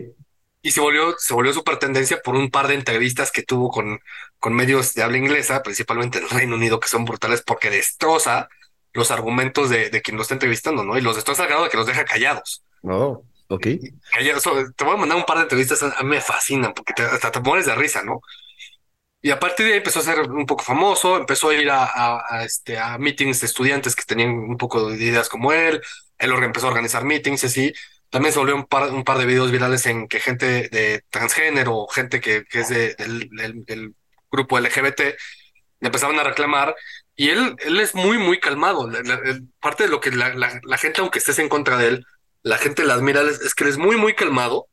y 0.65 0.71
se 0.71 0.81
volvió, 0.81 1.15
se 1.19 1.35
volvió 1.35 1.53
super 1.53 1.79
tendencia 1.79 2.21
por 2.25 2.35
un 2.35 2.51
par 2.51 2.69
de 2.69 2.75
entrevistas 2.75 3.31
que 3.31 3.43
tuvo 3.43 3.69
con, 3.69 4.01
con 4.39 4.55
medios 4.55 4.95
de 4.95 5.03
habla 5.03 5.19
inglesa, 5.19 5.63
principalmente 5.63 6.17
en 6.17 6.25
el 6.25 6.31
Reino 6.31 6.57
Unido, 6.57 6.81
que 6.81 6.89
son 6.89 7.05
brutales 7.05 7.43
porque 7.43 7.69
destroza 7.69 8.49
los 8.95 9.11
argumentos 9.11 9.69
de, 9.69 9.91
de 9.91 10.01
quien 10.01 10.17
lo 10.17 10.23
está 10.23 10.33
entrevistando, 10.33 10.83
¿no? 10.83 10.97
Y 10.97 11.03
los 11.03 11.17
destroza 11.17 11.43
al 11.43 11.51
grado 11.51 11.65
de 11.65 11.71
que 11.71 11.77
los 11.77 11.87
deja 11.87 12.07
callados. 12.07 12.65
Oh, 12.83 13.23
ok. 13.49 13.67
Callados. 14.11 14.43
te 14.75 14.85
voy 14.85 14.95
a 14.95 14.97
mandar 14.97 15.19
un 15.19 15.27
par 15.27 15.37
de 15.37 15.43
entrevistas, 15.43 15.83
a 15.83 16.03
mí 16.03 16.09
me 16.09 16.23
fascinan 16.23 16.73
porque 16.73 16.95
hasta 17.03 17.31
te 17.31 17.41
mueres 17.41 17.67
de 17.67 17.75
risa, 17.75 18.03
¿no? 18.03 18.23
Y 19.21 19.33
a 19.33 19.39
partir 19.39 19.67
de 19.67 19.73
ahí 19.73 19.79
empezó 19.79 20.01
a 20.01 20.03
ser 20.03 20.31
un 20.31 20.47
poco 20.47 20.65
famoso, 20.65 21.19
empezó 21.19 21.51
a 21.51 21.55
ir 21.55 21.69
a, 21.71 22.43
este, 22.43 22.79
a 22.79 22.97
meetings 22.97 23.41
de 23.41 23.47
estudiantes 23.49 23.95
que 23.95 24.05
tenían 24.05 24.31
un 24.31 24.57
poco 24.57 24.89
de 24.89 24.97
ideas 24.97 25.29
como 25.29 25.53
él, 25.53 25.83
él 26.17 26.33
empezó 26.43 26.67
a 26.67 26.71
organizar 26.71 27.05
meetings 27.05 27.43
y 27.43 27.47
así, 27.47 27.73
también 28.15 28.33
se 28.33 28.39
volvió 28.39 28.55
un 28.55 28.67
par, 28.67 28.93
un 28.93 29.03
par 29.03 29.19
de 29.19 29.27
videos 29.27 29.51
virales 29.51 29.85
en 29.87 30.07
que 30.07 30.21
gente 30.21 30.69
de 30.69 31.03
transgénero, 31.11 31.89
gente 31.89 32.21
que, 32.21 32.45
que 32.45 32.61
es 32.61 32.69
de, 32.69 32.95
del, 32.95 33.97
grupo 34.31 34.57
LGBT, 34.57 35.01
le 35.01 35.17
empezaban 35.89 36.21
a 36.21 36.23
reclamar 36.23 36.77
y 37.17 37.31
él, 37.31 37.57
él 37.59 37.81
es 37.81 37.93
muy, 37.97 38.19
muy 38.19 38.39
calmado. 38.39 38.89
parte 39.59 39.83
de 39.83 39.89
lo 39.89 40.01
que 40.01 40.13
la, 40.13 40.33
la, 40.33 40.79
gente, 40.79 41.01
aunque 41.01 41.19
estés 41.19 41.41
en 41.41 41.49
contra 41.49 41.77
de 41.77 41.89
él, 41.89 42.07
la 42.45 42.57
gente 42.57 42.85
la 42.85 42.95
admira, 42.95 43.21
es, 43.23 43.53
que 43.53 43.65
él 43.65 43.71
es 43.71 43.79
muy, 43.79 43.97
muy 43.97 44.15
calmado. 44.15 44.69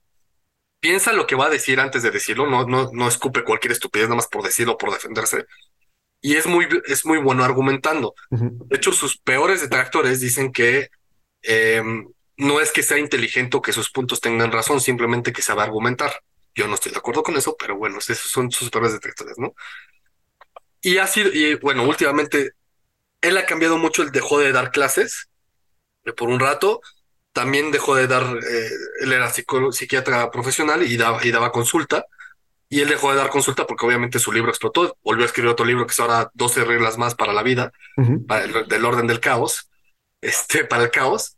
Piensa 0.79 1.11
lo 1.11 1.25
que 1.25 1.33
va 1.33 1.47
a 1.47 1.49
decir 1.49 1.79
antes 1.79 2.03
de 2.03 2.11
decirlo, 2.11 2.45
no, 2.45 2.67
no, 2.67 2.91
no 2.93 3.07
escupe 3.07 3.43
cualquier 3.43 3.71
estupidez 3.71 4.05
nada 4.05 4.17
más 4.17 4.27
por 4.27 4.43
decirlo 4.43 4.77
por 4.77 4.93
defenderse. 4.93 5.47
Y 6.21 6.35
es 6.35 6.45
muy, 6.45 6.67
es 6.85 7.07
muy 7.07 7.17
bueno 7.17 7.43
argumentando. 7.43 8.13
De 8.29 8.77
hecho, 8.77 8.91
sus 8.91 9.17
peores 9.17 9.61
detractores 9.61 10.19
dicen 10.19 10.51
que 10.51 10.89
eh, 11.41 11.81
no 12.37 12.59
es 12.59 12.71
que 12.71 12.83
sea 12.83 12.97
inteligente 12.97 13.57
o 13.57 13.61
que 13.61 13.73
sus 13.73 13.89
puntos 13.89 14.21
tengan 14.21 14.51
razón, 14.51 14.81
simplemente 14.81 15.33
que 15.33 15.41
sabe 15.41 15.61
argumentar. 15.61 16.11
Yo 16.55 16.67
no 16.67 16.75
estoy 16.75 16.91
de 16.91 16.97
acuerdo 16.97 17.23
con 17.23 17.37
eso, 17.37 17.55
pero 17.57 17.77
bueno, 17.77 17.99
esos 17.99 18.19
son 18.19 18.51
sus 18.51 18.69
peores 18.69 18.93
detectores, 18.93 19.37
¿no? 19.37 19.53
Y 20.81 20.97
ha 20.97 21.07
sido, 21.07 21.31
y 21.31 21.55
bueno, 21.55 21.83
últimamente 21.83 22.53
él 23.21 23.37
ha 23.37 23.45
cambiado 23.45 23.77
mucho, 23.77 24.01
él 24.01 24.11
dejó 24.11 24.39
de 24.39 24.51
dar 24.51 24.71
clases 24.71 25.29
eh, 26.05 26.13
por 26.13 26.29
un 26.29 26.39
rato, 26.39 26.81
también 27.33 27.71
dejó 27.71 27.95
de 27.95 28.07
dar, 28.07 28.23
eh, 28.23 28.69
él 29.01 29.13
era 29.13 29.31
psiquiatra 29.31 30.31
profesional 30.31 30.83
y 30.83 30.97
daba, 30.97 31.25
y 31.25 31.31
daba 31.31 31.51
consulta, 31.51 32.05
y 32.67 32.81
él 32.81 32.89
dejó 32.89 33.11
de 33.11 33.17
dar 33.17 33.29
consulta 33.29 33.67
porque 33.67 33.85
obviamente 33.85 34.17
su 34.17 34.31
libro 34.31 34.49
explotó, 34.49 34.97
volvió 35.03 35.23
a 35.23 35.27
escribir 35.27 35.51
otro 35.51 35.65
libro 35.65 35.85
que 35.85 35.91
es 35.91 35.99
ahora 35.99 36.31
12 36.33 36.63
reglas 36.63 36.97
más 36.97 37.15
para 37.15 37.33
la 37.33 37.43
vida, 37.43 37.71
para 38.27 38.45
el, 38.45 38.67
del 38.67 38.85
orden 38.85 39.07
del 39.07 39.19
caos, 39.19 39.69
este, 40.21 40.63
para 40.63 40.83
el 40.83 40.91
caos, 40.91 41.37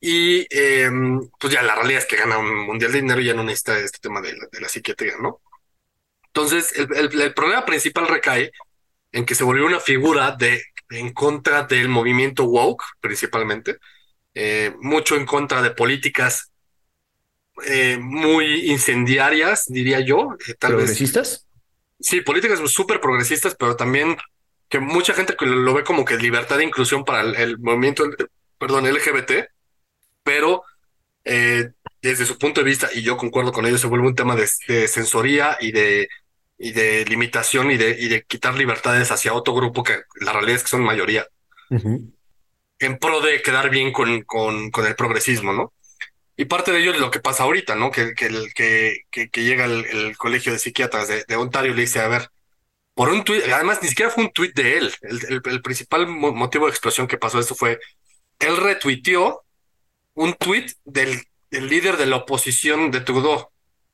y 0.00 0.46
em, 0.50 1.28
pues 1.38 1.52
ya 1.52 1.62
la 1.62 1.74
realidad 1.74 2.02
es 2.02 2.06
que 2.06 2.16
gana 2.16 2.38
un 2.38 2.66
mundial 2.66 2.92
de 2.92 3.00
dinero 3.00 3.20
y 3.20 3.24
ya 3.24 3.34
no 3.34 3.42
necesita 3.42 3.78
este 3.78 3.98
tema 4.00 4.20
de 4.20 4.34
la, 4.60 4.68
psiquiatría, 4.68 5.14
¿no? 5.20 5.40
Entonces, 6.26 6.72
el, 6.76 7.34
problema 7.34 7.64
principal 7.64 8.06
recae 8.06 8.52
en 9.10 9.26
que 9.26 9.34
se 9.34 9.44
volvió 9.44 9.66
una 9.66 9.80
figura 9.80 10.32
de 10.32 10.62
en 10.90 11.12
contra 11.12 11.64
del 11.64 11.88
movimiento 11.88 12.44
woke, 12.44 12.84
principalmente, 13.00 13.78
eh, 14.34 14.72
mucho 14.80 15.16
en 15.16 15.26
contra 15.26 15.62
de 15.62 15.72
políticas 15.72 16.52
eh, 17.66 17.98
muy 18.00 18.70
incendiarias, 18.70 19.64
diría 19.66 20.00
yo. 20.00 20.36
Eh, 20.46 20.54
tal 20.54 20.74
¿Progresistas? 20.74 21.46
sí, 21.98 22.20
políticas 22.20 22.60
súper 22.70 23.00
progresistas, 23.00 23.56
pero 23.58 23.74
también 23.74 24.16
que 24.68 24.78
mucha 24.78 25.12
gente 25.12 25.34
lo, 25.40 25.74
ve 25.74 25.82
como 25.82 26.04
que 26.04 26.16
libertad 26.16 26.58
de 26.58 26.64
inclusión 26.64 27.04
para 27.04 27.22
el, 27.22 27.34
el 27.34 27.58
movimiento, 27.58 28.04
perdón, 28.58 28.86
LGBT 28.86 29.48
pero 30.28 30.62
eh, 31.24 31.70
desde 32.02 32.26
su 32.26 32.36
punto 32.36 32.60
de 32.60 32.66
vista, 32.66 32.90
y 32.92 33.00
yo 33.00 33.16
concuerdo 33.16 33.50
con 33.50 33.64
ellos, 33.64 33.80
se 33.80 33.86
vuelve 33.86 34.08
un 34.08 34.14
tema 34.14 34.36
de, 34.36 34.46
censoría 34.86 35.56
y 35.58 35.72
de, 35.72 36.06
y 36.58 36.72
de 36.72 37.06
limitación 37.06 37.70
y 37.70 37.78
de, 37.78 37.96
y 37.98 38.08
de 38.08 38.24
quitar 38.24 38.54
libertades 38.54 39.10
hacia 39.10 39.32
otro 39.32 39.54
grupo 39.54 39.82
que 39.82 40.02
la 40.20 40.34
realidad 40.34 40.56
es 40.56 40.64
que 40.64 40.68
son 40.68 40.84
mayoría, 40.84 41.26
en 41.70 42.98
pro 42.98 43.22
de 43.22 43.40
quedar 43.40 43.70
bien 43.70 43.90
con, 43.90 44.20
con, 44.24 44.70
con, 44.70 44.86
el 44.86 44.94
progresismo, 44.96 45.54
¿no? 45.54 45.72
Y 46.36 46.44
parte 46.44 46.72
de 46.72 46.80
ello 46.80 46.92
es 46.92 47.00
lo 47.00 47.10
que 47.10 47.20
pasa 47.20 47.44
ahorita, 47.44 47.74
¿no? 47.74 47.90
Que, 47.90 48.12
que, 48.12 48.28
que, 48.54 49.30
que, 49.30 49.42
llega 49.42 49.64
el, 49.64 50.14
colegio 50.18 50.52
de 50.52 50.58
psiquiatras 50.58 51.08
de, 51.08 51.36
Ontario 51.36 51.72
y 51.72 51.74
le 51.74 51.82
dice, 51.82 52.00
a 52.00 52.08
ver, 52.08 52.28
por 52.92 53.08
un 53.08 53.24
tuit, 53.24 53.44
además 53.50 53.78
ni 53.80 53.88
siquiera 53.88 54.10
fue 54.10 54.24
un 54.24 54.30
tuit 54.30 54.54
de 54.54 54.76
él, 54.76 54.94
el, 55.00 55.40
el 55.42 55.62
principal 55.62 56.06
motivo 56.06 56.66
de 56.66 56.72
explosión 56.72 57.06
que 57.06 57.16
pasó 57.16 57.40
esto 57.40 57.54
fue, 57.54 57.80
él 58.40 58.58
retuiteó 58.58 59.42
un 60.18 60.34
tuit 60.34 60.72
del, 60.84 61.22
líder 61.50 61.96
de 61.96 62.06
la 62.06 62.16
oposición 62.16 62.90
de 62.90 63.00
Trudeau. 63.00 63.48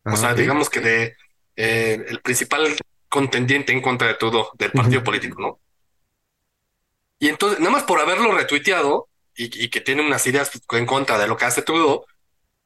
o 0.05 0.17
sea, 0.17 0.35
digamos 0.35 0.71
que 0.71 0.81
de 0.81 1.17
eh, 1.55 2.05
el 2.09 2.21
principal 2.21 2.75
contendiente 3.09 3.73
en 3.73 3.83
contra 3.83 4.09
de 4.09 4.15
Trudeau, 4.15 4.49
del 4.55 4.73
partido 4.73 5.05
político, 5.05 5.41
¿no? 5.41 5.61
Y 7.19 7.29
entonces, 7.29 7.61
nada 7.61 7.71
más 7.71 7.85
por 7.85 8.01
haberlo 8.01 8.33
retuiteado 8.33 9.09
y, 9.37 9.69
que 9.69 9.81
tiene 9.81 10.05
unas 10.05 10.27
ideas 10.27 10.51
en 10.71 10.87
contra 10.87 11.19
de 11.19 11.29
lo 11.29 11.37
que 11.37 11.45
hace 11.45 11.63
Trudeau, 11.63 12.05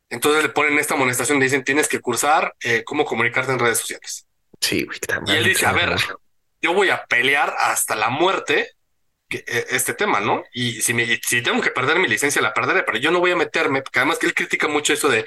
entonces 0.09 0.43
le 0.43 0.49
ponen 0.51 0.79
esta 0.79 0.95
amonestación, 0.95 1.39
le 1.39 1.45
dicen, 1.45 1.65
tienes 1.65 1.89
que 1.89 2.01
cursar 2.01 2.55
eh, 2.63 2.83
cómo 2.85 3.05
comunicarte 3.05 3.53
en 3.53 3.59
redes 3.59 3.79
sociales. 3.79 4.27
Sí, 4.61 4.87
Y 5.27 5.33
él 5.33 5.45
dice, 5.45 5.67
a 5.67 5.73
ver, 5.73 5.97
yo 6.63 6.73
voy 6.73 6.91
a 6.91 7.05
pelear 7.07 7.55
hasta 7.59 7.95
la 7.95 8.09
muerte 8.09 8.73
este 9.29 9.95
tema, 9.95 10.21
¿no? 10.21 10.43
Y 10.53 10.81
si, 10.81 10.95
me, 10.95 11.21
si 11.27 11.43
tengo 11.43 11.61
que 11.61 11.71
perder 11.71 11.99
mi 11.99 12.09
licencia, 12.09 12.43
la 12.43 12.55
perderé, 12.55 12.83
pero 12.83 12.99
yo 12.99 13.11
no 13.11 13.21
voy 13.21 13.33
a 13.33 13.37
meterme, 13.37 13.83
porque 13.83 13.99
además 13.99 14.19
que 14.19 14.27
él 14.27 14.35
critica 14.35 14.69
mucho 14.69 14.93
eso 14.93 15.09
de 15.09 15.27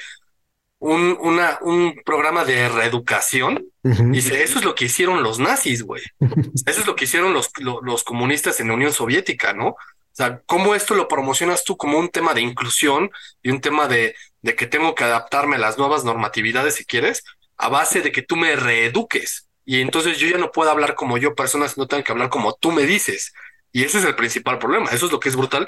un, 0.81 1.15
una, 1.21 1.59
un 1.61 2.01
programa 2.03 2.43
de 2.43 2.67
reeducación. 2.67 3.63
Dice, 3.83 4.43
eso 4.43 4.57
es 4.57 4.65
lo 4.65 4.73
que 4.73 4.85
hicieron 4.85 5.21
los 5.21 5.37
nazis, 5.37 5.83
güey. 5.83 6.01
Eso 6.65 6.81
es 6.81 6.87
lo 6.87 6.95
que 6.95 7.05
hicieron 7.05 7.33
los, 7.33 7.51
los, 7.59 8.03
comunistas 8.03 8.59
en 8.59 8.67
la 8.67 8.73
Unión 8.73 8.91
Soviética, 8.91 9.53
¿no? 9.53 9.69
O 9.69 9.77
sea, 10.13 10.41
¿cómo 10.45 10.75
esto 10.75 10.95
lo 10.95 11.07
promocionas 11.07 11.63
tú 11.63 11.77
como 11.77 11.97
un 11.97 12.09
tema 12.09 12.33
de 12.33 12.41
inclusión 12.41 13.11
y 13.41 13.49
un 13.49 13.61
tema 13.61 13.87
de, 13.87 14.15
de 14.41 14.55
que 14.55 14.67
tengo 14.67 14.93
que 14.93 15.03
adaptarme 15.03 15.55
a 15.55 15.59
las 15.59 15.77
nuevas 15.77 16.03
normatividades, 16.03 16.75
si 16.75 16.85
quieres, 16.85 17.23
a 17.57 17.69
base 17.69 18.01
de 18.01 18.11
que 18.11 18.23
tú 18.23 18.35
me 18.35 18.55
reeduques? 18.55 19.47
Y 19.65 19.81
entonces 19.81 20.17
yo 20.17 20.27
ya 20.27 20.37
no 20.37 20.51
puedo 20.51 20.71
hablar 20.71 20.95
como 20.95 21.17
yo, 21.17 21.35
personas 21.35 21.77
no 21.77 21.87
tengan 21.87 22.03
que 22.03 22.11
hablar 22.11 22.29
como 22.29 22.53
tú 22.53 22.71
me 22.71 22.83
dices. 22.83 23.33
Y 23.71 23.83
ese 23.83 23.99
es 23.99 24.05
el 24.05 24.15
principal 24.15 24.59
problema. 24.59 24.89
Eso 24.91 25.05
es 25.05 25.11
lo 25.11 25.19
que 25.19 25.29
es 25.29 25.35
brutal. 25.35 25.67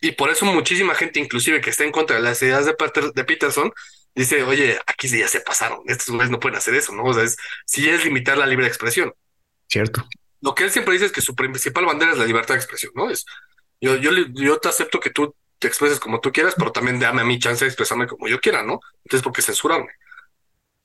Y 0.00 0.12
por 0.12 0.30
eso 0.30 0.44
muchísima 0.44 0.94
gente, 0.94 1.20
inclusive 1.20 1.60
que 1.60 1.70
está 1.70 1.84
en 1.84 1.92
contra 1.92 2.16
de 2.16 2.22
las 2.22 2.42
ideas 2.42 2.66
de, 2.66 2.74
de 3.14 3.24
Peterson, 3.24 3.72
dice, 4.14 4.42
oye, 4.42 4.78
aquí 4.86 5.08
ya 5.08 5.28
se 5.28 5.40
pasaron, 5.40 5.80
estos 5.86 6.08
hombres 6.10 6.30
no 6.30 6.38
pueden 6.38 6.58
hacer 6.58 6.74
eso, 6.74 6.92
¿no? 6.92 7.04
O 7.04 7.14
sea, 7.14 7.24
es, 7.24 7.36
sí 7.66 7.88
es 7.88 8.04
limitar 8.04 8.38
la 8.38 8.46
libre 8.46 8.66
expresión. 8.66 9.12
Cierto. 9.68 10.06
Lo 10.40 10.54
que 10.54 10.64
él 10.64 10.70
siempre 10.70 10.92
dice 10.92 11.06
es 11.06 11.12
que 11.12 11.20
su 11.20 11.34
principal 11.34 11.86
bandera 11.86 12.12
es 12.12 12.18
la 12.18 12.26
libertad 12.26 12.54
de 12.54 12.60
expresión, 12.60 12.92
¿no? 12.94 13.10
Es, 13.10 13.24
yo, 13.80 13.96
yo, 13.96 14.10
yo 14.34 14.58
te 14.58 14.68
acepto 14.68 15.00
que 15.00 15.10
tú 15.10 15.34
te 15.58 15.68
expreses 15.68 15.98
como 15.98 16.20
tú 16.20 16.32
quieras, 16.32 16.54
pero 16.56 16.70
también 16.70 17.00
dame 17.00 17.22
a 17.22 17.24
mí 17.24 17.38
chance 17.38 17.64
de 17.64 17.68
expresarme 17.68 18.06
como 18.06 18.28
yo 18.28 18.40
quiera, 18.40 18.62
¿no? 18.62 18.80
Entonces, 19.04 19.22
¿por 19.22 19.32
qué 19.32 19.42
censurarme? 19.42 19.90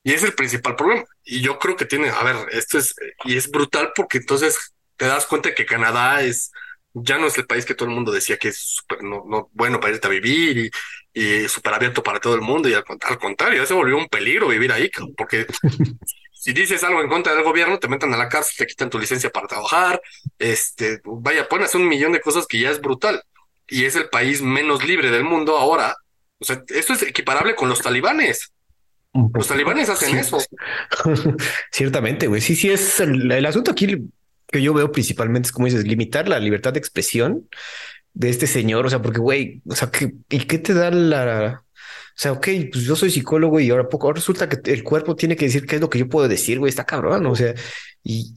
Y 0.02 0.12
es 0.12 0.22
el 0.22 0.32
principal 0.32 0.76
problema. 0.76 1.04
Y 1.24 1.42
yo 1.42 1.58
creo 1.58 1.76
que 1.76 1.84
tiene, 1.84 2.08
a 2.08 2.22
ver, 2.22 2.36
esto 2.52 2.78
es, 2.78 2.94
y 3.24 3.36
es 3.36 3.50
brutal 3.50 3.92
porque 3.94 4.18
entonces 4.18 4.72
te 4.96 5.06
das 5.06 5.26
cuenta 5.26 5.54
que 5.54 5.66
Canadá 5.66 6.22
es, 6.22 6.52
ya 6.94 7.18
no 7.18 7.26
es 7.26 7.38
el 7.38 7.46
país 7.46 7.64
que 7.64 7.74
todo 7.74 7.88
el 7.88 7.94
mundo 7.94 8.12
decía 8.12 8.36
que 8.36 8.48
es 8.48 8.58
súper 8.58 9.02
no, 9.02 9.24
no, 9.28 9.48
bueno 9.52 9.78
para 9.78 9.94
irte 9.94 10.06
a 10.06 10.10
vivir 10.10 10.58
y, 10.58 10.70
y 11.12 11.48
súper 11.48 11.74
abierto 11.74 12.02
para 12.02 12.20
todo 12.20 12.34
el 12.34 12.40
mundo. 12.40 12.68
Y 12.68 12.74
al, 12.74 12.84
contrario, 13.18 13.64
se 13.66 13.74
volvió 13.74 13.96
un 13.96 14.08
peligro 14.08 14.48
vivir 14.48 14.72
ahí, 14.72 14.90
porque 15.16 15.46
si 16.32 16.52
dices 16.52 16.82
algo 16.84 17.02
en 17.02 17.08
contra 17.08 17.34
del 17.34 17.44
gobierno, 17.44 17.78
te 17.78 17.88
meten 17.88 18.12
a 18.14 18.16
la 18.16 18.28
cárcel, 18.28 18.54
te 18.58 18.66
quitan 18.66 18.90
tu 18.90 18.98
licencia 18.98 19.30
para 19.30 19.46
trabajar. 19.46 20.00
Este, 20.38 21.00
vaya, 21.04 21.48
pueden 21.48 21.66
hacer 21.66 21.80
un 21.80 21.88
millón 21.88 22.12
de 22.12 22.20
cosas 22.20 22.46
que 22.46 22.58
ya 22.58 22.70
es 22.70 22.80
brutal. 22.80 23.22
Y 23.68 23.84
es 23.84 23.94
el 23.94 24.08
país 24.08 24.42
menos 24.42 24.84
libre 24.84 25.10
del 25.10 25.24
mundo 25.24 25.56
ahora. 25.56 25.96
O 26.38 26.44
sea, 26.44 26.62
esto 26.68 26.92
es 26.94 27.02
equiparable 27.02 27.54
con 27.54 27.68
los 27.68 27.80
talibanes. 27.80 28.52
Los 29.34 29.48
talibanes 29.48 29.88
hacen 29.88 30.16
eso. 30.16 30.38
Ciertamente, 31.72 32.26
güey. 32.26 32.40
Sí, 32.40 32.56
sí, 32.56 32.70
es 32.70 33.00
el, 33.00 33.30
el 33.30 33.46
asunto 33.46 33.72
aquí 33.72 34.08
que 34.50 34.62
yo 34.62 34.74
veo 34.74 34.92
principalmente 34.92 35.48
es 35.48 35.52
como 35.52 35.66
dices, 35.66 35.86
limitar 35.86 36.28
la 36.28 36.38
libertad 36.38 36.72
de 36.72 36.78
expresión 36.78 37.48
de 38.12 38.30
este 38.30 38.46
señor. 38.46 38.86
O 38.86 38.90
sea, 38.90 39.02
porque, 39.02 39.20
güey, 39.20 39.62
o 39.66 39.74
sea, 39.74 39.90
¿qué, 39.90 40.12
¿y 40.28 40.40
qué 40.40 40.58
te 40.58 40.74
da 40.74 40.90
la... 40.90 41.62
O 41.62 42.22
sea, 42.22 42.32
ok, 42.32 42.48
pues 42.70 42.84
yo 42.84 42.96
soy 42.96 43.10
psicólogo 43.10 43.60
y 43.60 43.70
ahora 43.70 43.88
poco 43.88 44.12
resulta 44.12 44.48
que 44.48 44.70
el 44.70 44.82
cuerpo 44.82 45.16
tiene 45.16 45.36
que 45.36 45.46
decir 45.46 45.64
qué 45.66 45.76
es 45.76 45.80
lo 45.80 45.88
que 45.88 45.98
yo 45.98 46.08
puedo 46.08 46.28
decir, 46.28 46.58
güey, 46.58 46.68
está 46.68 46.84
cabrón, 46.84 47.24
o 47.24 47.34
sea, 47.34 47.54
y, 48.04 48.34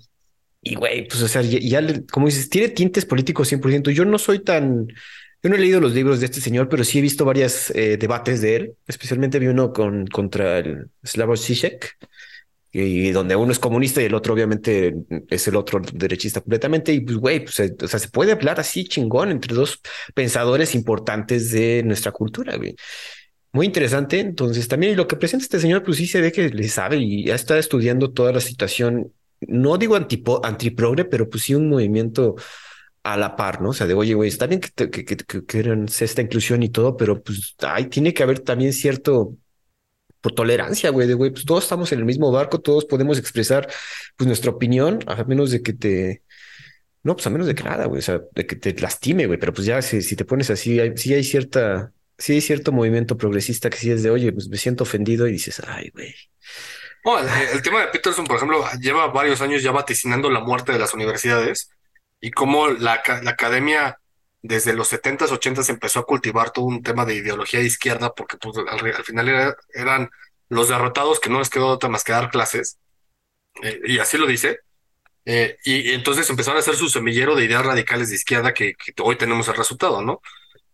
y 0.61 0.75
güey, 0.75 1.05
pues 1.07 1.21
o 1.21 1.27
sea, 1.27 1.41
ya, 1.41 1.81
como 2.09 2.27
dices, 2.27 2.49
tiene 2.49 2.69
tintes 2.69 3.05
políticos 3.05 3.51
100%. 3.51 3.91
Yo 3.91 4.05
no 4.05 4.17
soy 4.17 4.39
tan, 4.39 4.87
yo 4.87 5.49
no 5.49 5.55
he 5.55 5.59
leído 5.59 5.81
los 5.81 5.93
libros 5.93 6.21
de 6.21 6.27
este 6.27 6.39
señor, 6.39 6.69
pero 6.69 6.85
sí 6.85 6.99
he 6.99 7.01
visto 7.01 7.25
varios 7.25 7.69
eh, 7.71 7.97
debates 7.97 8.39
de 8.39 8.55
él, 8.55 8.73
especialmente 8.87 9.39
vi 9.39 9.47
uno 9.47 9.73
con, 9.73 10.07
contra 10.07 10.59
el 10.59 10.89
Slavoj 11.03 11.37
Zizek, 11.37 11.97
y 12.75 13.11
donde 13.11 13.35
uno 13.35 13.51
es 13.51 13.59
comunista 13.59 14.01
y 14.01 14.05
el 14.05 14.15
otro 14.15 14.33
obviamente 14.33 14.95
es 15.29 15.47
el 15.47 15.55
otro 15.55 15.79
derechista 15.93 16.41
completamente. 16.41 16.91
Y 16.91 17.01
pues, 17.01 17.17
güey, 17.17 17.39
pues, 17.45 17.59
o 17.81 17.87
sea, 17.87 17.99
se 17.99 18.09
puede 18.09 18.31
hablar 18.31 18.59
así 18.59 18.85
chingón 18.85 19.29
entre 19.29 19.53
dos 19.53 19.79
pensadores 20.15 20.73
importantes 20.73 21.51
de 21.51 21.83
nuestra 21.83 22.11
cultura, 22.11 22.57
güey. 22.57 22.75
Muy 23.51 23.67
interesante. 23.67 24.19
Entonces, 24.19 24.67
también 24.67 24.97
lo 24.97 25.07
que 25.07 25.15
presenta 25.15 25.43
este 25.43 25.59
señor, 25.59 25.83
pues 25.83 25.97
sí 25.97 26.07
se 26.07 26.19
ve 26.19 26.31
que 26.31 26.49
le 26.49 26.67
sabe 26.67 26.97
y 26.97 27.25
ya 27.25 27.35
está 27.35 27.59
estudiando 27.59 28.11
toda 28.11 28.33
la 28.33 28.41
situación. 28.41 29.13
No 29.41 29.77
digo 29.77 29.95
antiprogre, 29.95 31.05
pero 31.05 31.29
pues 31.29 31.43
sí 31.43 31.53
un 31.53 31.69
movimiento 31.69 32.35
a 33.03 33.17
la 33.17 33.35
par, 33.35 33.61
¿no? 33.61 33.69
O 33.69 33.73
sea, 33.73 33.85
de 33.85 33.93
oye, 33.93 34.15
güey, 34.15 34.29
está 34.29 34.47
bien 34.47 34.61
que, 34.61 34.89
que, 34.89 35.05
que, 35.05 35.45
que, 35.45 35.85
esta 35.99 36.21
inclusión 36.21 36.63
y 36.63 36.69
todo, 36.69 36.97
pero 36.97 37.21
pues 37.21 37.55
ahí 37.59 37.85
tiene 37.85 38.13
que 38.13 38.23
haber 38.23 38.39
también 38.39 38.73
cierto 38.73 39.37
por 40.23 40.31
tolerancia, 40.31 40.89
güey, 40.89 41.05
de 41.05 41.15
güey, 41.15 41.31
pues 41.31 41.43
todos 41.43 41.65
estamos 41.65 41.91
en 41.91 41.99
el 41.99 42.05
mismo 42.05 42.31
barco, 42.31 42.61
todos 42.61 42.85
podemos 42.85 43.19
expresar 43.19 43.67
pues 44.15 44.25
nuestra 44.25 44.51
opinión, 44.51 44.99
a 45.05 45.21
menos 45.25 45.51
de 45.51 45.61
que 45.61 45.73
te, 45.73 46.23
no, 47.03 47.13
pues 47.15 47.27
a 47.27 47.29
menos 47.29 47.45
de 47.45 47.53
que 47.53 47.63
nada, 47.63 47.87
güey, 47.87 47.99
o 47.99 48.01
sea, 48.01 48.21
de 48.31 48.47
que 48.47 48.55
te 48.55 48.73
lastime, 48.79 49.27
güey, 49.27 49.37
pero 49.37 49.53
pues 49.53 49.67
ya 49.67 49.81
si, 49.81 50.01
si 50.01 50.15
te 50.15 50.23
pones 50.23 50.49
así, 50.49 50.79
hay, 50.79 50.95
sí 50.95 51.13
hay 51.13 51.25
cierta, 51.25 51.91
sí 52.17 52.33
hay 52.33 52.41
cierto 52.41 52.71
movimiento 52.71 53.17
progresista 53.17 53.69
que 53.69 53.75
sí 53.75 53.91
es 53.91 54.01
de, 54.01 54.11
oye, 54.11 54.31
pues 54.31 54.47
me 54.47 54.55
siento 54.55 54.83
ofendido 54.85 55.27
y 55.27 55.33
dices, 55.33 55.61
ay, 55.67 55.91
güey. 55.93 56.15
el, 57.51 57.61
tema 57.61 57.81
de 57.81 57.87
Peterson, 57.87 58.25
por 58.25 58.37
ejemplo, 58.37 58.63
lleva 58.79 59.07
varios 59.07 59.41
años 59.41 59.61
ya 59.61 59.71
vaticinando 59.71 60.29
la 60.29 60.39
muerte 60.39 60.71
de 60.71 60.79
las 60.79 60.93
universidades 60.93 61.69
y 62.21 62.31
cómo 62.31 62.69
la, 62.69 63.03
la 63.23 63.31
academia 63.31 63.99
desde 64.43 64.73
los 64.73 64.91
70s, 64.91 65.29
80s 65.29 65.69
empezó 65.69 65.99
a 66.01 66.05
cultivar 66.05 66.51
todo 66.51 66.65
un 66.65 66.83
tema 66.83 67.05
de 67.05 67.15
ideología 67.15 67.61
de 67.61 67.65
izquierda, 67.65 68.13
porque 68.13 68.37
pues, 68.37 68.57
al, 68.57 69.03
final 69.03 69.55
eran 69.73 70.09
los 70.49 70.67
derrotados 70.67 71.19
que 71.21 71.29
no 71.29 71.39
les 71.39 71.49
quedó 71.49 71.67
otra 71.67 71.89
más 71.89 72.03
que 72.03 72.11
dar 72.11 72.29
clases, 72.29 72.77
eh, 73.63 73.79
y 73.85 73.99
así 73.99 74.17
lo 74.17 74.27
dice. 74.27 74.59
Eh, 75.25 75.57
y, 75.63 75.93
entonces 75.93 76.29
empezaron 76.29 76.57
a 76.57 76.59
hacer 76.59 76.75
su 76.75 76.89
semillero 76.89 77.35
de 77.35 77.45
ideas 77.45 77.65
radicales 77.65 78.09
de 78.09 78.15
izquierda 78.15 78.53
que, 78.53 78.75
hoy 79.01 79.15
tenemos 79.15 79.47
el 79.47 79.55
resultado, 79.55 80.01
¿no? 80.01 80.21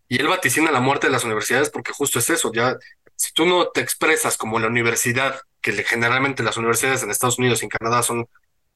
Y 0.08 0.18
él 0.20 0.26
vaticina 0.26 0.72
la 0.72 0.80
muerte 0.80 1.06
de 1.06 1.12
las 1.12 1.24
universidades 1.24 1.70
porque 1.70 1.92
justo 1.92 2.18
es 2.18 2.28
eso, 2.30 2.52
ya 2.52 2.76
si 3.14 3.32
tú 3.32 3.46
no 3.46 3.68
te 3.68 3.80
expresas 3.80 4.36
como 4.36 4.58
la 4.58 4.66
universidad, 4.66 5.40
que 5.60 5.72
generalmente 5.84 6.42
las 6.42 6.56
universidades 6.56 7.04
en 7.04 7.10
Estados 7.10 7.38
Unidos 7.38 7.62
y 7.62 7.66
en 7.66 7.70
Canadá 7.70 8.02
son 8.02 8.26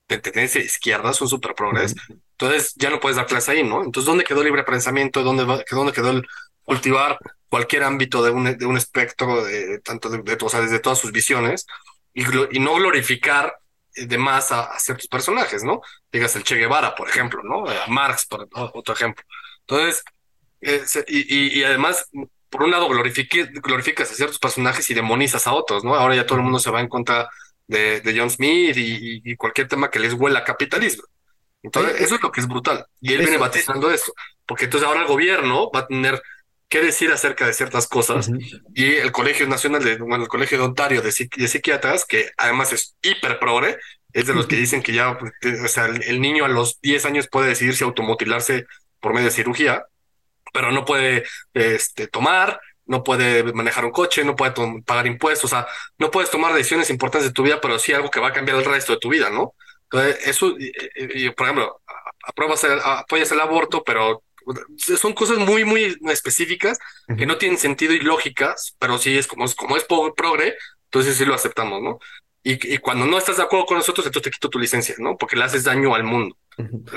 de 0.09 0.19
tendencia 0.19 0.61
izquierda, 0.61 1.13
son 1.13 1.29
súper 1.29 1.55
progres, 1.55 1.95
entonces 2.39 2.75
ya 2.77 2.91
no 2.91 3.01
puedes 3.01 3.17
dar 3.17 3.27
clase 3.27 3.53
ahí, 3.53 3.63
¿no? 3.63 3.85
Entonces, 3.85 4.07
¿dónde 4.07 4.25
quedó 4.25 4.41
el 4.41 4.47
libre 4.47 4.65
pensamiento? 4.65 5.23
¿Dónde, 5.23 5.45
dónde 5.71 5.93
quedó 5.93 6.11
el 6.11 6.27
cultivar 6.65 7.19
cualquier 7.49 7.85
ámbito 7.85 8.23
de 8.25 8.31
un, 8.31 8.59
de 8.59 8.67
un 8.67 8.77
espectro, 8.77 9.45
de, 9.45 9.79
tanto 9.81 10.09
de, 10.09 10.39
o 10.41 10.49
sea, 10.49 10.61
desde 10.61 10.81
todas 10.81 10.99
sus 10.99 11.13
visiones, 11.13 11.67
y, 12.13 12.25
y 12.57 12.61
no 12.61 12.75
glorificar 12.75 13.57
de 13.95 14.19
más 14.19 14.51
a, 14.51 14.77
ciertos 14.79 15.07
personajes, 15.07 15.63
¿no? 15.63 15.81
Digas 16.11 16.35
el 16.37 16.43
Che 16.43 16.57
Guevara, 16.57 16.95
por 16.95 17.09
ejemplo, 17.09 17.43
¿no? 17.45 17.69
A 17.69 17.87
Marx, 17.87 18.27
por 18.27 18.49
otro 18.53 18.95
ejemplo. 18.95 19.25
Entonces, 19.61 20.03
eh, 20.61 20.85
y, 21.07 21.61
y, 21.61 21.65
además, 21.65 22.09
por 22.51 22.65
un 22.65 22.71
lado, 22.71 22.89
glorificas 22.89 24.11
a 24.11 24.15
ciertos 24.15 24.39
personajes 24.39 24.89
y 24.91 24.95
demonizas 24.95 25.47
a 25.47 25.53
otros, 25.53 25.85
¿no? 25.85 25.95
Ahora 25.95 26.17
ya 26.17 26.27
todo 26.27 26.39
el 26.39 26.45
mundo 26.45 26.59
se 26.59 26.71
va 26.71 26.81
en 26.81 26.89
contra 26.89 27.29
de, 27.67 28.01
de 28.01 28.19
John 28.19 28.31
Smith 28.31 28.77
y, 28.77 29.37
cualquier 29.37 29.69
tema 29.69 29.91
que 29.91 29.99
les 29.99 30.13
huela 30.13 30.45
capitalismo. 30.45 31.05
Entonces, 31.65 31.99
eso 32.03 32.17
es 32.17 32.23
lo 32.23 32.31
que 32.31 32.43
es 32.43 32.47
brutal. 32.47 32.87
Y 33.01 33.15
él 33.15 33.21
viene 33.21 33.39
batizando 33.39 33.91
eso, 33.91 34.13
porque 34.47 34.67
entonces 34.67 34.87
ahora 34.87 35.01
el 35.01 35.07
gobierno 35.07 35.71
va 35.75 35.81
a 35.81 35.87
tener 35.87 36.23
que 36.69 36.83
decir 36.83 37.11
acerca 37.11 37.47
de 37.47 37.55
ciertas 37.55 37.89
cosas 37.89 38.31
y 38.75 38.97
el 38.97 39.13
Colegio 39.13 39.47
Nacional 39.47 39.83
de, 39.83 39.97
bueno, 39.97 40.25
el 40.25 40.29
Colegio 40.29 40.59
de 40.59 40.65
Ontario 40.65 41.01
de, 41.01 41.11
Psiquiatras, 41.13 42.05
que 42.05 42.31
además 42.37 42.73
es 42.73 42.97
hiper 43.01 43.39
progre, 43.39 43.79
es 44.13 44.27
de 44.27 44.35
los 44.35 44.47
que 44.47 44.57
dicen 44.57 44.83
que 44.83 44.93
ya, 44.93 45.19
pues, 45.19 45.33
o 45.65 45.69
sea, 45.69 45.87
el, 45.87 46.21
niño 46.21 46.45
a 46.45 46.49
los 46.49 46.81
10 46.83 47.07
años 47.07 47.29
puede 47.29 47.49
decidir 47.49 47.75
si 47.75 47.85
automutilarse 47.85 48.67
por 49.01 49.15
medio 49.15 49.27
de 49.27 49.35
cirugía, 49.35 49.85
pero 50.53 50.71
no 50.71 50.85
puede 50.85 51.25
este, 51.55 52.09
tomar, 52.09 52.61
no 52.85 53.03
puede 53.03 53.43
manejar 53.55 53.87
un 53.87 53.91
coche, 53.93 54.23
no 54.23 54.37
puede 54.37 54.53
pagar 54.85 55.07
impuestos, 55.07 55.53
o 55.53 55.57
sea, 55.57 55.67
no 55.99 56.11
puedes 56.11 56.31
tomar 56.31 56.53
decisiones 56.53 56.91
importantes 56.91 57.29
de 57.29 57.33
tu 57.33 57.43
vida, 57.43 57.59
pero 57.61 57.79
sí 57.79 57.93
algo 57.95 58.11
que 58.11 58.21
va 58.21 58.29
a 58.29 58.33
cambiar 58.33 58.59
el 58.59 58.65
resto 58.65 58.93
de 58.93 58.99
tu 58.99 59.09
vida, 59.09 59.31
¿no? 59.31 59.55
Entonces, 59.91 60.27
eso, 60.27 60.55
por 61.37 61.47
ejemplo, 61.47 61.81
apruebas 62.27 62.65
el, 62.65 62.79
apoyas 62.83 63.31
el 63.33 63.41
aborto, 63.41 63.83
pero 63.85 64.23
son 64.77 65.13
cosas 65.13 65.39
muy, 65.39 65.65
muy 65.65 65.97
específicas 66.11 66.79
que 67.17 67.27
no 67.27 67.39
tienen 67.39 67.59
sentido 67.59 67.93
y 67.93 68.01
lógicas, 68.01 68.75
pero 68.79 68.99
sí 68.99 69.17
es 69.17 69.27
como, 69.27 69.47
como 69.57 69.77
es 69.77 69.85
progre, 69.85 70.55
entonces 70.85 71.17
sí 71.17 71.25
lo 71.25 71.35
aceptamos, 71.35 71.83
¿no? 71.83 71.99
Y, 72.47 72.75
y, 72.75 72.79
cuando 72.79 73.07
no 73.07 73.17
estás 73.17 73.39
de 73.39 73.43
acuerdo 73.43 73.65
con 73.65 73.79
nosotros, 73.79 74.05
entonces 74.05 74.31
te 74.31 74.35
quito 74.35 74.51
tu 74.51 74.59
licencia, 74.59 74.95
¿no? 74.99 75.17
Porque 75.17 75.35
le 75.35 75.45
haces 75.45 75.65
daño 75.65 75.95
al 75.95 76.05
mundo. 76.05 76.37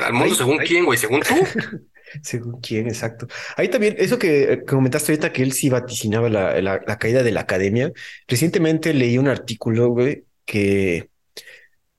Al 0.03 0.11
mundo, 0.11 0.35
según 0.35 0.57
quién, 0.57 0.83
güey, 0.83 0.97
según 0.97 1.21
tú. 1.21 1.35
según 2.21 2.59
quién, 2.59 2.87
exacto. 2.87 3.27
Ahí 3.55 3.69
también, 3.69 3.95
eso 3.97 4.19
que 4.19 4.65
comentaste 4.67 5.13
ahorita, 5.13 5.31
que 5.31 5.43
él 5.43 5.53
sí 5.53 5.69
vaticinaba 5.69 6.27
la, 6.27 6.61
la, 6.61 6.81
la 6.85 6.99
caída 6.99 7.23
de 7.23 7.31
la 7.31 7.41
academia. 7.41 7.93
Recientemente 8.27 8.93
leí 8.93 9.17
un 9.17 9.29
artículo, 9.29 9.87
güey, 9.87 10.25
que 10.43 11.09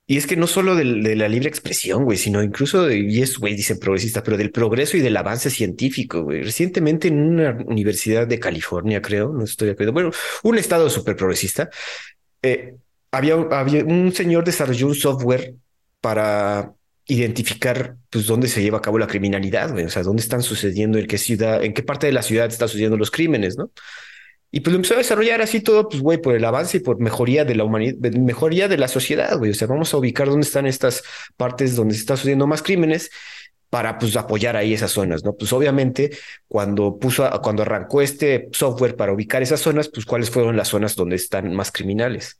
y 0.09 0.17
es 0.17 0.25
que 0.25 0.35
no 0.35 0.47
solo 0.47 0.75
de, 0.75 0.85
la 1.15 1.27
libre 1.29 1.49
expresión, 1.49 2.03
güey, 2.03 2.17
sino 2.17 2.41
incluso, 2.41 2.87
de, 2.87 2.97
y 2.97 3.21
es, 3.21 3.37
güey, 3.37 3.55
dicen 3.55 3.77
progresista, 3.77 4.23
pero 4.23 4.37
del 4.37 4.49
progreso 4.49 4.97
y 4.97 5.01
del 5.01 5.15
avance 5.15 5.51
científico, 5.51 6.23
güey. 6.23 6.41
Recientemente 6.41 7.09
en 7.09 7.19
una 7.19 7.51
universidad 7.67 8.25
de 8.25 8.39
California, 8.39 9.03
creo, 9.03 9.31
no 9.31 9.43
estoy 9.43 9.69
acuerdo, 9.69 9.93
bueno, 9.93 10.09
un 10.41 10.57
estado 10.57 10.89
súper 10.89 11.15
progresista, 11.15 11.69
eh, 12.41 12.73
había, 13.11 13.35
había 13.51 13.85
un 13.85 14.11
señor 14.11 14.43
desarrolló 14.45 14.87
un 14.87 14.95
software 14.95 15.53
para 16.01 16.73
identificar 17.05 17.95
pues 18.09 18.25
dónde 18.25 18.47
se 18.47 18.63
lleva 18.63 18.79
a 18.79 18.81
cabo 18.81 18.97
la 18.97 19.05
criminalidad, 19.05 19.71
güey. 19.71 19.85
O 19.85 19.89
sea, 19.91 20.01
dónde 20.01 20.23
están 20.23 20.41
sucediendo, 20.41 20.97
en 20.97 21.05
qué 21.05 21.19
ciudad, 21.19 21.63
en 21.63 21.71
qué 21.75 21.83
parte 21.83 22.07
de 22.07 22.13
la 22.13 22.23
ciudad 22.23 22.47
están 22.47 22.67
sucediendo 22.67 22.97
los 22.97 23.11
crímenes, 23.11 23.57
¿no? 23.59 23.69
Y 24.51 24.61
pues 24.61 24.71
lo 24.71 24.77
empezó 24.77 24.95
a 24.95 24.97
desarrollar 24.97 25.41
así 25.41 25.61
todo, 25.61 25.87
pues, 25.87 26.01
güey, 26.01 26.19
por 26.19 26.35
el 26.35 26.43
avance 26.43 26.77
y 26.77 26.79
por 26.79 26.99
mejoría 26.99 27.45
de 27.45 27.55
la 27.55 27.63
humanidad, 27.63 27.95
mejoría 28.13 28.67
de 28.67 28.77
la 28.77 28.87
sociedad, 28.87 29.37
güey. 29.37 29.51
O 29.51 29.53
sea, 29.53 29.67
vamos 29.67 29.93
a 29.93 29.97
ubicar 29.97 30.27
dónde 30.27 30.45
están 30.45 30.65
estas 30.65 31.03
partes 31.37 31.75
donde 31.75 31.93
se 31.93 32.01
está 32.01 32.15
sucediendo 32.17 32.47
más 32.47 32.63
crímenes 32.63 33.11
para 33.69 33.99
pues 33.99 34.15
apoyar 34.15 34.55
ahí 34.55 34.73
esas 34.73 34.91
zonas, 34.91 35.23
¿no? 35.23 35.33
Pues 35.33 35.53
obviamente 35.53 36.11
cuando 36.47 36.97
puso, 36.97 37.29
cuando 37.43 37.61
arrancó 37.61 38.01
este 38.01 38.49
software 38.51 38.95
para 38.95 39.13
ubicar 39.13 39.43
esas 39.43 39.59
zonas, 39.59 39.89
pues 39.89 40.05
cuáles 40.05 40.31
fueron 40.31 40.57
las 40.57 40.69
zonas 40.69 40.95
donde 40.95 41.15
están 41.15 41.53
más 41.53 41.71
criminales. 41.71 42.39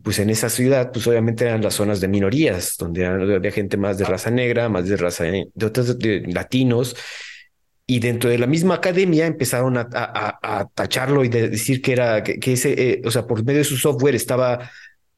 Pues 0.00 0.20
en 0.20 0.30
esa 0.30 0.48
ciudad, 0.48 0.92
pues 0.92 1.08
obviamente 1.08 1.44
eran 1.44 1.60
las 1.60 1.74
zonas 1.74 2.00
de 2.00 2.06
minorías, 2.06 2.76
donde 2.78 3.04
había 3.04 3.50
gente 3.50 3.76
más 3.76 3.98
de 3.98 4.04
raza 4.04 4.30
negra, 4.30 4.68
más 4.68 4.88
de 4.88 4.96
raza 4.96 5.24
de 5.24 5.66
otros 5.66 5.98
de 5.98 6.20
latinos, 6.28 6.94
y 7.90 8.00
dentro 8.00 8.28
de 8.28 8.36
la 8.36 8.46
misma 8.46 8.74
academia 8.74 9.24
empezaron 9.24 9.78
a, 9.78 9.88
a, 9.90 10.68
tacharlo 10.74 11.24
y 11.24 11.28
de 11.28 11.48
decir 11.48 11.80
que 11.80 11.92
era 11.92 12.22
que, 12.22 12.52
ese, 12.52 12.74
eh, 12.76 13.02
o 13.02 13.10
sea, 13.10 13.26
por 13.26 13.42
medio 13.42 13.60
de 13.60 13.64
su 13.64 13.78
software 13.78 14.14
estaba 14.14 14.70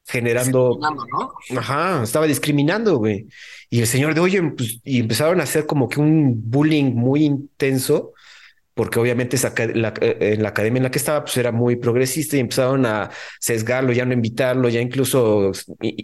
generando, 0.06 0.78
¿no? 0.80 1.58
ajá, 1.58 2.04
estaba 2.04 2.28
discriminando, 2.28 2.98
güey. 2.98 3.26
Y 3.70 3.80
el 3.80 3.88
señor 3.88 4.14
de, 4.14 4.20
oye, 4.20 4.40
pues, 4.56 4.78
y 4.84 5.00
empezaron 5.00 5.40
a 5.40 5.42
hacer 5.42 5.66
como 5.66 5.88
que 5.88 5.98
un 5.98 6.48
bullying 6.48 6.94
muy 6.94 7.24
intenso, 7.24 8.12
porque 8.72 9.00
obviamente 9.00 9.34
esa, 9.34 9.52
la, 9.74 9.92
eh, 10.00 10.34
en 10.34 10.42
la 10.44 10.50
academia 10.50 10.78
en 10.78 10.84
la 10.84 10.90
que 10.92 10.98
estaba, 10.98 11.24
pues 11.24 11.36
era 11.38 11.50
muy 11.50 11.74
progresista 11.74 12.36
y 12.36 12.40
empezaron 12.40 12.86
a 12.86 13.10
sesgarlo, 13.40 13.92
ya 13.92 14.04
no 14.04 14.12
invitarlo, 14.12 14.68
ya 14.68 14.80
incluso, 14.80 15.50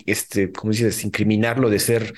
este, 0.05 0.51
¿cómo 0.51 0.73
dices?, 0.73 1.05
incriminarlo 1.05 1.71
de 1.71 1.79
ser, 1.79 2.13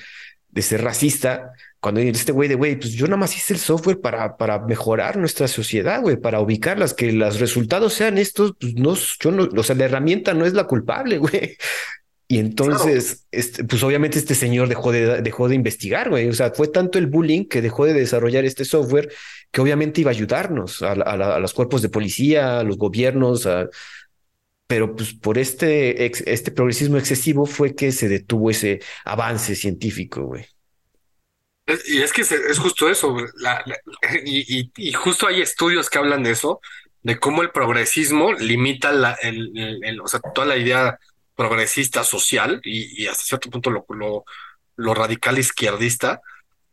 de 0.49 0.61
ser 0.63 0.81
racista 0.81 1.51
cuando 1.79 2.01
este 2.01 2.31
güey 2.31 2.49
de, 2.49 2.55
güey, 2.55 2.77
pues 2.77 2.91
yo 2.93 3.05
nada 3.05 3.17
más 3.17 3.35
hice 3.35 3.53
el 3.53 3.59
software 3.59 4.01
para, 4.01 4.35
para 4.35 4.59
mejorar 4.65 5.17
nuestra 5.17 5.47
sociedad, 5.47 6.01
güey, 6.01 6.17
para 6.17 6.41
ubicarlas, 6.41 6.93
que 6.93 7.11
los 7.11 7.39
resultados 7.39 7.93
sean 7.93 8.17
estos, 8.17 8.53
pues 8.59 8.75
no, 8.75 8.95
yo 9.19 9.31
no, 9.31 9.47
o 9.55 9.63
sea, 9.63 9.75
la 9.75 9.85
herramienta 9.85 10.33
no 10.33 10.45
es 10.45 10.53
la 10.53 10.65
culpable, 10.65 11.17
güey. 11.19 11.57
Y 12.31 12.37
entonces, 12.37 13.25
este, 13.31 13.63
pues 13.63 13.81
obviamente 13.81 14.19
este 14.19 14.35
señor 14.35 14.67
dejó 14.67 14.91
de, 14.91 15.21
dejó 15.23 15.49
de 15.49 15.55
investigar, 15.55 16.09
güey. 16.09 16.29
O 16.29 16.33
sea, 16.33 16.51
fue 16.51 16.67
tanto 16.67 16.99
el 16.99 17.07
bullying 17.07 17.45
que 17.45 17.61
dejó 17.61 17.85
de 17.85 17.93
desarrollar 17.93 18.45
este 18.45 18.65
software 18.65 19.09
que 19.51 19.61
obviamente 19.61 20.01
iba 20.01 20.11
a 20.11 20.13
ayudarnos 20.13 20.83
a, 20.83 20.91
a, 20.91 21.39
los 21.39 21.53
cuerpos 21.55 21.81
de 21.81 21.89
policía, 21.89 22.59
a 22.59 22.63
los 22.63 22.77
gobiernos, 22.77 23.47
pero 24.67 24.95
pues 24.95 25.15
por 25.15 25.39
este, 25.39 26.05
este 26.31 26.51
progresismo 26.51 26.97
excesivo 26.97 27.47
fue 27.47 27.73
que 27.73 27.91
se 27.91 28.07
detuvo 28.07 28.51
ese 28.51 28.79
avance 29.05 29.55
científico, 29.55 30.25
güey. 30.25 30.45
Y 31.87 32.01
es 32.01 32.13
que 32.13 32.21
es 32.21 32.59
justo 32.59 32.89
eso, 32.89 33.15
y, 34.25 34.93
justo 34.93 35.27
hay 35.27 35.41
estudios 35.41 35.89
que 35.89 35.97
hablan 35.97 36.23
de 36.23 36.31
eso, 36.31 36.61
de 37.03 37.19
cómo 37.19 37.41
el 37.41 37.51
progresismo 37.51 38.33
limita 38.33 38.91
la, 38.91 39.13
el, 39.21 39.99
o 40.01 40.07
sea, 40.07 40.19
toda 40.19 40.47
la 40.47 40.57
idea 40.57 40.99
progresista 41.35 42.03
social 42.03 42.59
y, 42.63 43.07
hasta 43.07 43.23
cierto 43.23 43.49
punto 43.49 43.69
lo, 43.69 43.85
lo, 43.89 44.25
lo, 44.75 44.93
radical 44.93 45.37
izquierdista, 45.37 46.21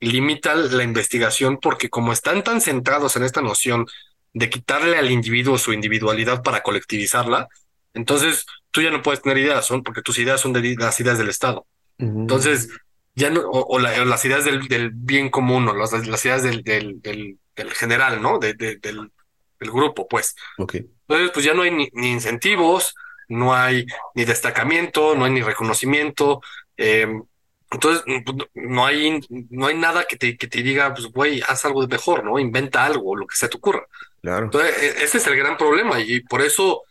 limita 0.00 0.54
la 0.54 0.82
investigación 0.82 1.58
porque 1.58 1.88
como 1.88 2.12
están 2.12 2.42
tan 2.42 2.60
centrados 2.60 3.16
en 3.16 3.22
esta 3.22 3.42
noción 3.42 3.86
de 4.32 4.50
quitarle 4.50 4.98
al 4.98 5.10
individuo 5.10 5.58
su 5.58 5.72
individualidad 5.72 6.42
para 6.42 6.62
colectivizarla, 6.62 7.48
entonces 7.94 8.44
tú 8.70 8.82
ya 8.82 8.90
no 8.90 9.02
puedes 9.02 9.22
tener 9.22 9.38
ideas, 9.38 9.66
son 9.66 9.82
porque 9.82 10.02
tus 10.02 10.18
ideas 10.18 10.40
son 10.40 10.52
de 10.52 10.74
las 10.76 11.00
ideas 11.00 11.18
del 11.18 11.28
Estado. 11.28 11.66
Entonces, 11.98 12.68
ya 13.16 13.30
no, 13.30 13.40
o, 13.40 13.78
las 13.78 14.24
ideas 14.26 14.44
del, 14.44 14.68
del, 14.68 14.90
bien 14.90 15.30
común, 15.30 15.66
o 15.68 15.74
las, 15.74 15.92
las 16.06 16.24
ideas 16.24 16.42
del, 16.42 16.62
del, 16.62 17.00
del, 17.00 17.72
general, 17.72 18.20
¿no? 18.20 18.38
De, 18.38 18.52
del, 18.52 18.78
del, 18.78 19.10
grupo, 19.58 20.06
pues. 20.06 20.36
Okay. 20.58 20.86
Entonces, 21.08 21.30
pues 21.32 21.44
ya 21.44 21.54
no 21.54 21.62
hay 21.62 21.70
ni, 21.70 21.88
incentivos, 21.94 22.94
no 23.28 23.54
hay 23.54 23.86
ni 24.14 24.26
destacamiento, 24.26 25.14
no 25.14 25.24
hay 25.24 25.32
ni 25.32 25.40
reconocimiento. 25.40 26.42
Em, 26.76 27.22
entonces, 27.70 28.04
pues, 28.04 28.36
no 28.54 28.84
hay, 28.84 29.18
no 29.30 29.66
hay 29.66 29.78
nada 29.78 30.04
que 30.04 30.16
te, 30.16 30.36
que 30.36 30.46
te 30.46 30.62
diga, 30.62 30.92
pues, 30.92 31.06
güey, 31.06 31.40
haz 31.48 31.64
algo 31.64 31.80
de 31.80 31.88
mejor, 31.88 32.22
¿no? 32.22 32.38
Inventa 32.38 32.84
algo, 32.84 33.16
lo 33.16 33.26
que 33.26 33.34
se 33.36 33.48
te 33.48 33.56
ocurra. 33.56 33.86
Claro. 34.20 34.44
Entonces, 34.44 34.76
e, 34.82 35.04
ese 35.04 35.16
es 35.16 35.26
el 35.26 35.36
gran 35.36 35.56
problema 35.56 35.98
y 36.00 36.20
por 36.20 36.42
eso, 36.42 36.82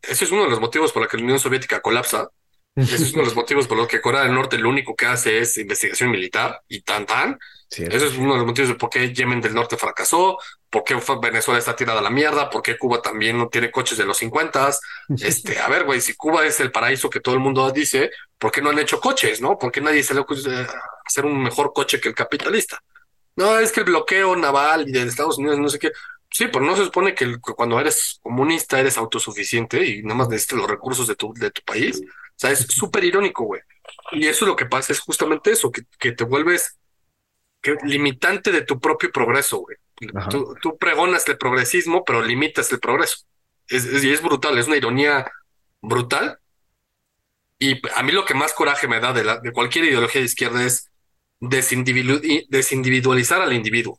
ese 0.00 0.24
es 0.24 0.30
uno 0.32 0.44
de 0.44 0.50
los 0.50 0.60
motivos 0.60 0.90
por 0.90 1.02
los 1.02 1.10
que 1.10 1.18
la 1.18 1.24
Unión 1.24 1.38
Soviética 1.38 1.82
colapsa, 1.82 2.30
ese 2.76 2.96
es 2.96 3.12
uno 3.14 3.22
de 3.22 3.28
los 3.28 3.36
motivos 3.36 3.66
por 3.66 3.78
los 3.78 3.88
que 3.88 4.02
Corea 4.02 4.22
del 4.22 4.34
Norte 4.34 4.58
lo 4.58 4.68
único 4.68 4.94
que 4.94 5.06
hace 5.06 5.38
es 5.38 5.56
investigación 5.56 6.10
militar 6.10 6.60
y 6.68 6.82
tan 6.82 7.06
tan. 7.06 7.38
Ese 7.70 8.06
es 8.06 8.16
uno 8.16 8.32
de 8.32 8.38
los 8.38 8.46
motivos 8.46 8.68
de 8.68 8.74
por 8.76 8.90
qué 8.90 9.12
Yemen 9.12 9.40
del 9.40 9.54
Norte 9.54 9.76
fracasó, 9.76 10.38
por 10.70 10.84
qué 10.84 10.96
Venezuela 11.20 11.58
está 11.58 11.74
tirada 11.74 11.98
a 11.98 12.02
la 12.02 12.10
mierda, 12.10 12.48
por 12.50 12.62
qué 12.62 12.78
Cuba 12.78 13.00
también 13.02 13.38
no 13.38 13.48
tiene 13.48 13.70
coches 13.70 13.96
de 13.98 14.04
los 14.04 14.18
50. 14.18 14.70
Este, 15.20 15.58
a 15.58 15.68
ver, 15.68 15.84
güey, 15.84 16.00
si 16.00 16.14
Cuba 16.14 16.44
es 16.44 16.60
el 16.60 16.70
paraíso 16.70 17.08
que 17.08 17.20
todo 17.20 17.34
el 17.34 17.40
mundo 17.40 17.70
dice, 17.70 18.10
¿por 18.38 18.52
qué 18.52 18.60
no 18.60 18.70
han 18.70 18.78
hecho 18.78 19.00
coches, 19.00 19.40
no? 19.40 19.58
¿Por 19.58 19.72
qué 19.72 19.80
nadie 19.80 20.02
se 20.02 20.14
le 20.14 20.20
ocurre 20.20 20.66
hacer 21.04 21.24
un 21.24 21.42
mejor 21.42 21.72
coche 21.72 22.00
que 22.00 22.08
el 22.08 22.14
capitalista? 22.14 22.82
No, 23.36 23.58
es 23.58 23.72
que 23.72 23.80
el 23.80 23.86
bloqueo 23.86 24.36
naval 24.36 24.88
y 24.88 24.92
de 24.92 25.02
Estados 25.02 25.38
Unidos, 25.38 25.58
no 25.58 25.68
sé 25.68 25.78
qué. 25.78 25.92
Sí, 26.30 26.48
pero 26.52 26.64
no 26.64 26.76
se 26.76 26.84
supone 26.84 27.14
que, 27.14 27.38
cuando 27.38 27.80
eres 27.80 28.18
comunista 28.22 28.78
eres 28.78 28.98
autosuficiente 28.98 29.84
y 29.84 30.02
nada 30.02 30.16
más 30.16 30.28
necesitas 30.28 30.58
los 30.58 30.70
recursos 30.70 31.06
de 31.06 31.14
tu, 31.14 31.32
de 31.32 31.50
tu 31.50 31.62
país. 31.62 32.02
O 32.36 32.38
sea, 32.38 32.50
es 32.50 32.66
súper 32.68 33.04
irónico, 33.04 33.44
güey. 33.44 33.62
Y 34.12 34.26
eso 34.26 34.44
lo 34.44 34.56
que 34.56 34.66
pasa 34.66 34.92
es 34.92 35.00
justamente 35.00 35.50
eso, 35.50 35.72
que, 35.72 35.82
que 35.98 36.12
te 36.12 36.24
vuelves 36.24 36.78
limitante 37.84 38.52
de 38.52 38.62
tu 38.62 38.78
propio 38.78 39.10
progreso, 39.10 39.58
güey. 39.58 39.76
Tú, 40.60 40.76
pregonas 40.78 41.26
el 41.28 41.38
progresismo, 41.38 42.04
pero 42.04 42.22
limitas 42.22 42.70
el 42.70 42.80
progreso. 42.80 43.24
Es, 43.68 44.04
y 44.04 44.12
es 44.12 44.22
brutal, 44.22 44.58
es 44.58 44.66
una 44.66 44.76
ironía 44.76 45.30
brutal. 45.80 46.38
Y 47.58 47.80
a 47.94 48.02
mí 48.02 48.12
lo 48.12 48.26
que 48.26 48.34
más 48.34 48.52
coraje 48.52 48.86
me 48.86 49.00
da 49.00 49.14
de, 49.14 49.24
la, 49.24 49.38
de 49.38 49.52
cualquier 49.52 49.86
ideología 49.86 50.20
de 50.20 50.26
izquierda 50.26 50.62
es 50.64 50.90
desindividualizar 51.40 53.40
al 53.40 53.54
individuo. 53.54 53.98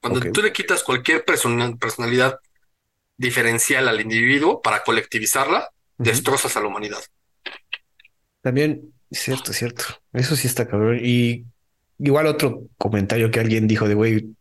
Cuando 0.00 0.20
tú 0.32 0.42
le 0.42 0.52
quitas 0.52 0.84
cualquier 0.84 1.24
personalidad 1.24 2.38
diferencial 3.16 3.88
al 3.88 4.00
individuo 4.00 4.62
para 4.62 4.82
colectivizarla, 4.82 5.70
destrozas 5.96 6.56
a 6.56 6.60
la 6.60 6.68
humanidad. 6.68 7.02
También, 8.42 8.92
cierto, 9.10 9.52
cierto. 9.52 9.84
Eso 10.12 10.36
sí 10.36 10.46
está 10.46 10.68
cabrón. 10.68 10.98
Y 11.02 11.44
igual 11.98 12.26
otro 12.26 12.64
comentario 12.76 13.30
que 13.30 13.40
alguien 13.40 13.66
dijo 13.66 13.88
de, 13.88 13.94
güey, 13.94 14.34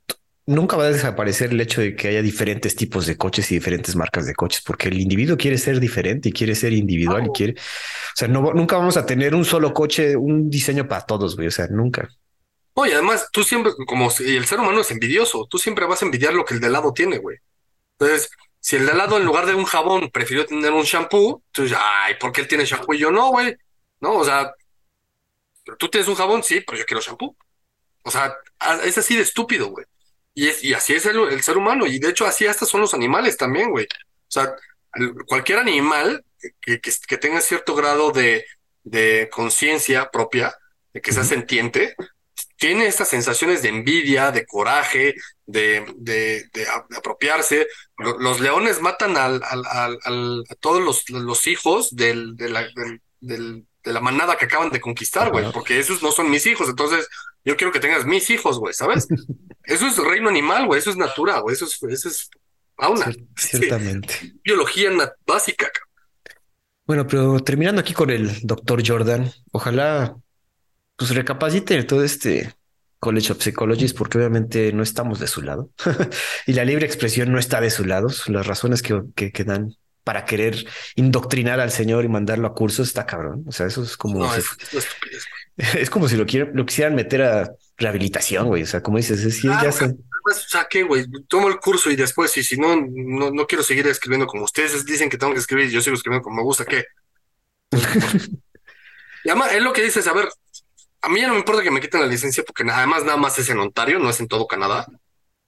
nunca 0.46 0.76
va 0.76 0.86
a 0.86 0.92
desaparecer 0.92 1.52
el 1.52 1.62
hecho 1.62 1.82
de 1.82 1.96
que 1.96 2.10
haya 2.10 2.22
diferentes 2.22 2.76
tipos 2.76 3.06
de 3.06 3.18
coches 3.18 3.52
y 3.52 3.56
diferentes 3.56 3.96
marcas 3.96 4.26
de 4.26 4.34
coches, 4.34 4.62
porque 4.66 4.90
el 4.90 5.00
individuo 5.00 5.38
quiere 5.38 5.58
ser 5.58 5.80
diferente 5.80 6.30
y 6.30 6.32
quiere 6.32 6.56
ser 6.56 6.74
individual 6.74 7.28
y 7.28 7.30
quiere, 7.30 7.54
o 7.54 8.16
sea, 8.16 8.28
no, 8.28 8.54
nunca 8.54 8.78
vamos 8.78 8.98
a 8.98 9.06
tener 9.06 9.36
un 9.36 9.46
solo 9.46 9.74
coche, 9.74 10.16
un 10.16 10.50
diseño 10.50 10.88
para 10.88 11.06
todos, 11.06 11.36
güey, 11.36 11.48
o 11.48 11.52
sea, 11.52 11.68
nunca. 11.68 12.10
Oye, 12.74 12.94
además, 12.94 13.28
tú 13.32 13.44
siempre, 13.44 13.74
como 13.86 14.10
si 14.10 14.36
el 14.36 14.46
ser 14.46 14.60
humano 14.60 14.82
es 14.82 14.92
envidioso, 14.92 15.48
tú 15.50 15.58
siempre 15.58 15.86
vas 15.86 16.02
a 16.02 16.06
envidiar 16.06 16.34
lo 16.34 16.46
que 16.46 16.56
el 16.56 16.60
de 16.60 16.70
lado 16.70 16.94
tiene, 16.94 17.18
güey. 17.18 17.38
Entonces, 18.00 18.30
si 18.60 18.78
el 18.78 18.86
de 18.86 18.94
lado 18.94 19.18
en 19.18 19.26
lugar 19.26 19.46
de 19.46 19.56
un 19.56 19.66
jabón 19.66 20.10
prefirió 20.12 20.46
tener 20.46 20.72
un 20.72 20.84
shampoo, 20.84 21.44
entonces, 21.48 21.78
ay, 21.80 22.16
¿por 22.20 22.32
qué 22.32 22.42
él 22.42 22.48
tiene 22.48 22.66
shampoo 22.66 22.94
y 22.94 23.00
yo 23.00 23.12
no, 23.12 23.30
güey? 23.30 23.56
¿No? 24.02 24.18
O 24.18 24.26
sea, 24.26 24.54
tú 25.78 25.90
tienes 25.90 26.08
un 26.08 26.16
jabón, 26.16 26.44
sí, 26.44 26.62
pero 26.62 26.78
yo 26.78 26.86
quiero 26.86 27.02
shampoo. 27.02 27.36
O 28.04 28.12
sea, 28.12 28.36
es 28.84 28.98
así 28.98 29.16
de 29.16 29.22
estúpido, 29.24 29.70
güey. 29.70 29.86
Y, 30.34 30.48
es, 30.48 30.64
y 30.64 30.74
así 30.74 30.94
es 30.94 31.06
el, 31.06 31.42
ser 31.44 31.58
humano. 31.58 31.86
Y 31.86 32.00
de 32.00 32.10
hecho, 32.10 32.26
así 32.26 32.48
hasta 32.48 32.66
son 32.66 32.82
los 32.82 32.94
animales 32.94 33.38
también, 33.38 33.70
güey. 33.70 33.86
O 33.86 34.32
sea, 34.32 34.56
cualquier 35.28 35.60
animal 35.60 36.26
que, 36.62 36.80
que, 36.82 37.18
tenga 37.18 37.42
cierto 37.42 37.76
grado 37.76 38.12
de, 38.12 38.46
de 38.84 39.30
conciencia 39.32 40.10
propia, 40.10 40.56
de 40.94 41.02
que 41.02 41.12
sea 41.12 41.24
sentiente, 41.24 41.96
tiene 42.58 42.86
estas 42.86 43.10
sensaciones 43.10 43.62
de 43.62 43.70
envidia, 43.70 44.32
de 44.32 44.46
coraje, 44.46 45.16
de, 45.46 45.86
de, 45.96 46.48
de, 46.54 46.68
apropiarse. 46.96 47.68
Los, 47.98 48.40
leones 48.40 48.82
matan 48.82 49.18
al, 49.18 49.42
al, 49.44 49.64
al, 50.04 50.44
a 50.50 50.56
todos 50.56 50.82
los, 50.82 51.10
los 51.10 51.48
hijos 51.48 51.96
del, 51.96 52.36
del, 52.36 53.66
de 53.84 53.94
la 53.94 54.00
manada 54.00 54.38
que 54.38 54.46
acaban 54.46 54.70
de 54.70 54.82
conquistar, 54.82 55.32
güey, 55.32 55.52
porque 55.52 55.80
esos 55.80 56.04
no 56.04 56.12
son 56.12 56.30
mis 56.30 56.46
hijos, 56.46 56.70
entonces 56.70 57.08
yo 57.44 57.58
quiero 57.58 57.74
que 57.74 57.80
tengas 57.80 58.06
mis 58.06 58.30
hijos, 58.30 58.60
güey, 58.60 58.74
¿sabes? 58.74 59.08
eso 59.64 59.88
es 59.88 59.98
reino 59.98 60.30
animal, 60.30 60.68
güey, 60.68 60.80
eso 60.80 60.92
es 60.92 60.98
natura, 60.98 61.40
güey, 61.40 61.56
eso 61.56 61.66
es, 61.66 61.82
eso 61.84 62.10
es 62.10 62.30
fauna. 62.76 63.12
ciertamente. 63.36 64.34
biología 64.44 64.90
básica. 65.26 65.72
Bueno, 66.86 67.08
pero 67.08 67.40
terminando 67.40 67.82
aquí 67.82 67.94
con 67.94 68.10
el 68.10 68.42
doctor 68.42 68.84
Jordan, 68.86 69.32
ojalá 69.52 70.16
pues 70.96 71.16
recapacite 71.16 71.84
todo 71.84 72.04
este 72.04 72.54
College 73.00 73.32
of 73.32 73.42
Psychologists 73.42 73.98
porque 73.98 74.18
obviamente 74.20 74.72
no 74.74 74.84
estamos 74.84 75.20
de 75.20 75.28
su 75.28 75.42
lado 75.42 75.72
y 76.46 76.54
la 76.54 76.66
libre 76.66 76.86
expresión 76.86 77.32
no 77.32 77.40
está 77.40 77.60
de 77.62 77.72
su 77.72 77.86
lado. 77.86 78.10
Las 78.28 78.46
razones 78.46 78.82
que, 78.82 79.02
que, 79.16 79.32
que 79.32 79.44
dan 79.44 79.76
para 80.04 80.26
querer 80.26 80.66
indoctrinar 80.96 81.60
al 81.60 81.72
señor 81.72 82.06
y 82.06 82.10
mandarlo 82.10 82.48
a 82.48 82.54
cursos 82.54 82.88
está 82.88 83.06
cabrón. 83.06 83.44
O 83.48 83.52
sea, 83.52 83.68
eso 83.68 83.84
es 83.84 83.98
como. 83.98 84.20
No, 84.20 84.34
si, 84.34 84.40
es, 84.40 84.88
Es 85.76 85.90
como 85.90 86.08
si 86.08 86.16
lo, 86.16 86.26
quieren, 86.26 86.52
lo 86.54 86.66
quisieran 86.66 86.96
meter 86.96 87.22
a 87.22 87.52
rehabilitación, 87.78 88.48
güey. 88.48 88.64
O 88.64 88.68
sea, 88.68 88.82
como 88.82 88.98
dices, 88.98 89.24
es, 89.24 89.42
ya 89.42 89.60
ah, 89.60 89.72
sé. 89.72 89.96
Pues, 90.24 90.46
o 90.46 90.50
sea, 90.50 90.68
¿qué, 90.70 90.84
güey? 90.84 91.06
Tomo 91.28 91.48
el 91.48 91.60
curso 91.60 91.90
y 91.90 91.96
después, 91.96 92.36
y 92.38 92.44
si 92.44 92.58
no, 92.58 92.76
no, 92.76 93.32
no 93.32 93.48
quiero 93.48 93.64
seguir 93.64 93.88
escribiendo 93.88 94.28
como 94.28 94.44
ustedes 94.44 94.86
dicen 94.86 95.10
que 95.10 95.18
tengo 95.18 95.34
que 95.34 95.40
escribir 95.40 95.70
yo 95.70 95.82
sigo 95.82 95.96
escribiendo 95.96 96.24
como 96.24 96.38
me 96.38 96.44
gusta, 96.44 96.66
¿qué? 96.66 96.86
y 99.24 99.30
además, 99.30 99.54
es 99.54 99.62
lo 99.62 99.74
que 99.74 99.84
dices, 99.84 100.06
a 100.08 100.14
ver, 100.14 100.30
a 101.02 101.10
mí 101.10 101.20
ya 101.20 101.28
no 101.28 101.34
me 101.34 101.40
importa 101.40 101.64
que 101.64 101.72
me 101.72 101.82
quiten 101.82 102.02
la 102.02 102.08
licencia 102.08 102.44
porque 102.44 102.64
además 102.70 103.04
nada 103.04 103.18
más 103.18 103.38
es 103.40 103.50
en 103.50 103.60
Ontario, 103.60 104.00
no 104.00 104.10
es 104.10 104.20
en 104.20 104.28
todo 104.28 104.48
Canadá. 104.48 104.86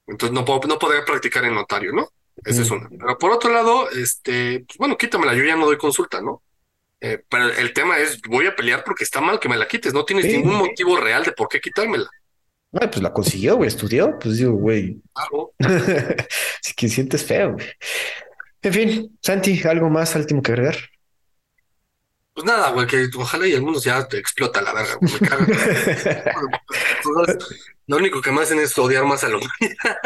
Entonces 0.07 0.33
no 0.33 0.43
puedo, 0.43 0.61
no 0.67 0.79
podría 0.79 1.05
practicar 1.05 1.45
en 1.45 1.55
Ontario, 1.55 1.91
¿no? 1.93 2.09
Esa 2.43 2.61
es 2.61 2.71
una. 2.71 2.89
Pero 2.89 3.17
por 3.17 3.31
otro 3.31 3.51
lado, 3.51 3.89
este, 3.89 4.65
pues 4.67 4.77
bueno, 4.77 4.97
quítamela, 4.97 5.35
yo 5.35 5.43
ya 5.43 5.55
no 5.55 5.65
doy 5.65 5.77
consulta, 5.77 6.21
¿no? 6.21 6.43
Eh, 7.01 7.21
pero 7.29 7.51
el 7.51 7.73
tema 7.73 7.97
es, 7.97 8.21
voy 8.21 8.47
a 8.47 8.55
pelear 8.55 8.83
porque 8.83 9.03
está 9.03 9.19
mal 9.19 9.39
que 9.39 9.49
me 9.49 9.57
la 9.57 9.67
quites, 9.67 9.93
no 9.93 10.05
tienes 10.05 10.25
ningún 10.25 10.55
motivo 10.55 10.97
real 10.97 11.23
de 11.23 11.33
por 11.33 11.49
qué 11.49 11.59
quitármela. 11.59 12.09
Ah, 12.73 12.89
pues 12.89 13.03
la 13.03 13.13
consiguió, 13.13 13.57
güey, 13.57 13.67
estudió, 13.67 14.17
pues 14.19 14.37
digo, 14.37 14.53
güey. 14.53 15.01
Claro. 15.13 15.53
si 16.61 16.73
que 16.73 16.89
sientes 16.89 17.23
feo, 17.23 17.53
güey. 17.53 17.67
En 18.61 18.73
fin, 18.73 19.19
Santi, 19.21 19.61
¿algo 19.67 19.89
más 19.89 20.15
último 20.15 20.41
que 20.41 20.53
agregar? 20.53 20.77
Pues 22.33 22.45
nada, 22.45 22.71
güey, 22.71 22.87
que 22.87 23.07
ojalá 23.15 23.47
y 23.47 23.53
el 23.53 23.61
mundo 23.61 23.79
ya 23.79 24.07
te 24.07 24.17
explota 24.17 24.61
la 24.61 24.73
verga, 24.73 24.95
güey, 24.95 25.13
me. 25.19 25.29
Lo 27.87 27.97
único 27.97 28.21
que 28.21 28.31
me 28.31 28.41
hacen 28.41 28.59
es 28.59 28.77
odiar 28.77 29.05
más 29.05 29.23
a 29.23 29.29
la 29.29 29.37
humanidad. 29.37 29.97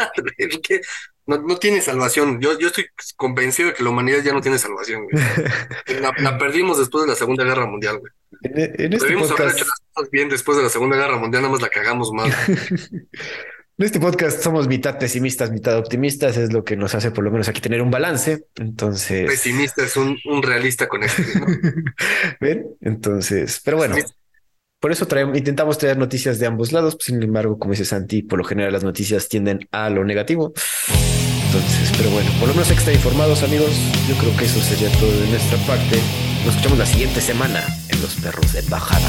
no, 1.26 1.38
no 1.38 1.56
tiene 1.56 1.80
salvación. 1.80 2.40
Yo, 2.40 2.58
yo 2.58 2.68
estoy 2.68 2.86
convencido 3.16 3.68
de 3.68 3.74
que 3.74 3.82
la 3.82 3.90
humanidad 3.90 4.22
ya 4.22 4.32
no 4.32 4.40
tiene 4.40 4.58
salvación. 4.58 5.06
La, 6.18 6.36
perdimos 6.38 6.78
después 6.78 7.04
de 7.04 7.10
la 7.10 7.16
Segunda 7.16 7.44
Guerra 7.44 7.66
Mundial, 7.66 7.98
güey. 7.98 8.12
En, 8.42 8.92
este 8.92 9.06
Debimos 9.06 9.30
haber 9.30 9.50
hecho 9.52 9.64
las 9.64 9.80
cosas 9.92 10.10
bien 10.10 10.28
después 10.28 10.58
de 10.58 10.64
la 10.64 10.68
Segunda 10.68 10.96
Guerra 10.96 11.16
Mundial, 11.16 11.42
nada 11.42 11.52
más 11.52 11.62
la 11.62 11.68
cagamos 11.68 12.12
más. 12.12 12.34
En 13.78 13.86
este 13.86 14.00
podcast 14.00 14.42
somos 14.42 14.66
mitad 14.66 14.98
pesimistas, 14.98 15.52
mitad 15.52 15.78
optimistas, 15.78 16.36
es 16.36 16.52
lo 16.52 16.64
que 16.64 16.76
nos 16.76 16.96
hace 16.96 17.12
por 17.12 17.22
lo 17.22 17.30
menos 17.30 17.46
aquí 17.46 17.60
tener 17.60 17.80
un 17.80 17.92
balance. 17.92 18.46
Entonces. 18.56 19.30
Pesimista 19.30 19.84
es 19.84 19.96
un, 19.96 20.18
realista 20.42 20.88
con 20.88 21.04
esto. 21.04 21.22
¿Ven? 22.40 22.66
Entonces, 22.80 23.60
pero 23.64 23.76
bueno, 23.76 23.94
por 24.80 24.90
eso 24.90 25.06
traemos, 25.06 25.38
intentamos 25.38 25.78
traer 25.78 25.96
noticias 25.96 26.40
de 26.40 26.46
ambos 26.46 26.72
lados. 26.72 26.96
Sin 26.98 27.22
embargo, 27.22 27.56
como 27.56 27.70
dice 27.70 27.84
Santi, 27.84 28.22
por 28.22 28.40
lo 28.40 28.44
general 28.44 28.72
las 28.72 28.82
noticias 28.82 29.28
tienden 29.28 29.60
a 29.70 29.88
lo 29.90 30.04
negativo. 30.04 30.52
Entonces, 31.46 31.92
pero 31.96 32.10
bueno, 32.10 32.32
por 32.40 32.48
lo 32.48 32.54
menos 32.54 32.72
extra 32.72 32.92
informados, 32.92 33.44
amigos. 33.44 33.70
Yo 34.08 34.16
creo 34.16 34.36
que 34.36 34.46
eso 34.46 34.60
sería 34.60 34.90
todo 34.98 35.20
de 35.20 35.28
nuestra 35.28 35.56
parte. 35.68 36.00
Nos 36.44 36.56
escuchamos 36.56 36.78
la 36.80 36.86
siguiente 36.86 37.20
semana 37.20 37.64
en 37.90 38.02
Los 38.02 38.16
Perros 38.16 38.52
de 38.54 38.62
Bajada. 38.62 39.08